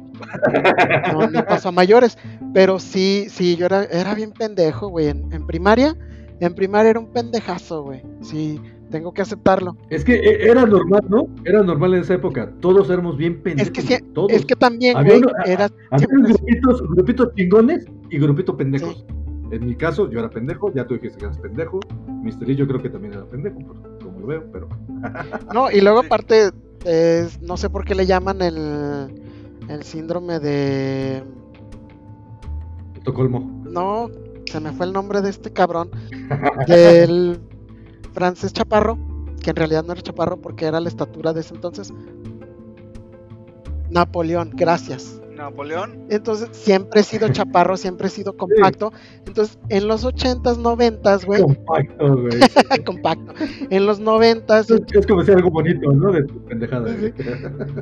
no, 1.12 1.45
pasó 1.47 1.68
a 1.68 1.72
mayores. 1.72 2.18
Pero 2.53 2.79
sí, 2.79 3.27
sí, 3.31 3.57
yo 3.57 3.66
era, 3.66 3.85
era 3.85 4.14
bien 4.14 4.33
pendejo, 4.33 4.89
güey. 4.89 5.09
En, 5.09 5.33
en 5.33 5.47
primaria, 5.47 5.97
en 6.41 6.55
primaria 6.55 6.91
era 6.91 7.01
un 7.01 7.12
pendejazo, 7.12 7.83
güey. 7.83 8.03
Sí, 8.22 8.61
tengo 8.91 9.12
que 9.12 9.22
aceptarlo. 9.22 9.76
Es 9.91 10.05
que 10.05 10.14
eh, 10.14 10.51
era 10.51 10.64
normal, 10.66 11.05
¿no? 11.09 11.28
Era 11.45 11.62
normal 11.62 11.95
en 11.95 12.01
esa 12.03 12.14
época. 12.14 12.53
Todos 12.61 12.89
éramos 12.91 13.16
bien 13.16 13.43
pendejos. 13.43 13.68
Es 13.68 13.72
que, 13.89 13.97
sí- 13.97 14.03
todos. 14.14 14.32
es 14.32 14.45
que 14.47 14.55
también, 14.57 14.97
Había 14.97 15.16
uno- 15.18 15.28
era 15.45 15.68
Había 15.91 16.07
siempre- 16.09 16.32
grupitos, 16.32 16.82
grupitos 16.91 17.34
chingones 17.34 17.87
y 18.11 18.18
grupitos 18.18 18.55
pendejos. 18.57 19.05
En 19.51 19.64
mi 19.66 19.76
caso, 19.76 20.11
yo 20.11 20.18
era 20.18 20.28
pendejo, 20.30 20.72
ya 20.74 20.87
tú 20.87 20.95
dijiste 20.95 21.18
que 21.18 21.24
eras 21.26 21.39
pendejo. 21.39 21.78
Mister 22.22 22.49
yo 22.55 22.66
creo 22.66 22.82
que 22.82 22.91
también 22.91 23.12
era 23.14 23.24
pendejo, 23.26 23.59
como 24.03 24.20
lo 24.20 24.26
veo, 24.26 24.45
pero. 24.53 24.68
No, 25.55 25.70
y 25.70 25.80
luego 25.80 26.01
aparte, 26.01 26.51
no 27.43 27.57
sé 27.57 27.70
por 27.70 27.84
qué 27.84 27.95
le 27.95 28.07
llaman 28.07 28.43
el, 28.43 29.22
el 29.68 29.82
síndrome 29.84 30.41
de... 30.41 31.22
Estocolmo. 32.97 33.62
No, 33.64 34.09
se 34.51 34.59
me 34.61 34.72
fue 34.72 34.87
el 34.87 34.93
nombre 34.93 35.20
de 35.22 35.30
este 35.30 35.53
cabrón. 35.53 35.91
Del 36.66 37.39
francés 38.17 38.55
Chaparro, 38.55 38.99
que 39.43 39.51
en 39.51 39.57
realidad 39.57 39.85
no 39.85 39.93
era 39.93 40.01
Chaparro 40.01 40.39
porque 40.41 40.64
era 40.64 40.81
la 40.81 40.89
estatura 40.89 41.35
de 41.35 41.41
ese 41.43 41.55
entonces. 41.55 41.93
Napoleón, 43.91 44.51
gracias. 44.55 45.21
Napoleón. 45.37 46.07
Entonces 46.09 46.49
siempre 46.53 47.03
he 47.03 47.05
sido 47.05 47.29
chaparro, 47.29 47.77
siempre 47.87 48.07
he 48.07 48.11
sido 48.11 48.37
compacto. 48.39 48.91
Entonces 49.27 49.59
en 49.69 49.87
los 49.87 50.05
80s, 50.05 50.57
90s, 50.57 51.27
güey, 51.27 51.43
Compacto, 51.43 52.17
güey. 52.23 52.41
compacto. 52.87 53.35
En 53.69 53.85
los 53.87 54.01
90s 54.01 54.75
Es, 54.89 54.97
es 54.97 55.07
como 55.07 55.21
decir 55.21 55.35
algo 55.37 55.51
bonito, 55.51 55.93
¿no? 55.93 56.11
De 56.11 56.25
tu 56.25 56.43
pendejada. 56.47 56.91
güey. 56.95 57.12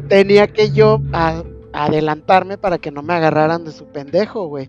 tenía 0.08 0.48
que 0.48 0.72
yo 0.72 1.00
a- 1.12 1.44
adelantarme 1.72 2.58
para 2.58 2.78
que 2.78 2.90
no 2.90 3.02
me 3.02 3.14
agarraran 3.14 3.64
de 3.64 3.70
su 3.72 3.86
pendejo, 3.86 4.48
güey. 4.48 4.68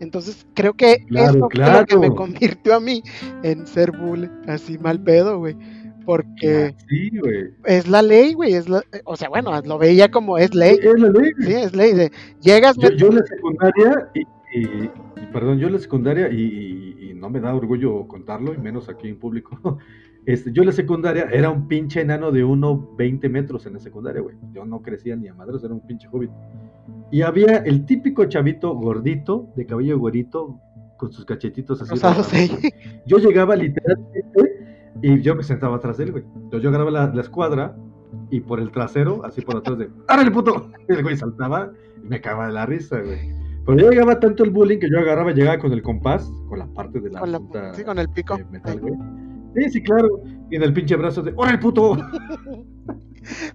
Entonces 0.00 0.46
creo 0.54 0.74
que 0.74 1.04
Claro, 1.08 1.30
eso 1.30 1.48
fue 1.50 1.58
lo 1.58 1.86
que 1.86 1.94
me 1.96 2.00
claro. 2.08 2.14
convirtió 2.14 2.74
a 2.76 2.80
mí 2.80 3.02
en 3.42 3.66
ser 3.66 3.92
bull, 3.92 4.30
así 4.46 4.78
mal 4.78 5.00
pedo, 5.02 5.38
güey. 5.38 5.56
Porque 6.04 6.74
Sí, 6.88 7.10
güey. 7.18 7.50
es 7.64 7.86
la 7.86 8.00
ley, 8.00 8.32
güey. 8.32 8.54
Es 8.54 8.68
la, 8.68 8.82
o 9.04 9.16
sea, 9.16 9.28
bueno, 9.28 9.52
lo 9.62 9.76
veía 9.78 10.10
como 10.10 10.38
es 10.38 10.54
ley. 10.54 10.78
Es 10.82 10.98
la 11.00 11.10
ley. 11.10 11.30
Sí, 11.40 11.52
es 11.52 11.76
ley. 11.76 11.92
De, 11.92 12.10
llegas, 12.40 12.76
Yo, 12.78 12.90
yo 12.90 13.08
en 13.08 13.16
la 13.16 13.22
secundaria, 13.26 14.08
y, 14.14 14.20
y- 14.58 14.64
y- 14.64 14.90
perdón, 15.32 15.58
yo 15.58 15.66
en 15.66 15.74
la 15.74 15.78
secundaria, 15.78 16.30
y, 16.30 16.40
y- 16.40 17.10
y 17.10 17.14
no 17.14 17.28
me 17.28 17.40
da 17.40 17.54
orgullo 17.54 18.08
contarlo, 18.08 18.54
y 18.54 18.58
menos 18.58 18.88
aquí 18.88 19.08
en 19.08 19.18
público. 19.18 19.50
Este, 20.28 20.52
yo 20.52 20.60
en 20.62 20.66
la 20.66 20.72
secundaria 20.72 21.26
era 21.32 21.48
un 21.48 21.66
pinche 21.68 22.02
enano 22.02 22.30
de 22.30 22.44
1,20 22.44 23.30
metros 23.30 23.64
en 23.64 23.72
la 23.72 23.78
secundaria, 23.78 24.20
güey. 24.20 24.36
Yo 24.52 24.64
no 24.66 24.82
crecía 24.82 25.16
ni 25.16 25.26
a 25.26 25.32
madres, 25.34 25.64
era 25.64 25.72
un 25.72 25.80
pinche 25.80 26.06
hobbit. 26.12 26.30
Y 27.10 27.22
había 27.22 27.56
el 27.58 27.86
típico 27.86 28.26
chavito 28.26 28.74
gordito, 28.74 29.48
de 29.56 29.64
cabello 29.64 29.98
güerito, 29.98 30.60
con 30.98 31.10
sus 31.12 31.24
cachetitos 31.24 31.80
así. 31.80 31.96
sí. 32.24 32.70
Yo 33.06 33.16
llegaba 33.16 33.56
literalmente 33.56 34.28
y 35.00 35.18
yo 35.22 35.34
me 35.34 35.42
sentaba 35.42 35.76
atrás 35.76 35.96
de 35.96 36.04
él, 36.04 36.12
güey. 36.12 36.24
Entonces 36.34 36.62
yo 36.62 36.68
agarraba 36.68 36.90
la, 36.90 37.06
la 37.14 37.20
escuadra 37.22 37.74
y 38.30 38.40
por 38.40 38.60
el 38.60 38.70
trasero, 38.70 39.24
así 39.24 39.40
por 39.40 39.56
atrás 39.56 39.78
de 39.78 39.88
¡Árale, 40.08 40.30
puto! 40.30 40.70
Y 40.88 40.92
el 40.92 41.02
güey 41.02 41.16
saltaba 41.16 41.72
y 42.04 42.06
me 42.06 42.20
cagaba 42.20 42.48
de 42.48 42.52
la 42.52 42.66
risa, 42.66 43.00
güey. 43.00 43.32
Pero 43.64 43.78
ya 43.78 43.90
llegaba 43.90 44.20
tanto 44.20 44.44
el 44.44 44.50
bullying 44.50 44.78
que 44.78 44.90
yo 44.90 44.98
agarraba, 44.98 45.32
llegaba 45.32 45.58
con 45.58 45.72
el 45.72 45.80
compás, 45.82 46.30
con 46.48 46.58
la 46.58 46.66
parte 46.66 47.00
de 47.00 47.08
la, 47.10 47.20
Con, 47.20 47.32
la- 47.32 47.38
punta 47.38 47.72
sí, 47.74 47.82
con 47.82 47.98
el 47.98 48.08
pico. 48.10 48.36
de 48.36 48.44
metal, 48.44 48.78
güey. 48.80 48.94
Sí, 49.58 49.70
sí, 49.70 49.82
claro. 49.82 50.22
Y 50.50 50.56
en 50.56 50.62
el 50.62 50.72
pinche 50.72 50.96
brazo 50.96 51.22
de 51.22 51.32
¡Órale, 51.36 51.58
puto! 51.58 51.96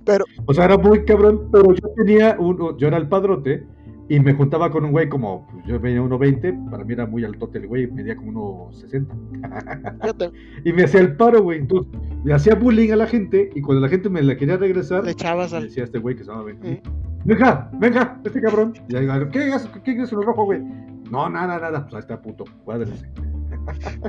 Pero, 0.06 0.26
O 0.46 0.54
sea, 0.54 0.66
era 0.66 0.78
muy 0.78 1.04
cabrón, 1.06 1.50
pero 1.52 1.74
yo 1.74 1.90
tenía 1.96 2.36
un, 2.38 2.78
yo 2.78 2.88
era 2.88 2.98
el 2.98 3.08
padrote 3.08 3.66
y 4.10 4.20
me 4.20 4.34
juntaba 4.34 4.70
con 4.70 4.86
un 4.86 4.92
güey 4.92 5.10
como, 5.10 5.48
pues, 5.48 5.66
yo 5.66 5.80
venía 5.80 6.02
1.20, 6.02 6.70
para 6.70 6.84
mí 6.84 6.94
era 6.94 7.08
muy 7.08 7.24
altote 7.24 7.58
el 7.58 7.68
güey, 7.68 7.88
medía 7.88 8.16
como 8.16 8.70
1.60. 8.72 10.02
fíjate, 10.02 10.32
Y 10.66 10.74
me 10.74 10.84
hacía 10.84 11.02
el 11.02 11.16
paro, 11.16 11.42
güey. 11.42 11.60
Entonces, 11.60 11.92
le 12.24 12.34
hacía 12.34 12.56
bullying 12.56 12.92
a 12.92 12.98
la 12.98 13.08
gente 13.08 13.50
y 13.56 13.62
cuando 13.62 13.82
la 13.82 13.90
gente 13.90 14.10
me 14.10 14.22
la 14.22 14.36
quería 14.38 14.58
regresar, 14.58 15.06
le 15.06 15.12
echabas 15.12 15.54
al. 15.54 15.64
decía 15.64 15.86
este 15.86 16.00
güey 16.00 16.16
que 16.16 16.24
se 16.24 16.30
llama 16.30 16.44
Benjamín. 16.44 16.82
Sí. 16.84 16.92
Venga, 17.26 17.72
venga, 17.80 18.20
este 18.24 18.42
cabrón. 18.42 18.74
Y 18.90 18.96
ahí, 18.98 19.08
¿qué 19.32 19.48
es? 19.48 19.68
¿Qué 19.84 19.94
es 19.94 20.12
el 20.12 20.22
rojo, 20.22 20.44
güey? 20.44 20.62
No, 21.10 21.30
nada, 21.30 21.58
nada. 21.60 21.84
Pues 21.84 21.94
ahí 21.94 22.00
está 22.02 22.22
puto. 22.22 22.44
Cuádrese. 22.66 23.10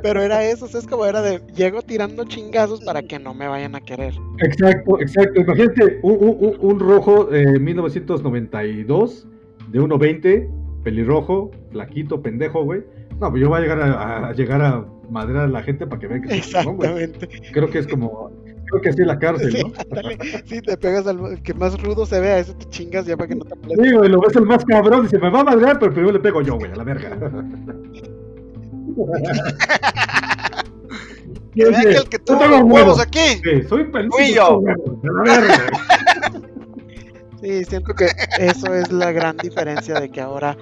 Pero 0.03 0.21
era 0.23 0.45
eso, 0.45 0.67
es 0.67 0.87
como 0.87 1.05
era 1.07 1.23
de. 1.23 1.41
Llego 1.55 1.83
tirando 1.83 2.25
chingazos 2.25 2.81
para 2.85 3.03
que 3.03 3.19
no 3.19 3.35
me 3.35 3.47
vayan 3.49 3.75
a 3.75 3.81
querer. 3.81 4.15
Exacto, 4.41 5.01
exacto. 5.01 5.41
Imagínate 5.41 6.01
un, 6.03 6.13
un- 6.13 6.37
un- 6.41 6.57
un 6.61 6.81
rojo 6.81 7.25
de 7.25 7.59
1992, 7.59 9.27
de 9.71 9.81
1.20, 9.81 10.49
pelirrojo, 10.83 11.51
flaquito, 11.71 12.21
pendejo, 12.23 12.65
güey. 12.65 12.83
No, 13.21 13.31
pues 13.31 13.43
yo 13.43 13.49
voy 13.49 13.59
a 13.59 13.61
llegar 13.63 13.81
a, 13.81 14.29
a 14.29 14.33
llegar 14.33 14.61
a 14.63 14.85
madrear 15.11 15.45
a 15.45 15.49
la 15.49 15.63
gente 15.63 15.87
para 15.87 16.01
que 16.01 16.07
vean 16.09 16.23
que 16.23 16.29
soy 16.29 16.41
chingón. 16.41 16.75
Exactamente. 16.77 17.29
Creo 17.53 17.71
que 17.71 17.79
es 17.79 17.87
como, 17.87 18.31
creo 18.67 18.83
que 18.83 18.89
así 18.89 19.03
es 19.03 19.07
la 19.07 19.19
cárcel, 19.19 19.53
Sí, 19.53 19.63
¿no? 19.63 19.73
ándale. 19.79 20.19
Sí, 20.47 20.61
te 20.61 20.77
pegas 20.77 21.07
al 21.07 21.41
que 21.43 21.55
más 21.55 21.81
rudo 21.81 22.07
se 22.07 22.19
vea, 22.21 22.39
ese 22.39 22.55
te 22.55 22.65
chingas 22.71 23.07
ya 23.07 23.17
para 23.17 23.29
que 23.29 23.37
no 23.37 23.45
te 23.45 23.55
moleste. 23.55 23.85
Sí, 23.85 23.93
güey, 23.95 24.11
lo 24.11 24.21
ves 24.21 24.35
el 24.37 24.47
más 24.47 24.65
cabrón, 24.65 25.03
dice, 25.03 25.19
me 25.19 25.31
va 25.31 25.41
a 25.41 25.45
madrear, 25.45 25.79
pero 25.79 25.93
primero 25.93 26.13
le 26.13 26.21
pego 26.21 26.43
yo, 26.43 26.57
güey, 26.57 26.73
a 26.73 26.77
la 26.77 26.85
verga. 26.85 27.11
Vean 31.55 31.71
dice, 31.71 31.83
que 31.89 31.97
el 31.97 32.09
que 32.09 32.19
"Yo 32.19 32.25
tuvo 32.25 32.47
los 32.47 32.63
huevos 32.63 32.73
huevos". 32.73 33.01
aquí. 33.01 33.41
Sí, 33.43 33.63
soy 33.69 33.85
pendejo. 33.85 34.17
Fui 34.17 34.35
yo. 34.35 34.61
A 34.67 35.13
la 35.13 35.39
verga. 35.39 35.67
Sí, 37.41 37.65
siento 37.65 37.95
que 37.95 38.07
eso 38.39 38.75
es 38.75 38.91
la 38.91 39.13
gran 39.13 39.37
diferencia 39.37 40.01
de 40.01 40.11
que 40.11 40.21
ahora 40.21 40.57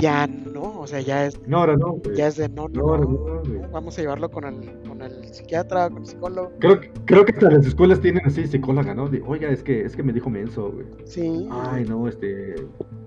ya 0.00 0.26
no, 0.26 0.80
o 0.80 0.86
sea, 0.86 1.00
ya 1.00 1.26
es, 1.26 1.40
No, 1.46 1.58
ahora 1.58 1.76
no, 1.76 1.92
güey. 1.92 2.16
ya 2.16 2.26
es 2.28 2.36
de 2.36 2.48
no, 2.48 2.68
No, 2.68 2.80
no, 2.80 2.88
ahora 2.88 3.04
no, 3.04 3.68
vamos 3.72 3.98
a 3.98 4.02
llevarlo 4.02 4.30
con 4.30 4.44
el, 4.44 4.82
con 4.88 5.00
el 5.02 5.24
psiquiatra, 5.32 5.88
con 5.90 6.04
psicólogo. 6.06 6.52
Creo, 6.58 6.80
creo 7.04 7.24
que 7.24 7.32
hasta 7.32 7.50
las 7.50 7.66
escuelas 7.66 8.00
tienen 8.00 8.22
así 8.26 8.46
psicóloga, 8.46 8.94
¿no? 8.94 9.08
De, 9.08 9.22
Oiga, 9.26 9.48
es 9.50 9.62
que, 9.62 9.84
es 9.84 9.94
que 9.96 10.02
me 10.02 10.12
dijo 10.12 10.28
menso, 10.30 10.72
güey. 10.72 10.86
Sí. 11.04 11.48
Ay, 11.50 11.84
no, 11.84 12.08
este. 12.08 12.54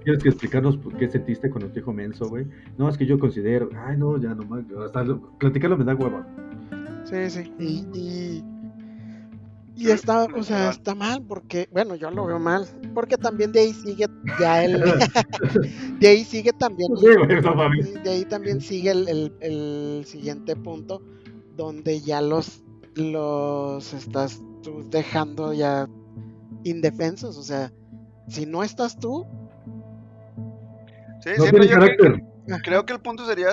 ¿Quieres 0.03 0.21
que 0.21 0.29
explicarnos 0.29 0.75
por 0.77 0.95
qué 0.97 1.07
sentiste 1.07 1.49
cuando 1.49 1.67
te 1.69 1.79
dijo 1.79 1.93
menso, 1.93 2.27
güey? 2.27 2.45
No, 2.77 2.89
es 2.89 2.97
que 2.97 3.05
yo 3.05 3.17
considero. 3.17 3.69
Ay, 3.85 3.95
no, 3.97 4.17
ya 4.17 4.35
nomás. 4.35 4.63
Hasta 4.85 5.03
lo- 5.03 5.21
platicarlo 5.37 5.77
me 5.77 5.85
da 5.85 5.95
hueva. 5.95 6.27
Sí, 7.05 7.29
sí. 7.29 7.53
Y, 7.59 7.85
y, 7.93 8.43
y 9.75 9.89
está, 9.89 10.25
o 10.25 10.43
sea, 10.43 10.69
está 10.69 10.93
mal 10.95 11.23
porque, 11.27 11.67
bueno, 11.71 11.95
yo 11.95 12.11
lo 12.11 12.25
veo 12.25 12.39
mal, 12.39 12.67
porque 12.93 13.17
también 13.17 13.51
de 13.51 13.61
ahí 13.61 13.73
sigue 13.73 14.05
ya 14.39 14.63
el, 14.63 14.83
de 15.99 16.07
ahí 16.07 16.23
sigue 16.23 16.51
también, 16.53 16.89
de 18.03 18.09
ahí 18.09 18.25
también 18.25 18.61
sigue 18.61 18.91
el, 18.91 19.07
el- 19.07 19.33
el 19.41 20.03
siguiente 20.05 20.55
punto 20.55 21.01
donde 21.55 22.01
ya 22.01 22.21
los, 22.21 22.63
los 22.95 23.93
estás 23.93 24.41
tú 24.61 24.87
dejando 24.89 25.53
ya 25.53 25.87
indefensos, 26.63 27.37
o 27.37 27.43
sea, 27.43 27.71
si 28.27 28.45
no 28.45 28.63
estás 28.63 28.97
tú, 28.99 29.25
Sí, 31.21 31.29
No 31.37 31.43
siempre 31.43 31.67
yo 31.67 31.77
creo, 31.79 31.97
creo 32.63 32.85
que 32.85 32.93
el 32.93 32.99
punto 32.99 33.25
sería 33.25 33.47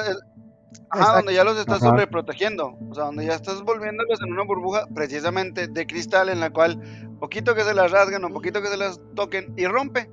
Ajá, 0.90 1.00
Exacto. 1.02 1.16
donde 1.18 1.34
ya 1.34 1.44
los 1.44 1.58
estás 1.58 1.82
Ajá. 1.82 1.90
sobreprotegiendo. 1.90 2.76
O 2.90 2.94
sea, 2.94 3.04
donde 3.04 3.26
ya 3.26 3.34
estás 3.34 3.62
volviéndolos 3.62 4.20
en 4.22 4.32
una 4.32 4.44
burbuja 4.44 4.86
precisamente 4.94 5.66
de 5.68 5.86
cristal 5.86 6.28
en 6.28 6.40
la 6.40 6.50
cual 6.50 6.80
poquito 7.20 7.54
que 7.54 7.64
se 7.64 7.74
las 7.74 7.90
rasguen 7.90 8.24
o 8.24 8.28
poquito 8.30 8.60
que 8.62 8.68
se 8.68 8.76
las 8.76 9.00
toquen 9.14 9.52
y 9.56 9.66
rompe. 9.66 10.10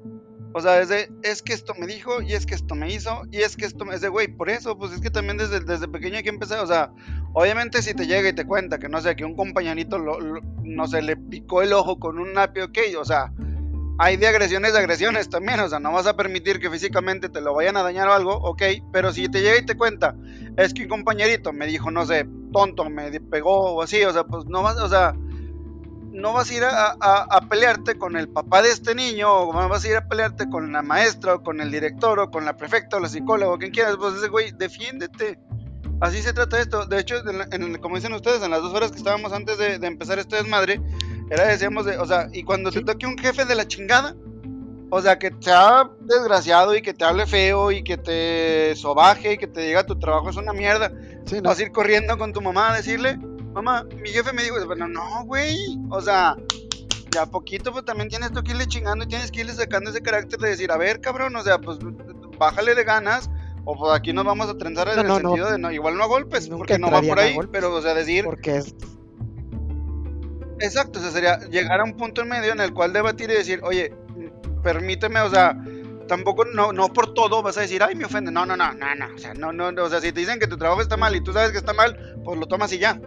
O 0.54 0.62
sea, 0.62 0.80
es 0.82 0.90
de, 0.90 1.12
es 1.24 1.44
que 1.44 1.54
esto 1.54 1.74
me 1.78 1.86
dijo 1.86 2.22
y 2.22 2.34
es 2.34 2.46
que 2.46 2.56
esto 2.56 2.74
me 2.74 2.92
hizo 2.92 3.22
y 3.32 3.38
es 3.42 3.56
que 3.58 3.66
esto 3.66 3.86
me... 3.86 3.94
Es 3.94 4.02
de, 4.02 4.08
güey, 4.10 4.28
por 4.28 4.50
eso, 4.50 4.78
pues 4.78 4.92
es 4.92 5.02
que 5.02 5.12
también 5.12 5.38
desde, 5.38 5.60
desde 5.60 5.88
pequeño 5.88 6.18
hay 6.18 6.24
que 6.24 6.30
empezar. 6.30 6.60
O 6.64 6.68
sea, 6.68 6.92
obviamente 7.34 7.82
si 7.84 7.94
te 7.94 8.08
llega 8.08 8.30
y 8.30 8.34
te 8.34 8.46
cuenta 8.46 8.80
que, 8.80 8.90
no 8.90 9.00
sé, 9.02 9.16
que 9.16 9.26
un 9.26 9.36
compañerito, 9.36 10.00
lo, 10.00 10.20
lo- 10.20 10.42
no 10.64 10.88
sé, 10.88 11.02
le 11.02 11.16
picó 11.18 11.62
el 11.62 11.74
ojo 11.74 12.00
con 12.00 12.18
un 12.18 12.34
lápiz, 12.34 12.64
ok, 12.64 12.78
o 13.00 13.06
sea... 13.06 13.32
Hay 14.00 14.18
de 14.18 14.28
agresiones 14.28 14.74
de 14.74 14.80
agresiones 14.80 15.28
también, 15.30 15.60
o 15.60 15.68
sea, 15.70 15.80
no 15.80 15.92
vas 15.92 16.06
a 16.06 16.16
permitir 16.16 16.60
que 16.60 16.70
físicamente 16.70 17.30
te 17.30 17.42
lo 17.42 17.56
vayan 17.56 17.78
a 17.78 17.84
dañar 17.84 18.08
o 18.10 18.14
algo, 18.14 18.34
ok, 18.36 18.62
pero 18.92 19.12
si 19.12 19.28
te 19.28 19.42
llega 19.42 19.58
y 19.58 19.66
te 19.66 19.76
cuenta, 19.76 20.16
es 20.56 20.74
que 20.74 20.84
un 20.84 20.90
compañerito 20.90 21.52
me 21.52 21.66
dijo, 21.66 21.90
no 21.90 22.06
sé, 22.06 22.28
tonto, 22.54 22.88
me 22.90 23.20
pegó 23.20 23.74
o 23.76 23.82
así, 23.82 24.04
o 24.04 24.14
sea, 24.14 24.24
pues 24.24 24.46
no 24.46 24.62
vas, 24.62 24.78
o 24.78 24.88
sea, 24.88 25.16
no 26.12 26.34
vas 26.34 26.50
a 26.50 26.54
ir 26.54 26.64
a, 26.64 26.96
a- 27.00 27.28
a 27.30 27.42
pelearte 27.50 27.98
con 27.98 28.16
el 28.18 28.28
papá 28.30 28.62
de 28.62 28.70
este 28.70 28.94
niño, 28.96 29.32
o 29.32 29.54
no 29.62 29.68
vas 29.70 29.84
a 29.84 29.88
ir 29.90 29.96
a 29.98 30.08
pelearte 30.08 30.50
con 30.50 30.72
la 30.72 30.82
maestra, 30.82 31.36
o 31.36 31.44
con 31.44 31.60
el 31.62 31.72
director, 31.72 32.20
o 32.20 32.30
con 32.30 32.46
la 32.46 32.56
prefecta, 32.56 32.98
o 32.98 33.00
la 33.00 33.10
psicóloga, 33.10 33.54
o 33.54 33.58
quien 33.58 33.72
quieras, 33.72 33.98
pues 33.98 34.16
ese 34.16 34.28
güey, 34.28 34.52
defiéndete. 34.52 35.40
Así 36.00 36.22
se 36.22 36.34
trata 36.34 36.60
esto. 36.60 36.86
De 36.86 37.00
hecho, 37.00 37.16
en 37.28 37.52
en- 37.64 37.78
como 37.80 37.96
dicen 37.96 38.14
ustedes, 38.14 38.44
en 38.44 38.52
las 38.52 38.62
dos 38.62 38.74
horas 38.74 38.92
que 38.92 38.98
estábamos 38.98 39.34
antes 39.34 39.58
de, 39.58 39.80
de 39.80 39.88
empezar 39.88 40.20
este 40.20 40.36
desmadre, 40.36 40.80
era 41.30 41.48
decíamos 41.48 41.86
de, 41.86 41.98
o 41.98 42.06
sea, 42.06 42.28
y 42.32 42.44
cuando 42.44 42.72
te 42.72 42.82
toque 42.82 43.06
un 43.06 43.18
jefe 43.18 43.46
de 43.46 43.56
la 43.56 43.68
chingada, 43.68 44.16
o 44.90 45.02
sea, 45.02 45.20
que 45.20 45.34
sea 45.40 45.90
desgraciado 46.02 46.76
y 46.76 46.82
que 46.82 46.94
te 46.94 47.04
hable 47.04 47.26
feo 47.26 47.72
y 47.72 47.84
que 47.84 47.98
te 47.98 48.76
sobaje 48.76 49.34
y 49.34 49.38
que 49.38 49.48
te 49.48 49.62
diga 49.62 49.86
tu 49.86 50.00
trabajo 50.00 50.30
es 50.30 50.38
una 50.38 50.54
mierda, 50.54 50.92
sí, 51.26 51.36
no, 51.36 51.50
vas 51.50 51.60
a 51.60 51.64
ir 51.64 51.72
corriendo 51.72 52.18
con 52.18 52.32
tu 52.32 52.42
mamá 52.42 52.72
a 52.72 52.78
decirle, 52.78 53.18
mamá, 53.54 53.84
mi 54.02 54.10
jefe 54.10 54.32
me 54.32 54.44
dijo, 54.44 54.56
bueno, 54.66 54.88
no, 54.88 55.26
güey, 55.26 55.58
o 55.90 56.00
sea, 56.00 56.38
ya 57.12 57.26
poquito, 57.26 57.74
pues 57.74 57.84
también 57.84 58.08
tienes 58.10 58.32
tú 58.32 58.42
que 58.44 58.52
irle 58.52 58.66
chingando 58.66 59.04
y 59.04 59.08
tienes 59.10 59.32
que 59.32 59.42
irle 59.42 59.54
sacando 59.54 59.90
ese 59.90 60.02
carácter 60.02 60.40
de 60.40 60.50
decir, 60.50 60.72
a 60.72 60.78
ver, 60.78 61.02
cabrón, 61.02 61.36
o 61.36 61.44
sea, 61.44 61.60
pues 61.60 61.80
bájale 62.38 62.74
de 62.74 62.84
ganas, 62.86 63.30
o 63.66 63.76
pues 63.76 63.94
aquí 63.94 64.14
nos 64.14 64.24
vamos 64.24 64.48
a 64.48 64.58
trenzar 64.58 64.88
en 64.88 64.96
No, 64.96 65.02
el 65.02 65.08
no, 65.08 65.16
sentido 65.18 65.52
de 65.52 65.58
no, 65.58 65.72
igual 65.72 65.98
no 65.98 66.04
a 66.06 66.08
golpes, 66.08 66.48
porque 66.48 66.80
no 66.80 66.90
va 66.90 67.02
por 67.02 67.20
ahí, 67.20 67.38
pero, 67.52 67.74
o 67.74 67.82
sea, 67.82 67.94
decir, 67.94 68.24
porque 68.24 68.58
es, 68.58 68.74
Exacto, 70.60 71.00
o 71.00 71.02
sea, 71.02 71.12
sería 71.12 71.38
llegar 71.50 71.80
a 71.80 71.84
un 71.84 71.96
punto 71.96 72.22
en 72.22 72.30
medio 72.30 72.52
en 72.52 72.60
el 72.60 72.74
cual 72.74 72.94
debatir 72.94 73.30
y 73.30 73.34
decir, 73.34 73.60
oye, 73.64 73.94
permíteme, 74.64 75.22
o 75.22 75.30
sea, 75.30 75.56
tampoco, 76.08 76.46
no, 76.46 76.74
no 76.74 76.92
por 76.92 77.14
todo 77.14 77.44
vas 77.44 77.58
a 77.58 77.62
decir, 77.62 77.84
ay, 77.84 77.96
me 77.96 78.06
ofende. 78.06 78.32
No, 78.32 78.46
no, 78.46 78.58
no, 78.58 78.74
no, 78.74 78.96
no, 78.96 79.16
o 79.16 79.18
sea, 79.18 79.34
no, 79.34 79.52
no, 79.52 79.84
o 79.84 79.90
sea, 79.90 80.02
si 80.02 80.12
te 80.12 80.20
dicen 80.20 80.40
que 80.40 80.48
tu 80.48 80.58
trabajo 80.58 80.82
está 80.82 80.98
mal 80.98 81.16
y 81.16 81.22
tú 81.22 81.34
sabes 81.34 81.52
que 81.52 81.58
está 81.58 81.74
mal, 81.74 82.16
pues 82.24 82.40
lo 82.40 82.48
tomas 82.48 82.74
y 82.74 82.80
ya. 82.80 83.00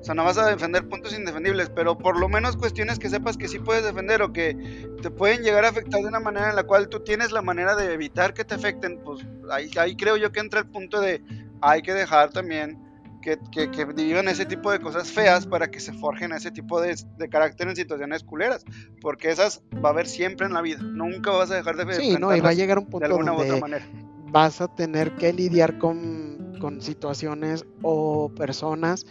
O 0.00 0.04
sea, 0.04 0.14
no 0.14 0.24
vas 0.24 0.38
a 0.38 0.46
defender 0.46 0.88
puntos 0.88 1.12
indefendibles, 1.12 1.70
pero 1.74 1.98
por 1.98 2.20
lo 2.20 2.28
menos 2.28 2.56
cuestiones 2.56 3.00
que 3.00 3.08
sepas 3.08 3.36
que 3.36 3.48
sí 3.48 3.58
puedes 3.58 3.82
defender 3.82 4.22
o 4.22 4.32
que 4.32 4.86
te 5.02 5.10
pueden 5.10 5.42
llegar 5.42 5.64
a 5.64 5.70
afectar 5.70 6.00
de 6.00 6.06
una 6.06 6.20
manera 6.20 6.50
en 6.50 6.56
la 6.56 6.62
cual 6.62 6.88
tú 6.88 7.00
tienes 7.00 7.32
la 7.32 7.42
manera 7.42 7.74
de 7.74 7.92
evitar 7.94 8.32
que 8.32 8.44
te 8.44 8.54
afecten, 8.54 9.00
pues 9.04 9.26
ahí, 9.50 9.70
ahí 9.76 9.96
creo 9.96 10.16
yo 10.16 10.30
que 10.30 10.38
entra 10.40 10.60
el 10.60 10.66
punto 10.66 11.00
de 11.00 11.22
hay 11.60 11.82
que 11.82 11.94
dejar 11.94 12.30
también 12.30 12.78
que, 13.20 13.38
que, 13.52 13.70
que 13.70 13.84
digan 13.86 14.28
ese 14.28 14.46
tipo 14.46 14.70
de 14.70 14.80
cosas 14.80 15.10
feas 15.10 15.46
para 15.46 15.70
que 15.70 15.80
se 15.80 15.92
forjen 15.92 16.32
ese 16.32 16.50
tipo 16.50 16.80
de, 16.80 16.96
de 17.16 17.28
carácter 17.28 17.68
en 17.68 17.76
situaciones 17.76 18.22
culeras, 18.22 18.64
porque 19.00 19.30
esas 19.30 19.62
va 19.84 19.90
a 19.90 19.92
haber 19.92 20.06
siempre 20.06 20.46
en 20.46 20.52
la 20.54 20.62
vida, 20.62 20.78
nunca 20.82 21.30
vas 21.30 21.50
a 21.50 21.56
dejar 21.56 21.76
de 21.76 21.94
sí, 21.94 22.16
no, 22.18 22.34
y 22.34 22.40
va 22.40 22.50
a 22.50 22.54
llegar 22.54 22.78
un 22.78 22.84
de 22.84 22.90
punto 22.90 23.06
alguna 23.06 23.32
u 23.32 23.36
otra 23.36 23.58
donde 23.58 23.60
manera. 23.60 23.84
vas 24.30 24.60
a 24.60 24.68
tener 24.68 25.14
que 25.16 25.32
lidiar 25.32 25.78
con, 25.78 26.54
con 26.60 26.80
situaciones 26.80 27.64
o 27.82 28.30
personas 28.34 29.06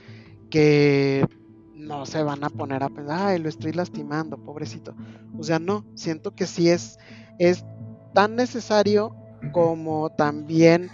que 0.49 1.25
no 1.73 2.05
se 2.05 2.23
van 2.23 2.43
a 2.43 2.49
poner 2.49 2.83
a 2.83 2.89
pensar, 2.89 3.27
ay, 3.29 3.39
lo 3.39 3.49
estoy 3.49 3.71
lastimando, 3.73 4.37
pobrecito. 4.37 4.95
O 5.37 5.43
sea, 5.43 5.59
no, 5.59 5.85
siento 5.95 6.35
que 6.35 6.45
sí 6.45 6.69
es, 6.69 6.97
es 7.39 7.63
tan 8.13 8.35
necesario 8.35 9.15
como 9.51 10.09
también 10.09 10.89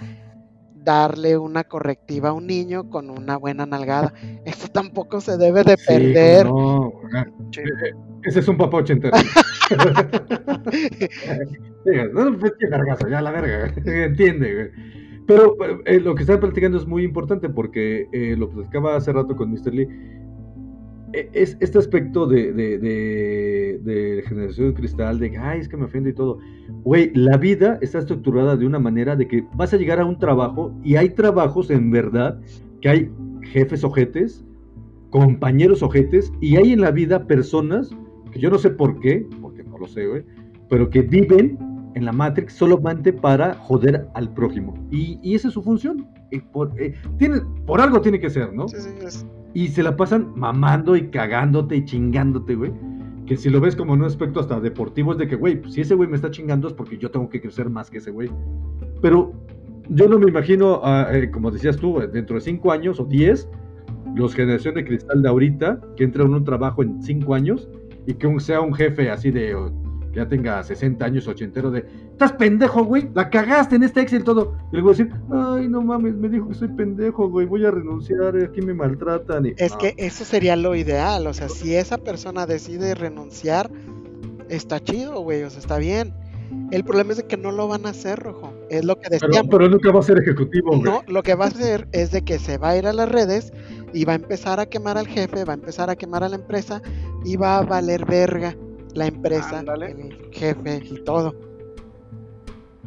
darle 0.83 1.37
una 1.37 1.63
correctiva 1.63 2.29
a 2.29 2.33
un 2.33 2.47
niño 2.47 2.89
con 2.89 3.09
una 3.09 3.37
buena 3.37 3.65
nalgada. 3.65 4.13
Esto 4.45 4.67
tampoco 4.71 5.21
se 5.21 5.37
debe 5.37 5.63
de 5.63 5.77
Sí, 5.77 5.85
perder. 5.87 6.47
cómo 6.47 7.01
no. 7.11 7.17
Ah, 7.17 7.25
Sí. 7.51 7.61
Ese 8.23 8.39
es 8.39 8.47
un 8.47 8.57
papá 8.57 8.77
ochentero. 8.77 9.15
No, 12.13 12.37
pues 12.39 12.53
vergazo, 12.69 13.07
ya 13.09 13.21
la 13.21 13.31
verga. 13.31 13.73
Entiende, 13.85 14.53
güey. 14.53 14.69
Pero 15.27 15.55
eh, 15.85 15.99
lo 15.99 16.15
que 16.15 16.23
están 16.23 16.39
platicando 16.39 16.77
es 16.77 16.87
muy 16.87 17.03
importante 17.03 17.49
porque 17.49 18.07
eh, 18.13 18.35
lo 18.37 18.49
platicaba 18.49 18.95
hace 18.95 19.11
rato 19.13 19.35
con 19.35 19.51
Mr. 19.51 19.73
Lee. 19.73 19.87
Eh, 21.13 21.29
Es 21.33 21.57
este 21.59 21.77
aspecto 21.77 22.25
de, 22.25 22.51
de, 22.53 22.79
de, 22.79 23.79
de 23.83 24.23
generación 24.27 24.69
de 24.69 24.73
cristal, 24.73 25.19
de 25.19 25.31
que, 25.31 25.37
ay, 25.37 25.59
es 25.59 25.67
que 25.69 25.77
me 25.77 25.85
ofende 25.85 26.09
y 26.11 26.13
todo. 26.13 26.39
Güey, 26.83 27.11
la 27.13 27.37
vida 27.37 27.77
está 27.81 27.99
estructurada 27.99 28.55
de 28.57 28.65
una 28.65 28.79
manera 28.79 29.15
de 29.15 29.27
que 29.27 29.45
vas 29.55 29.73
a 29.73 29.77
llegar 29.77 29.99
a 29.99 30.05
un 30.05 30.17
trabajo 30.19 30.73
y 30.83 30.95
hay 30.95 31.09
trabajos 31.09 31.69
en 31.69 31.91
verdad 31.91 32.39
que 32.81 32.89
hay 32.89 33.11
jefes 33.43 33.83
ojetes, 33.83 34.43
compañeros 35.09 35.81
ojetes 35.83 36.31
y 36.41 36.57
hay 36.57 36.73
en 36.73 36.81
la 36.81 36.91
vida 36.91 37.25
personas 37.25 37.91
que 38.31 38.39
yo 38.39 38.49
no 38.49 38.57
sé 38.57 38.69
por 38.71 38.99
qué, 38.99 39.25
porque 39.41 39.63
no 39.63 39.77
lo 39.77 39.87
sé, 39.87 40.07
güey, 40.07 40.23
pero 40.69 40.89
que 40.89 41.01
viven 41.03 41.57
en 41.95 42.05
la 42.05 42.11
Matrix 42.11 42.53
solamente 42.53 43.13
para 43.13 43.53
joder 43.53 44.07
al 44.15 44.33
prójimo. 44.33 44.73
Y, 44.89 45.19
y 45.21 45.35
esa 45.35 45.49
es 45.49 45.53
su 45.53 45.61
función. 45.61 46.07
Y 46.31 46.39
por, 46.39 46.71
eh, 46.81 46.95
tiene, 47.19 47.41
por 47.67 47.79
algo 47.79 48.01
tiene 48.01 48.19
que 48.19 48.31
ser, 48.31 48.51
¿no? 48.51 48.67
Sí, 48.67 48.77
sí, 48.79 48.89
es- 49.05 49.25
Y 49.53 49.67
se 49.67 49.83
la 49.83 49.95
pasan 49.95 50.33
mamando 50.35 50.95
y 50.95 51.09
cagándote 51.09 51.75
y 51.75 51.85
chingándote, 51.85 52.55
güey. 52.55 52.71
Que 53.25 53.37
si 53.37 53.49
lo 53.49 53.61
ves 53.61 53.75
como 53.75 53.93
en 53.93 54.01
un 54.01 54.07
aspecto 54.07 54.39
hasta 54.39 54.59
deportivo, 54.59 55.13
es 55.13 55.17
de 55.17 55.27
que, 55.27 55.35
güey, 55.35 55.61
pues, 55.61 55.73
si 55.73 55.81
ese 55.81 55.95
güey 55.95 56.09
me 56.09 56.15
está 56.15 56.29
chingando 56.29 56.67
es 56.67 56.73
porque 56.73 56.97
yo 56.97 57.09
tengo 57.09 57.29
que 57.29 57.41
crecer 57.41 57.69
más 57.69 57.89
que 57.89 57.99
ese 57.99 58.11
güey. 58.11 58.29
Pero 59.01 59.33
yo 59.89 60.07
no 60.07 60.19
me 60.19 60.29
imagino, 60.29 60.81
eh, 61.11 61.29
como 61.31 61.51
decías 61.51 61.77
tú, 61.77 61.99
eh, 61.99 62.07
dentro 62.07 62.35
de 62.35 62.41
5 62.41 62.71
años 62.71 62.99
o 62.99 63.05
10, 63.05 63.49
los 64.15 64.33
generación 64.35 64.75
de 64.75 64.85
cristal 64.85 65.21
de 65.21 65.29
ahorita, 65.29 65.81
que 65.95 66.03
entran 66.03 66.27
en 66.27 66.35
un 66.35 66.43
trabajo 66.43 66.83
en 66.83 67.01
5 67.01 67.33
años 67.33 67.69
y 68.05 68.13
que 68.13 68.39
sea 68.39 68.61
un 68.61 68.73
jefe 68.73 69.09
así 69.09 69.31
de, 69.31 69.55
que 70.11 70.19
ya 70.19 70.27
tenga 70.27 70.63
60 70.63 71.03
años, 71.03 71.27
ochentero, 71.27 71.71
de, 71.71 71.85
estás 72.23 72.37
pendejo, 72.37 72.83
güey, 72.83 73.09
la 73.13 73.29
cagaste 73.29 73.75
en 73.75 73.83
este 73.83 74.01
Excel 74.01 74.23
todo. 74.23 74.55
Y 74.71 74.77
le 74.77 74.81
voy 74.81 74.93
a 74.93 74.97
decir, 74.97 75.13
ay, 75.31 75.67
no 75.67 75.81
mames, 75.81 76.15
me 76.15 76.29
dijo 76.29 76.47
que 76.47 76.53
soy 76.53 76.69
pendejo, 76.69 77.29
güey, 77.29 77.45
voy 77.45 77.65
a 77.65 77.71
renunciar, 77.71 78.35
aquí 78.37 78.61
me 78.61 78.73
maltratan. 78.73 79.47
Y, 79.47 79.53
Es 79.57 79.75
que 79.75 79.93
eso 79.97 80.25
sería 80.25 80.55
lo 80.55 80.75
ideal, 80.75 81.27
o 81.27 81.33
sea, 81.33 81.49
si 81.49 81.75
esa 81.75 81.97
persona 81.97 82.45
decide 82.45 82.95
renunciar, 82.95 83.69
está 84.49 84.79
chido, 84.79 85.21
güey, 85.21 85.43
o 85.43 85.49
sea, 85.49 85.59
está 85.59 85.77
bien. 85.77 86.13
El 86.71 86.83
problema 86.83 87.11
es 87.11 87.17
de 87.17 87.23
que 87.25 87.37
no 87.37 87.51
lo 87.51 87.67
van 87.67 87.85
a 87.85 87.89
hacer, 87.89 88.19
Rojo. 88.19 88.53
Es 88.69 88.85
lo 88.85 88.95
que 88.95 89.09
Pero, 89.09 89.27
decíamos. 89.27 89.49
pero 89.51 89.69
nunca 89.69 89.91
va 89.91 89.99
a 89.99 90.03
ser 90.03 90.19
ejecutivo, 90.19 90.69
güey. 90.69 90.83
No, 90.83 91.01
lo 91.07 91.23
que 91.23 91.33
va 91.35 91.45
a 91.45 91.47
hacer 91.47 91.87
es 91.91 92.11
de 92.11 92.23
que 92.23 92.37
se 92.39 92.57
va 92.57 92.69
a 92.69 92.77
ir 92.77 92.85
a 92.85 92.93
las 92.93 93.09
redes 93.09 93.51
y 93.91 94.05
va 94.05 94.13
a 94.13 94.15
empezar 94.15 94.59
a 94.59 94.67
quemar 94.67 94.97
al 94.97 95.07
jefe, 95.07 95.45
va 95.45 95.53
a 95.53 95.55
empezar 95.55 95.89
a 95.89 95.95
quemar 95.95 96.23
a 96.23 96.29
la 96.29 96.35
empresa 96.35 96.81
y 97.25 97.37
va 97.37 97.57
a 97.57 97.63
valer 97.63 98.05
verga 98.05 98.55
la 98.93 99.07
empresa, 99.07 99.59
Ándale. 99.59 99.91
el 99.91 100.29
jefe 100.31 100.83
y 100.85 101.03
todo. 101.03 101.33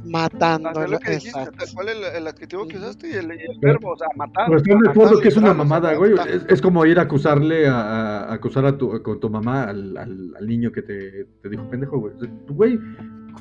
Matando. 0.06 0.68
Hacer 0.70 0.90
lo 0.90 0.98
que 0.98 1.10
dijiste, 1.12 1.38
exacto. 1.38 1.58
tal 1.64 1.74
cual 1.74 1.88
el, 1.88 2.04
el 2.16 2.26
adjetivo 2.26 2.66
que 2.68 2.76
usaste 2.78 3.08
y 3.10 3.12
el, 3.12 3.28
verbo, 3.60 3.92
o 3.92 3.96
sea, 3.96 4.08
matar. 4.16 4.46
Pero 4.46 4.58
están 4.58 4.78
de 4.80 4.90
acuerdo 4.90 5.20
que 5.20 5.28
es 5.28 5.36
una 5.36 5.54
mamada, 5.54 5.94
güey. 5.94 6.14
Es, 6.28 6.46
es 6.48 6.62
como 6.62 6.84
ir 6.86 6.98
a 6.98 7.02
acusarle 7.02 7.66
a, 7.68 7.80
a- 8.28 8.32
acusar 8.34 8.64
a 8.66 8.76
tu, 8.76 9.02
con 9.02 9.20
tu 9.20 9.28
mamá 9.30 9.64
al, 9.64 9.96
al- 9.96 10.34
al 10.38 10.46
niño 10.46 10.70
que 10.72 10.82
te, 10.82 11.24
te 11.42 11.48
dijo 11.48 11.68
pendejo, 11.68 11.98
güey. 11.98 12.14
Güey, 12.48 12.78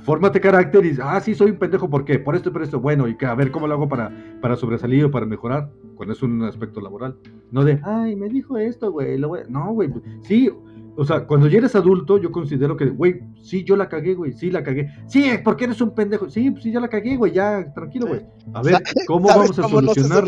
fórmate 0.03 0.39
carácter 0.41 0.86
y 0.86 0.95
ah, 1.01 1.20
sí, 1.20 1.34
soy 1.36 1.51
un 1.51 1.57
pendejo, 1.57 1.89
¿por 1.89 2.03
qué? 2.05 2.20
Por 2.20 2.36
esto 2.36 2.49
y 2.49 2.51
por 2.51 2.63
esto. 2.63 2.80
Bueno, 2.80 3.07
y 3.07 3.16
que, 3.16 3.26
a 3.26 3.36
ver 3.36 3.51
cómo 3.51 3.68
lo 3.68 3.74
hago 3.76 3.88
para, 3.88 4.11
para 4.41 4.55
sobresalir 4.55 5.05
o 5.05 5.11
para 5.11 5.26
mejorar, 5.26 5.70
cuando 5.95 6.13
es 6.13 6.22
un 6.24 6.43
aspecto 6.43 6.82
laboral. 6.82 7.16
No 7.51 7.63
de, 7.63 7.80
ay, 7.84 8.16
me 8.16 8.28
dijo 8.30 8.57
esto, 8.57 8.91
güey. 8.91 9.18
No, 9.20 9.72
güey, 9.74 9.89
sí, 10.24 10.49
o 10.98 11.06
sea, 11.06 11.26
cuando 11.26 11.48
ya 11.48 11.58
eres 11.58 11.76
adulto, 11.76 12.18
yo 12.18 12.32
considero 12.32 12.78
que, 12.78 12.86
güey, 12.86 13.22
sí, 13.41 13.64
yo 13.64 13.76
la 13.76 13.89
cagué, 13.89 14.14
güey, 14.14 14.32
sí 14.32 14.50
la 14.50 14.64
cagué. 14.64 14.89
Sí, 15.08 15.26
porque 15.43 15.66
eres 15.66 15.82
un 15.82 15.93
pendejo. 15.93 16.30
Sí, 16.30 16.52
pues 16.52 16.64
sí, 16.64 16.72
ya 16.72 16.80
la 16.80 16.88
cagué, 16.88 17.18
güey, 17.18 17.34
ya, 17.34 17.74
tranquilo, 17.74 18.08
güey. 18.08 18.22
A 18.54 18.62
ver, 18.62 18.82
¿cómo 19.08 19.28
vamos 19.28 19.60
a 19.60 19.68
solucionar? 19.68 20.24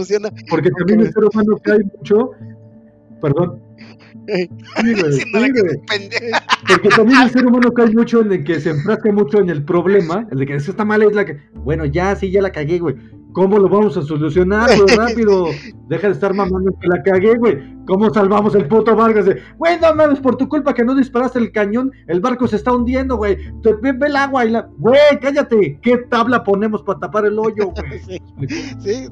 porque 0.49 0.69
también 0.71 1.01
el 1.01 1.13
ser 1.13 1.23
humano 1.23 1.57
cae 1.63 1.79
mucho. 1.97 2.31
Perdón. 3.21 3.61
Sí, 4.27 4.93
güey, 4.93 5.13
sí, 5.13 5.23
güey. 5.31 5.51
Porque 6.67 6.89
también 6.89 7.21
el 7.21 7.29
ser 7.29 7.45
humano 7.45 7.71
cae 7.71 7.89
mucho 7.91 8.21
en 8.21 8.31
el 8.33 8.43
que 8.43 8.59
se 8.59 8.71
enfrasca 8.71 9.11
mucho 9.11 9.39
en 9.39 9.49
el 9.49 9.63
problema, 9.63 10.27
el 10.31 10.39
de 10.39 10.45
que 10.45 10.55
eso 10.55 10.71
está 10.71 10.83
mal 10.83 11.01
es 11.01 11.15
la 11.15 11.25
que, 11.25 11.37
bueno, 11.53 11.85
ya, 11.85 12.15
sí, 12.15 12.29
ya 12.29 12.41
la 12.41 12.51
cagué, 12.51 12.79
güey. 12.79 12.95
¿Cómo 13.33 13.59
lo 13.59 13.69
vamos 13.69 13.95
a 13.97 14.01
solucionar, 14.01 14.69
güey? 14.75 14.87
Rápido. 14.97 15.45
Deja 15.87 16.07
de 16.07 16.13
estar 16.13 16.33
mamando 16.33 16.71
que 16.79 16.87
la 16.87 17.01
cagué, 17.03 17.37
güey. 17.37 17.77
¿Cómo 17.85 18.09
salvamos 18.13 18.55
el 18.55 18.67
puto 18.67 18.95
Vargas? 18.95 19.25
Güey, 19.57 19.79
no 19.79 19.93
mames, 19.95 20.19
por 20.19 20.35
tu 20.37 20.49
culpa 20.49 20.73
que 20.73 20.83
no 20.83 20.95
disparaste 20.95 21.39
el 21.39 21.51
cañón, 21.51 21.91
el 22.07 22.19
barco 22.19 22.47
se 22.47 22.55
está 22.55 22.73
hundiendo, 22.73 23.17
güey. 23.17 23.37
Ve, 23.81 23.91
ve 23.93 24.07
el 24.07 24.15
agua 24.15 24.45
y 24.45 24.51
la. 24.51 24.67
Güey, 24.77 25.19
cállate. 25.21 25.79
¿Qué 25.81 25.97
tabla 26.09 26.43
ponemos 26.43 26.81
para 26.83 26.99
tapar 26.99 27.25
el 27.25 27.37
hoyo, 27.37 27.71
güey? 27.71 27.99
sí, 27.99 28.19
sí. 28.79 29.07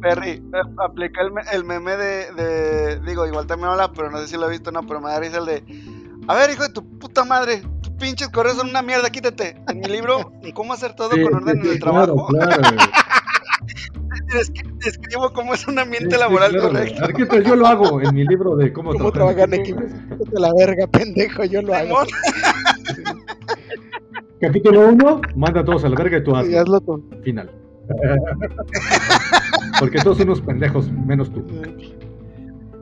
Perry, 0.00 0.30
eh, 0.30 0.42
aplica 0.78 1.20
el, 1.20 1.30
el 1.52 1.64
meme 1.64 1.96
de, 1.96 2.32
de, 2.32 3.00
Digo, 3.00 3.26
igual 3.26 3.46
también 3.46 3.70
habla, 3.70 3.92
pero 3.92 4.10
no 4.10 4.18
sé 4.18 4.28
si 4.28 4.36
lo 4.36 4.46
he 4.46 4.50
visto 4.50 4.72
no, 4.72 4.82
pero 4.82 5.00
me 5.00 5.10
da 5.10 5.20
risa 5.20 5.38
el 5.38 5.46
de. 5.46 5.64
A 6.28 6.34
ver, 6.34 6.50
hijo 6.50 6.62
de 6.62 6.72
tu 6.72 6.82
puta 6.98 7.24
madre, 7.24 7.62
pinches 8.00 8.28
correos 8.30 8.56
son 8.56 8.70
una 8.70 8.82
mierda, 8.82 9.10
quítate. 9.10 9.56
En 9.68 9.78
mi 9.78 9.86
libro, 9.86 10.32
¿Cómo 10.54 10.72
hacer 10.72 10.94
todo 10.94 11.10
con 11.10 11.34
orden 11.34 11.60
en 11.60 11.72
el 11.72 11.78
trabajo? 11.78 12.26
Claro, 12.28 12.62
Describo 14.84 15.32
cómo 15.32 15.54
es 15.54 15.66
un 15.68 15.78
ambiente 15.78 16.16
laboral 16.16 16.56
correcto. 16.56 17.04
Arquitecto, 17.04 17.40
yo 17.40 17.56
lo 17.56 17.66
hago 17.66 18.00
en 18.00 18.14
mi 18.14 18.24
libro 18.24 18.56
de 18.56 18.72
cómo, 18.72 18.92
¿Cómo 18.92 19.12
trabajar 19.12 19.52
en 19.52 19.60
equipo. 19.60 19.80
De 19.80 20.40
la 20.40 20.52
verga, 20.54 20.86
pendejo, 20.86 21.44
yo 21.44 21.62
lo 21.62 21.74
hago. 21.74 21.98
Capítulo 24.40 24.88
1, 24.88 25.20
manda 25.36 25.60
a 25.60 25.64
todos 25.64 25.84
a 25.84 25.88
la 25.88 25.96
verga 25.96 26.18
y 26.18 26.24
tú 26.24 26.34
haces. 26.34 26.56
hazlo 26.56 26.80
tú. 26.80 27.04
Final. 27.22 27.50
Porque 29.80 29.98
todos 29.98 30.18
son 30.18 30.28
unos 30.28 30.40
pendejos, 30.40 30.90
menos 30.90 31.32
tú. 31.32 31.44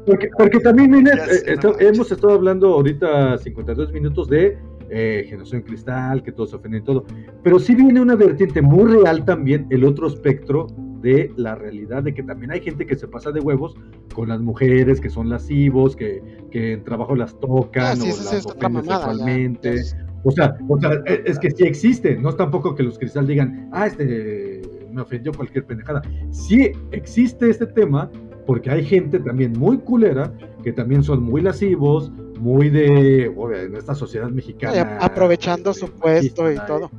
Porque, 0.06 0.30
porque 0.38 0.60
también, 0.60 0.90
miren, 0.90 1.18
eh, 1.18 1.56
hemos 1.80 2.10
estado 2.10 2.32
hablando 2.32 2.74
ahorita 2.74 3.36
52 3.36 3.92
minutos 3.92 4.28
de 4.28 4.56
eh, 4.90 5.26
generación 5.28 5.62
cristal, 5.62 6.22
que 6.22 6.32
todos 6.32 6.50
se 6.50 6.56
ofenden 6.56 6.82
y 6.82 6.84
todo. 6.84 7.04
Pero 7.42 7.58
sí 7.58 7.74
viene 7.74 8.00
una 8.00 8.16
vertiente 8.16 8.62
muy 8.62 8.90
real 8.90 9.24
también, 9.24 9.66
el 9.70 9.84
otro 9.84 10.06
espectro 10.06 10.66
de 11.00 11.32
la 11.36 11.54
realidad, 11.54 12.02
de 12.02 12.14
que 12.14 12.22
también 12.22 12.50
hay 12.50 12.60
gente 12.60 12.84
que 12.86 12.96
se 12.96 13.06
pasa 13.06 13.30
de 13.30 13.40
huevos 13.40 13.76
con 14.14 14.28
las 14.28 14.40
mujeres, 14.40 15.00
que 15.00 15.10
son 15.10 15.28
lascivos, 15.28 15.94
que, 15.94 16.22
que 16.50 16.72
en 16.72 16.84
trabajo 16.84 17.14
las 17.14 17.38
tocan 17.38 17.98
ah, 17.98 18.02
o 18.02 18.06
las 18.06 18.46
ofenden 18.46 18.84
sexualmente. 18.84 19.82
O 20.24 20.32
sea, 20.32 20.56
o 20.68 20.80
sea, 20.80 20.90
e, 21.06 21.22
es 21.26 21.38
que 21.38 21.50
sí 21.50 21.64
existe, 21.64 22.16
no 22.16 22.30
es 22.30 22.36
tampoco 22.36 22.74
que 22.74 22.82
los 22.82 22.98
cristal 22.98 23.26
digan, 23.26 23.68
ah, 23.72 23.86
este 23.86 24.62
me 24.92 25.02
ofendió 25.02 25.32
cualquier 25.32 25.64
pendejada. 25.64 26.02
Sí 26.30 26.72
existe 26.90 27.50
este 27.50 27.66
tema 27.66 28.10
porque 28.46 28.70
hay 28.70 28.84
gente 28.84 29.20
también 29.20 29.52
muy 29.52 29.78
culera 29.78 30.32
que 30.68 30.74
también 30.74 31.02
son 31.02 31.22
muy 31.22 31.40
lascivos, 31.40 32.12
muy 32.38 32.68
de, 32.68 33.24
en 33.24 33.74
esta 33.74 33.94
sociedad 33.94 34.28
mexicana. 34.28 34.98
aprovechando 35.00 35.72
su 35.72 35.90
puesto 35.90 36.52
y 36.52 36.56
todo. 36.66 36.90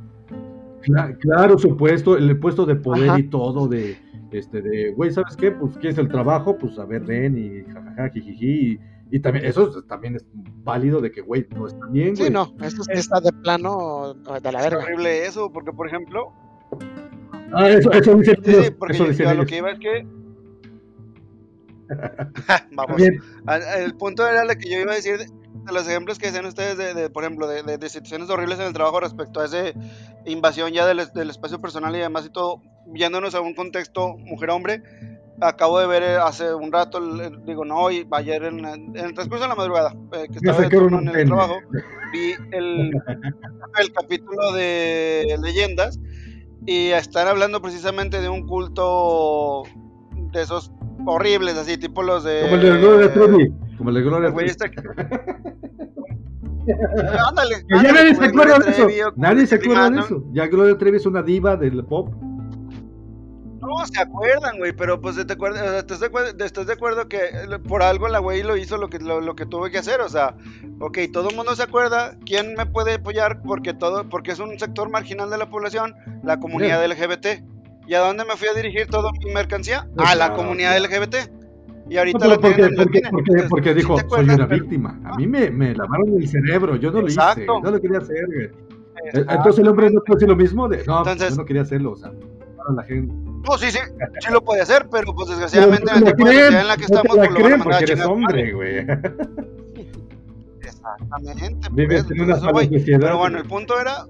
Claro, 1.20 1.56
su 1.56 1.76
puesto, 1.76 2.16
el 2.16 2.36
puesto 2.40 2.66
de 2.66 2.74
poder 2.74 3.20
y 3.20 3.28
todo, 3.28 3.68
de, 3.68 3.96
este, 4.32 4.60
de, 4.60 4.90
güey, 4.90 5.12
¿sabes 5.12 5.36
qué? 5.36 5.52
Pues, 5.52 5.78
¿qué 5.78 5.90
es 5.90 5.98
el 5.98 6.08
trabajo? 6.08 6.58
Pues, 6.58 6.80
a 6.80 6.84
ver, 6.84 7.02
ven 7.02 7.38
y 7.38 7.72
jajaja, 7.72 8.08
jijiji, 8.08 8.80
y, 9.12 9.20
también, 9.20 9.44
eso 9.44 9.70
también 9.84 10.16
es 10.16 10.26
válido 10.64 11.00
de 11.00 11.12
que, 11.12 11.20
güey, 11.20 11.46
no 11.54 11.68
está 11.68 11.86
bien, 11.86 12.16
Sí, 12.16 12.28
no, 12.28 12.52
eso 12.62 12.82
está 12.88 13.20
de 13.20 13.32
plano 13.32 14.14
de 14.14 14.52
la 14.52 14.62
verga. 14.62 14.80
Es 14.80 14.84
horrible 14.84 15.26
eso, 15.26 15.52
porque, 15.52 15.70
por 15.70 15.86
ejemplo... 15.86 16.32
Ah, 17.52 17.68
eso, 17.68 17.92
eso 17.92 18.16
dice 18.16 18.36
Sí, 18.42 18.70
porque 18.76 18.96
eso 18.96 19.34
lo 19.34 19.46
que 19.46 19.58
iba 19.58 19.70
es 19.70 19.78
que 19.78 20.19
Vamos. 22.72 23.02
El 23.02 23.94
punto 23.96 24.26
era 24.26 24.44
lo 24.44 24.54
que 24.54 24.70
yo 24.70 24.78
iba 24.78 24.92
a 24.92 24.96
decir 24.96 25.18
de 25.18 25.72
los 25.72 25.86
ejemplos 25.88 26.18
que 26.18 26.26
decían 26.26 26.46
ustedes, 26.46 26.94
de, 26.94 27.10
por 27.10 27.24
ejemplo, 27.24 27.46
de, 27.46 27.88
situaciones 27.88 28.30
horribles 28.30 28.58
en 28.58 28.66
el 28.66 28.72
trabajo 28.72 29.00
respecto 29.00 29.40
a 29.40 29.46
esa 29.46 29.72
invasión 30.24 30.72
ya 30.72 30.86
del, 30.86 31.00
espacio 31.00 31.60
personal 31.60 31.94
y 31.94 31.98
demás 31.98 32.26
y 32.26 32.30
todo, 32.30 32.62
viéndonos 32.86 33.34
a 33.34 33.40
un 33.40 33.54
contexto 33.54 34.16
mujer-hombre. 34.18 34.82
Acabo 35.42 35.78
de 35.78 35.86
ver 35.86 36.02
eh, 36.02 36.16
hace 36.16 36.52
un 36.52 36.70
rato, 36.70 37.00
digo, 37.46 37.64
no, 37.64 37.76
hoy, 37.76 38.06
ayer 38.10 38.44
en, 38.44 38.62
el 38.94 39.14
transcurso 39.14 39.44
de 39.44 39.48
la 39.48 39.54
madrugada, 39.54 39.94
eh, 40.12 40.26
que 40.30 40.36
estaba 40.36 40.66
en 40.66 41.08
el 41.08 41.26
trabajo, 41.26 41.56
vi 42.12 42.34
el, 42.52 42.90
el 43.78 43.92
capítulo 43.94 44.52
de 44.52 45.38
leyendas 45.40 45.98
y 46.66 46.88
están 46.88 47.26
hablando 47.26 47.62
precisamente 47.62 48.20
de 48.20 48.28
un 48.28 48.46
culto 48.46 49.62
de 50.32 50.42
esos 50.42 50.70
horribles, 51.06 51.56
así, 51.56 51.78
tipo 51.78 52.02
los 52.02 52.24
de. 52.24 52.42
Como 52.42 52.56
el 52.56 52.62
de 52.62 52.78
Gloria 52.78 53.12
Trevi. 53.12 53.52
Como 53.76 53.90
el 53.90 53.96
de 53.96 54.02
Gloria 54.02 54.34
Trevi. 54.34 54.50
Ándale, 57.28 57.64
ya 57.68 57.82
nadie 57.82 58.14
se 58.14 58.26
acuerda 58.26 58.58
de 58.58 58.70
eso. 58.70 58.86
Nadie 59.16 59.46
se 59.46 59.54
acuerda 59.56 59.90
de 59.90 60.00
eso. 60.00 60.22
Ya 60.32 60.46
Gloria 60.46 60.78
Trevi 60.78 60.98
es 60.98 61.06
una 61.06 61.22
diva 61.22 61.56
del 61.56 61.84
pop. 61.84 62.14
No, 63.60 63.86
se 63.86 64.00
acuerdan, 64.00 64.56
güey, 64.56 64.72
pero 64.72 65.00
pues 65.00 65.24
te 65.24 65.32
acuerdas, 65.32 65.74
estás, 65.74 66.00
de 66.00 66.06
acuerdo, 66.06 66.44
estás 66.44 66.66
de 66.66 66.72
acuerdo 66.72 67.08
que 67.08 67.20
por 67.68 67.82
algo 67.82 68.08
la 68.08 68.18
güey 68.18 68.42
lo 68.42 68.56
hizo 68.56 68.78
lo 68.78 68.88
que, 68.88 68.98
lo, 68.98 69.20
lo, 69.20 69.36
que 69.36 69.44
tuvo 69.44 69.68
que 69.68 69.76
hacer, 69.76 70.00
o 70.00 70.08
sea, 70.08 70.34
ok, 70.80 70.98
todo 71.12 71.28
el 71.28 71.36
mundo 71.36 71.54
se 71.54 71.64
acuerda, 71.64 72.16
¿quién 72.24 72.54
me 72.54 72.64
puede 72.64 72.94
apoyar? 72.94 73.42
Porque 73.42 73.74
todo, 73.74 74.08
porque 74.08 74.32
es 74.32 74.38
un 74.38 74.58
sector 74.58 74.90
marginal 74.90 75.28
de 75.28 75.36
la 75.36 75.50
población, 75.50 75.94
la 76.24 76.40
comunidad 76.40 76.84
LGBT. 76.86 77.44
¿Y 77.90 77.94
a 77.96 77.98
dónde 77.98 78.24
me 78.24 78.36
fui 78.36 78.46
a 78.46 78.54
dirigir 78.54 78.86
toda 78.86 79.10
mi 79.10 79.32
mercancía? 79.32 79.88
A 79.96 80.14
la 80.14 80.32
comunidad 80.32 80.78
LGBT. 80.78 81.16
Y 81.88 81.98
ahorita 81.98 82.28
la 82.28 82.38
porque, 82.38 82.70
porque, 82.76 83.02
porque, 83.10 83.32
porque, 83.48 83.74
dijo, 83.74 83.96
soy 84.08 84.28
una 84.28 84.46
víctima. 84.46 85.00
A 85.02 85.16
mí 85.16 85.26
me, 85.26 85.50
me 85.50 85.74
lavaron 85.74 86.14
el 86.14 86.28
cerebro, 86.28 86.76
yo 86.76 86.92
no 86.92 87.00
lo 87.00 87.08
hice, 87.08 87.44
no 87.46 87.60
lo 87.68 87.80
quería 87.80 87.98
hacer. 87.98 88.54
Entonces 89.12 89.58
el 89.58 89.66
hombre 89.66 89.90
no 89.90 90.00
puede 90.02 90.18
decir 90.18 90.28
lo 90.28 90.36
mismo 90.36 90.68
de, 90.68 90.84
no, 90.84 90.98
Entonces, 90.98 91.30
yo 91.30 91.36
no 91.38 91.44
quería 91.44 91.62
hacerlo, 91.62 91.90
o 91.90 91.96
sea, 91.96 92.12
para 92.56 92.74
la 92.76 92.84
gente. 92.84 93.12
No, 93.12 93.58
sí, 93.58 93.72
sí, 93.72 93.80
sí 94.20 94.32
lo 94.32 94.40
puede 94.40 94.62
hacer, 94.62 94.86
pero 94.88 95.12
pues 95.12 95.30
desgraciadamente 95.30 95.92
en 95.92 96.04
la 96.04 96.10
sociedad 96.10 96.64
la 96.68 96.76
que 96.76 96.84
estamos, 96.84 97.16
no 97.16 97.22
pues, 97.24 97.30
lo 97.32 97.42
van 97.42 97.60
a 97.60 97.64
porque 97.64 97.82
eres 97.82 98.04
hombre, 98.04 98.52
güey. 98.52 98.78
Exactamente. 100.62 101.68
Vives 101.72 102.04
pues, 102.04 102.16
en 102.16 102.24
una 102.24 102.36
sociedad. 102.36 103.00
Pero 103.00 103.18
bueno, 103.18 103.38
el 103.38 103.46
punto 103.48 103.80
era 103.80 104.06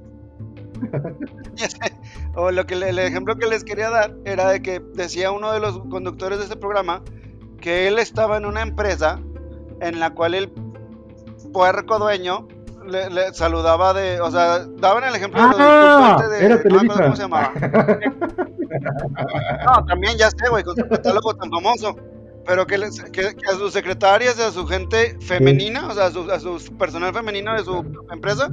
o 2.34 2.50
lo 2.50 2.66
que 2.66 2.74
el 2.74 2.98
ejemplo 2.98 3.36
que 3.36 3.46
les 3.46 3.64
quería 3.64 3.90
dar 3.90 4.14
era 4.24 4.50
de 4.50 4.62
que 4.62 4.80
decía 4.94 5.32
uno 5.32 5.52
de 5.52 5.60
los 5.60 5.78
conductores 5.90 6.38
de 6.38 6.44
este 6.44 6.56
programa 6.56 7.02
que 7.60 7.88
él 7.88 7.98
estaba 7.98 8.36
en 8.36 8.46
una 8.46 8.62
empresa 8.62 9.20
en 9.80 10.00
la 10.00 10.14
cual 10.14 10.34
el 10.34 10.50
puerco 11.52 11.98
dueño 11.98 12.46
le, 12.86 13.34
saludaba 13.34 13.92
de, 13.92 14.20
o 14.20 14.30
sea, 14.30 14.64
daban 14.78 15.04
el 15.04 15.14
ejemplo 15.14 15.40
ah, 15.42 16.16
de, 16.30 16.44
era 16.44 16.62
¿cómo 16.62 17.16
se 17.16 17.22
llamaba? 17.22 17.52
no, 19.66 19.84
también 19.86 20.16
ya 20.16 20.30
sé, 20.30 20.48
güey, 20.48 20.64
con 20.64 20.76
su 20.76 20.88
catálogo 20.88 21.34
tan 21.36 21.50
famoso. 21.50 21.96
Pero 22.46 22.66
que, 22.66 22.78
que, 23.12 23.26
a 23.48 23.52
sus 23.52 23.72
secretarias, 23.72 24.40
a 24.40 24.50
su 24.50 24.66
gente 24.66 25.16
femenina, 25.20 25.88
o 25.88 25.92
sea, 25.92 26.06
a 26.06 26.10
su, 26.10 26.30
a 26.30 26.40
su 26.40 26.58
personal 26.78 27.12
femenino 27.12 27.52
de 27.52 27.62
su 27.62 27.84
empresa, 28.10 28.50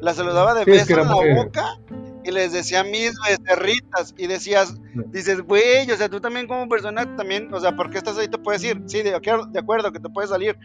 la 0.00 0.14
saludaba 0.14 0.54
de 0.54 0.64
beso 0.64 0.98
en 0.98 1.06
la 1.06 1.14
boca 1.14 1.78
y 2.26 2.32
les 2.32 2.52
decía 2.52 2.82
mis 2.82 3.14
becerritas 3.20 4.14
y 4.18 4.26
decías, 4.26 4.80
dices, 5.12 5.40
güey, 5.42 5.90
o 5.90 5.96
sea, 5.96 6.08
tú 6.08 6.20
también 6.20 6.46
como 6.46 6.68
persona 6.68 7.16
también, 7.16 7.52
o 7.54 7.60
sea, 7.60 7.76
¿por 7.76 7.90
qué 7.90 7.98
estás 7.98 8.18
ahí? 8.18 8.28
Te 8.28 8.38
puedes 8.38 8.64
ir, 8.64 8.82
sí, 8.86 9.02
de, 9.02 9.10
de 9.10 9.58
acuerdo 9.58 9.92
que 9.92 10.00
te 10.00 10.08
puedes 10.08 10.30
salir, 10.30 10.56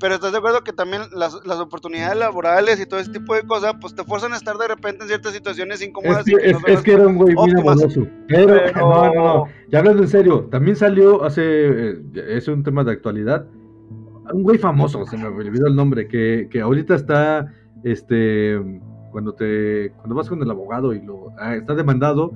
pero 0.00 0.14
estás 0.14 0.32
de 0.32 0.38
acuerdo 0.38 0.62
que 0.64 0.72
también 0.72 1.02
las, 1.12 1.38
las, 1.44 1.58
oportunidades 1.58 2.16
laborales 2.16 2.80
y 2.80 2.86
todo 2.86 3.00
ese 3.00 3.12
tipo 3.12 3.34
de 3.34 3.42
cosas, 3.42 3.74
pues 3.80 3.94
te 3.94 4.04
fuerzan 4.04 4.32
a 4.32 4.36
estar 4.36 4.56
de 4.56 4.68
repente 4.68 5.02
en 5.02 5.08
ciertas 5.08 5.34
situaciones 5.34 5.82
incómodas. 5.82 6.26
Es 6.26 6.56
que, 6.64 6.72
es, 6.72 6.80
que 6.80 6.92
era 6.92 7.06
un 7.06 7.16
güey 7.16 7.34
muy 7.34 7.50
amoroso, 7.50 8.06
pero, 8.28 8.56
no, 8.76 9.14
no, 9.14 9.14
no, 9.14 9.48
ya 9.70 9.80
hablando 9.80 10.02
en 10.02 10.08
serio, 10.08 10.48
también 10.50 10.76
salió 10.76 11.24
hace, 11.24 11.42
eh, 11.42 12.02
es 12.14 12.48
un 12.48 12.62
tema 12.62 12.84
de 12.84 12.92
actualidad, 12.92 13.46
un 14.32 14.42
güey 14.42 14.56
famoso, 14.56 15.04
se 15.04 15.16
me 15.16 15.26
olvidó 15.26 15.66
el 15.66 15.76
nombre, 15.76 16.08
que, 16.08 16.48
que 16.50 16.60
ahorita 16.60 16.94
está 16.94 17.52
este, 17.84 18.58
cuando 19.12 19.34
te, 19.34 19.92
cuando 19.96 20.14
vas 20.16 20.28
con 20.28 20.42
el 20.42 20.50
abogado 20.50 20.92
y 20.92 21.00
lo 21.02 21.28
ah, 21.38 21.54
está 21.54 21.74
demandado 21.76 22.32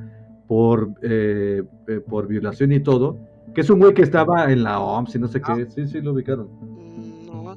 por, 0.47 0.91
eh, 1.03 1.63
eh, 1.89 2.01
por 2.09 2.29
violación 2.29 2.71
y 2.73 2.81
todo, 2.81 3.19
que 3.55 3.63
es 3.63 3.71
un 3.71 3.81
güey 3.81 3.95
que 3.95 4.03
estaba 4.03 4.53
en 4.53 4.63
la 4.63 4.79
OMS 4.81 5.17
y 5.17 5.19
no 5.19 5.27
sé 5.27 5.41
qué, 5.41 5.53
ah. 5.53 5.67
sí, 5.69 5.87
sí, 5.89 6.01
lo 6.01 6.13
ubicaron. 6.13 6.49
Mm, 6.61 7.27
no, 7.27 7.57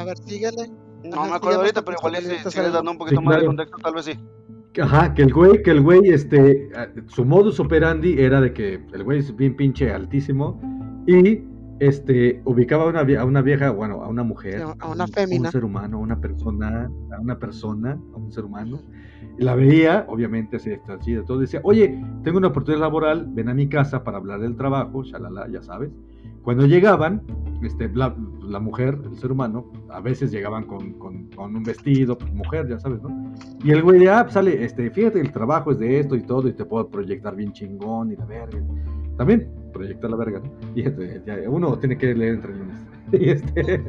a 0.00 0.04
ver, 0.04 0.16
síguele. 0.18 0.70
No 1.04 1.16
Ajá, 1.16 1.22
me 1.22 1.28
sí, 1.30 1.34
acuerdo 1.36 1.58
ahorita, 1.60 1.82
pero 1.84 1.96
igual 1.98 2.16
si 2.16 2.24
ahorita 2.30 2.50
si 2.50 2.56
sale 2.56 2.68
les 2.68 2.68
el 2.68 2.72
dando 2.74 2.90
un 2.92 2.98
poquito 2.98 3.20
Sí, 3.20 3.26
más 3.26 3.40
de 3.40 3.46
contexto, 3.46 3.76
tal 3.82 3.94
vez 3.94 4.04
sí. 4.04 4.12
Ajá, 4.80 5.14
que 5.14 5.22
el 5.22 5.32
güey, 5.32 5.62
que 5.62 5.70
el 5.72 5.80
güey, 5.82 6.00
este, 6.10 6.70
a- 6.76 6.88
su 7.08 7.24
modus 7.24 7.58
operandi 7.58 8.20
era 8.20 8.40
de 8.40 8.52
que 8.52 8.74
el 8.92 9.02
güey 9.02 9.18
es 9.18 9.34
bien 9.34 9.56
pinche 9.56 9.92
altísimo 9.92 10.60
y, 11.06 11.40
este, 11.80 12.40
ubicaba 12.44 12.84
a 12.84 12.86
una, 12.88 13.20
a 13.20 13.24
una 13.24 13.42
vieja, 13.42 13.70
bueno, 13.70 14.02
a 14.02 14.08
una 14.08 14.22
mujer, 14.22 14.62
A 14.62 14.88
una 14.88 15.04
un- 15.04 15.10
fémina. 15.12 15.48
un 15.48 15.52
ser 15.52 15.64
humano, 15.64 15.96
a 15.96 16.00
una 16.00 16.20
persona, 16.20 16.90
a 17.16 17.20
una 17.20 17.38
persona, 17.38 17.98
a 18.14 18.16
un 18.16 18.30
ser 18.30 18.44
humano, 18.44 18.80
y 19.38 19.42
la 19.42 19.54
veía, 19.54 20.04
obviamente, 20.08 20.56
así, 20.56 20.70
de 21.14 21.22
todo, 21.22 21.38
decía, 21.40 21.60
oye, 21.64 21.98
tengo 22.22 22.38
una 22.38 22.48
oportunidad 22.48 22.82
laboral, 22.82 23.26
ven 23.30 23.48
a 23.48 23.54
mi 23.54 23.66
casa 23.68 24.04
para 24.04 24.18
hablar 24.18 24.40
del 24.40 24.56
trabajo, 24.56 25.02
shalala, 25.02 25.48
ya 25.48 25.62
sabes. 25.62 25.90
Cuando 26.42 26.66
llegaban, 26.66 27.22
este, 27.62 27.88
la, 27.94 28.14
la 28.42 28.60
mujer, 28.60 28.98
el 29.04 29.14
ser 29.16 29.30
humano, 29.32 29.70
a 29.90 30.00
veces 30.00 30.30
llegaban 30.30 30.64
con, 30.64 30.92
con- 30.94 31.28
con 31.36 31.54
un 31.56 31.62
vestido, 31.62 32.16
pues, 32.16 32.32
mujer, 32.32 32.66
ya 32.68 32.78
sabes, 32.78 33.02
¿no? 33.02 33.32
Y 33.62 33.70
el 33.72 33.82
güey 33.82 34.00
de, 34.00 34.10
ah, 34.10 34.22
pues, 34.22 34.34
sale, 34.34 34.64
este, 34.64 34.90
fíjate, 34.90 35.20
el 35.20 35.32
trabajo 35.32 35.70
es 35.72 35.78
de 35.78 36.00
esto 36.00 36.14
y 36.16 36.22
todo, 36.22 36.48
y 36.48 36.52
te 36.54 36.64
puedo 36.64 36.88
proyectar 36.88 37.36
bien 37.36 37.52
chingón 37.52 38.12
y 38.12 38.16
la 38.16 38.24
verga. 38.24 38.58
También 39.20 39.46
proyecta 39.74 40.08
la 40.08 40.16
verga, 40.16 40.40
¿no? 40.40 40.50
Y 40.74 40.80
este, 40.80 41.20
ya, 41.26 41.36
uno 41.46 41.78
tiene 41.78 41.98
que 41.98 42.14
leer 42.14 42.36
entre 42.36 42.54
líneas. 42.54 42.86
Y, 43.12 43.28
este, 43.28 43.82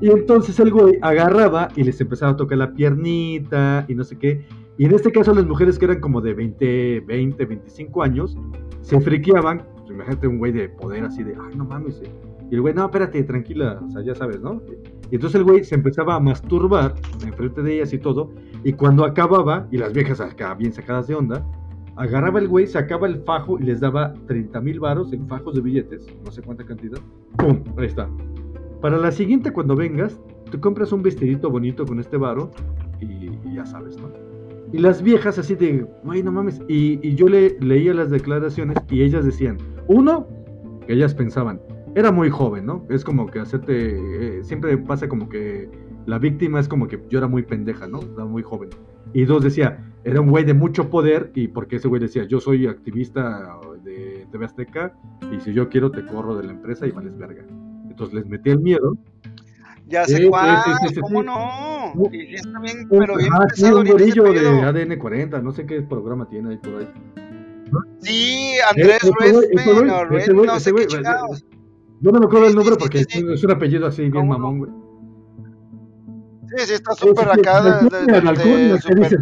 y 0.00 0.10
entonces 0.10 0.58
el 0.58 0.72
güey 0.72 0.98
agarraba 1.02 1.68
y 1.76 1.84
les 1.84 2.00
empezaba 2.00 2.32
a 2.32 2.36
tocar 2.36 2.58
la 2.58 2.72
piernita 2.72 3.84
y 3.86 3.94
no 3.94 4.02
sé 4.02 4.18
qué. 4.18 4.44
Y 4.76 4.86
en 4.86 4.92
este 4.94 5.12
caso 5.12 5.32
las 5.34 5.46
mujeres 5.46 5.78
que 5.78 5.84
eran 5.84 6.00
como 6.00 6.20
de 6.20 6.34
20, 6.34 7.00
20, 7.06 7.44
25 7.44 8.02
años, 8.02 8.36
se 8.80 8.98
friqueaban. 9.00 9.62
Pues 9.76 9.90
imagínate 9.90 10.26
un 10.26 10.38
güey 10.38 10.50
de 10.50 10.68
poder 10.68 11.04
así 11.04 11.22
de, 11.22 11.36
ay, 11.40 11.54
no 11.54 11.64
mames. 11.64 12.02
eh". 12.02 12.10
Y 12.50 12.56
el 12.56 12.62
güey, 12.62 12.74
no, 12.74 12.86
espérate, 12.86 13.22
tranquila, 13.22 13.80
o 13.86 13.90
sea, 13.90 14.02
ya 14.02 14.16
sabes, 14.16 14.40
¿no? 14.40 14.60
Y 15.12 15.14
entonces 15.14 15.38
el 15.38 15.44
güey 15.44 15.62
se 15.62 15.76
empezaba 15.76 16.16
a 16.16 16.20
masturbar 16.20 16.94
enfrente 17.24 17.62
de 17.62 17.74
ellas 17.76 17.92
y 17.92 17.98
todo. 17.98 18.32
Y 18.64 18.72
cuando 18.72 19.04
acababa, 19.04 19.68
y 19.70 19.76
las 19.76 19.92
viejas 19.92 20.20
acá 20.20 20.54
bien 20.54 20.72
sacadas 20.72 21.06
de 21.06 21.14
onda, 21.14 21.46
agarraba 21.96 22.38
el 22.38 22.48
güey, 22.48 22.66
sacaba 22.66 23.06
el 23.06 23.22
fajo 23.22 23.58
y 23.58 23.64
les 23.64 23.80
daba 23.80 24.14
30 24.26 24.60
mil 24.60 24.80
varos 24.80 25.12
en 25.12 25.26
fajos 25.26 25.54
de 25.54 25.60
billetes, 25.60 26.06
no 26.24 26.30
sé 26.30 26.42
cuánta 26.42 26.64
cantidad. 26.64 26.98
¡Pum! 27.38 27.62
Ahí 27.76 27.86
está. 27.86 28.08
Para 28.80 28.98
la 28.98 29.10
siguiente, 29.10 29.52
cuando 29.52 29.74
vengas, 29.74 30.20
te 30.50 30.60
compras 30.60 30.92
un 30.92 31.02
vestidito 31.02 31.50
bonito 31.50 31.84
con 31.86 31.98
este 31.98 32.16
varo 32.16 32.50
y, 33.00 33.30
y 33.48 33.54
ya 33.54 33.66
sabes, 33.66 33.96
¿no? 33.98 34.08
Y 34.72 34.78
las 34.78 35.02
viejas 35.02 35.38
así 35.38 35.54
de, 35.54 35.86
güey, 36.04 36.22
no 36.22 36.32
mames. 36.32 36.60
Y, 36.68 36.98
y 37.06 37.14
yo 37.14 37.28
le, 37.28 37.56
leía 37.60 37.94
las 37.94 38.10
declaraciones 38.10 38.76
y 38.90 39.02
ellas 39.02 39.24
decían, 39.24 39.58
uno, 39.86 40.26
que 40.86 40.92
ellas 40.92 41.14
pensaban, 41.14 41.60
era 41.94 42.12
muy 42.12 42.30
joven, 42.30 42.66
¿no? 42.66 42.84
Es 42.90 43.04
como 43.04 43.26
que 43.26 43.40
hacerte, 43.40 44.38
eh, 44.38 44.44
siempre 44.44 44.76
pasa 44.76 45.08
como 45.08 45.28
que 45.28 45.70
la 46.06 46.18
víctima 46.18 46.60
es 46.60 46.68
como 46.68 46.88
que 46.88 47.00
yo 47.08 47.18
era 47.18 47.28
muy 47.28 47.42
pendeja, 47.42 47.86
¿no? 47.86 48.00
Era 48.14 48.24
muy 48.24 48.42
joven. 48.42 48.70
Y 49.12 49.24
dos 49.24 49.42
decía, 49.42 49.78
era 50.06 50.20
un 50.20 50.30
güey 50.30 50.44
de 50.44 50.54
mucho 50.54 50.88
poder 50.88 51.32
y 51.34 51.48
porque 51.48 51.76
ese 51.76 51.88
güey 51.88 52.00
decía, 52.00 52.22
yo 52.22 52.38
soy 52.38 52.68
activista 52.68 53.58
de 53.82 54.24
TV 54.30 54.44
Azteca 54.44 54.94
y 55.32 55.40
si 55.40 55.52
yo 55.52 55.68
quiero 55.68 55.90
te 55.90 56.06
corro 56.06 56.36
de 56.36 56.44
la 56.44 56.52
empresa 56.52 56.86
y 56.86 56.92
vales 56.92 57.18
verga. 57.18 57.44
Entonces 57.90 58.14
les 58.14 58.26
metí 58.26 58.50
el 58.50 58.60
miedo. 58.60 58.96
Ya 59.88 60.04
sé 60.04 60.18
sí, 60.18 60.28
cuál, 60.28 60.62
sí, 60.64 60.94
sí, 60.94 61.00
¿cómo 61.00 61.22
sí. 61.22 61.26
no? 61.26 62.12
Y 62.12 62.34
está 62.36 62.60
bien, 62.60 62.88
pero 62.88 63.16
bien 63.16 63.32
Ajá, 63.32 63.48
sí, 63.52 63.64
un 63.64 63.84
gorillo 63.84 64.22
de. 64.32 64.62
ADN 64.62 64.96
40, 64.96 65.40
no 65.42 65.50
sé 65.50 65.66
qué 65.66 65.82
programa 65.82 66.28
tiene 66.28 66.50
ahí 66.50 66.58
por 66.58 66.76
ahí. 66.76 66.88
Sí, 67.98 68.54
Andrés 68.70 68.98
ese 69.02 69.10
güey, 70.32 70.46
no 70.46 70.60
sé 70.60 70.72
qué 70.72 70.86
chingados. 70.86 71.44
No 72.00 72.12
me 72.12 72.24
acuerdo 72.24 72.46
el 72.46 72.54
nombre 72.54 72.76
porque 72.78 73.00
es 73.00 73.42
un 73.42 73.50
apellido 73.50 73.86
así 73.88 74.02
bien 74.02 74.12
¿Cómo 74.12 74.34
no? 74.34 74.38
mamón, 74.38 74.58
güey. 74.58 74.85
Sí, 76.56 76.66
sí, 76.66 76.72
está 76.74 76.94
súper 76.94 77.28
acá 77.28 77.60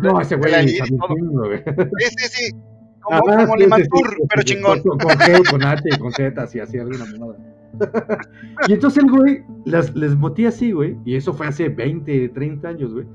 ¿no? 0.03 0.21
Ese 0.21 0.37
güey 0.37 0.53
y. 0.65 0.69
Sí, 0.69 2.07
sí, 2.17 2.29
sí. 2.31 2.57
Como, 3.01 3.21
como 3.21 3.39
sí, 3.39 3.53
sí, 3.53 3.59
Limantur, 3.65 4.11
sí, 4.11 4.23
pero 4.29 4.43
chingón. 4.43 4.81
Con, 4.83 4.99
con 4.99 5.11
G, 5.13 5.51
con 5.51 5.63
H, 5.65 5.99
con 5.99 6.13
Z, 6.13 6.43
así, 6.43 6.61
así, 6.61 6.79
alguna 6.79 7.05
mamada. 7.07 7.39
y 8.69 8.73
entonces 8.73 9.03
el 9.03 9.11
güey 9.11 9.43
las, 9.65 9.95
les 9.95 10.17
motía 10.17 10.49
así, 10.49 10.73
güey. 10.73 10.97
Y 11.05 11.17
eso 11.17 11.35
fue 11.35 11.47
hace 11.49 11.69
20, 11.69 12.29
30 12.31 12.69
años, 12.69 12.93
güey. 12.95 13.07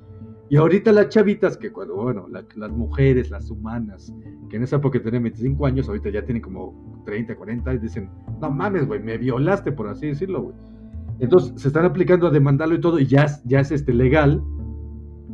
Y 0.49 0.57
ahorita 0.57 0.91
las 0.91 1.09
chavitas, 1.09 1.57
que 1.57 1.71
cuando, 1.71 1.95
bueno, 1.95 2.27
la- 2.27 2.43
las 2.55 2.71
mujeres, 2.71 3.29
las 3.29 3.49
humanas, 3.51 4.11
que 4.49 4.57
en 4.57 4.63
esa 4.63 4.77
época 4.77 5.01
tenían 5.01 5.23
25 5.23 5.65
años, 5.65 5.87
ahorita 5.87 6.09
ya 6.09 6.23
tienen 6.25 6.41
como 6.41 7.01
30, 7.05 7.35
40, 7.35 7.73
y 7.75 7.77
dicen, 7.77 8.09
no 8.41 8.49
mames, 8.49 8.87
güey, 8.87 8.99
me 8.99 9.17
violaste, 9.17 9.71
por 9.71 9.87
así 9.87 10.07
decirlo, 10.07 10.41
güey. 10.41 10.55
Entonces 11.19 11.53
se 11.61 11.67
están 11.67 11.85
aplicando 11.85 12.27
a 12.27 12.31
demandarlo 12.31 12.75
y 12.75 12.81
todo, 12.81 12.99
y 12.99 13.05
ya, 13.05 13.23
es- 13.23 13.43
ya 13.45 13.59
es 13.59 13.71
este, 13.71 13.93
legal. 13.93 14.41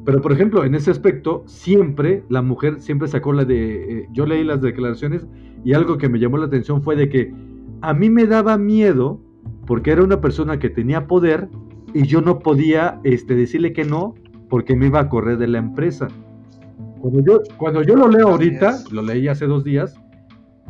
Pero, 0.06 0.22
por 0.22 0.32
ejemplo, 0.32 0.64
en 0.64 0.76
ese 0.76 0.92
aspecto, 0.92 1.44
siempre 1.48 2.24
la 2.30 2.42
mujer 2.42 2.80
siempre 2.80 3.08
sacó 3.08 3.34
la 3.34 3.44
de. 3.46 4.00
eh, 4.02 4.08
yo 4.14 4.26
leí 4.26 4.44
las 4.44 4.62
declaraciones 4.62 5.26
y 5.64 5.74
algo 5.74 5.98
que 5.98 6.10
me 6.10 6.20
llamó 6.20 6.38
la 6.38 6.46
atención 6.46 6.82
fue 6.84 6.96
de 6.96 7.10
que 7.10 7.34
a 7.82 7.94
mí 7.94 8.10
me 8.10 8.26
daba 8.28 8.58
miedo 8.58 9.20
porque 9.66 9.92
era 9.92 10.04
una 10.04 10.22
persona 10.22 10.60
que 10.60 10.70
tenía 10.70 11.08
poder 11.08 11.50
y 11.94 12.04
yo 12.06 12.22
no 12.22 12.38
podía 12.40 13.00
este, 13.04 13.36
decirle 13.36 13.74
que 13.74 13.84
no 13.84 14.14
porque 14.50 14.76
me 14.76 14.88
iba 14.88 15.00
a 15.00 15.10
correr 15.10 15.38
de 15.40 15.48
la 15.48 15.58
empresa. 15.58 16.08
Cuando 17.02 17.22
yo, 17.24 17.42
cuando 17.58 17.82
yo 17.84 17.96
lo 17.96 18.08
leo 18.08 18.30
ahorita, 18.30 18.78
lo 18.92 19.02
leí 19.02 19.28
hace 19.28 19.46
dos 19.48 19.64
días, 19.64 20.00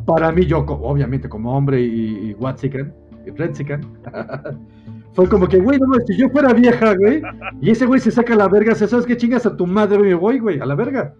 para 0.06 0.30
mí, 0.32 0.46
yo, 0.46 0.58
obviamente, 0.60 1.28
como 1.28 1.56
hombre 1.56 1.80
y, 1.82 2.30
y 2.30 2.34
Watsican, 2.34 2.94
y 3.26 3.30
Redsican, 3.30 3.80
fue 5.16 5.28
como 5.30 5.48
que, 5.48 5.58
güey, 5.58 5.78
no 5.78 5.86
si 6.06 6.14
yo 6.18 6.28
fuera 6.28 6.52
vieja, 6.52 6.94
güey, 6.94 7.22
y 7.62 7.70
ese 7.70 7.86
güey 7.86 7.98
se 8.00 8.10
saca 8.10 8.36
la 8.36 8.48
verga, 8.48 8.74
se 8.74 8.86
sabes 8.86 9.06
que 9.06 9.16
chingas 9.16 9.46
a 9.46 9.56
tu 9.56 9.66
madre, 9.66 9.98
me 9.98 10.14
voy, 10.14 10.38
güey, 10.38 10.60
a 10.60 10.66
la 10.66 10.74
verga. 10.74 11.14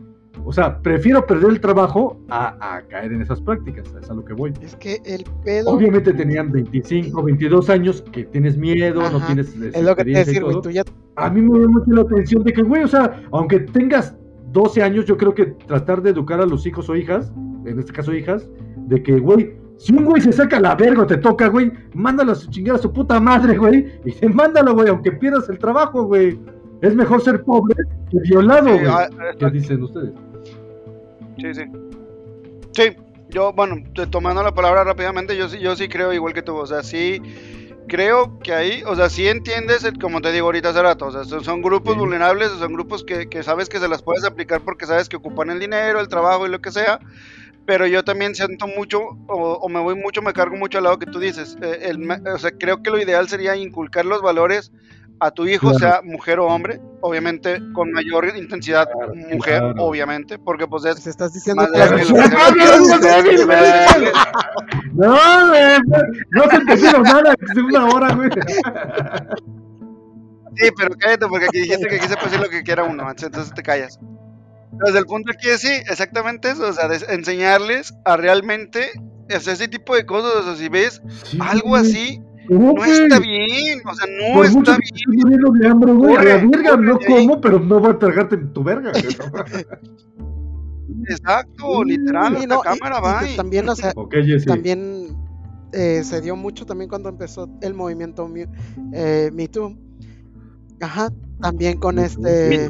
O 0.44 0.52
sea, 0.52 0.80
prefiero 0.80 1.26
perder 1.26 1.50
el 1.50 1.60
trabajo 1.60 2.20
a, 2.28 2.76
a 2.76 2.82
caer 2.82 3.12
en 3.12 3.22
esas 3.22 3.40
prácticas, 3.40 3.86
es 4.00 4.10
a 4.10 4.14
lo 4.14 4.22
que 4.22 4.34
voy. 4.34 4.52
Es 4.60 4.76
que 4.76 5.00
el 5.06 5.24
pedo. 5.42 5.70
Obviamente 5.70 6.12
tenían 6.12 6.52
25, 6.52 7.22
22 7.22 7.70
años, 7.70 8.04
que 8.12 8.24
tienes 8.24 8.58
miedo, 8.58 9.00
no 9.10 9.26
tienes 9.26 9.56
Es 9.56 9.82
lo 9.82 9.96
que 9.96 10.04
te 10.04 10.10
decir, 10.10 10.44
güey. 10.44 10.60
Tú 10.60 10.70
ya 10.70 10.82
A 11.16 11.30
mí 11.30 11.40
me 11.40 11.58
dio 11.58 11.68
mucho 11.70 11.90
la 11.90 12.02
atención 12.02 12.44
de 12.44 12.52
que, 12.52 12.62
güey, 12.62 12.82
o 12.82 12.88
sea, 12.88 13.22
aunque 13.32 13.60
tengas 13.60 14.14
12 14.52 14.82
años, 14.82 15.06
yo 15.06 15.16
creo 15.16 15.34
que 15.34 15.46
tratar 15.46 16.02
de 16.02 16.10
educar 16.10 16.40
a 16.42 16.46
los 16.46 16.66
hijos 16.66 16.90
o 16.90 16.96
hijas, 16.96 17.32
en 17.64 17.78
este 17.78 17.92
caso 17.92 18.12
hijas, 18.12 18.46
de 18.88 19.02
que, 19.02 19.18
güey, 19.18 19.56
si 19.78 19.92
un 19.92 20.04
güey 20.04 20.22
se 20.22 20.32
saca 20.32 20.58
la 20.60 20.74
verga 20.74 21.02
o 21.02 21.06
te 21.06 21.16
toca, 21.18 21.48
güey, 21.48 21.70
mándalo 21.94 22.32
a 22.32 22.34
su 22.34 22.50
chingada 22.50 22.78
a 22.78 22.82
su 22.82 22.92
puta 22.92 23.20
madre, 23.20 23.56
güey, 23.56 23.86
y 24.04 24.12
te 24.12 24.28
mándalo, 24.28 24.74
güey, 24.74 24.88
aunque 24.88 25.12
pierdas 25.12 25.48
el 25.48 25.58
trabajo, 25.58 26.04
güey. 26.04 26.38
Es 26.82 26.94
mejor 26.94 27.22
ser 27.22 27.42
pobre 27.42 27.74
que 28.10 28.18
violado, 28.20 28.66
Sí, 28.68 28.72
güey. 28.80 28.86
ah, 28.86 29.08
¿Qué 29.38 29.50
dicen 29.50 29.82
ustedes? 29.82 30.10
Sí, 31.38 31.54
sí. 31.54 31.62
Sí, 32.72 32.96
yo, 33.30 33.52
bueno, 33.52 33.76
te- 33.94 34.06
tomando 34.06 34.42
la 34.42 34.52
palabra 34.52 34.84
rápidamente, 34.84 35.36
yo 35.36 35.48
sí, 35.48 35.58
yo 35.58 35.74
sí 35.76 35.88
creo 35.88 36.12
igual 36.12 36.34
que 36.34 36.42
tú, 36.42 36.54
o 36.56 36.66
sea, 36.66 36.82
sí 36.82 37.20
creo 37.88 38.38
que 38.40 38.52
ahí, 38.52 38.82
o 38.86 38.94
sea, 38.96 39.08
sí 39.08 39.26
entiendes, 39.28 39.84
el- 39.84 39.98
como 39.98 40.20
te 40.20 40.32
digo 40.32 40.46
ahorita 40.46 40.70
hace 40.70 40.82
rato, 40.82 41.06
o 41.06 41.12
sea, 41.12 41.24
son, 41.24 41.44
son 41.44 41.62
grupos 41.62 41.94
Sí. 41.94 42.00
vulnerables, 42.00 42.50
son 42.50 42.72
grupos 42.74 43.04
que, 43.04 43.28
que 43.28 43.42
sabes 43.42 43.68
que 43.68 43.78
se 43.78 43.88
las 43.88 44.02
puedes 44.02 44.24
aplicar 44.24 44.60
porque 44.62 44.86
sabes 44.86 45.08
que 45.08 45.16
ocupan 45.16 45.50
el 45.50 45.60
dinero, 45.60 46.00
el 46.00 46.08
trabajo 46.08 46.46
y 46.46 46.50
lo 46.50 46.60
que 46.60 46.72
sea, 46.72 46.98
pero 47.66 47.86
yo 47.86 48.04
también 48.04 48.34
siento 48.34 48.66
mucho, 48.66 49.00
o, 49.28 49.58
o 49.60 49.68
me 49.68 49.80
voy 49.80 49.94
mucho, 49.96 50.22
me 50.22 50.32
cargo 50.32 50.56
mucho 50.56 50.78
al 50.78 50.84
lado 50.84 50.98
que 50.98 51.06
tú 51.06 51.18
dices, 51.18 51.56
eh, 51.62 51.78
el 51.82 52.08
o 52.10 52.38
sea, 52.38 52.50
creo 52.52 52.82
que 52.82 52.90
lo 52.90 53.00
ideal 53.00 53.28
sería 53.28 53.56
inculcar 53.56 54.04
los 54.06 54.22
valores 54.22 54.72
a 55.18 55.30
tu 55.30 55.46
hijo, 55.46 55.70
Claro. 55.70 55.78
sea 55.78 56.00
mujer 56.02 56.38
o 56.38 56.46
hombre, 56.46 56.78
obviamente 57.00 57.58
con 57.72 57.90
mayor 57.90 58.30
intensidad 58.36 58.86
Claro, 58.92 59.14
mujer, 59.14 59.60
claro. 59.60 59.74
obviamente, 59.78 60.38
porque 60.38 60.66
pues 60.66 60.84
es 60.84 60.94
pues 60.96 61.06
estás 61.06 61.32
diciendo 61.32 61.66
que 61.72 61.78
¡No! 64.92 65.16
No, 66.30 66.50
se 66.50 66.56
entendieron 66.56 67.02
nada 67.02 67.34
de 67.54 67.62
una 67.62 67.86
hora, 67.86 68.14
güey. 68.14 68.28
Sí, 70.56 70.70
pero 70.76 70.94
cállate 70.98 71.26
porque 71.26 71.46
aquí 71.46 71.60
dijiste 71.60 71.86
que 71.86 71.96
aquí 71.96 72.08
se 72.08 72.14
puede 72.14 72.30
decir 72.30 72.40
lo 72.40 72.48
que 72.50 72.62
quiera 72.62 72.84
uno, 72.84 73.08
entonces 73.10 73.52
te 73.54 73.62
callas. 73.62 73.98
Entonces 74.72 74.96
el 74.96 75.04
punto 75.06 75.30
aquí 75.32 75.48
es 75.48 75.60
sí, 75.60 75.68
exactamente 75.90 76.50
eso, 76.50 76.68
o 76.68 76.72
sea, 76.72 76.88
de 76.88 76.98
enseñarles 77.14 77.94
a 78.04 78.16
realmente 78.16 78.90
hacer 79.34 79.54
ese 79.54 79.68
tipo 79.68 79.94
de 79.94 80.04
cosas, 80.06 80.32
o 80.36 80.42
sea, 80.42 80.56
si 80.56 80.68
ves 80.68 81.00
Sí, 81.24 81.38
algo 81.40 81.68
güey. 81.70 81.82
así, 81.82 82.20
No, 82.48 82.84
está 82.84 83.18
bien, 83.18 83.80
o 83.84 83.94
sea, 83.94 84.06
no 84.06 84.34
Por 84.34 84.46
está 84.46 84.76
bien. 84.78 85.60
de 85.60 85.68
hambre, 85.68 85.92
güey, 85.92 86.16
a 86.16 86.22
la 86.22 86.34
Corre, 86.34 86.46
verga, 86.48 86.70
corre 86.70 86.82
no 86.86 86.98
ahí. 87.00 87.26
como, 87.26 87.40
pero 87.40 87.58
no 87.58 87.80
voy 87.80 87.90
a 87.90 87.98
tragarte 87.98 88.36
tu 88.36 88.62
verga. 88.62 88.92
Exacto, 91.08 91.84
literal, 91.84 92.36
Sí, 92.36 92.46
la 92.46 92.54
no, 92.54 92.60
y- 92.60 92.62
cámara 92.64 92.98
y 92.98 93.02
va 93.02 93.28
y- 93.30 93.36
también, 93.36 93.68
o 93.68 93.74
sea, 93.76 93.92
también 94.46 95.16
eh, 95.72 96.02
se 96.04 96.20
dio 96.20 96.36
mucho 96.36 96.64
también 96.66 96.88
cuando 96.88 97.08
empezó 97.08 97.48
el 97.62 97.74
movimiento 97.74 98.28
Me, 98.28 98.46
eh, 98.92 99.30
Me 99.32 99.48
Too. 99.48 99.76
Ajá, 100.80 101.10
también 101.40 101.78
con 101.78 101.98
este, 101.98 102.68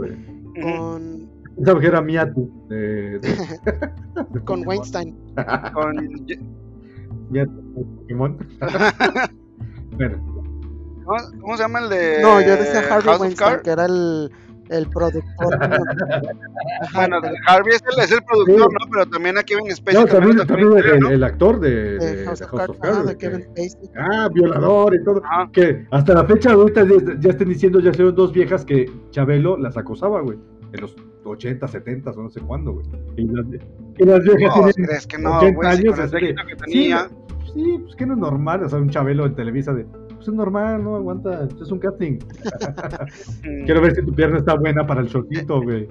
con, 0.62 1.28
Pensaba 1.56 1.80
que 1.80 1.86
era 1.86 2.00
Miatu. 2.02 2.66
De, 2.68 3.18
de- 3.18 3.20
de 4.30 4.40
con. 4.44 4.66
Weinstein. 4.66 5.16
Con- 5.72 5.96
Miatu 7.30 7.74
Pokémon. 7.74 8.38
bueno. 9.96 10.16
¿Cómo, 11.04 11.18
cómo 11.40 11.56
se 11.56 11.62
llama 11.62 11.78
el 11.80 11.88
de 11.88 12.18
No, 12.22 12.40
yo 12.40 12.56
decía 12.56 12.80
Harvey 12.80 13.02
House 13.04 13.20
Weinstein, 13.20 13.60
que 13.62 13.70
era 13.70 13.86
el, 13.86 14.30
el 14.70 14.88
productor. 14.90 15.58
Bueno, 16.94 17.16
Harvey 17.46 17.74
es 17.74 17.82
el, 17.96 18.04
es 18.04 18.10
el 18.12 18.22
productor, 18.24 18.68
Sí. 18.70 18.76
¿no? 18.80 18.90
Pero 18.90 19.06
también 19.06 19.38
a 19.38 19.42
Kevin 19.44 19.70
Spacey 19.74 20.00
No, 20.00 20.06
también, 20.06 20.36
también 20.46 20.72
el, 20.76 21.00
¿no? 21.00 21.10
el 21.10 21.22
actor 21.24 21.60
de, 21.60 21.98
de 21.98 22.16
de 22.16 22.24
House 22.24 22.42
of 22.42 22.48
House 22.50 22.60
Cards, 22.60 22.70
of 22.70 22.76
ajá, 22.84 22.92
Cards, 22.92 23.06
de 23.06 23.16
que- 23.18 23.28
Kevin 23.30 23.42
Spacey. 23.44 23.90
Ah, 23.96 24.28
violador 24.34 24.94
y 24.96 25.04
todo. 25.04 25.22
Ajá. 25.24 25.48
Que 25.52 25.86
hasta 25.92 26.14
la 26.14 26.24
fecha 26.24 26.52
ahorita 26.52 26.84
ya, 26.84 27.16
ya 27.20 27.30
estén 27.30 27.48
diciendo, 27.48 27.78
ya 27.80 27.94
son 27.94 28.14
dos 28.14 28.32
viejas 28.32 28.64
que 28.64 28.90
Chabelo 29.10 29.56
las 29.56 29.76
acosaba, 29.76 30.20
güey. 30.22 30.38
En 30.72 30.80
los 30.80 30.96
80, 31.30 31.66
70 31.68 32.10
o 32.10 32.22
no 32.22 32.30
sé 32.30 32.40
cuándo, 32.40 32.72
güey. 32.72 32.86
Y 33.16 33.26
las, 33.26 33.46
y 33.98 34.04
las 34.04 34.22
viejas 34.24 34.56
No, 34.56 34.64
tienen 34.72 34.86
¿crees 34.88 35.06
que 35.06 35.18
no, 35.18 35.36
80 35.38 35.54
güey? 35.56 35.76
Si 35.76 35.82
años, 35.82 35.98
así 35.98 36.16
que 36.18 36.26
Sí, 36.28 36.56
tenía. 36.64 37.08
güey, 37.08 37.54
sí, 37.54 37.78
pues 37.82 37.96
que 37.96 38.06
no 38.06 38.12
es 38.14 38.18
normal, 38.18 38.62
o 38.64 38.68
sea, 38.68 38.78
un 38.78 38.90
Chabelo 38.90 39.26
en 39.26 39.34
Televisa 39.34 39.72
de, 39.72 39.84
pues 40.14 40.28
es 40.28 40.34
normal, 40.34 40.82
no 40.84 40.96
aguanta, 40.96 41.48
es 41.60 41.70
un 41.70 41.78
casting. 41.78 42.18
Quiero 43.64 43.80
ver 43.80 43.94
si 43.94 44.02
tu 44.04 44.12
pierna 44.14 44.38
está 44.38 44.54
buena 44.54 44.86
para 44.86 45.00
el 45.00 45.08
shortito, 45.08 45.60
güey. 45.62 45.88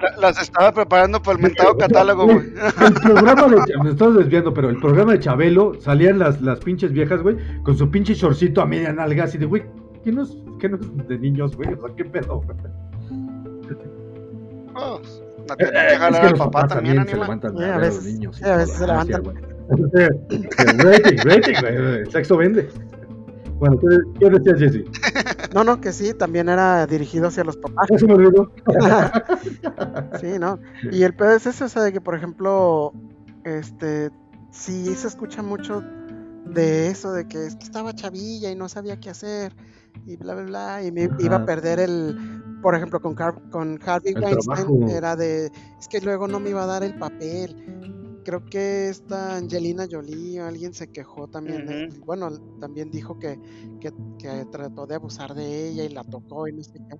la- 0.00 0.16
Las 0.20 0.42
estaba 0.42 0.72
preparando 0.72 1.20
para 1.22 1.36
el 1.38 1.42
mentado 1.42 1.76
catálogo, 1.78 2.24
güey. 2.24 2.38
El 2.38 2.94
programa 3.02 3.48
de 3.48 3.78
me 3.82 3.90
estoy 3.90 4.16
desviando, 4.18 4.52
pero 4.52 4.68
el 4.68 4.76
programa 4.78 5.12
de 5.12 5.20
Chabelo 5.20 5.74
salían 5.80 6.18
las, 6.18 6.40
las 6.42 6.58
pinches 6.60 6.92
viejas, 6.92 7.22
güey, 7.22 7.36
con 7.62 7.76
su 7.76 7.90
pinche 7.90 8.12
shortcito 8.14 8.60
a 8.60 8.66
media 8.66 8.92
nalga, 8.92 9.24
así 9.24 9.38
de, 9.38 9.46
güey, 9.46 9.62
¿qué 10.02 10.12
no 10.12 10.22
es, 10.24 10.36
qué 10.58 10.68
no 10.68 10.76
es 10.76 11.08
de 11.08 11.18
niños, 11.18 11.56
güey? 11.56 11.72
O 11.72 11.86
sea, 11.86 11.96
¿qué 11.96 12.04
pedo? 12.04 12.42
güey? 12.42 12.56
Oh, 14.76 15.00
la 15.48 15.54
Eh, 15.54 15.56
tenía 15.58 15.82
eh, 15.88 15.92
es 15.92 15.98
que 15.98 16.04
al 16.04 16.12
los 16.12 16.32
papá 16.38 16.50
papás 16.50 16.68
también, 16.74 16.96
también 16.96 17.16
se 17.16 17.22
levantan 17.22 17.62
a 17.62 17.74
a 17.74 17.78
los 17.78 17.80
veces- 17.88 18.04
niños. 18.04 18.42
a 18.42 18.56
veces 18.56 18.76
se 18.76 18.86
Gracias, 18.86 19.20
levantan. 19.20 19.44
rating, 20.78 21.16
rating, 21.24 21.54
güey. 21.60 22.10
Sexo 22.10 22.36
vende. 22.36 22.68
Bueno, 23.58 23.78
¿qué, 23.78 23.86
qué 24.18 24.30
decías, 24.30 24.58
Jesse? 24.58 24.84
No, 25.54 25.62
no, 25.62 25.80
que 25.80 25.92
sí, 25.92 26.12
también 26.12 26.48
era 26.48 26.86
dirigido 26.88 27.28
hacia 27.28 27.44
los 27.44 27.56
papás. 27.56 27.86
Se 27.96 28.06
me 28.06 28.14
olvidó. 28.14 28.50
Sí, 30.20 30.38
¿no? 30.38 30.58
Y 30.90 31.02
el 31.02 31.14
pedo 31.14 31.32
es 31.32 31.46
ese, 31.46 31.64
o 31.64 31.68
sea, 31.68 31.82
de 31.82 31.92
que, 31.92 32.00
por 32.00 32.14
ejemplo, 32.14 32.92
este, 33.44 34.10
sí 34.50 34.94
se 34.94 35.06
escucha 35.08 35.42
mucho 35.42 35.82
de 36.46 36.88
eso, 36.88 37.12
de 37.12 37.26
que 37.28 37.46
es 37.46 37.56
que 37.56 37.64
estaba 37.64 37.92
chavilla 37.94 38.50
y 38.50 38.56
no 38.56 38.68
sabía 38.68 38.98
qué 38.98 39.10
hacer, 39.10 39.54
y 40.06 40.16
bla, 40.16 40.34
bla, 40.34 40.44
bla, 40.44 40.82
y 40.84 40.92
me 40.92 41.08
iba 41.18 41.34
a 41.36 41.38
Ajá. 41.38 41.46
perder 41.46 41.80
el, 41.80 42.18
por 42.64 42.74
ejemplo, 42.74 42.98
con, 42.98 43.14
Car- 43.14 43.40
con 43.50 43.78
Harvey 43.84 44.14
El 44.14 44.22
Weinstein, 44.24 44.56
trabajo. 44.56 44.88
era 44.88 45.14
de, 45.16 45.46
es 45.78 45.86
que 45.86 46.00
luego 46.00 46.26
no 46.26 46.40
me 46.40 46.48
iba 46.48 46.62
a 46.62 46.66
dar 46.66 46.82
el 46.82 46.94
papel. 46.98 47.54
Creo 48.24 48.42
que 48.46 48.88
esta 48.88 49.36
Angelina 49.36 49.86
Jolie 49.88 50.40
o 50.40 50.46
alguien 50.46 50.72
se 50.72 50.90
quejó 50.90 51.28
también, 51.28 51.66
de- 51.66 51.88
bueno, 52.06 52.30
también 52.60 52.90
dijo 52.90 53.18
que, 53.18 53.38
que, 53.80 53.92
que 54.18 54.46
trató 54.50 54.86
de 54.86 54.94
abusar 54.94 55.34
de 55.34 55.68
ella 55.68 55.84
y 55.84 55.90
la 55.90 56.04
tocó 56.04 56.48
y 56.48 56.52
no 56.54 56.62
sé 56.62 56.72
qué. 56.88 56.96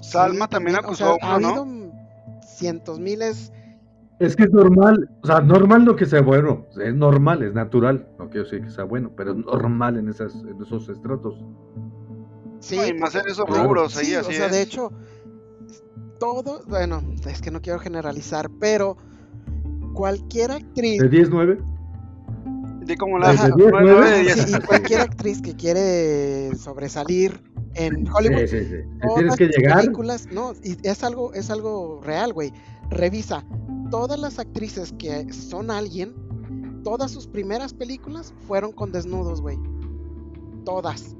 Salma 0.00 0.44
Sí, 0.46 0.50
también 0.52 0.76
o 0.76 0.78
acusó 0.78 1.16
sea, 1.18 1.28
a 1.28 1.34
ha 1.34 1.36
uno, 1.38 1.48
habido 1.48 1.66
¿no? 1.66 1.92
cientos, 2.56 3.00
miles. 3.00 3.52
Es 4.20 4.36
que 4.36 4.44
es 4.44 4.52
normal, 4.52 5.10
o 5.22 5.26
sea, 5.26 5.40
normal 5.40 5.84
no 5.84 5.96
que 5.96 6.06
sea 6.06 6.22
bueno, 6.22 6.66
es 6.80 6.94
normal, 6.94 7.42
es 7.42 7.52
natural, 7.54 8.06
no 8.20 8.30
quiero 8.30 8.44
decir 8.44 8.62
que 8.62 8.70
sea 8.70 8.84
bueno, 8.84 9.10
pero 9.16 9.32
es 9.32 9.38
normal 9.38 9.98
en, 9.98 10.08
esas, 10.08 10.34
en 10.36 10.62
esos 10.62 10.88
estratos. 10.88 11.44
Sí, 12.62 12.76
No, 12.76 12.86
y 12.86 12.94
más 12.94 13.14
en 13.16 13.26
esos 13.28 13.44
rubros, 13.48 13.96
ahí 13.96 14.06
sí, 14.06 14.14
así 14.14 14.30
o 14.30 14.32
sea, 14.36 14.46
es. 14.46 14.52
de 14.52 14.62
hecho, 14.62 14.92
todo, 16.20 16.62
bueno, 16.68 17.02
es 17.26 17.42
que 17.42 17.50
no 17.50 17.60
quiero 17.60 17.80
generalizar, 17.80 18.48
pero 18.60 18.96
cualquier 19.94 20.52
actriz, 20.52 21.00
De 21.00 21.10
10-9, 21.10 21.58
Di 22.84 22.96
como 22.96 23.18
la 23.18 23.30
Ajá. 23.30 23.48
nueve, 23.56 23.78
nueve 23.82 24.10
de 24.10 24.34
sí, 24.34 24.44
diez. 24.46 24.50
y 24.50 24.66
cualquier 24.66 25.00
actriz 25.00 25.42
que 25.42 25.54
quiere 25.56 26.54
sobresalir 26.56 27.42
en 27.74 28.08
Hollywood, 28.08 28.46
sí, 28.46 28.60
sí, 28.60 28.66
sí. 28.66 28.76
Tienes 29.16 29.36
que 29.36 29.46
sus 29.46 29.56
llegar, 29.56 29.80
películas, 29.80 30.28
no, 30.32 30.52
y 30.62 30.76
es 30.86 31.02
algo, 31.04 31.32
es 31.34 31.50
algo 31.50 32.00
real, 32.02 32.32
güey. 32.32 32.52
Revisa, 32.90 33.44
todas 33.90 34.18
las 34.20 34.38
actrices 34.38 34.92
que 34.98 35.32
son 35.32 35.70
alguien, 35.70 36.14
todas 36.84 37.10
sus 37.10 37.26
primeras 37.26 37.74
películas 37.74 38.32
fueron 38.46 38.70
con 38.72 38.92
desnudos, 38.92 39.40
güey. 39.40 39.58
Todas. 40.64 41.16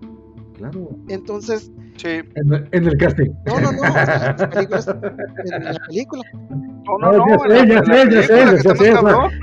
Claro, 0.54 0.90
Entonces, 1.08 1.70
Sí. 1.96 2.08
en, 2.08 2.68
en 2.72 2.86
el 2.86 2.96
casting. 2.96 3.30
no, 3.46 3.60
no, 3.60 3.72
no, 3.72 3.84
en 3.84 5.64
la 5.64 5.76
película. 5.88 6.22
No, 6.84 6.98
no, 6.98 7.12
no, 7.12 7.26
ya 7.28 7.38
sé, 7.38 7.66
ya 7.68 7.82
sé, 7.84 8.10
ya 8.10 8.22
sé, 8.22 8.62
ya 8.64 8.74
sé. 8.74 8.92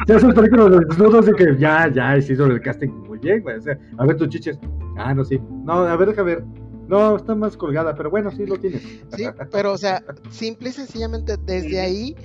Se 0.08 0.14
hacen 0.16 0.34
películas 0.34 0.72
de 0.72 0.80
desnudos 0.80 1.26
de 1.28 1.34
que 1.34 1.58
ya, 1.58 1.90
ya 1.94 2.18
hicieron 2.18 2.52
el 2.52 2.60
casting 2.62 2.90
muy 2.90 3.20
bien, 3.20 3.42
güey. 3.44 3.58
O 3.58 3.62
sea, 3.62 3.78
a 3.98 4.06
ver 4.06 4.18
tus 4.18 4.30
chiches. 4.30 4.60
Ah, 4.98 5.14
no, 5.14 5.24
sí. 5.24 5.40
No, 5.64 5.74
a 5.74 5.96
ver, 5.96 6.10
deja 6.10 6.24
ver. 6.24 6.44
No, 6.88 7.16
está 7.18 7.36
más 7.36 7.56
colgada, 7.56 7.94
pero 7.96 8.10
bueno, 8.10 8.32
sí 8.32 8.46
lo 8.48 8.58
tienes. 8.58 8.82
Sí, 9.16 9.26
pero 9.52 9.74
o 9.74 9.78
sea, 9.78 10.04
simple 10.32 10.70
y 10.70 10.72
sencillamente 10.72 11.38
desde 11.38 11.80
ahí 11.80 12.16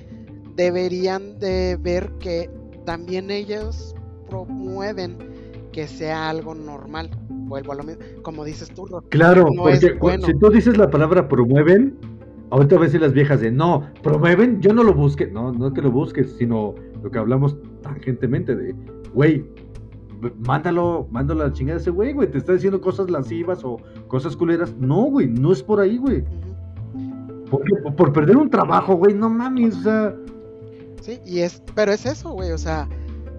deberían 0.57 1.39
de 1.39 1.77
ver 1.81 2.11
que 2.19 2.51
también 2.87 3.31
ellos 3.31 3.95
promueven 4.29 5.19
que 5.71 5.87
sea 5.87 6.31
algo 6.31 6.55
normal. 6.55 7.11
Vuelvo 7.55 7.73
a 7.73 7.77
lo 7.77 7.85
mismo, 7.85 8.03
como 8.23 8.45
dices 8.45 8.69
tú, 8.75 8.85
Ro- 8.87 9.03
Claro, 9.11 9.47
No 9.55 9.63
porque 9.63 9.93
bueno. 10.01 10.27
si 10.27 10.35
tú 10.35 10.51
dices 10.51 10.77
la 10.77 10.91
palabra 10.91 11.29
promueven, 11.29 11.97
ahorita 12.51 12.75
a 12.75 12.79
veces 12.81 13.01
las 13.01 13.13
viejas 13.13 13.41
de 13.41 13.53
no, 13.53 13.89
promueven, 14.03 14.61
yo 14.61 14.73
no 14.75 14.83
lo 14.83 14.93
busque. 14.93 15.29
No, 15.29 15.53
no 15.53 15.69
es 15.69 15.73
que 15.73 15.81
lo 15.83 15.93
busques, 15.93 16.35
sino 16.37 16.75
lo 17.01 17.11
que 17.13 17.19
hablamos 17.19 17.57
tangentemente 17.83 18.57
de, 18.57 18.75
güey, 19.15 19.45
mándalo, 20.47 21.07
mándalo 21.13 21.43
a 21.45 21.47
la 21.49 21.53
chingada 21.53 21.79
a 21.79 21.81
ese 21.81 21.91
güey, 21.91 22.13
güey, 22.13 22.29
te 22.29 22.39
está 22.39 22.55
diciendo 22.55 22.81
cosas 22.81 23.09
lascivas 23.09 23.61
o 23.63 23.77
cosas 24.09 24.37
culeras. 24.37 24.75
No, 24.81 25.05
güey, 25.05 25.29
no 25.29 25.53
es 25.53 25.63
por 25.63 25.79
ahí, 25.79 25.97
güey. 25.99 26.25
Por, 27.51 27.63
por 27.95 28.13
perder 28.13 28.37
un 28.37 28.51
trabajo, 28.51 28.97
güey, 28.97 29.15
no 29.15 29.31
mames, 29.31 29.77
o 29.77 29.81
sea, 29.83 30.17
Sí, 31.03 31.21
y 31.25 31.39
es, 31.41 31.63
pero 31.77 31.93
es 31.93 32.05
eso, 32.07 32.31
güey, 32.33 32.51
o 32.53 32.59
sea, 32.59 32.89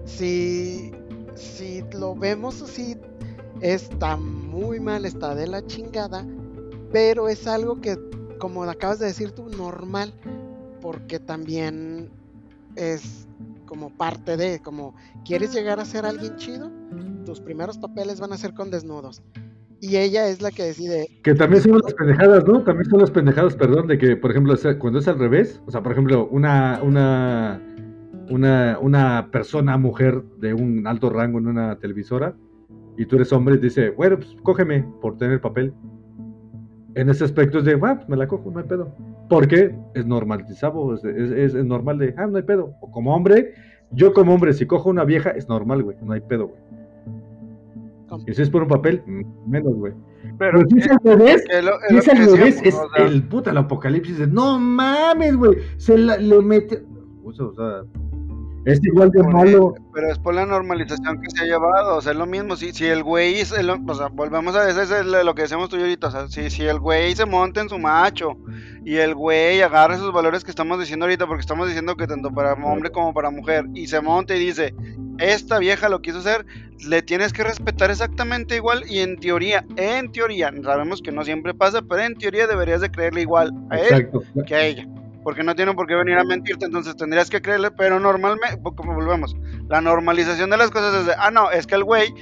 si, 0.04 0.92
si 1.34 1.82
lo 1.98 2.14
vemos 2.14 2.62
así, 2.62 2.96
está 3.60 4.16
muy 4.16 4.80
mal, 4.80 5.04
está 5.04 5.34
de 5.34 5.46
la 5.46 5.64
chingada, 5.66 6.24
pero 6.92 7.28
es 7.28 7.46
algo 7.46 7.80
que, 7.80 7.98
como 8.38 8.64
acabas 8.64 8.98
de 8.98 9.06
decir 9.06 9.32
tú, 9.32 9.48
normal, 9.48 10.12
porque 10.80 11.18
también 11.18 12.10
es 12.76 13.26
como 13.66 13.90
parte 13.90 14.36
de, 14.36 14.60
como, 14.60 14.94
¿quieres 15.24 15.52
llegar 15.52 15.80
a 15.80 15.84
ser 15.84 16.06
alguien 16.06 16.36
chido? 16.36 16.70
Tus 17.24 17.40
primeros 17.40 17.78
papeles 17.78 18.20
van 18.20 18.32
a 18.32 18.36
ser 18.36 18.54
con 18.54 18.70
desnudos. 18.70 19.22
Y 19.80 19.96
ella 19.96 20.28
es 20.28 20.40
la 20.40 20.50
que 20.50 20.62
decide, 20.62 21.06
que 21.22 21.34
también 21.34 21.62
son 21.62 21.80
las 21.82 21.92
pendejadas, 21.92 22.46
¿no? 22.46 22.62
También 22.64 22.88
son 22.88 23.00
las 23.00 23.10
pendejadas, 23.10 23.54
perdón, 23.56 23.88
de 23.88 23.98
que, 23.98 24.16
por 24.16 24.30
ejemplo, 24.30 24.54
cuando 24.78 25.00
es 25.00 25.08
al 25.08 25.18
revés, 25.18 25.60
o 25.66 25.70
sea, 25.70 25.82
por 25.82 25.92
ejemplo, 25.92 26.28
una, 26.30 26.80
una, 26.82 27.60
una, 28.30 28.78
una 28.80 29.30
persona, 29.30 29.76
mujer 29.76 30.22
de 30.38 30.54
un 30.54 30.86
alto 30.86 31.10
rango 31.10 31.38
en 31.38 31.48
una 31.48 31.78
televisora, 31.78 32.34
y 32.96 33.06
tú 33.06 33.16
eres 33.16 33.32
hombre 33.32 33.58
dice, 33.58 33.90
bueno, 33.90 34.16
pues 34.16 34.34
cógeme 34.42 34.84
por 35.00 35.16
tener 35.18 35.40
papel. 35.40 35.72
En 36.94 37.10
ese 37.10 37.24
aspecto 37.24 37.58
es 37.58 37.64
de, 37.64 37.74
ah, 37.74 37.96
pues 37.96 38.08
me 38.08 38.16
la 38.16 38.26
cojo, 38.26 38.50
no 38.50 38.58
hay 38.58 38.64
pedo. 38.64 38.94
Porque 39.28 39.74
es 39.94 40.06
normalizado, 40.06 40.94
es, 40.94 41.04
es, 41.04 41.54
es 41.54 41.64
normal 41.64 41.98
de, 41.98 42.14
ah, 42.16 42.26
no 42.26 42.38
hay 42.38 42.42
pedo. 42.42 42.74
O 42.80 42.90
como 42.90 43.14
hombre, 43.14 43.52
yo 43.90 44.14
como 44.14 44.34
hombre, 44.34 44.52
si 44.54 44.66
cojo 44.66 44.88
una 44.88 45.04
vieja, 45.04 45.30
es 45.30 45.48
normal, 45.48 45.82
güey, 45.82 45.96
no 46.02 46.12
hay 46.12 46.20
pedo, 46.20 46.48
güey. 46.48 46.60
Y 48.26 48.34
si 48.34 48.42
es 48.42 48.50
por 48.50 48.62
un 48.62 48.68
papel, 48.68 49.02
mm, 49.06 49.50
menos, 49.50 49.74
güey. 49.74 49.92
Pero 50.38 50.60
si 50.68 50.78
es 50.78 50.90
al 50.90 50.98
revés, 51.02 51.44
si 51.88 51.96
es 51.96 52.08
al 52.08 52.18
revés, 52.18 52.60
es 52.62 52.80
el 52.98 53.22
puta 53.24 53.50
el 53.50 53.58
apocalipsis. 53.58 54.18
de, 54.18 54.26
no 54.26 54.58
mames, 54.58 55.36
güey. 55.36 55.58
Se 55.76 55.96
la, 55.98 56.16
le 56.16 56.40
mete. 56.40 56.82
O 57.24 57.32
sea, 57.32 57.46
o 57.46 57.54
sea, 57.54 57.82
es 58.66 58.84
igual 58.84 59.10
de 59.10 59.22
malo. 59.22 59.74
Pero 59.94 60.10
es 60.12 60.18
por 60.18 60.34
la 60.34 60.44
normalización 60.44 61.22
que 61.22 61.30
se 61.30 61.42
ha 61.42 61.46
llevado, 61.46 61.96
o 61.96 62.02
sea, 62.02 62.12
es 62.12 62.18
lo 62.18 62.26
mismo, 62.26 62.56
si, 62.56 62.72
si 62.74 62.84
el 62.84 63.02
güey, 63.02 63.40
es 63.40 63.52
el- 63.52 63.70
o 63.70 63.94
sea, 63.94 64.08
volvemos 64.08 64.54
a 64.54 64.68
eso, 64.68 64.82
es 64.82 65.06
lo 65.06 65.34
que 65.34 65.42
decíamos 65.42 65.68
tú 65.70 65.76
y 65.76 65.80
ahorita, 65.80 66.08
o 66.08 66.10
sea, 66.10 66.28
si, 66.28 66.50
si 66.50 66.64
el 66.64 66.78
güey 66.78 67.14
se 67.16 67.24
monta 67.24 67.62
en 67.62 67.68
su 67.70 67.78
macho 67.78 68.36
y 68.84 68.96
el 68.96 69.14
güey 69.14 69.62
agarra 69.62 69.94
esos 69.94 70.12
valores 70.12 70.44
que 70.44 70.50
estamos 70.50 70.78
diciendo 70.78 71.06
ahorita, 71.06 71.26
porque 71.26 71.40
estamos 71.40 71.66
diciendo 71.66 71.96
que 71.96 72.06
tanto 72.06 72.30
para 72.30 72.52
hombre 72.52 72.90
como 72.90 73.14
para 73.14 73.30
mujer, 73.30 73.64
y 73.72 73.86
se 73.86 74.00
monta 74.02 74.36
y 74.36 74.40
dice, 74.40 74.74
esta 75.18 75.58
vieja 75.58 75.88
lo 75.88 76.02
quiso 76.02 76.18
hacer, 76.18 76.44
le 76.86 77.00
tienes 77.00 77.32
que 77.32 77.42
respetar 77.42 77.90
exactamente 77.90 78.56
igual 78.56 78.82
y 78.86 78.98
en 78.98 79.16
teoría, 79.16 79.64
en 79.76 80.12
teoría, 80.12 80.52
sabemos 80.62 81.00
que 81.00 81.10
no 81.12 81.24
siempre 81.24 81.54
pasa, 81.54 81.80
pero 81.82 82.02
en 82.02 82.14
teoría 82.16 82.46
deberías 82.46 82.82
de 82.82 82.90
creerle 82.90 83.22
igual 83.22 83.52
a 83.70 83.78
él 83.78 83.84
Exacto. 83.84 84.22
que 84.46 84.54
a 84.54 84.66
ella. 84.66 84.86
Porque 85.26 85.42
no 85.42 85.56
tienen 85.56 85.74
por 85.74 85.88
qué 85.88 85.96
venir 85.96 86.16
a 86.18 86.22
mentirte, 86.22 86.66
entonces 86.66 86.94
tendrías 86.94 87.28
que 87.28 87.42
creerle, 87.42 87.72
pero 87.72 87.98
normalmente, 87.98 88.60
como 88.62 88.94
volvemos, 88.94 89.34
la 89.68 89.80
normalización 89.80 90.50
de 90.50 90.56
las 90.56 90.70
cosas 90.70 91.00
es 91.00 91.06
de, 91.06 91.14
ah, 91.18 91.32
no, 91.32 91.50
es 91.50 91.66
que 91.66 91.74
el 91.74 91.82
güey 91.82 92.14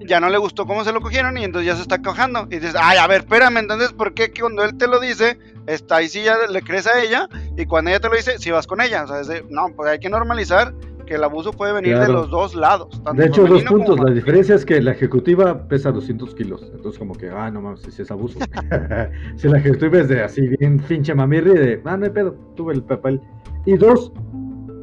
ya 0.00 0.20
no 0.20 0.28
le 0.28 0.36
gustó 0.36 0.66
cómo 0.66 0.84
se 0.84 0.92
lo 0.92 1.00
cogieron 1.00 1.38
y 1.38 1.44
entonces 1.44 1.66
ya 1.66 1.76
se 1.76 1.80
está 1.80 2.02
cojando. 2.02 2.48
Y 2.50 2.58
dices, 2.58 2.74
ay, 2.78 2.98
a 2.98 3.06
ver, 3.06 3.22
espérame, 3.22 3.56
entonces, 3.56 3.94
¿por 3.94 4.12
qué 4.12 4.30
cuando 4.38 4.64
él 4.64 4.76
te 4.76 4.86
lo 4.86 5.00
dice, 5.00 5.38
está 5.66 5.96
ahí 5.96 6.10
sí 6.10 6.24
ya 6.24 6.36
le 6.46 6.60
crees 6.60 6.86
a 6.86 7.00
ella 7.00 7.26
y 7.56 7.64
cuando 7.64 7.90
ella 7.90 8.00
te 8.00 8.10
lo 8.10 8.16
dice, 8.16 8.38
si 8.38 8.50
vas 8.50 8.66
con 8.66 8.82
ella? 8.82 9.04
O 9.04 9.06
sea, 9.06 9.20
es 9.20 9.28
de, 9.28 9.46
no, 9.48 9.68
pues 9.74 9.88
hay 9.88 9.98
que 9.98 10.10
normalizar 10.10 10.74
que 11.06 11.14
el 11.14 11.24
abuso 11.24 11.52
puede 11.52 11.72
venir 11.72 11.98
de 11.98 12.08
los 12.08 12.30
dos 12.30 12.54
lados. 12.54 13.00
de 13.14 13.26
hecho, 13.26 13.46
dos 13.46 13.62
puntos. 13.64 13.98
La 14.00 14.10
diferencia 14.10 14.54
es 14.54 14.64
que 14.64 14.80
la 14.80 14.92
ejecutiva 14.92 15.66
pesa 15.68 15.90
200 15.90 16.34
kilos. 16.34 16.70
Entonces, 16.74 16.98
como 16.98 17.14
que, 17.14 17.28
ah, 17.28 17.50
no 17.50 17.60
mames, 17.60 17.82
si 17.82 18.02
es 18.02 18.10
abuso. 18.10 18.38
si 19.36 19.48
la 19.48 19.58
ejecutiva 19.58 20.00
es 20.00 20.08
de 20.08 20.22
así, 20.22 20.48
bien 20.58 20.80
finche 20.80 21.14
mamirri, 21.14 21.52
de, 21.52 21.82
ah, 21.84 21.96
no 21.96 22.04
hay 22.04 22.10
pedo, 22.10 22.34
tuve 22.56 22.74
el 22.74 22.82
papel. 22.82 23.20
Y 23.66 23.76
dos, 23.76 24.12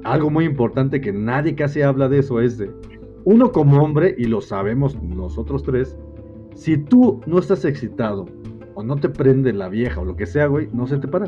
algo 0.04 0.30
muy 0.30 0.46
importante 0.46 1.02
que 1.02 1.12
nadie 1.12 1.56
casi 1.56 1.82
habla 1.82 2.08
de 2.08 2.20
eso 2.20 2.40
es 2.42 2.58
de, 2.58 2.72
uno 3.26 3.52
como 3.52 3.84
hombre, 3.84 4.16
y 4.18 4.26
lo 4.26 4.42
sabemos 4.42 5.02
nosotros 5.02 5.64
tres, 5.64 5.98
si 6.56 6.78
tú 6.78 7.22
no 7.26 7.40
estás 7.40 7.66
excitado 7.66 8.26
o 8.76 8.84
no 8.84 8.96
te 8.96 9.10
prende 9.10 9.54
la 9.54 9.70
vieja 9.70 10.02
o 10.02 10.06
lo 10.06 10.16
que 10.16 10.26
sea, 10.26 10.48
güey, 10.48 10.70
no 10.74 10.88
se 10.88 10.98
te 10.98 11.08
para. 11.08 11.28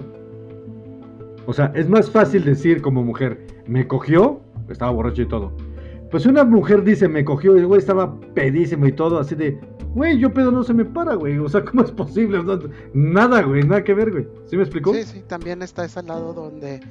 O 1.46 1.54
sea, 1.54 1.72
es 1.76 1.90
más 1.90 2.10
fácil 2.10 2.44
decir 2.44 2.82
como 2.82 3.04
mujer, 3.04 3.46
me 3.68 3.88
cogió, 3.88 4.42
estaba 4.72 4.92
borracho 4.92 5.22
y 5.22 5.28
todo. 5.28 5.56
Pues 6.10 6.26
una 6.26 6.44
mujer 6.44 6.84
dice, 6.84 7.08
me 7.08 7.24
cogió 7.24 7.58
y 7.58 7.64
güey 7.64 7.80
estaba 7.80 8.20
pedísimo 8.34 8.86
y 8.86 8.92
todo, 8.92 9.20
así 9.20 9.36
de, 9.36 9.60
güey, 9.94 10.20
yo 10.20 10.34
pedo 10.34 10.52
no 10.52 10.64
se 10.64 10.74
me 10.74 10.84
para, 10.84 11.16
güey. 11.16 11.38
O 11.38 11.48
sea, 11.48 11.64
¿cómo 11.66 11.84
es 11.84 11.92
posible? 11.92 12.40
nada, 12.94 13.42
güey, 13.44 13.64
nada 13.64 13.84
que 13.84 13.94
ver, 13.94 14.12
güey. 14.12 14.28
¿Sí 14.46 14.58
me 14.58 14.64
explicó? 14.64 14.94
Sí, 14.94 15.04
sí, 15.04 15.24
también 15.28 15.62
está 15.62 15.86
ese 15.86 16.04
lado 16.04 16.34
donde, 16.34 16.82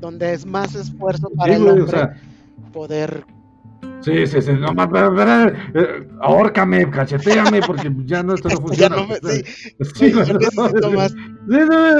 donde 0.00 0.32
es 0.32 0.46
más 0.46 0.74
esfuerzo 0.74 1.30
para 1.36 1.54
el 1.54 1.68
hombre 1.68 1.82
o 1.82 1.86
sea, 1.88 2.14
poder 2.72 3.24
Sí, 4.02 4.26
sí, 4.26 4.42
sí, 4.42 4.52
no 4.52 4.72
más, 4.74 4.88
eh, 5.74 6.08
ahórcame, 6.20 6.90
cacheteame, 6.90 7.60
porque 7.64 7.90
ya 8.04 8.22
no, 8.22 8.34
esto 8.34 8.48
no 8.48 8.56
funciona. 8.60 8.96
Ya 8.96 9.02
no 9.02 9.08
me, 9.08 9.14
sí, 9.20 9.44
sí, 9.94 10.12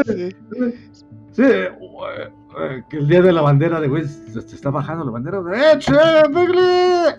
sí, 0.05 0.35
sí, 1.33 1.43
que 2.89 2.97
el 2.97 3.09
día 3.09 3.23
de 3.23 3.33
la 3.33 3.43
bandera 3.43 3.81
de 3.81 3.89
güey, 3.89 4.07
se 4.07 4.39
está 4.39 4.71
bajando 4.71 5.05
la 5.05 5.11
bandera. 5.11 5.41
¡Eh, 5.55 5.79
che, 5.79 5.93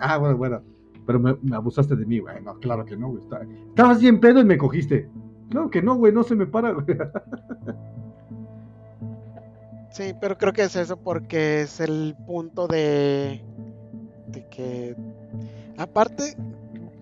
Ah, 0.00 0.18
bueno, 0.18 0.36
bueno. 0.36 0.62
Pero 1.06 1.20
me, 1.20 1.36
abusaste 1.54 1.96
de 1.96 2.06
mí, 2.06 2.18
güey. 2.18 2.42
No, 2.42 2.54
claro 2.58 2.84
que 2.84 2.96
no, 2.96 3.08
güey. 3.08 3.22
Estabas 3.68 4.00
bien 4.00 4.20
pedo 4.20 4.40
y 4.40 4.44
me 4.44 4.56
cogiste. 4.56 5.08
Claro 5.50 5.70
que 5.70 5.82
no, 5.82 5.96
güey, 5.96 6.12
no 6.12 6.22
se 6.22 6.34
me 6.34 6.46
para, 6.46 6.72
güey. 6.72 6.86
Sí, 9.90 10.12
pero 10.20 10.36
creo 10.36 10.52
que 10.52 10.62
es 10.62 10.74
eso 10.74 10.96
porque 10.96 11.60
es 11.60 11.78
el 11.78 12.16
punto 12.26 12.66
de 12.66 13.44
que 14.50 14.96
aparte 15.78 16.36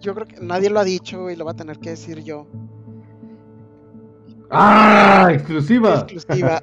yo 0.02 0.14
creo 0.14 0.26
que 0.26 0.40
nadie 0.40 0.68
lo 0.68 0.80
ha 0.80 0.84
dicho 0.84 1.30
y 1.30 1.36
lo 1.36 1.44
va 1.44 1.52
a 1.52 1.56
tener 1.56 1.78
que 1.78 1.90
decir 1.90 2.22
yo. 2.22 2.46
¡Ah! 4.50 5.28
Exclusiva. 5.32 6.00
Exclusiva. 6.00 6.62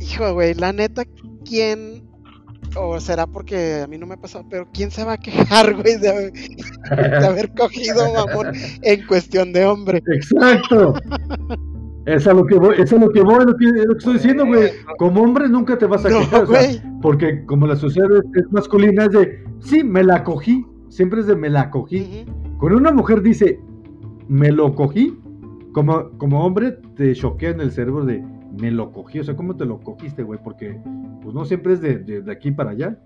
Hijo, 0.00 0.32
güey, 0.32 0.54
la 0.54 0.72
neta, 0.72 1.04
¿quién? 1.44 2.08
O 2.76 3.00
será 3.00 3.26
porque 3.26 3.82
a 3.82 3.86
mí 3.86 3.98
no 3.98 4.06
me 4.06 4.14
ha 4.14 4.20
pasado, 4.20 4.44
pero 4.48 4.68
¿quién 4.72 4.90
se 4.90 5.04
va 5.04 5.14
a 5.14 5.18
quejar, 5.18 5.74
güey, 5.82 5.98
de, 5.98 6.32
haber, 7.26 7.52
cogido 7.54 8.12
mamón 8.12 8.54
en 8.82 9.06
cuestión 9.06 9.52
de 9.52 9.66
hombre? 9.66 10.02
Exacto. 10.06 10.94
Es 12.06 12.26
a 12.26 12.32
lo 12.32 12.46
que 12.46 12.54
voy, 12.54 12.76
es 12.78 12.92
a 12.92 12.96
lo 12.96 13.10
que 13.10 13.20
voy, 13.20 13.44
lo 13.44 13.56
que, 13.56 13.66
estoy 13.98 14.14
diciendo, 14.14 14.46
güey. 14.46 14.70
Como 14.98 15.22
hombre 15.22 15.48
nunca 15.48 15.76
te 15.76 15.86
vas 15.86 16.04
a 16.04 16.08
quejar, 16.08 16.46
porque 17.02 17.44
como 17.44 17.66
la 17.66 17.76
sociedad 17.76 18.08
es, 18.34 18.50
masculina, 18.50 19.04
es 19.04 19.12
de, 19.12 19.44
sí, 19.60 19.84
me 19.84 20.02
la 20.02 20.24
cogí, 20.24 20.64
siempre 20.88 21.20
es 21.20 21.26
de 21.26 21.36
me 21.36 21.50
la 21.50 21.70
cogí. 21.70 22.24
Cuando 22.58 22.78
una 22.78 22.92
mujer 22.92 23.20
dice, 23.20 23.60
me 24.28 24.50
lo 24.50 24.74
cogí, 24.74 25.18
como, 25.72 26.10
como 26.18 26.44
hombre 26.44 26.78
te 26.96 27.14
choquea 27.14 27.50
en 27.50 27.60
el 27.60 27.70
cerebro 27.70 28.04
de, 28.04 28.24
me 28.60 28.70
lo 28.70 28.92
cogí, 28.92 29.20
o 29.20 29.24
sea, 29.24 29.36
¿cómo 29.36 29.56
te 29.56 29.64
lo 29.64 29.80
cogiste, 29.80 30.22
güey? 30.22 30.38
Porque, 30.42 30.80
pues 31.22 31.34
no 31.34 31.44
siempre 31.44 31.74
es 31.74 31.80
de, 31.80 31.98
de, 31.98 32.32
aquí 32.32 32.50
para 32.50 32.70
allá. 32.70 32.98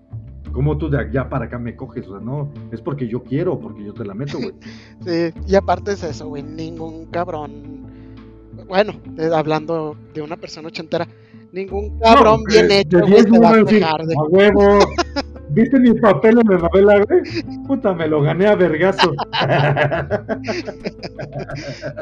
¿Cómo 0.51 0.77
tú 0.77 0.89
de 0.89 0.99
allá 0.99 1.27
para 1.27 1.45
acá 1.45 1.59
me 1.59 1.75
coges? 1.75 2.07
O 2.07 2.11
sea, 2.11 2.19
no, 2.19 2.51
es 2.71 2.81
porque 2.81 3.07
yo 3.07 3.23
quiero, 3.23 3.59
porque 3.59 3.83
yo 3.83 3.93
te 3.93 4.05
la 4.05 4.13
meto, 4.13 4.37
güey. 4.37 4.53
sí, 5.05 5.33
y 5.47 5.55
aparte 5.55 5.93
es 5.93 6.03
eso, 6.03 6.27
güey, 6.27 6.43
ningún 6.43 7.07
cabrón 7.07 7.85
bueno, 8.67 8.93
eh, 9.17 9.29
hablando 9.33 9.97
de 10.13 10.21
una 10.21 10.37
persona 10.37 10.67
ochentera, 10.67 11.07
ningún 11.51 11.99
cabrón 11.99 12.43
bien 12.45 12.71
hecho 12.71 12.97
de 12.99 13.23
te 13.23 13.39
va 13.39 13.49
a 13.51 13.63
dejar 13.63 14.05
de... 14.05 14.15
A 14.15 14.23
huevo. 14.23 14.79
¿Viste 15.49 15.79
mis 15.79 16.01
papeles 16.01 16.43
de 16.45 16.57
novela, 16.57 17.03
güey? 17.05 17.21
Puta, 17.67 17.93
me 17.93 18.07
lo 18.07 18.21
gané 18.21 18.47
a 18.47 18.55
vergazo. 18.55 19.11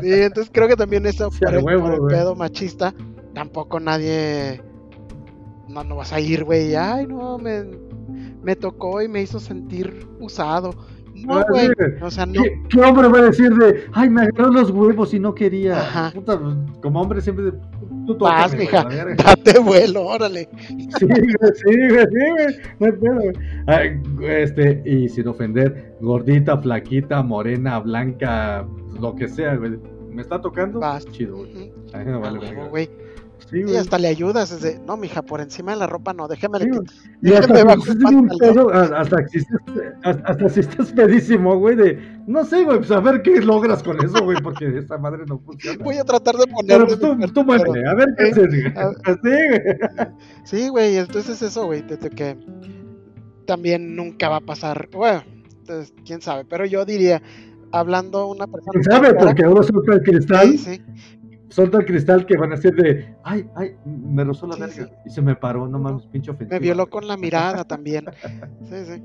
sí, 0.02 0.12
entonces 0.12 0.50
creo 0.54 0.70
que 0.70 0.78
también 0.78 1.06
eso 1.06 1.30
por, 1.30 1.54
el, 1.54 1.64
pedo 2.08 2.36
machista, 2.36 2.94
tampoco 3.34 3.80
nadie... 3.80 4.62
No, 5.68 5.84
no 5.84 5.96
vas 5.96 6.14
a 6.14 6.20
ir, 6.20 6.44
güey, 6.44 6.76
ay, 6.76 7.08
no, 7.08 7.38
me, 7.38 7.64
me 8.44 8.56
tocó 8.56 9.02
y 9.02 9.08
me 9.08 9.22
hizo 9.22 9.40
sentir 9.40 10.08
usado. 10.20 10.72
No, 11.16 11.44
güey. 11.48 11.70
O 12.02 12.12
sea, 12.12 12.26
no. 12.26 12.42
¿Qué, 12.70 12.82
hombre 12.82 13.08
va 13.08 13.20
a 13.20 13.22
decir 13.24 13.54
de, 13.56 13.86
ay, 13.94 14.10
me 14.10 14.24
agarró 14.24 14.52
los 14.52 14.72
huevos 14.72 15.14
y 15.14 15.20
no 15.20 15.34
quería? 15.34 16.12
Puta, 16.14 16.40
como 16.82 17.02
hombre 17.02 17.22
siempre. 17.22 17.54
Tú 18.06 18.18
Vas, 18.18 18.54
mija, 18.54 18.84
date 19.18 19.60
vuelo, 19.60 20.06
órale. 20.06 20.50
Sí, 20.68 21.08
sí, 21.08 21.72
sí, 22.12 22.58
no 22.80 22.88
pedo, 23.00 24.28
este, 24.28 24.84
y 24.86 25.08
sin 25.08 25.28
ofender, 25.28 25.96
gordita, 26.02 26.58
flaquita, 26.58 27.24
morena, 27.24 27.80
blanca, 27.80 28.68
lo 29.00 29.16
que 29.16 29.30
sea, 29.30 29.56
güey. 29.56 29.80
¿Me 30.10 30.22
está 30.22 30.42
tocando? 30.42 30.80
Vas. 30.80 31.06
Chido, 31.08 31.38
güey. 31.38 31.72
Uh 31.94 32.20
vale, 32.20 32.68
güey 32.70 33.03
y 33.54 33.76
hasta 33.76 34.00
le 34.00 34.08
ayudas, 34.08 34.52
es 34.52 34.62
de, 34.62 34.80
no, 34.80 34.98
mija, 34.98 35.22
por 35.22 35.40
encima 35.40 35.74
de 35.74 35.78
la 35.78 35.88
ropa 35.88 36.14
no, 36.14 36.28
déjame 36.28 36.60
sí, 36.60 36.70
le, 37.22 37.38
hasta, 37.38 37.62
hasta, 38.98 39.18
hasta, 40.26 40.50
si 40.50 40.60
estás 40.62 40.92
pedísimo, 40.92 41.58
güey, 41.58 41.76
de, 41.76 42.00
no 42.26 42.44
sé, 42.46 42.64
güey, 42.64 42.78
pues 42.80 42.92
a 42.92 43.00
ver 43.00 43.22
qué 43.22 43.42
logras 43.42 43.84
con 43.84 44.04
eso, 44.04 44.24
güey, 44.24 44.42
porque 44.42 44.78
esta 44.78 44.98
madre 44.98 45.24
no 45.28 45.40
funciona. 45.40 45.84
Voy 45.84 45.98
a 45.98 46.04
tratar 46.04 46.36
de 46.36 46.48
ponerlo. 46.48 46.88
Pero 46.88 47.00
pues 47.00 47.28
tú, 47.28 47.34
tú 47.34 47.44
muévele, 47.44 47.88
a 47.88 47.94
ver 47.94 48.08
qué 48.18 48.24
haces, 48.24 48.50
Sí, 50.44 50.70
güey, 50.70 50.98
entonces 50.98 51.42
eso, 51.42 51.66
güey, 51.66 51.82
desde 51.84 52.10
que 52.10 52.38
también 53.46 53.96
nunca 53.96 54.30
va 54.30 54.38
a 54.38 54.42
pasar, 54.42 54.90
bueno, 54.92 55.24
entonces, 55.60 55.94
quién 56.06 56.22
sabe, 56.22 56.46
pero 56.46 56.66
yo 56.66 56.86
diría, 56.86 57.22
hablando 57.72 58.28
una 58.28 58.48
persona. 58.48 58.72
¿Quién 58.72 58.84
sabe? 58.84 59.14
Porque 59.14 59.44
ahora 59.44 59.64
suelta 59.64 59.94
el 59.94 60.02
cristal. 60.02 60.50
Sí, 60.52 60.58
sí 60.58 60.82
solta 61.54 61.78
el 61.78 61.86
cristal 61.86 62.26
que 62.26 62.36
van 62.36 62.52
a 62.52 62.58
ser 62.58 62.74
de, 62.74 63.16
ay, 63.24 63.48
ay, 63.56 63.76
me 63.86 64.24
rozó 64.24 64.48
la 64.48 64.56
verga. 64.56 64.90
Y 65.06 65.10
se 65.12 65.22
me 65.22 65.36
paró, 65.36 65.68
no 65.68 65.78
mames, 65.78 66.08
pinche 66.08 66.32
ofensivo. 66.32 66.60
Me 66.60 66.60
violó 66.60 66.90
con 66.90 67.08
la 67.08 67.16
mirada 67.16 67.64
también. 67.64 68.06
Sí, 68.64 68.76
sí. 68.86 69.04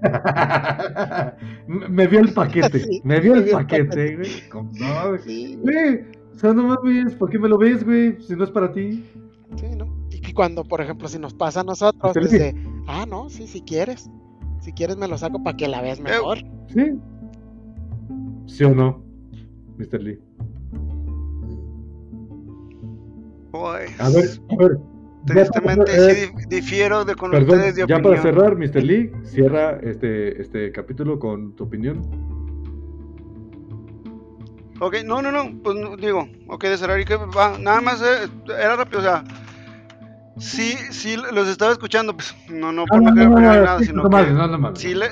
me 1.68 2.08
vio 2.08 2.18
el 2.18 2.32
paquete, 2.32 2.84
me 3.04 3.20
vio 3.20 3.34
el 3.36 3.48
paquete, 3.50 4.16
güey. 4.16 4.30
No, 4.80 5.10
güey. 5.62 6.00
O 6.34 6.38
sea, 6.38 6.52
no 6.52 6.64
mames, 6.64 7.14
¿por 7.14 7.30
qué 7.30 7.38
me 7.38 7.48
lo 7.48 7.56
ves, 7.56 7.84
güey? 7.84 8.20
Si 8.20 8.34
no 8.34 8.42
es 8.42 8.50
para 8.50 8.72
ti. 8.72 9.04
Sí, 9.54 9.66
¿no? 9.76 9.86
Y 10.10 10.32
cuando, 10.32 10.64
por 10.64 10.80
ejemplo, 10.80 11.06
si 11.06 11.20
nos 11.20 11.34
pasa 11.34 11.60
a 11.60 11.64
nosotros, 11.64 12.14
dice, 12.14 12.56
ah, 12.88 13.06
no, 13.08 13.30
sí, 13.30 13.46
si 13.46 13.60
quieres. 13.60 14.10
Si 14.60 14.72
quieres 14.72 14.96
me 14.96 15.06
lo 15.06 15.16
saco 15.18 15.40
para 15.44 15.56
que 15.56 15.68
la 15.68 15.80
veas 15.82 16.00
mejor. 16.00 16.38
Sí. 16.68 16.98
¿Sí 18.46 18.64
o 18.64 18.74
no, 18.74 19.04
Mr. 19.78 20.02
Lee? 20.02 20.18
A 23.54 23.78
ver, 23.78 23.90
a 23.98 24.56
ver. 24.56 24.78
Tristemente 25.26 26.14
sí 26.14 26.32
difiero 26.48 27.04
de 27.04 27.14
con 27.14 27.34
ustedes 27.34 27.76
de 27.76 27.86
ya 27.86 27.98
para 27.98 28.20
cerrar, 28.20 28.56
Mr. 28.56 28.82
Lee, 28.82 29.10
cierra 29.24 29.78
este, 29.82 30.40
este 30.40 30.70
capítulo 30.70 31.18
con 31.18 31.54
tu 31.54 31.64
opinión. 31.64 32.02
Ok, 34.80 34.96
no, 35.04 35.22
no, 35.22 35.32
no, 35.32 35.50
pues 35.62 35.76
digo, 35.98 36.28
ok, 36.48 36.64
de 36.64 36.76
cerrar 36.76 37.00
y 37.00 37.04
que 37.04 37.16
va, 37.16 37.56
nada 37.58 37.80
más 37.80 38.02
eh, 38.02 38.28
era 38.48 38.76
rápido, 38.76 38.98
o 38.98 39.02
sea, 39.02 39.24
sí, 40.36 40.74
sí, 40.90 41.16
los 41.32 41.48
estaba 41.48 41.72
escuchando, 41.72 42.14
pues 42.14 42.34
no, 42.50 42.72
no, 42.72 42.84
por 42.84 43.00
no, 43.00 43.12
no, 43.12 43.24
no, 43.30 43.40
nada, 43.40 43.78
sino 43.78 44.02
que 44.10 44.80
sí 44.80 44.94
le... 44.94 45.08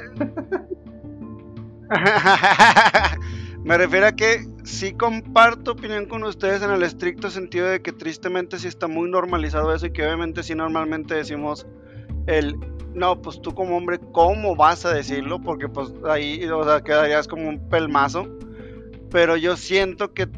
Me 3.64 3.78
refiero 3.78 4.06
a 4.08 4.12
que 4.12 4.51
sí 4.64 4.92
comparto 4.92 5.72
opinión 5.72 6.06
con 6.06 6.22
ustedes 6.24 6.62
en 6.62 6.70
el 6.70 6.82
estricto 6.82 7.30
sentido 7.30 7.66
de 7.66 7.82
que 7.82 7.92
tristemente 7.92 8.58
sí 8.58 8.68
está 8.68 8.88
muy 8.88 9.10
normalizado 9.10 9.74
eso 9.74 9.86
y 9.86 9.92
que 9.92 10.04
obviamente 10.04 10.42
sí 10.42 10.54
normalmente 10.54 11.14
decimos 11.14 11.66
el 12.26 12.56
no, 12.94 13.20
pues 13.22 13.40
tú 13.40 13.54
como 13.54 13.76
hombre, 13.76 13.98
¿cómo 14.12 14.54
vas 14.54 14.84
a 14.84 14.92
decirlo? 14.92 15.40
Porque 15.40 15.68
pues 15.68 15.92
ahí, 16.08 16.44
o 16.44 16.64
sea, 16.64 16.82
quedarías 16.82 17.26
como 17.26 17.48
un 17.48 17.68
pelmazo. 17.68 18.28
Pero 19.10 19.36
yo 19.36 19.56
siento 19.56 20.12
que 20.12 20.28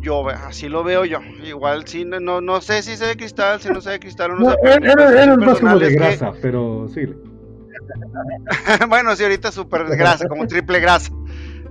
yo 0.00 0.28
así 0.28 0.68
lo 0.68 0.84
veo 0.84 1.04
yo. 1.04 1.18
Igual 1.44 1.86
sí, 1.86 2.04
no, 2.04 2.40
no 2.40 2.60
sé 2.60 2.82
si 2.82 2.96
sé 2.96 3.06
de 3.06 3.16
cristal, 3.16 3.60
si 3.60 3.68
no 3.70 3.80
sé 3.80 3.90
de 3.90 4.00
cristal 4.00 4.32
o 4.32 4.36
no, 4.36 4.50
sé. 4.50 4.56
Era, 4.62 5.36
más 5.36 5.60
como 5.60 5.78
de 5.78 5.94
grasa, 5.94 6.32
pero 6.40 6.88
sí. 6.88 7.06
bueno, 8.88 9.14
sí, 9.16 9.24
ahorita 9.24 9.52
súper 9.52 9.84
grasa, 9.96 10.28
como 10.28 10.46
triple 10.46 10.80
grasa. 10.80 11.12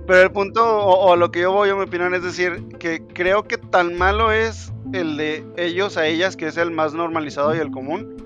Pero 0.06 0.20
el 0.20 0.30
punto, 0.30 0.62
o, 0.64 1.16
lo 1.16 1.30
que 1.30 1.40
yo 1.40 1.52
voy 1.52 1.70
a 1.70 1.74
mi 1.74 1.82
opinión, 1.82 2.14
es 2.14 2.22
decir, 2.22 2.68
que 2.78 3.02
creo 3.06 3.44
que 3.44 3.56
tan 3.56 3.96
malo 3.96 4.32
es 4.32 4.72
el 4.92 5.16
de 5.16 5.44
ellos 5.56 5.96
a 5.96 6.06
ellas, 6.06 6.36
que 6.36 6.46
es 6.46 6.58
el 6.58 6.70
más 6.70 6.92
normalizado 6.92 7.54
y 7.54 7.58
el 7.58 7.70
común, 7.70 8.16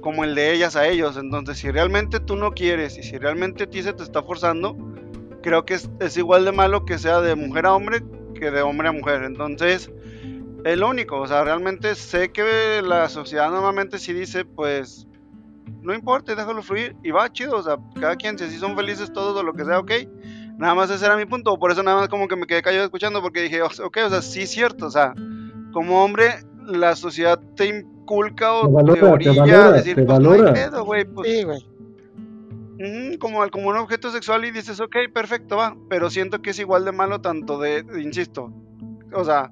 como 0.00 0.24
el 0.24 0.34
de 0.34 0.52
ellas 0.52 0.74
a 0.74 0.88
ellos. 0.88 1.16
Entonces, 1.16 1.58
si 1.58 1.70
realmente 1.70 2.18
tú 2.18 2.34
no 2.34 2.50
quieres 2.52 2.98
y 2.98 3.04
si 3.04 3.18
realmente 3.18 3.68
ti 3.68 3.84
se 3.84 3.92
te 3.92 4.02
está 4.02 4.20
forzando, 4.22 4.76
creo 5.42 5.64
que 5.64 5.74
es, 5.74 6.16
igual 6.16 6.44
de 6.44 6.52
malo 6.52 6.84
que 6.84 6.98
sea 6.98 7.20
de 7.20 7.36
mujer 7.36 7.66
a 7.66 7.74
hombre 7.74 8.02
que 8.34 8.50
de 8.50 8.62
hombre 8.62 8.88
a 8.88 8.92
mujer. 8.92 9.22
Entonces, 9.22 9.92
es 10.64 10.76
lo 10.76 10.88
único. 10.88 11.20
O 11.20 11.26
sea, 11.28 11.44
realmente 11.44 11.94
sé 11.94 12.32
que 12.32 12.82
la 12.82 13.08
sociedad 13.08 13.48
normalmente 13.50 14.00
sí 14.00 14.12
dice, 14.12 14.44
pues, 14.44 15.06
no 15.82 15.94
importa, 15.94 16.34
déjalo 16.34 16.62
fluir 16.62 16.96
y 17.04 17.12
va 17.12 17.32
chido. 17.32 17.56
O 17.56 17.62
sea, 17.62 17.76
cada 18.00 18.16
quien, 18.16 18.36
si 18.36 18.44
así 18.44 18.58
son 18.58 18.74
felices 18.74 19.12
todos 19.12 19.36
o 19.36 19.42
lo 19.44 19.54
que 19.54 19.64
sea, 19.64 19.78
ok. 19.78 19.92
Nada 20.58 20.74
más 20.74 20.90
ese 20.90 21.06
era 21.06 21.16
mi 21.16 21.24
punto. 21.24 21.56
Por 21.56 21.70
eso 21.70 21.82
nada 21.82 22.00
más 22.00 22.08
como 22.08 22.28
que 22.28 22.36
me 22.36 22.46
quedé 22.46 22.62
callado 22.62 22.84
escuchando 22.84 23.22
porque 23.22 23.42
dije, 23.42 23.62
ok, 23.62 23.98
o 24.06 24.10
sea, 24.10 24.20
sí 24.22 24.42
es 24.42 24.50
cierto. 24.50 24.86
O 24.86 24.90
sea, 24.90 25.14
como 25.72 26.04
hombre, 26.04 26.34
la 26.66 26.96
sociedad 26.96 27.40
te 27.56 27.66
inculca 27.66 28.52
o 28.52 28.66
Te 28.66 28.74
valora, 28.74 28.94
te 28.94 29.00
te 29.00 29.12
orilla 29.12 29.40
valora, 29.40 29.68
a 29.68 29.72
decir, 29.72 29.94
te 29.94 30.02
pues 30.04 30.20
no 30.20 30.32
hay 30.32 30.38
valora. 30.40 30.52
pedo, 30.54 30.84
güey. 30.84 31.04
Pues, 31.04 31.30
Sí, 31.30 31.44
güey. 31.44 33.18
Como, 33.18 33.48
como 33.50 33.68
un 33.70 33.76
objeto 33.76 34.10
sexual 34.10 34.44
y 34.44 34.50
dices, 34.52 34.78
ok, 34.80 34.96
perfecto, 35.12 35.56
va. 35.56 35.76
Pero 35.88 36.10
siento 36.10 36.42
que 36.42 36.50
es 36.50 36.58
igual 36.58 36.84
de 36.84 36.92
malo 36.92 37.20
tanto 37.20 37.58
de, 37.58 37.84
insisto, 38.00 38.52
o 39.12 39.24
sea, 39.24 39.50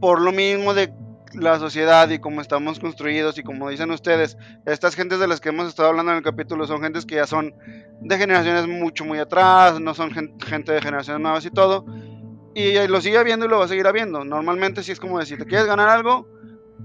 por 0.00 0.20
lo 0.20 0.32
mismo 0.32 0.74
de 0.74 0.92
la 1.34 1.58
sociedad 1.58 2.08
y 2.10 2.18
cómo 2.18 2.40
estamos 2.40 2.80
construidos 2.80 3.38
y 3.38 3.42
como 3.42 3.68
dicen 3.70 3.90
ustedes, 3.90 4.36
estas 4.66 4.94
gentes 4.96 5.20
de 5.20 5.28
las 5.28 5.40
que 5.40 5.50
hemos 5.50 5.68
estado 5.68 5.88
hablando 5.90 6.12
en 6.12 6.18
el 6.18 6.24
capítulo 6.24 6.66
son 6.66 6.82
gentes 6.82 7.06
que 7.06 7.16
ya 7.16 7.26
son 7.26 7.54
de 8.00 8.18
generaciones 8.18 8.66
mucho, 8.66 9.04
muy 9.04 9.18
atrás, 9.18 9.80
no 9.80 9.94
son 9.94 10.10
gen- 10.10 10.38
gente 10.40 10.72
de 10.72 10.80
generaciones 10.82 11.20
nuevas 11.22 11.44
y 11.44 11.50
todo. 11.50 11.84
Y 12.54 12.86
lo 12.88 13.00
sigue 13.00 13.18
habiendo 13.18 13.46
y 13.46 13.48
lo 13.48 13.58
va 13.58 13.66
a 13.66 13.68
seguir 13.68 13.86
habiendo. 13.86 14.24
Normalmente 14.24 14.82
si 14.82 14.92
es 14.92 15.00
como 15.00 15.18
decir, 15.18 15.38
te 15.38 15.46
quieres 15.46 15.66
ganar 15.66 15.88
algo 15.88 16.26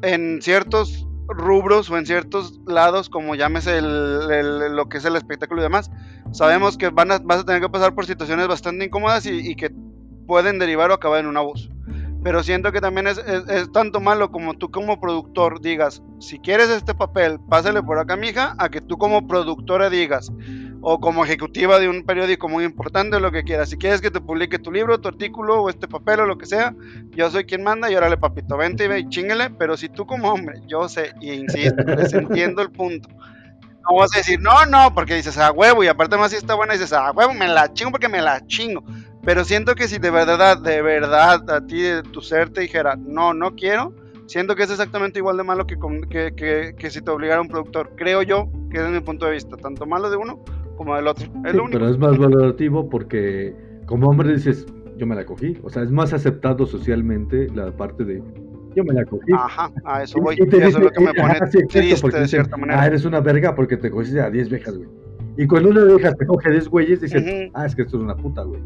en 0.02 0.42
ciertos 0.42 1.08
rubros 1.28 1.90
o 1.90 1.98
en 1.98 2.06
ciertos 2.06 2.60
lados, 2.68 3.10
como 3.10 3.36
llámese 3.36 3.78
el- 3.80 4.32
el- 4.32 4.76
lo 4.76 4.88
que 4.90 4.98
es 5.00 5.06
el 5.06 5.16
espectáculo 5.16 5.62
y 5.62 5.64
demás, 5.64 5.90
sabemos 6.32 6.78
que 6.78 6.90
van 6.90 7.12
a, 7.12 7.20
vas 7.20 7.40
a 7.42 7.46
tener 7.46 7.62
que 7.62 7.70
pasar 7.70 7.96
por 7.96 8.06
situaciones 8.06 8.48
bastante 8.48 8.86
incómodas 8.86 9.26
y, 9.26 9.52
y 9.52 9.56
que 9.56 9.72
pueden 10.28 10.60
derivar 10.60 10.92
o 10.92 10.94
acabar 10.96 11.20
en 11.22 11.28
un 11.28 11.38
abuso. 11.38 11.70
Pero 12.26 12.42
siento 12.42 12.72
que 12.72 12.82
también 12.82 13.06
es, 13.06 13.22
tanto 13.72 14.00
malo 14.00 14.32
como 14.32 14.56
tú 14.56 14.72
como 14.72 15.00
productor 15.00 15.62
digas, 15.62 16.02
si 16.20 16.40
quieres 16.40 16.72
este 16.72 16.96
papel, 16.96 17.40
pásale 17.40 17.84
por 17.84 18.00
acá, 18.00 18.16
mija, 18.16 18.56
a 18.58 18.70
que 18.70 18.82
tú 18.82 18.98
como 18.98 19.28
productora 19.28 19.92
digas, 19.92 20.32
o 20.82 21.00
como 21.00 21.24
ejecutiva 21.24 21.78
de 21.78 21.88
un 21.88 22.04
periódico 22.04 22.50
muy 22.50 22.64
importante, 22.64 23.20
lo 23.20 23.32
que 23.32 23.44
quieras. 23.44 23.70
Si 23.70 23.78
quieres 23.78 24.02
que 24.02 24.10
te 24.10 24.22
publique 24.22 24.58
tu 24.58 24.72
libro, 24.72 25.00
tu 25.00 25.08
artículo, 25.08 25.62
o 25.62 25.70
este 25.70 25.88
papel, 25.88 26.22
o 26.22 26.26
lo 26.26 26.40
que 26.40 26.48
sea, 26.48 26.74
yo 27.12 27.30
soy 27.30 27.46
quien 27.46 27.62
manda 27.62 27.92
y 27.92 27.96
órale, 27.96 28.18
papito, 28.18 28.58
vente 28.58 28.86
y 28.86 28.88
ve 28.88 29.00
y 29.02 29.10
chingale. 29.10 29.52
Pero 29.52 29.78
si 29.78 29.88
tú 29.88 30.08
como 30.08 30.34
hombre, 30.34 30.62
yo 30.66 30.90
sé, 30.90 31.14
y 31.22 31.32
insisto, 31.32 31.84
les 31.96 32.12
entiendo 32.12 32.64
el 32.64 32.72
punto. 32.72 33.08
No 33.88 33.98
vas 33.98 34.16
a 34.16 34.18
decir, 34.18 34.40
no, 34.42 34.66
no, 34.66 34.96
porque 34.96 35.14
dices 35.14 35.38
a 35.38 35.52
huevo, 35.52 35.84
y 35.84 35.88
aparte 35.90 36.18
más 36.18 36.32
si 36.32 36.38
está 36.38 36.56
buena, 36.56 36.74
dices 36.74 36.92
a 36.92 37.12
huevo, 37.12 37.36
me 37.36 37.48
la 37.48 37.72
chingo 37.72 37.92
porque 37.92 38.10
me 38.10 38.20
la 38.20 38.44
chingo. 38.48 38.84
Pero 39.26 39.44
siento 39.44 39.74
que 39.76 39.88
si 39.88 39.98
de 39.98 40.12
verdad, 40.12 40.58
de 40.62 40.82
verdad, 40.82 41.50
a 41.50 41.66
ti 41.66 41.82
de 41.82 42.04
tu 42.04 42.22
ser 42.22 42.50
te 42.52 42.62
dijera, 42.62 42.96
no, 42.96 43.34
no 43.34 43.56
quiero, 43.56 43.94
siento 44.28 44.56
que 44.56 44.64
es 44.64 44.70
exactamente 44.72 45.20
igual 45.20 45.36
de 45.38 45.44
malo 45.44 45.66
que, 45.66 45.78
que, 46.10 46.34
que, 46.36 46.76
que 46.78 46.90
si 46.92 47.02
te 47.02 47.10
obligara 47.12 47.42
un 47.42 47.48
productor. 47.48 47.92
Creo 47.96 48.22
yo 48.22 48.50
que 48.70 48.78
es 48.84 48.90
mi 48.90 49.00
punto 49.00 49.26
de 49.26 49.32
vista, 49.34 49.58
tanto 49.58 49.86
malo 49.88 50.10
de 50.12 50.18
uno 50.18 50.44
como 50.78 50.96
del 50.96 51.08
otro. 51.08 51.26
Es 51.44 51.52
Sí, 51.52 51.58
lo 51.58 51.64
único. 51.64 51.80
pero 51.80 51.90
es 51.90 51.98
más 51.98 52.18
valorativo 52.18 52.88
porque 52.90 53.56
como 53.88 54.10
hombre 54.10 54.34
dices, 54.34 54.66
yo 54.98 55.08
me 55.08 55.16
la 55.16 55.26
cogí. 55.26 55.58
O 55.64 55.70
sea, 55.70 55.82
es 55.84 55.92
más 55.92 56.14
aceptado 56.14 56.66
socialmente 56.68 57.50
la 57.56 57.72
parte 57.72 58.04
de 58.06 58.22
yo 58.76 58.84
me 58.84 58.94
la 58.94 59.06
cogí. 59.06 59.32
Ajá, 59.34 59.72
a 59.86 60.04
eso 60.04 60.20
voy. 60.20 60.36
Y- 60.38 60.44
y 60.44 60.48
te 60.50 60.58
eso 60.58 60.78
es 60.80 60.84
lo 60.84 60.92
que 60.92 61.00
me 61.00 61.12
y- 61.12 61.14
pone 61.14 61.32
ajá, 61.32 61.48
sí, 61.48 61.60
triste 61.68 62.02
porque 62.02 62.20
de 62.20 62.28
cierta 62.28 62.58
manera. 62.58 62.82
Ah, 62.82 62.88
eres 62.88 63.06
una 63.06 63.22
verga 63.22 63.56
porque 63.56 63.78
te 63.78 63.90
cogiste 63.90 64.20
a 64.22 64.30
10 64.30 64.50
viejas, 64.50 64.78
güey. 64.78 64.90
Y 65.38 65.48
cuando 65.48 65.70
una 65.70 65.84
vieja 65.86 66.14
te 66.14 66.26
coge 66.26 66.52
10 66.52 66.68
güeyes, 66.68 67.00
dicen, 67.02 67.24
Ujú. 67.24 67.52
ah, 67.54 67.66
es 67.66 67.74
que 67.76 67.84
esto 67.84 67.98
es 67.98 68.04
una 68.04 68.16
puta, 68.16 68.44
güey. 68.44 68.62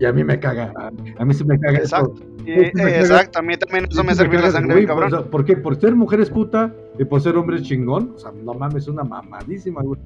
Y 0.00 0.04
a 0.04 0.12
mí 0.12 0.24
me 0.24 0.38
caga. 0.40 0.72
A 1.18 1.24
mí 1.24 1.34
sí 1.34 1.44
me 1.44 1.58
caga. 1.58 1.78
Exacto. 1.78 2.14
Sí 2.44 2.50
me 2.50 2.72
caga. 2.72 2.98
exacto, 3.00 3.38
a 3.38 3.42
mí 3.42 3.56
también 3.56 3.84
eso 3.90 4.00
Sí, 4.00 4.06
me 4.06 4.14
sirve 4.14 4.40
la 4.40 4.50
sangre, 4.50 4.74
güey, 4.74 4.86
cabrón. 4.86 5.10
sea, 5.10 5.22
¿Por 5.24 5.44
qué? 5.44 5.56
Por 5.56 5.76
ser 5.80 5.94
mujer 5.94 6.20
es 6.20 6.30
puta 6.30 6.74
y 6.98 7.04
por 7.04 7.20
ser 7.20 7.36
hombre 7.36 7.56
es 7.56 7.62
chingón. 7.62 8.12
O 8.16 8.18
sea, 8.18 8.32
no 8.32 8.54
mames, 8.54 8.84
es 8.84 8.88
una 8.88 9.04
mamadísima, 9.04 9.82
güey. 9.82 10.00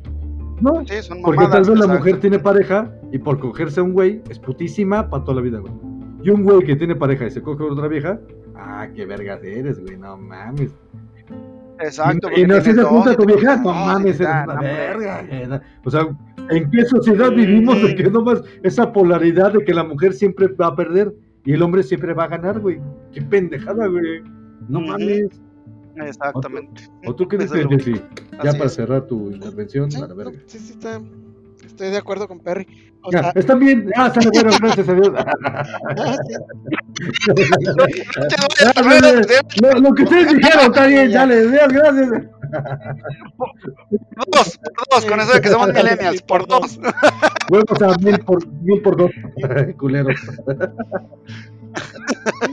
No, 0.61 0.83
Sí, 0.87 1.03
son 1.03 1.21
porque 1.23 1.39
tal 1.45 1.49
mamadas, 1.51 1.69
vez 1.69 1.79
la 1.79 1.87
mujer 1.87 2.21
tiene 2.21 2.39
pareja 2.39 2.91
y 3.13 3.19
por 3.19 3.39
cogerse 3.39 3.81
a 3.81 3.83
un 3.83 3.93
güey 3.93 4.23
es 4.31 4.39
putísima 4.39 5.09
para 5.09 5.23
toda 5.25 5.37
la 5.37 5.43
vida, 5.43 5.59
güey. 5.61 5.73
Y 6.23 6.31
un 6.31 6.43
güey 6.45 6.61
que 6.65 6.77
tiene 6.77 6.95
pareja 6.97 7.27
y 7.27 7.31
se 7.31 7.43
coge 7.43 7.63
a 7.63 7.67
otra 7.73 7.89
vieja, 7.89 8.19
ah, 8.55 8.89
qué 8.95 9.05
vergas 9.07 9.43
eres, 9.45 9.79
güey, 9.81 9.97
no 9.97 10.17
mames. 10.17 10.73
Exacto. 11.79 12.29
y, 12.35 12.41
y 12.41 12.47
no 12.47 12.55
porque 12.55 12.73
se 12.75 12.83
junta 12.83 13.11
dos, 13.11 13.17
tu 13.19 13.27
vieja, 13.27 13.57
no 13.57 13.73
mames, 13.73 14.19
eres 14.21 14.33
una 14.45 14.61
verga. 14.61 15.63
O 15.85 15.91
sea, 15.91 16.09
¿en 16.51 16.71
qué 16.71 16.85
sociedad 16.85 17.31
vivimos 17.33 17.83
de 17.83 17.95
que 17.95 18.05
nomás 18.11 18.43
esa 18.63 18.93
polaridad 18.93 19.53
de 19.53 19.65
que 19.65 19.75
la 19.75 19.85
mujer 19.85 20.13
siempre 20.13 20.49
va 20.49 20.69
a 20.69 20.77
perder 20.77 21.13
y 21.45 21.53
el 21.53 21.63
hombre 21.63 21.83
siempre 21.83 22.13
va 22.15 22.25
a 22.25 22.29
ganar, 22.29 22.61
güey? 22.61 22.81
Qué 23.13 23.23
pendejada, 23.23 23.87
güey. 23.87 24.23
No 24.69 24.81
mames. 24.81 25.29
Exactamente. 25.97 26.83
¿O 27.07 27.15
tú 27.15 27.27
qué 27.27 27.39
dices, 27.39 27.67
Jessy? 27.69 27.95
Ya 28.43 28.51
así 28.51 28.59
para 28.59 28.67
es. 28.67 28.75
cerrar 28.75 29.07
tu 29.07 29.31
intervención, 29.31 29.91
Sí, 29.91 29.97
a 29.99 30.01
la 30.03 30.09
no, 30.09 30.15
verga. 30.17 30.39
sí, 30.47 30.59
sí, 30.59 30.73
está. 30.73 31.01
Estoy 31.65 31.91
de 31.91 31.97
acuerdo 31.97 32.29
con 32.29 32.39
Perry. 32.41 32.67
O 33.03 33.11
sea, 33.11 33.33
están 33.35 33.59
bien, 33.61 33.89
ya 33.97 34.13
sale 34.13 34.29
bueno, 34.33 34.51
gracias 34.61 34.89
a 34.89 34.95
Dios. 34.95 35.11
ah, 35.17 36.17
Ah, 38.77 38.83
bien. 38.83 39.83
Lo, 39.83 39.95
que 39.95 40.03
ustedes 40.03 40.35
dijeron 40.37 40.67
está 40.67 40.87
bien, 40.87 41.11
Ya. 41.11 41.21
dale, 41.27 41.47
bien, 41.49 42.31
gracias. 42.63 42.99
Dos, 44.27 44.59
por 44.59 44.87
dos, 44.91 45.05
con 45.07 45.21
eso 45.21 45.33
de 45.33 45.41
que 45.41 45.49
somos 45.49 45.69
millennials, 45.69 46.23
por 46.23 46.47
por 46.47 46.61
dos. 46.61 46.79
Huevos 47.51 47.83
a 47.83 47.97
mil 47.99 48.19
por, 48.21 48.47
mil 48.63 48.83
por 48.83 48.97
dos. 48.97 49.11
Culeros. 49.79 50.21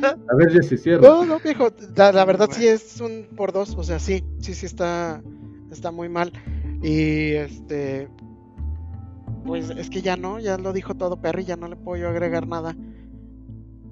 A 0.01 0.35
ver, 0.35 0.51
Jessy, 0.51 0.77
cierra. 0.77 1.01
No, 1.01 1.25
no, 1.25 1.39
viejo, 1.39 1.69
la, 1.95 2.11
la 2.11 2.25
verdad 2.25 2.49
sí 2.51 2.67
es 2.67 2.99
un 3.01 3.27
por 3.35 3.51
dos, 3.51 3.75
o 3.77 3.84
sea, 3.84 3.99
sí, 3.99 4.23
sí, 4.39 4.53
sí 4.53 4.65
está, 4.65 5.21
está 5.71 5.91
muy 5.91 6.09
mal. 6.09 6.34
Y 6.81 7.34
este, 7.34 8.09
pues 9.45 9.69
es 9.69 9.89
que 9.89 10.01
ya 10.01 10.17
no, 10.17 10.39
ya 10.39 10.57
lo 10.57 10.73
dijo 10.73 10.95
todo 10.95 11.17
Perry, 11.17 11.45
ya 11.45 11.55
no 11.55 11.67
le 11.67 11.75
puedo 11.75 12.01
yo 12.01 12.09
agregar 12.09 12.47
nada. 12.47 12.75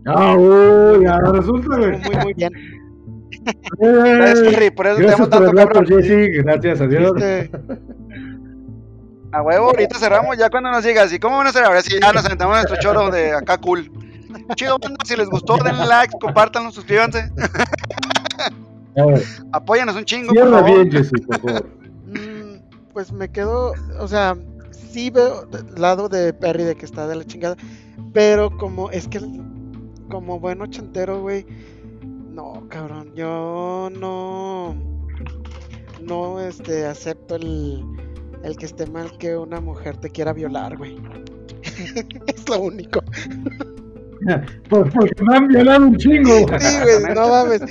Ah, 0.06 0.36
uy, 0.36 1.06
ahora 1.06 1.32
resulta, 1.34 1.78
güey. 1.78 1.98
Muy, 2.00 2.16
muy 2.24 2.34
bien. 2.34 2.52
Gracias, 3.78 4.40
Perry, 4.40 4.72
por 4.72 4.88
eso 4.88 4.96
te 4.98 5.02
Gracias 5.04 5.20
por 5.20 5.30
tanto, 5.30 5.50
hablar 5.50 5.70
por 5.70 5.88
Jessy, 5.88 6.30
gracias 6.44 6.82
a 6.82 6.88
Dios. 6.88 7.14
Este, 7.18 7.52
A 9.32 9.42
huevo, 9.42 9.68
ahorita 9.68 9.98
cerramos 9.98 10.38
ya 10.38 10.50
cuando 10.50 10.72
nos 10.72 10.84
digas. 10.84 11.12
¿Y 11.14 11.20
cómo 11.20 11.38
van 11.38 11.48
a 11.48 11.50
hacer 11.52 11.64
ahora? 11.64 11.82
Sí, 11.82 11.96
ya 12.02 12.12
nos 12.12 12.26
aventamos 12.26 12.56
nuestro 12.56 12.78
choro 12.78 13.10
de 13.10 13.34
acá 13.34 13.58
cool. 13.58 13.90
Chido, 14.56 14.78
banda, 14.78 14.98
si 15.06 15.16
les 15.16 15.30
gustó, 15.30 15.58
denle 15.58 15.86
like, 15.86 16.14
compártanlo, 16.20 16.72
suscríbanse. 16.72 17.32
Apóyanos 19.54 19.96
un 19.96 20.04
chingo, 20.04 20.34
por 20.34 20.50
favor. 20.50 20.66
bien, 20.66 20.92
Jessy, 20.92 21.22
por 21.22 21.40
favor. 21.40 21.66
mm, 22.08 22.92
pues 22.94 23.12
me 23.14 23.32
quedo, 23.32 23.74
o 24.00 24.08
sea, 24.08 24.36
sí 24.92 25.10
veo 25.10 25.48
el 25.54 25.82
lado 25.82 26.10
de 26.10 26.34
Perry 26.34 26.64
de 26.64 26.76
que 26.76 26.86
está 26.86 27.08
de 27.08 27.16
la 27.16 27.24
chingada, 27.24 27.56
pero 28.14 28.58
como 28.58 28.92
es 28.92 29.08
que 29.08 29.22
como 30.10 30.40
buen 30.40 30.62
ochentero, 30.62 31.22
güey, 31.22 31.46
no, 32.32 32.68
cabrón, 32.70 33.14
yo 33.16 33.90
no, 33.98 34.76
no, 36.02 36.40
este, 36.40 36.86
acepto 36.86 37.36
el, 37.36 37.84
el 38.44 38.56
que 38.58 38.66
esté 38.66 38.86
mal 38.88 39.18
que 39.18 39.36
una 39.38 39.60
mujer 39.60 39.98
te 39.98 40.10
quiera 40.10 40.34
violar, 40.34 40.78
güey. 40.78 40.98
es 42.28 42.50
lo 42.50 42.60
único. 42.62 43.02
Por- 44.70 44.92
Porque 44.94 45.24
me 45.24 45.36
han 45.36 45.48
violado 45.48 45.88
un 45.88 45.98
chingo. 45.98 46.32
Sí, 46.60 46.78
güey, 46.84 47.16
no 47.16 47.28
mames. 47.28 47.62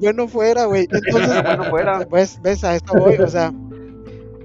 Yo 0.00 0.12
no 0.12 0.28
fuera, 0.28 0.64
güey. 0.66 0.86
Entonces, 0.90 1.42
Bueno, 1.42 1.64
fuera. 1.64 2.06
pues, 2.08 2.40
ves, 2.42 2.62
a 2.64 2.76
esto 2.76 2.92
voy, 2.98 3.16
o 3.16 3.26
sea. 3.28 3.52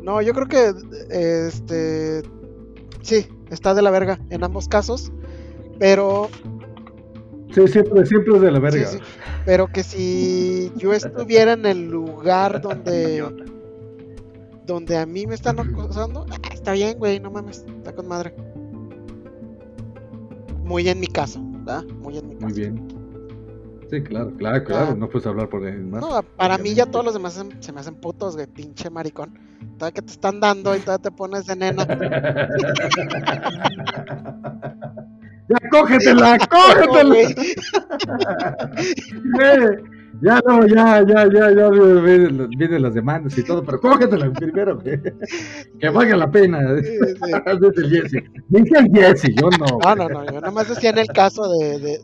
No, 0.02 0.22
yo 0.22 0.34
creo 0.34 0.48
que, 0.48 0.74
este, 1.10 2.24
sí, 3.02 3.28
está 3.50 3.74
de 3.76 3.82
la 3.84 3.92
verga 3.92 4.20
en 4.30 4.44
ambos 4.44 4.68
casos, 4.68 5.12
pero, 5.80 6.30
Sí, 7.54 7.68
siempre, 7.68 8.06
siempre 8.06 8.36
es 8.36 8.42
de 8.42 8.52
la 8.52 8.60
verga. 8.60 8.88
sí, 8.88 9.00
pero 9.46 9.68
que 9.68 9.84
si 9.84 10.72
yo 10.78 10.94
estuviera 10.94 11.54
en 11.54 11.66
el 11.66 11.88
lugar 11.88 12.62
donde, 12.62 13.24
donde 14.66 14.98
a 14.98 15.06
mí 15.06 15.28
me 15.28 15.36
están 15.36 15.60
acosando, 15.60 16.26
ah, 16.32 16.38
está 16.54 16.74
bien, 16.74 16.98
güey, 16.98 17.20
no 17.20 17.32
mames, 17.32 17.66
está 17.78 17.94
con 17.94 18.08
madre. 18.08 18.34
Muy 20.64 20.90
en 20.90 21.00
mi 21.00 21.08
caso, 21.08 21.40
¿verdad? 21.44 21.84
Muy 22.02 22.18
en 22.18 22.30
mi 22.30 22.36
caso. 22.36 22.48
Muy 22.48 22.54
bien. 22.54 22.88
Sí, 23.92 24.02
claro, 24.02 24.36
claro, 24.36 24.64
claro. 24.64 24.88
Ah. 24.92 24.96
No 24.98 25.08
puedes 25.08 25.28
hablar 25.28 25.48
por 25.48 25.64
alguien 25.64 25.92
más. 25.92 26.02
No, 26.02 26.24
para 26.24 26.58
mí 26.58 26.74
ya 26.74 26.88
todos 26.88 27.06
los 27.06 27.14
demás 27.14 27.34
se, 27.34 27.44
se 27.60 27.72
me 27.72 27.82
hacen 27.82 27.96
putos, 27.96 28.36
güey, 28.36 28.48
pinche 28.48 28.90
maricón. 28.90 29.38
Todavía 29.78 29.94
que 29.94 30.02
te 30.02 30.12
están 30.12 30.40
dando 30.40 30.76
y 30.76 30.80
todavía 30.80 31.04
te 31.04 31.12
pones 31.12 31.46
de 31.46 31.56
nena. 31.56 31.86
ya 35.50 35.70
cógetela, 35.70 36.38
cógetela. 36.50 37.04
güey. 37.04 37.36
Eh, 39.42 39.78
Ya, 40.22 40.40
no, 40.48 40.66
ya, 40.66 41.04
ya, 41.06 41.28
ya, 41.28 41.52
ya 41.52 41.70
vienen 42.58 42.82
las 42.82 42.94
demandas 42.94 43.38
y 43.38 43.44
todo, 43.44 43.66
pero 43.66 43.82
cógetela 43.82 44.32
primero, 44.32 44.80
que 44.82 45.90
valga 45.90 46.16
la 46.16 46.32
pena. 46.32 46.60
Sí, 46.82 46.98
sí. 47.22 47.32
el 47.46 47.90
Jesse. 47.90 48.24
Dice 48.48 48.78
el 48.80 48.88
Jesse, 48.94 49.30
yo 49.36 49.50
no. 49.60 49.78
No, 49.84 49.96
no, 49.96 50.08
no, 50.10 50.26
yo 50.26 50.40
nada 50.40 50.52
más 50.52 50.70
decía 50.70 50.92
en 50.92 51.00
el 51.00 51.08
caso 51.08 51.50
de, 51.52 51.80
de 51.80 52.00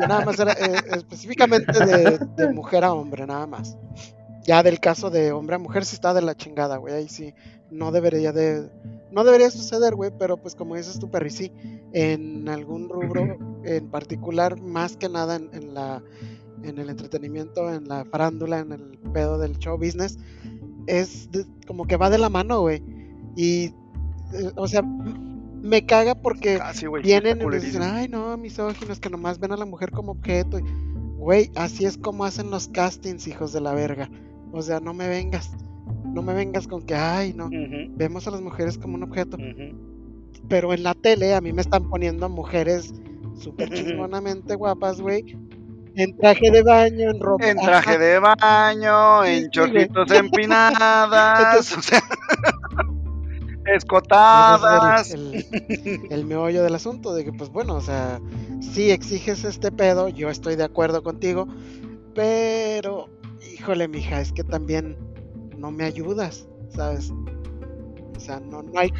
yo 0.00 0.06
nada 0.08 0.24
más 0.24 0.38
era 0.40 0.52
eh, 0.52 0.80
específicamente 0.96 1.72
de, 1.84 2.18
de 2.36 2.52
mujer 2.52 2.84
a 2.84 2.92
hombre, 2.92 3.26
nada 3.26 3.46
más. 3.46 3.76
Ya 4.46 4.62
del 4.62 4.80
caso 4.80 5.10
de 5.10 5.30
hombre 5.32 5.56
a 5.56 5.58
mujer 5.58 5.84
sí 5.84 5.94
está 5.94 6.14
de 6.14 6.22
la 6.22 6.34
chingada, 6.36 6.76
güey, 6.78 6.94
ahí 6.94 7.08
sí 7.08 7.34
no 7.70 7.92
debería 7.92 8.32
de 8.32 8.68
no 9.16 9.24
debería 9.24 9.50
suceder, 9.50 9.94
güey, 9.94 10.10
pero 10.18 10.36
pues 10.36 10.54
como 10.54 10.76
dices 10.76 10.98
tú, 10.98 11.10
Perry, 11.10 11.30
sí, 11.30 11.50
en 11.94 12.46
algún 12.50 12.90
rubro 12.90 13.38
en 13.64 13.88
particular, 13.88 14.60
más 14.60 14.98
que 14.98 15.08
nada 15.08 15.36
en, 15.36 15.72
la 15.72 16.02
en 16.62 16.78
el 16.78 16.90
entretenimiento, 16.90 17.72
en 17.72 17.88
la 17.88 18.04
farándula, 18.04 18.58
en 18.58 18.72
el 18.72 18.98
pedo 19.14 19.38
del 19.38 19.56
show 19.56 19.78
business, 19.78 20.18
es 20.86 21.30
como 21.66 21.86
que 21.86 21.96
va 21.96 22.10
de 22.10 22.18
la 22.18 22.28
mano, 22.28 22.60
güey. 22.60 22.82
Y, 23.36 23.72
eh, 24.34 24.52
o 24.54 24.68
sea, 24.68 24.82
me 24.82 25.86
caga 25.86 26.14
porque 26.14 26.60
vienen 27.02 27.40
y 27.40 27.58
dicen, 27.58 27.84
ay, 27.84 28.08
no, 28.08 28.36
misóginos 28.36 29.00
que 29.00 29.08
nomás 29.08 29.38
ven 29.38 29.52
a 29.52 29.56
la 29.56 29.64
mujer 29.64 29.92
como 29.92 30.12
objeto. 30.12 30.58
Güey, 31.16 31.50
así 31.56 31.86
es 31.86 31.96
como 31.96 32.26
hacen 32.26 32.50
los 32.50 32.68
castings, 32.68 33.26
hijos 33.28 33.54
de 33.54 33.62
la 33.62 33.72
verga. 33.72 34.10
O 34.52 34.60
sea, 34.60 34.78
no 34.78 34.92
me 34.92 35.08
vengas 35.08 35.56
no 36.12 36.22
me 36.22 36.34
vengas 36.34 36.66
con 36.66 36.82
que, 36.82 36.94
ay, 36.94 37.32
no, 37.32 37.48
vemos 37.96 38.26
a 38.26 38.30
las 38.30 38.40
mujeres 38.40 38.78
como 38.78 38.94
un 38.94 39.02
objeto. 39.02 39.36
Pero 40.48 40.72
en 40.72 40.82
la 40.82 40.94
tele 40.94 41.34
a 41.34 41.40
mí 41.40 41.52
me 41.52 41.62
están 41.62 41.88
poniendo 41.88 42.28
mujeres 42.28 42.94
súper 43.38 43.70
chismonamente 43.70 44.54
guapas, 44.54 45.00
güey. 45.00 45.36
En 45.94 46.16
traje 46.18 46.50
de 46.50 46.62
baño, 46.62 47.10
en 47.10 47.20
ropa. 47.20 47.48
En 47.48 47.56
traje 47.56 47.98
de 47.98 48.18
baño, 48.18 49.24
en 49.24 49.50
chorritos 49.50 50.10
empinadas, 50.12 51.74
o 51.74 51.80
sea, 51.80 52.02
escotadas. 53.74 55.10
El, 55.12 55.46
el, 56.10 56.24
meollo 56.26 56.62
del 56.62 56.74
asunto, 56.74 57.14
de 57.14 57.24
que, 57.24 57.32
pues 57.32 57.48
bueno, 57.48 57.76
o 57.76 57.80
sea, 57.80 58.20
si 58.60 58.90
exiges 58.90 59.44
este 59.44 59.72
pedo, 59.72 60.08
yo 60.08 60.28
estoy 60.28 60.56
de 60.56 60.64
acuerdo 60.64 61.02
contigo, 61.02 61.48
pero, 62.14 63.08
híjole, 63.54 63.88
mija, 63.88 64.20
es 64.20 64.32
que 64.32 64.44
también 64.44 64.98
no 65.58 65.70
me 65.70 65.84
ayudas, 65.84 66.48
¿sabes? 66.68 67.12
O 68.16 68.20
sea, 68.20 68.40
no, 68.40 68.64
hay, 68.76 68.90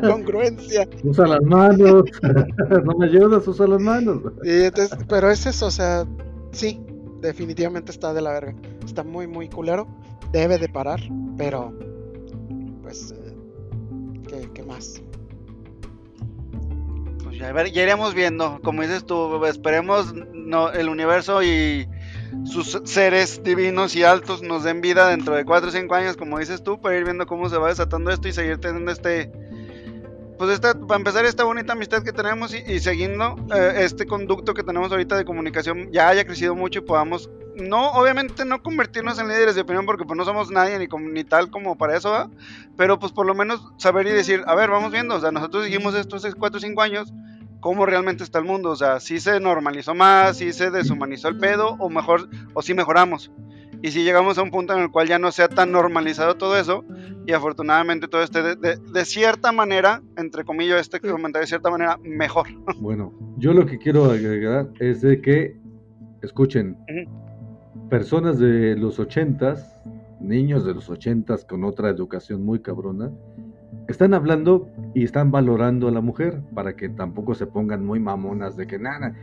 congruencia. 0.00 0.88
Usa 1.02 1.26
las 1.26 1.42
manos, 1.42 2.04
no 2.84 2.94
me 2.96 3.06
ayudas, 3.06 3.46
usa 3.46 3.66
las 3.66 3.80
manos. 3.80 4.22
pero 5.08 5.30
es 5.30 5.46
eso, 5.46 5.66
o 5.66 5.70
sea, 5.70 6.06
sí, 6.52 6.80
definitivamente 7.20 7.90
está 7.92 8.12
de 8.12 8.20
la 8.22 8.32
verga. 8.32 8.54
Está 8.84 9.02
muy, 9.02 9.26
muy 9.26 9.48
culero. 9.48 9.86
Debe 10.32 10.58
de 10.58 10.68
parar, 10.68 11.00
pero 11.36 11.72
pues, 12.82 13.12
eh, 13.12 14.48
¿qué, 14.54 14.62
más? 14.62 15.02
Pues 17.24 17.38
ya, 17.38 17.52
ya 17.66 17.82
iremos 17.82 18.14
viendo. 18.14 18.60
Como 18.62 18.82
dices 18.82 19.04
tú, 19.04 19.44
esperemos 19.44 20.14
no, 20.34 20.70
el 20.70 20.88
universo 20.88 21.42
y 21.42 21.88
sus 22.44 22.80
seres 22.84 23.42
divinos 23.42 23.94
y 23.96 24.04
altos 24.04 24.42
nos 24.42 24.64
den 24.64 24.80
vida 24.80 25.08
dentro 25.08 25.34
de 25.34 25.44
4 25.44 25.68
o 25.68 25.72
5 25.72 25.94
años, 25.94 26.16
como 26.16 26.38
dices 26.38 26.62
tú, 26.62 26.80
para 26.80 26.96
ir 26.96 27.04
viendo 27.04 27.26
cómo 27.26 27.48
se 27.48 27.58
va 27.58 27.68
desatando 27.68 28.10
esto 28.10 28.28
y 28.28 28.32
seguir 28.32 28.58
teniendo 28.58 28.92
este, 28.92 29.30
pues 30.40 30.52
esta, 30.52 30.72
para 30.72 30.96
empezar 30.96 31.26
esta 31.26 31.44
bonita 31.44 31.74
amistad 31.74 32.02
que 32.02 32.12
tenemos 32.12 32.54
y, 32.54 32.80
siguiendo 32.80 33.36
eh, 33.54 33.74
este 33.84 34.06
conducto 34.06 34.54
que 34.54 34.62
tenemos 34.62 34.90
ahorita 34.90 35.14
de 35.16 35.26
comunicación 35.26 35.92
ya 35.92 36.08
haya 36.08 36.24
crecido 36.24 36.54
mucho 36.54 36.78
y 36.78 36.82
podamos, 36.82 37.28
no, 37.56 37.90
obviamente 37.92 38.46
no 38.46 38.62
convertirnos 38.62 39.18
en 39.18 39.28
líderes 39.28 39.54
de 39.54 39.60
opinión 39.60 39.84
porque 39.84 40.06
pues 40.06 40.16
no 40.16 40.24
somos 40.24 40.50
nadie 40.50 40.78
ni, 40.78 40.88
ni 41.12 41.24
tal 41.24 41.50
como 41.50 41.76
para 41.76 41.94
eso, 41.94 42.30
pero 42.74 42.98
pues 42.98 43.12
por 43.12 43.26
lo 43.26 43.34
menos 43.34 43.60
saber 43.76 44.06
y 44.06 44.12
decir, 44.12 44.42
a 44.46 44.54
ver, 44.54 44.70
vamos 44.70 44.92
viendo, 44.92 45.14
o 45.14 45.20
sea, 45.20 45.30
nosotros 45.30 45.64
seguimos 45.64 45.94
estos 45.94 46.26
4 46.34 46.56
o 46.56 46.60
5 46.60 46.80
años, 46.80 47.12
cómo 47.60 47.86
realmente 47.86 48.24
está 48.24 48.38
el 48.38 48.44
mundo. 48.44 48.70
O 48.70 48.76
sea, 48.76 49.00
si 49.00 49.20
se 49.20 49.38
normalizó 49.40 49.94
más, 49.94 50.38
si 50.38 50.52
se 50.52 50.70
deshumanizó 50.70 51.28
el 51.28 51.38
pedo, 51.38 51.76
o 51.78 51.88
mejor, 51.88 52.28
o 52.54 52.62
si 52.62 52.74
mejoramos. 52.74 53.30
Y 53.82 53.92
si 53.92 54.02
llegamos 54.02 54.36
a 54.36 54.42
un 54.42 54.50
punto 54.50 54.74
en 54.74 54.80
el 54.80 54.90
cual 54.90 55.08
ya 55.08 55.18
no 55.18 55.32
sea 55.32 55.48
tan 55.48 55.72
normalizado 55.72 56.34
todo 56.34 56.58
eso, 56.58 56.84
y 57.26 57.32
afortunadamente 57.32 58.08
todo 58.08 58.22
esté 58.22 58.42
de, 58.56 59.04
cierta 59.04 59.52
manera, 59.52 60.02
entre 60.16 60.44
comillas, 60.44 60.80
este 60.80 61.00
comentario 61.00 61.42
de 61.42 61.46
cierta 61.46 61.70
manera, 61.70 61.98
mejor. 62.02 62.48
Bueno, 62.80 63.14
yo 63.38 63.54
lo 63.54 63.64
que 63.64 63.78
quiero 63.78 64.10
agregar 64.10 64.68
es 64.80 65.00
de 65.00 65.22
que, 65.22 65.56
escuchen, 66.20 66.76
personas 67.88 68.38
de 68.38 68.76
los 68.76 68.98
ochentas, 68.98 69.76
niños 70.20 70.66
de 70.66 70.74
los 70.74 70.90
ochentas 70.90 71.46
con 71.46 71.64
otra 71.64 71.88
educación 71.88 72.44
muy 72.44 72.60
cabrona, 72.60 73.10
están 73.88 74.14
hablando 74.14 74.68
y 74.94 75.04
están 75.04 75.30
valorando 75.30 75.88
a 75.88 75.90
la 75.90 76.00
mujer 76.00 76.42
para 76.54 76.76
que 76.76 76.88
tampoco 76.88 77.34
se 77.34 77.46
pongan 77.46 77.84
muy 77.84 78.00
mamonas 78.00 78.56
de 78.56 78.66
que 78.66 78.78
nada. 78.78 79.14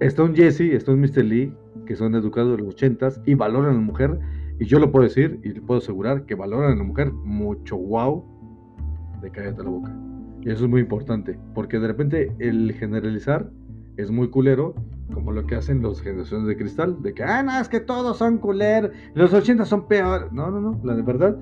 Está 0.00 0.24
un 0.24 0.34
Jesse, 0.34 0.72
está 0.72 0.92
un 0.92 1.00
Mr. 1.00 1.24
Lee, 1.24 1.54
que 1.86 1.96
son 1.96 2.14
educados 2.14 2.56
de 2.56 2.64
los 2.64 2.74
ochentas 2.74 3.20
y 3.24 3.34
valoran 3.34 3.70
a 3.70 3.74
la 3.74 3.80
mujer. 3.80 4.18
Y 4.58 4.66
yo 4.66 4.78
lo 4.78 4.90
puedo 4.90 5.04
decir 5.04 5.40
y 5.42 5.50
le 5.50 5.60
puedo 5.60 5.78
asegurar 5.78 6.26
que 6.26 6.34
valoran 6.34 6.72
a 6.72 6.76
la 6.76 6.82
mujer 6.82 7.12
mucho 7.12 7.76
wow 7.76 8.24
de 9.22 9.30
cállate 9.30 9.62
la 9.62 9.70
boca. 9.70 9.94
Y 10.42 10.50
eso 10.50 10.64
es 10.64 10.70
muy 10.70 10.80
importante, 10.80 11.38
porque 11.54 11.78
de 11.78 11.88
repente 11.88 12.32
el 12.38 12.72
generalizar 12.74 13.50
es 13.96 14.10
muy 14.10 14.28
culero, 14.28 14.74
como 15.12 15.32
lo 15.32 15.46
que 15.46 15.54
hacen 15.54 15.80
los 15.82 16.02
generaciones 16.02 16.46
de 16.46 16.56
cristal, 16.56 17.02
de 17.02 17.14
que, 17.14 17.22
ah, 17.22 17.42
no, 17.42 17.58
es 17.58 17.68
que 17.68 17.80
todos 17.80 18.18
son 18.18 18.38
culeros, 18.38 18.90
los 19.14 19.32
ochentas 19.32 19.68
son 19.68 19.88
peores. 19.88 20.30
No, 20.32 20.50
no, 20.50 20.60
no, 20.60 20.80
la 20.84 20.94
de 20.94 21.02
verdad 21.02 21.38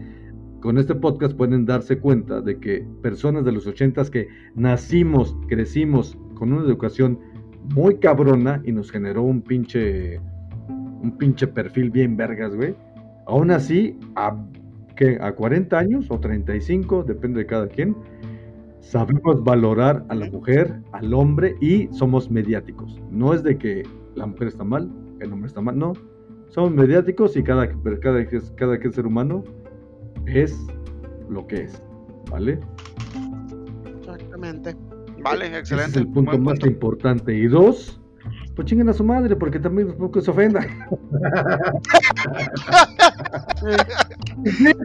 con 0.65 0.79
este 0.79 0.95
podcast 0.95 1.37
pueden 1.37 1.67
darse 1.67 1.99
cuenta 1.99 2.41
de 2.41 2.59
que 2.59 2.87
personas 3.03 3.45
de 3.45 3.53
los 3.53 3.67
ochentas 3.67 4.09
que 4.09 4.29
nacimos, 4.55 5.37
crecimos 5.47 6.17
con 6.37 6.55
una 6.55 6.63
educación 6.63 7.19
muy 7.75 7.99
cabrona 7.99 8.63
y 8.65 8.73
nos 8.73 8.91
generó 8.91 9.25
un 9.25 9.43
pinche 9.43 10.19
un 11.03 11.19
pinche 11.19 11.47
perfil 11.49 11.91
bien 11.91 12.17
vergas, 12.17 12.55
güey. 12.55 12.75
Aún 13.27 13.51
así, 13.51 13.99
a, 14.17 14.43
¿qué? 14.97 15.19
a 15.21 15.33
40 15.33 15.79
años 15.79 16.07
o 16.09 16.19
35, 16.19 17.05
depende 17.05 17.41
de 17.41 17.47
cada 17.47 17.69
quien, 17.69 17.95
sabemos 18.81 19.45
valorar 19.45 20.03
a 20.09 20.15
la 20.15 20.31
mujer, 20.31 20.81
al 20.93 21.13
hombre 21.13 21.57
y 21.61 21.89
somos 21.93 22.31
mediáticos. 22.31 23.03
No 23.11 23.35
es 23.35 23.43
de 23.43 23.59
que 23.59 23.83
la 24.15 24.25
mujer 24.25 24.49
está 24.49 24.65
mal, 24.65 24.91
el 25.21 25.31
hombre 25.31 25.49
está 25.49 25.61
mal, 25.61 25.79
no. 25.79 25.93
Somos 26.49 26.71
mediáticos 26.71 27.37
y 27.37 27.43
cada, 27.43 27.69
cada, 27.69 28.01
cada, 28.01 28.27
cada 28.57 28.93
ser 28.93 29.07
humano 29.07 29.45
es 30.27 30.57
lo 31.29 31.47
que 31.47 31.63
es, 31.65 31.83
¿vale? 32.31 32.59
Exactamente. 33.99 34.77
Vale, 35.23 35.59
excelente. 35.59 35.91
es 35.91 35.97
el 35.97 36.09
punto 36.09 36.39
más 36.39 36.59
importante. 36.65 37.35
Y 37.35 37.47
dos, 37.47 38.01
pues 38.55 38.67
chinguen 38.67 38.89
a 38.89 38.93
su 38.93 39.05
madre, 39.05 39.35
porque 39.37 39.59
también 39.59 39.97
poco 39.97 40.21
se 40.21 40.31
ofenda. 40.31 40.61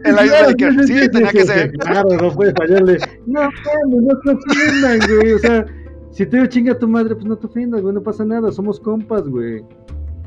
el 0.04 0.14
Icebreaker, 0.14 0.86
sí, 0.86 1.08
tenía 1.10 1.30
que 1.30 1.44
ser. 1.44 1.72
Claro, 1.72 2.08
no 2.20 2.32
puede 2.32 2.52
fallarle. 2.54 2.98
No, 3.26 3.48
no 3.88 4.18
te 4.20 4.30
ofendan, 4.30 4.98
güey. 5.08 5.32
O 5.32 5.38
sea, 5.38 5.66
si 6.10 6.26
te 6.26 6.36
digo 6.36 6.48
chinga 6.48 6.72
a 6.72 6.78
tu 6.78 6.88
madre, 6.88 7.14
pues 7.14 7.26
no 7.26 7.36
te 7.36 7.46
ofendas, 7.46 7.82
güey, 7.82 7.94
no 7.94 8.02
pasa 8.02 8.24
nada, 8.24 8.50
somos 8.50 8.80
compas, 8.80 9.28
güey. 9.28 9.62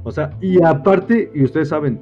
O 0.03 0.11
sea, 0.11 0.31
y 0.41 0.63
aparte, 0.63 1.31
y 1.33 1.43
ustedes 1.43 1.69
saben, 1.69 1.99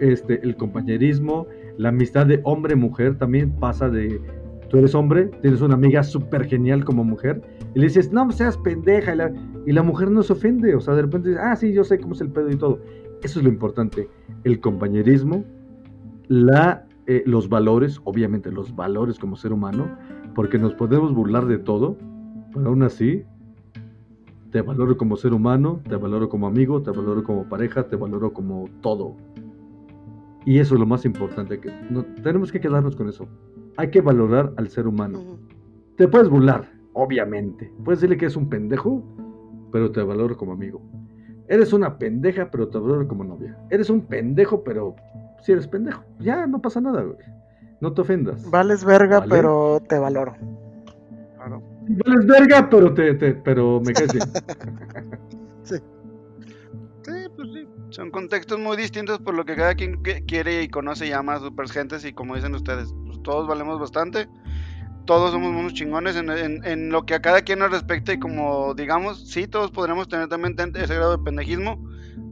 este, 0.00 0.40
el 0.42 0.56
compañerismo, 0.56 1.46
la 1.78 1.90
amistad 1.90 2.26
de 2.26 2.40
hombre-mujer 2.44 3.16
también 3.18 3.50
pasa 3.52 3.88
de, 3.88 4.20
tú 4.68 4.78
eres 4.78 4.94
hombre, 4.94 5.26
tienes 5.42 5.60
una 5.60 5.74
amiga 5.74 6.02
súper 6.02 6.46
genial 6.46 6.84
como 6.84 7.04
mujer, 7.04 7.42
y 7.74 7.80
le 7.80 7.86
dices, 7.86 8.12
no 8.12 8.30
seas 8.32 8.56
pendeja, 8.58 9.14
y 9.66 9.72
la, 9.72 9.82
mujer 9.82 10.10
no 10.10 10.22
se 10.22 10.32
ofende, 10.32 10.74
o 10.74 10.80
sea, 10.80 10.94
de 10.94 11.02
repente 11.02 11.36
ah, 11.38 11.54
sí, 11.56 11.72
yo 11.72 11.84
sé 11.84 11.98
cómo 11.98 12.14
es 12.14 12.20
el 12.20 12.30
pedo 12.30 12.50
y 12.50 12.56
todo. 12.56 12.80
Eso 13.22 13.38
es 13.40 13.44
lo 13.44 13.50
importante, 13.50 14.08
el 14.44 14.60
compañerismo, 14.60 15.44
la, 16.28 16.86
eh, 17.06 17.22
los 17.26 17.48
valores, 17.48 18.00
obviamente 18.04 18.50
los 18.50 18.74
valores 18.74 19.18
como 19.18 19.36
ser 19.36 19.52
humano, 19.52 19.88
porque 20.34 20.58
nos 20.58 20.74
podemos 20.74 21.12
burlar 21.12 21.46
de 21.46 21.58
todo, 21.58 21.96
pero 22.54 22.68
aún 22.68 22.82
así, 22.82 23.24
te 24.50 24.62
valoro 24.62 24.96
como 24.96 25.16
ser 25.16 25.32
humano, 25.32 25.80
te 25.88 25.96
valoro 25.96 26.28
como 26.28 26.46
amigo, 26.46 26.82
te 26.82 26.90
valoro 26.90 27.22
como 27.22 27.48
pareja, 27.48 27.86
te 27.86 27.96
valoro 27.96 28.32
como 28.32 28.68
todo. 28.80 29.16
Y 30.44 30.58
eso 30.58 30.74
es 30.74 30.80
lo 30.80 30.86
más 30.86 31.04
importante, 31.04 31.60
que 31.60 31.70
no, 31.90 32.04
tenemos 32.22 32.50
que 32.50 32.60
quedarnos 32.60 32.96
con 32.96 33.08
eso. 33.08 33.28
Hay 33.76 33.90
que 33.90 34.00
valorar 34.00 34.52
al 34.56 34.68
ser 34.68 34.86
humano. 34.86 35.38
Te 35.96 36.08
puedes 36.08 36.28
burlar, 36.28 36.70
obviamente. 36.92 37.70
Puedes 37.84 38.00
decirle 38.00 38.16
que 38.16 38.26
es 38.26 38.36
un 38.36 38.48
pendejo, 38.48 39.02
pero 39.70 39.90
te 39.90 40.02
valoro 40.02 40.36
como 40.36 40.52
amigo. 40.52 40.80
Eres 41.48 41.72
una 41.72 41.98
pendeja, 41.98 42.50
pero 42.50 42.68
te 42.68 42.78
valoro 42.78 43.06
como 43.06 43.24
novia. 43.24 43.58
Eres 43.70 43.90
un 43.90 44.02
pendejo, 44.02 44.62
pero 44.64 44.94
si 45.42 45.52
eres 45.52 45.66
pendejo, 45.66 46.02
ya 46.18 46.46
no 46.46 46.60
pasa 46.60 46.80
nada, 46.80 47.02
güey. 47.02 47.18
No 47.80 47.92
te 47.92 48.02
ofendas. 48.02 48.48
Vales 48.50 48.84
verga, 48.84 49.24
pero 49.28 49.80
te 49.88 49.98
valoro. 49.98 50.34
Vales 51.88 52.26
verga, 52.26 52.68
pero 52.70 52.94
te, 52.94 53.14
te 53.14 53.34
pero 53.34 53.80
me 53.80 53.92
caes 53.94 54.12
bien. 54.12 54.28
sí. 55.64 55.76
Son 57.90 58.10
contextos 58.10 58.58
muy 58.58 58.76
distintos 58.76 59.18
por 59.18 59.34
lo 59.34 59.44
que 59.44 59.56
cada 59.56 59.74
quien 59.74 60.00
quiere 60.26 60.62
y 60.62 60.68
conoce 60.68 61.06
y 61.08 61.12
ama 61.12 61.34
a 61.34 61.40
super 61.40 61.68
gentes 61.68 62.04
y 62.04 62.12
como 62.12 62.36
dicen 62.36 62.54
ustedes, 62.54 62.94
pues, 63.06 63.20
todos 63.22 63.46
valemos 63.48 63.78
bastante. 63.80 64.28
Todos 65.06 65.32
somos 65.32 65.48
unos 65.48 65.74
chingones 65.74 66.14
en, 66.14 66.30
en- 66.30 66.64
en 66.64 66.90
lo 66.90 67.04
que 67.04 67.14
a 67.14 67.20
cada 67.22 67.42
quien 67.42 67.58
nos 67.58 67.70
respecta 67.72 68.12
y 68.12 68.18
como 68.20 68.74
digamos, 68.74 69.28
sí, 69.28 69.48
todos 69.48 69.70
podremos 69.72 70.08
tener 70.08 70.28
también 70.28 70.54
ese 70.76 70.94
grado 70.94 71.16
de 71.16 71.22
pendejismo, 71.24 71.84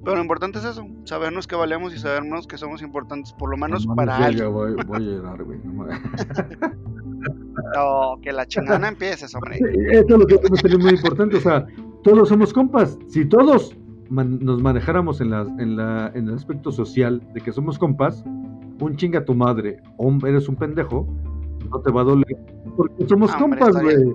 pero 0.04 0.16
lo 0.16 0.22
importante 0.22 0.58
es 0.58 0.64
eso, 0.64 0.86
sabernos 1.04 1.48
que 1.48 1.56
valemos 1.56 1.92
y 1.92 1.98
sabernos 1.98 2.46
que 2.46 2.56
somos 2.56 2.80
importantes, 2.82 3.32
por 3.32 3.50
lo 3.50 3.56
menos 3.56 3.84
No 3.86 3.96
para 3.96 4.16
alguien. 4.16 4.52
Voy, 4.52 4.74
voy 4.86 4.96
a 4.96 5.00
llorar, 5.00 5.42
güey. 5.42 5.58
no 5.64 5.72
mames. 5.72 6.00
No, 7.74 8.20
que 8.22 8.32
la 8.32 8.46
chingada 8.46 8.78
no 8.78 8.86
empieces, 8.86 9.34
hombre. 9.34 9.58
Esto 9.90 10.14
es 10.14 10.20
lo 10.20 10.26
que 10.26 10.34
es 10.68 10.78
muy 10.78 10.90
importante, 10.90 11.36
o 11.36 11.40
sea, 11.40 11.66
todos 12.04 12.28
somos 12.28 12.52
compas. 12.52 12.96
Si 13.08 13.24
todos 13.24 13.76
man- 14.08 14.38
nos 14.40 14.62
manejáramos 14.62 15.20
en, 15.20 15.30
la, 15.30 15.42
en, 15.58 15.76
la, 15.76 16.10
en 16.14 16.28
el 16.28 16.34
aspecto 16.34 16.70
social 16.72 17.22
de 17.34 17.40
que 17.40 17.52
somos 17.52 17.78
compas, 17.78 18.24
un 18.80 18.96
chinga 18.96 19.24
tu 19.24 19.34
madre 19.34 19.80
o 19.96 20.10
eres 20.26 20.48
un 20.48 20.56
pendejo, 20.56 21.06
no 21.70 21.80
te 21.80 21.90
va 21.90 22.02
a 22.02 22.04
doler. 22.04 22.36
Porque 22.76 23.06
somos 23.06 23.34
compas, 23.36 23.74
güey. 23.82 24.14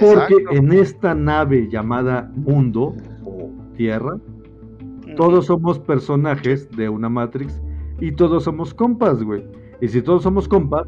Porque 0.00 0.36
en 0.50 0.72
esta 0.72 1.14
nave 1.14 1.68
llamada 1.70 2.30
mundo 2.34 2.94
o 3.24 3.50
tierra, 3.76 4.16
todos 5.16 5.46
somos 5.46 5.78
personajes 5.78 6.68
de 6.76 6.88
una 6.88 7.08
Matrix 7.08 7.60
y 8.00 8.12
todos 8.12 8.44
somos 8.44 8.72
compas, 8.72 9.22
güey. 9.22 9.44
Y 9.80 9.88
si 9.88 10.02
todos 10.02 10.22
somos 10.22 10.48
compas, 10.48 10.86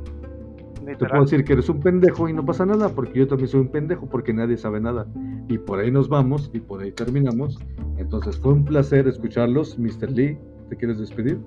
te 0.91 1.05
Literal. 1.05 1.11
puedo 1.11 1.25
decir 1.25 1.45
que 1.45 1.53
eres 1.55 1.69
un 1.69 1.81
pendejo 1.81 2.29
y 2.29 2.33
no 2.33 2.45
pasa 2.45 2.65
nada, 2.67 2.89
porque 2.91 3.19
yo 3.21 3.27
también 3.29 3.49
soy 3.49 3.61
un 3.61 3.69
pendejo, 3.69 4.07
porque 4.09 4.33
nadie 4.33 4.57
sabe 4.57 4.81
nada. 4.81 5.07
Y 5.49 5.59
por 5.59 5.79
ahí 5.81 5.91
nos 5.91 6.09
vamos 6.09 6.51
y 6.53 6.61
por 6.61 6.83
ahí 6.83 6.93
terminamos. 6.93 7.59
Entonces 7.99 8.37
fue 8.39 8.53
un 8.53 8.65
placer 8.65 9.09
escucharlos. 9.09 9.79
Mr. 9.79 10.11
Lee, 10.11 10.39
¿te 10.69 10.77
quieres 10.77 10.99
despedir? 10.99 11.39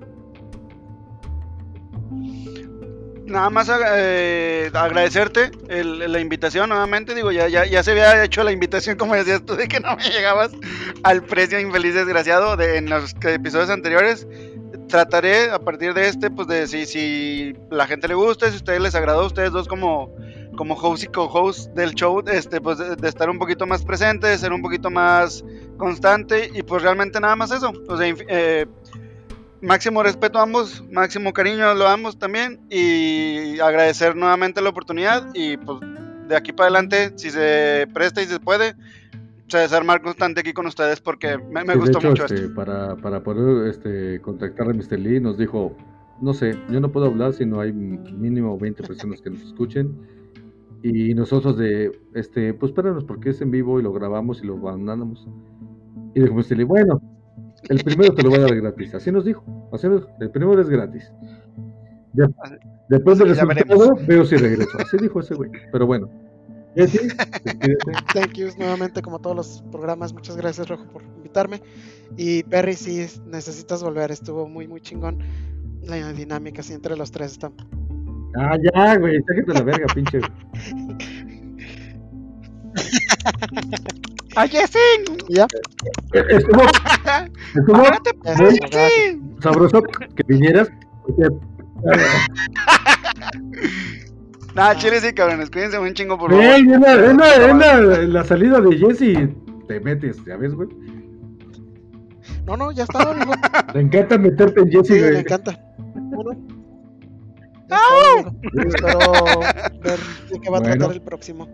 Nada 3.26 3.48
más 3.48 3.70
eh, 3.96 4.70
agradecerte 4.74 5.50
el- 5.68 6.12
la 6.12 6.20
invitación 6.20 6.68
nuevamente. 6.68 7.14
Digo, 7.14 7.32
ya, 7.32 7.48
ya, 7.48 7.64
ya 7.64 7.82
se 7.82 7.92
había 7.92 8.22
hecho 8.22 8.44
la 8.44 8.52
invitación, 8.52 8.96
como 8.98 9.14
decías 9.14 9.42
tú, 9.44 9.56
de 9.56 9.66
que 9.66 9.80
no 9.80 9.96
me 9.96 10.02
llegabas 10.04 10.52
al 11.02 11.22
precio 11.24 11.58
infeliz 11.58 11.94
desgraciado 11.94 12.56
de, 12.56 12.76
en 12.76 12.90
los 12.90 13.14
episodios 13.22 13.70
anteriores. 13.70 14.28
Trataré 14.88 15.50
a 15.50 15.58
partir 15.58 15.94
de 15.94 16.08
este, 16.08 16.30
pues 16.30 16.46
de 16.48 16.66
si, 16.66 16.86
si 16.86 17.54
la 17.70 17.86
gente 17.86 18.08
le 18.08 18.14
gusta, 18.14 18.48
si 18.48 18.54
a 18.54 18.56
ustedes 18.56 18.80
les 18.80 18.94
agradó, 18.94 19.26
ustedes 19.26 19.52
dos 19.52 19.66
como, 19.66 20.14
como 20.56 20.74
host 20.74 21.04
y 21.04 21.06
co-host 21.06 21.70
del 21.74 21.94
show, 21.94 22.22
este, 22.26 22.60
pues 22.60 22.78
de, 22.78 23.08
estar 23.08 23.30
un 23.30 23.38
poquito 23.38 23.66
más 23.66 23.84
presente, 23.84 24.26
de 24.26 24.38
ser 24.38 24.52
un 24.52 24.62
poquito 24.62 24.90
más 24.90 25.44
constante 25.76 26.50
y 26.54 26.62
pues 26.62 26.82
realmente 26.82 27.20
nada 27.20 27.36
más 27.36 27.50
eso. 27.50 27.72
Eh, 28.00 28.66
máximo 29.60 30.02
respeto 30.02 30.38
a 30.38 30.42
ambos, 30.42 30.84
máximo 30.90 31.32
cariño 31.32 31.74
lo 31.74 31.88
ambos 31.88 32.18
también 32.18 32.60
y 32.68 33.58
agradecer 33.60 34.14
nuevamente 34.14 34.60
la 34.60 34.68
oportunidad 34.68 35.26
y 35.34 35.56
pues 35.56 35.80
de 36.28 36.36
aquí 36.36 36.52
para 36.52 36.66
adelante, 36.68 37.12
si 37.16 37.30
se 37.30 37.86
presta 37.92 38.22
y 38.22 38.26
se 38.26 38.40
puede, 38.40 38.74
se 39.48 39.58
desarmar 39.58 40.02
constante 40.02 40.40
aquí 40.40 40.52
con 40.52 40.66
ustedes 40.66 41.00
porque 41.00 41.38
me, 41.38 41.64
me 41.64 41.76
gustó 41.76 41.98
hecho, 41.98 42.08
mucho 42.10 42.24
este, 42.24 42.36
esto. 42.36 42.54
Para, 42.54 42.96
para 42.96 43.22
poder 43.22 43.68
este, 43.68 44.20
contactar 44.20 44.68
a 44.68 44.72
Mr. 44.72 44.98
Lee, 44.98 45.20
nos 45.20 45.36
dijo, 45.38 45.76
no 46.20 46.32
sé, 46.34 46.56
yo 46.70 46.80
no 46.80 46.90
puedo 46.90 47.06
hablar 47.06 47.32
si 47.34 47.44
no 47.44 47.60
hay 47.60 47.72
mínimo 47.72 48.58
20 48.58 48.82
personas 48.82 49.20
que 49.20 49.30
nos 49.30 49.42
escuchen. 49.42 49.94
Y 50.82 51.14
nosotros 51.14 51.56
de, 51.56 51.98
este, 52.14 52.52
pues 52.54 52.70
espéranos 52.70 53.04
porque 53.04 53.30
es 53.30 53.40
en 53.40 53.50
vivo 53.50 53.80
y 53.80 53.82
lo 53.82 53.92
grabamos 53.92 54.42
y 54.42 54.46
lo 54.46 54.56
mandamos. 54.56 55.26
Y 56.14 56.20
dijo 56.20 56.34
Mr. 56.34 56.56
Lee, 56.56 56.64
bueno, 56.64 57.00
el 57.68 57.82
primero 57.82 58.14
te 58.14 58.22
lo 58.22 58.30
voy 58.30 58.38
a 58.38 58.42
dar 58.42 58.54
gratis. 58.54 58.94
Así 58.94 59.10
nos 59.10 59.24
dijo, 59.24 59.44
así 59.72 59.88
nos 59.88 60.02
dijo, 60.02 60.12
el 60.20 60.30
primero 60.30 60.60
es 60.60 60.68
gratis. 60.68 61.10
De- 62.12 62.28
después 62.88 63.18
del 63.18 63.34
Ya 63.34 63.44
resultado, 63.44 63.90
veo 64.06 64.24
si 64.24 64.36
regreso. 64.36 64.78
Así 64.78 64.96
dijo 64.98 65.20
ese 65.20 65.34
güey. 65.34 65.50
Pero 65.72 65.86
bueno. 65.86 66.08
Despídete. 66.74 67.16
Thank 68.12 68.32
yous 68.34 68.56
nuevamente, 68.58 69.00
como 69.02 69.18
todos 69.20 69.36
los 69.36 69.62
programas. 69.70 70.12
Muchas 70.12 70.36
gracias, 70.36 70.68
Rojo, 70.68 70.86
por 70.92 71.02
invitarme. 71.02 71.62
Y 72.16 72.42
Perry, 72.44 72.74
sí, 72.74 73.06
necesitas 73.26 73.82
volver. 73.82 74.10
Estuvo 74.10 74.48
muy, 74.48 74.66
muy 74.68 74.80
chingón. 74.80 75.18
La 75.82 76.12
dinámica, 76.12 76.62
sí, 76.62 76.72
entre 76.72 76.96
los 76.96 77.10
tres 77.12 77.32
está. 77.32 77.50
Ah, 78.36 78.56
ya, 78.74 78.96
güey, 78.96 79.22
sáquete 79.26 79.52
la 79.52 79.62
verga, 79.62 79.86
pinche. 79.94 80.20
¡Oye, 84.36 84.66
sí! 84.66 84.78
Ya, 85.28 85.46
Estuvo, 86.12 86.62
estuvo 87.54 87.76
¡Ahora 87.76 87.98
te 88.02 88.10
ya 88.24 88.34
Muy 88.34 88.48
estuvo, 88.48 88.68
gracias. 88.70 89.16
sabroso 89.40 89.82
que 89.82 90.22
vinieras. 90.26 90.68
porque- 91.06 91.28
Nah, 94.54 94.74
chile 94.76 95.00
sí, 95.00 95.12
cabrones, 95.12 95.50
cuídense 95.50 95.78
un 95.78 95.92
chingo, 95.94 96.16
por 96.16 96.30
favor. 96.30 96.44
Güey, 96.46 96.60
en 96.60 96.80
la, 96.80 96.92
en 96.94 97.16
la- 97.16 97.50
en 97.50 97.58
la- 97.58 98.02
en 98.02 98.12
la 98.12 98.24
salida 98.24 98.60
de 98.60 98.78
Jesse 98.78 99.28
te 99.66 99.80
metes, 99.80 100.24
¿ya 100.24 100.36
ves, 100.36 100.54
güey? 100.54 100.68
No, 102.46 102.56
no, 102.56 102.70
ya 102.70 102.84
estaba, 102.84 103.12
amigo. 103.12 103.32
Te 103.72 103.80
encanta 103.80 104.18
meterte 104.18 104.60
en 104.60 104.70
Jesse, 104.70 104.86
Sí, 104.86 104.92
me 104.94 105.00
güey. 105.08 105.16
encanta. 105.20 105.60
Bueno, 105.94 106.30
amigo. 106.30 106.54
Espero 108.64 109.40
ver 109.82 109.98
de 110.30 110.40
qué 110.40 110.50
va 110.50 110.58
a 110.58 110.60
Bueno. 110.60 110.76
tratar 110.76 110.92
el 110.96 111.02
próximo. 111.02 111.48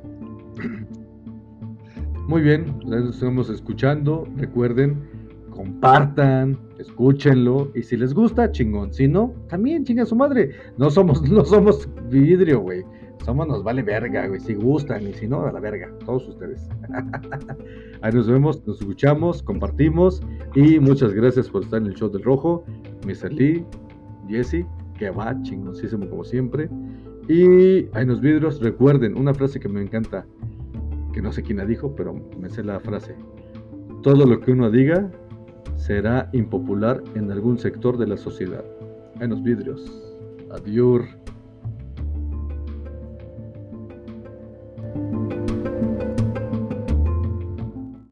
Muy 2.27 2.43
bien, 2.43 2.79
nos 2.85 3.15
estamos 3.15 3.49
escuchando. 3.51 4.27
Recuerden, 4.37 5.09
compartan, 5.61 6.59
escúchenlo. 6.79 7.71
Y 7.75 7.83
si 7.83 7.97
les 7.97 8.15
gusta, 8.15 8.51
chingón. 8.51 8.93
Si 8.95 9.07
no, 9.07 9.35
también 9.49 9.85
chinga 9.85 10.07
su 10.07 10.17
madre. 10.17 10.53
No 10.79 10.91
somos, 10.91 11.23
no 11.31 11.45
somos 11.45 11.89
vidrio, 12.09 12.61
güey. 12.61 12.83
Somos 13.25 13.47
nos 13.47 13.63
vale 13.63 13.83
verga, 13.83 14.27
güey. 14.27 14.41
Si 14.41 14.55
gustan 14.55 15.07
y 15.07 15.13
si 15.13 15.27
no, 15.29 15.45
a 15.45 15.53
la 15.53 15.61
verga. 15.61 15.93
Todos 16.07 16.27
ustedes. 16.29 16.67
Ahí 18.01 18.13
nos 18.13 18.27
vemos, 18.27 18.67
nos 18.67 18.81
escuchamos, 18.81 19.43
compartimos. 19.43 20.23
Y 20.55 20.81
muchas 20.81 21.13
gracias 21.13 21.51
por 21.51 21.63
estar 21.63 21.83
en 21.83 21.89
el 21.89 21.95
show 21.95 22.11
del 22.11 22.23
rojo. 22.23 22.65
Mr. 23.07 23.31
Lee, 23.31 23.65
Jesse, 24.29 24.65
que 24.99 25.11
va 25.11 25.37
chingoncísimo 25.43 26.09
como 26.09 26.25
siempre. 26.25 26.71
Y 27.29 27.87
ahí 27.93 28.07
nos 28.07 28.23
vidrios. 28.23 28.61
Recuerden 28.61 29.19
una 29.19 29.35
frase 29.35 29.61
que 29.61 29.69
me 29.69 29.83
encanta 29.83 30.25
que 31.13 31.21
no 31.21 31.31
sé 31.33 31.43
quién 31.43 31.59
la 31.59 31.67
dijo, 31.67 31.95
pero 31.95 32.15
me 32.41 32.49
sé 32.49 32.65
la 32.65 32.81
frase. 32.81 33.15
Todo 34.03 34.25
lo 34.25 34.41
que 34.41 34.53
uno 34.53 34.71
diga 34.71 35.11
será 35.91 36.31
impopular 36.33 37.03
en 37.17 37.33
algún 37.33 37.59
sector 37.59 37.99
de 37.99 38.07
la 38.07 38.17
sociedad. 38.17 38.65
En 39.19 39.31
vidrios. 39.43 39.91
Adiós. 40.53 41.03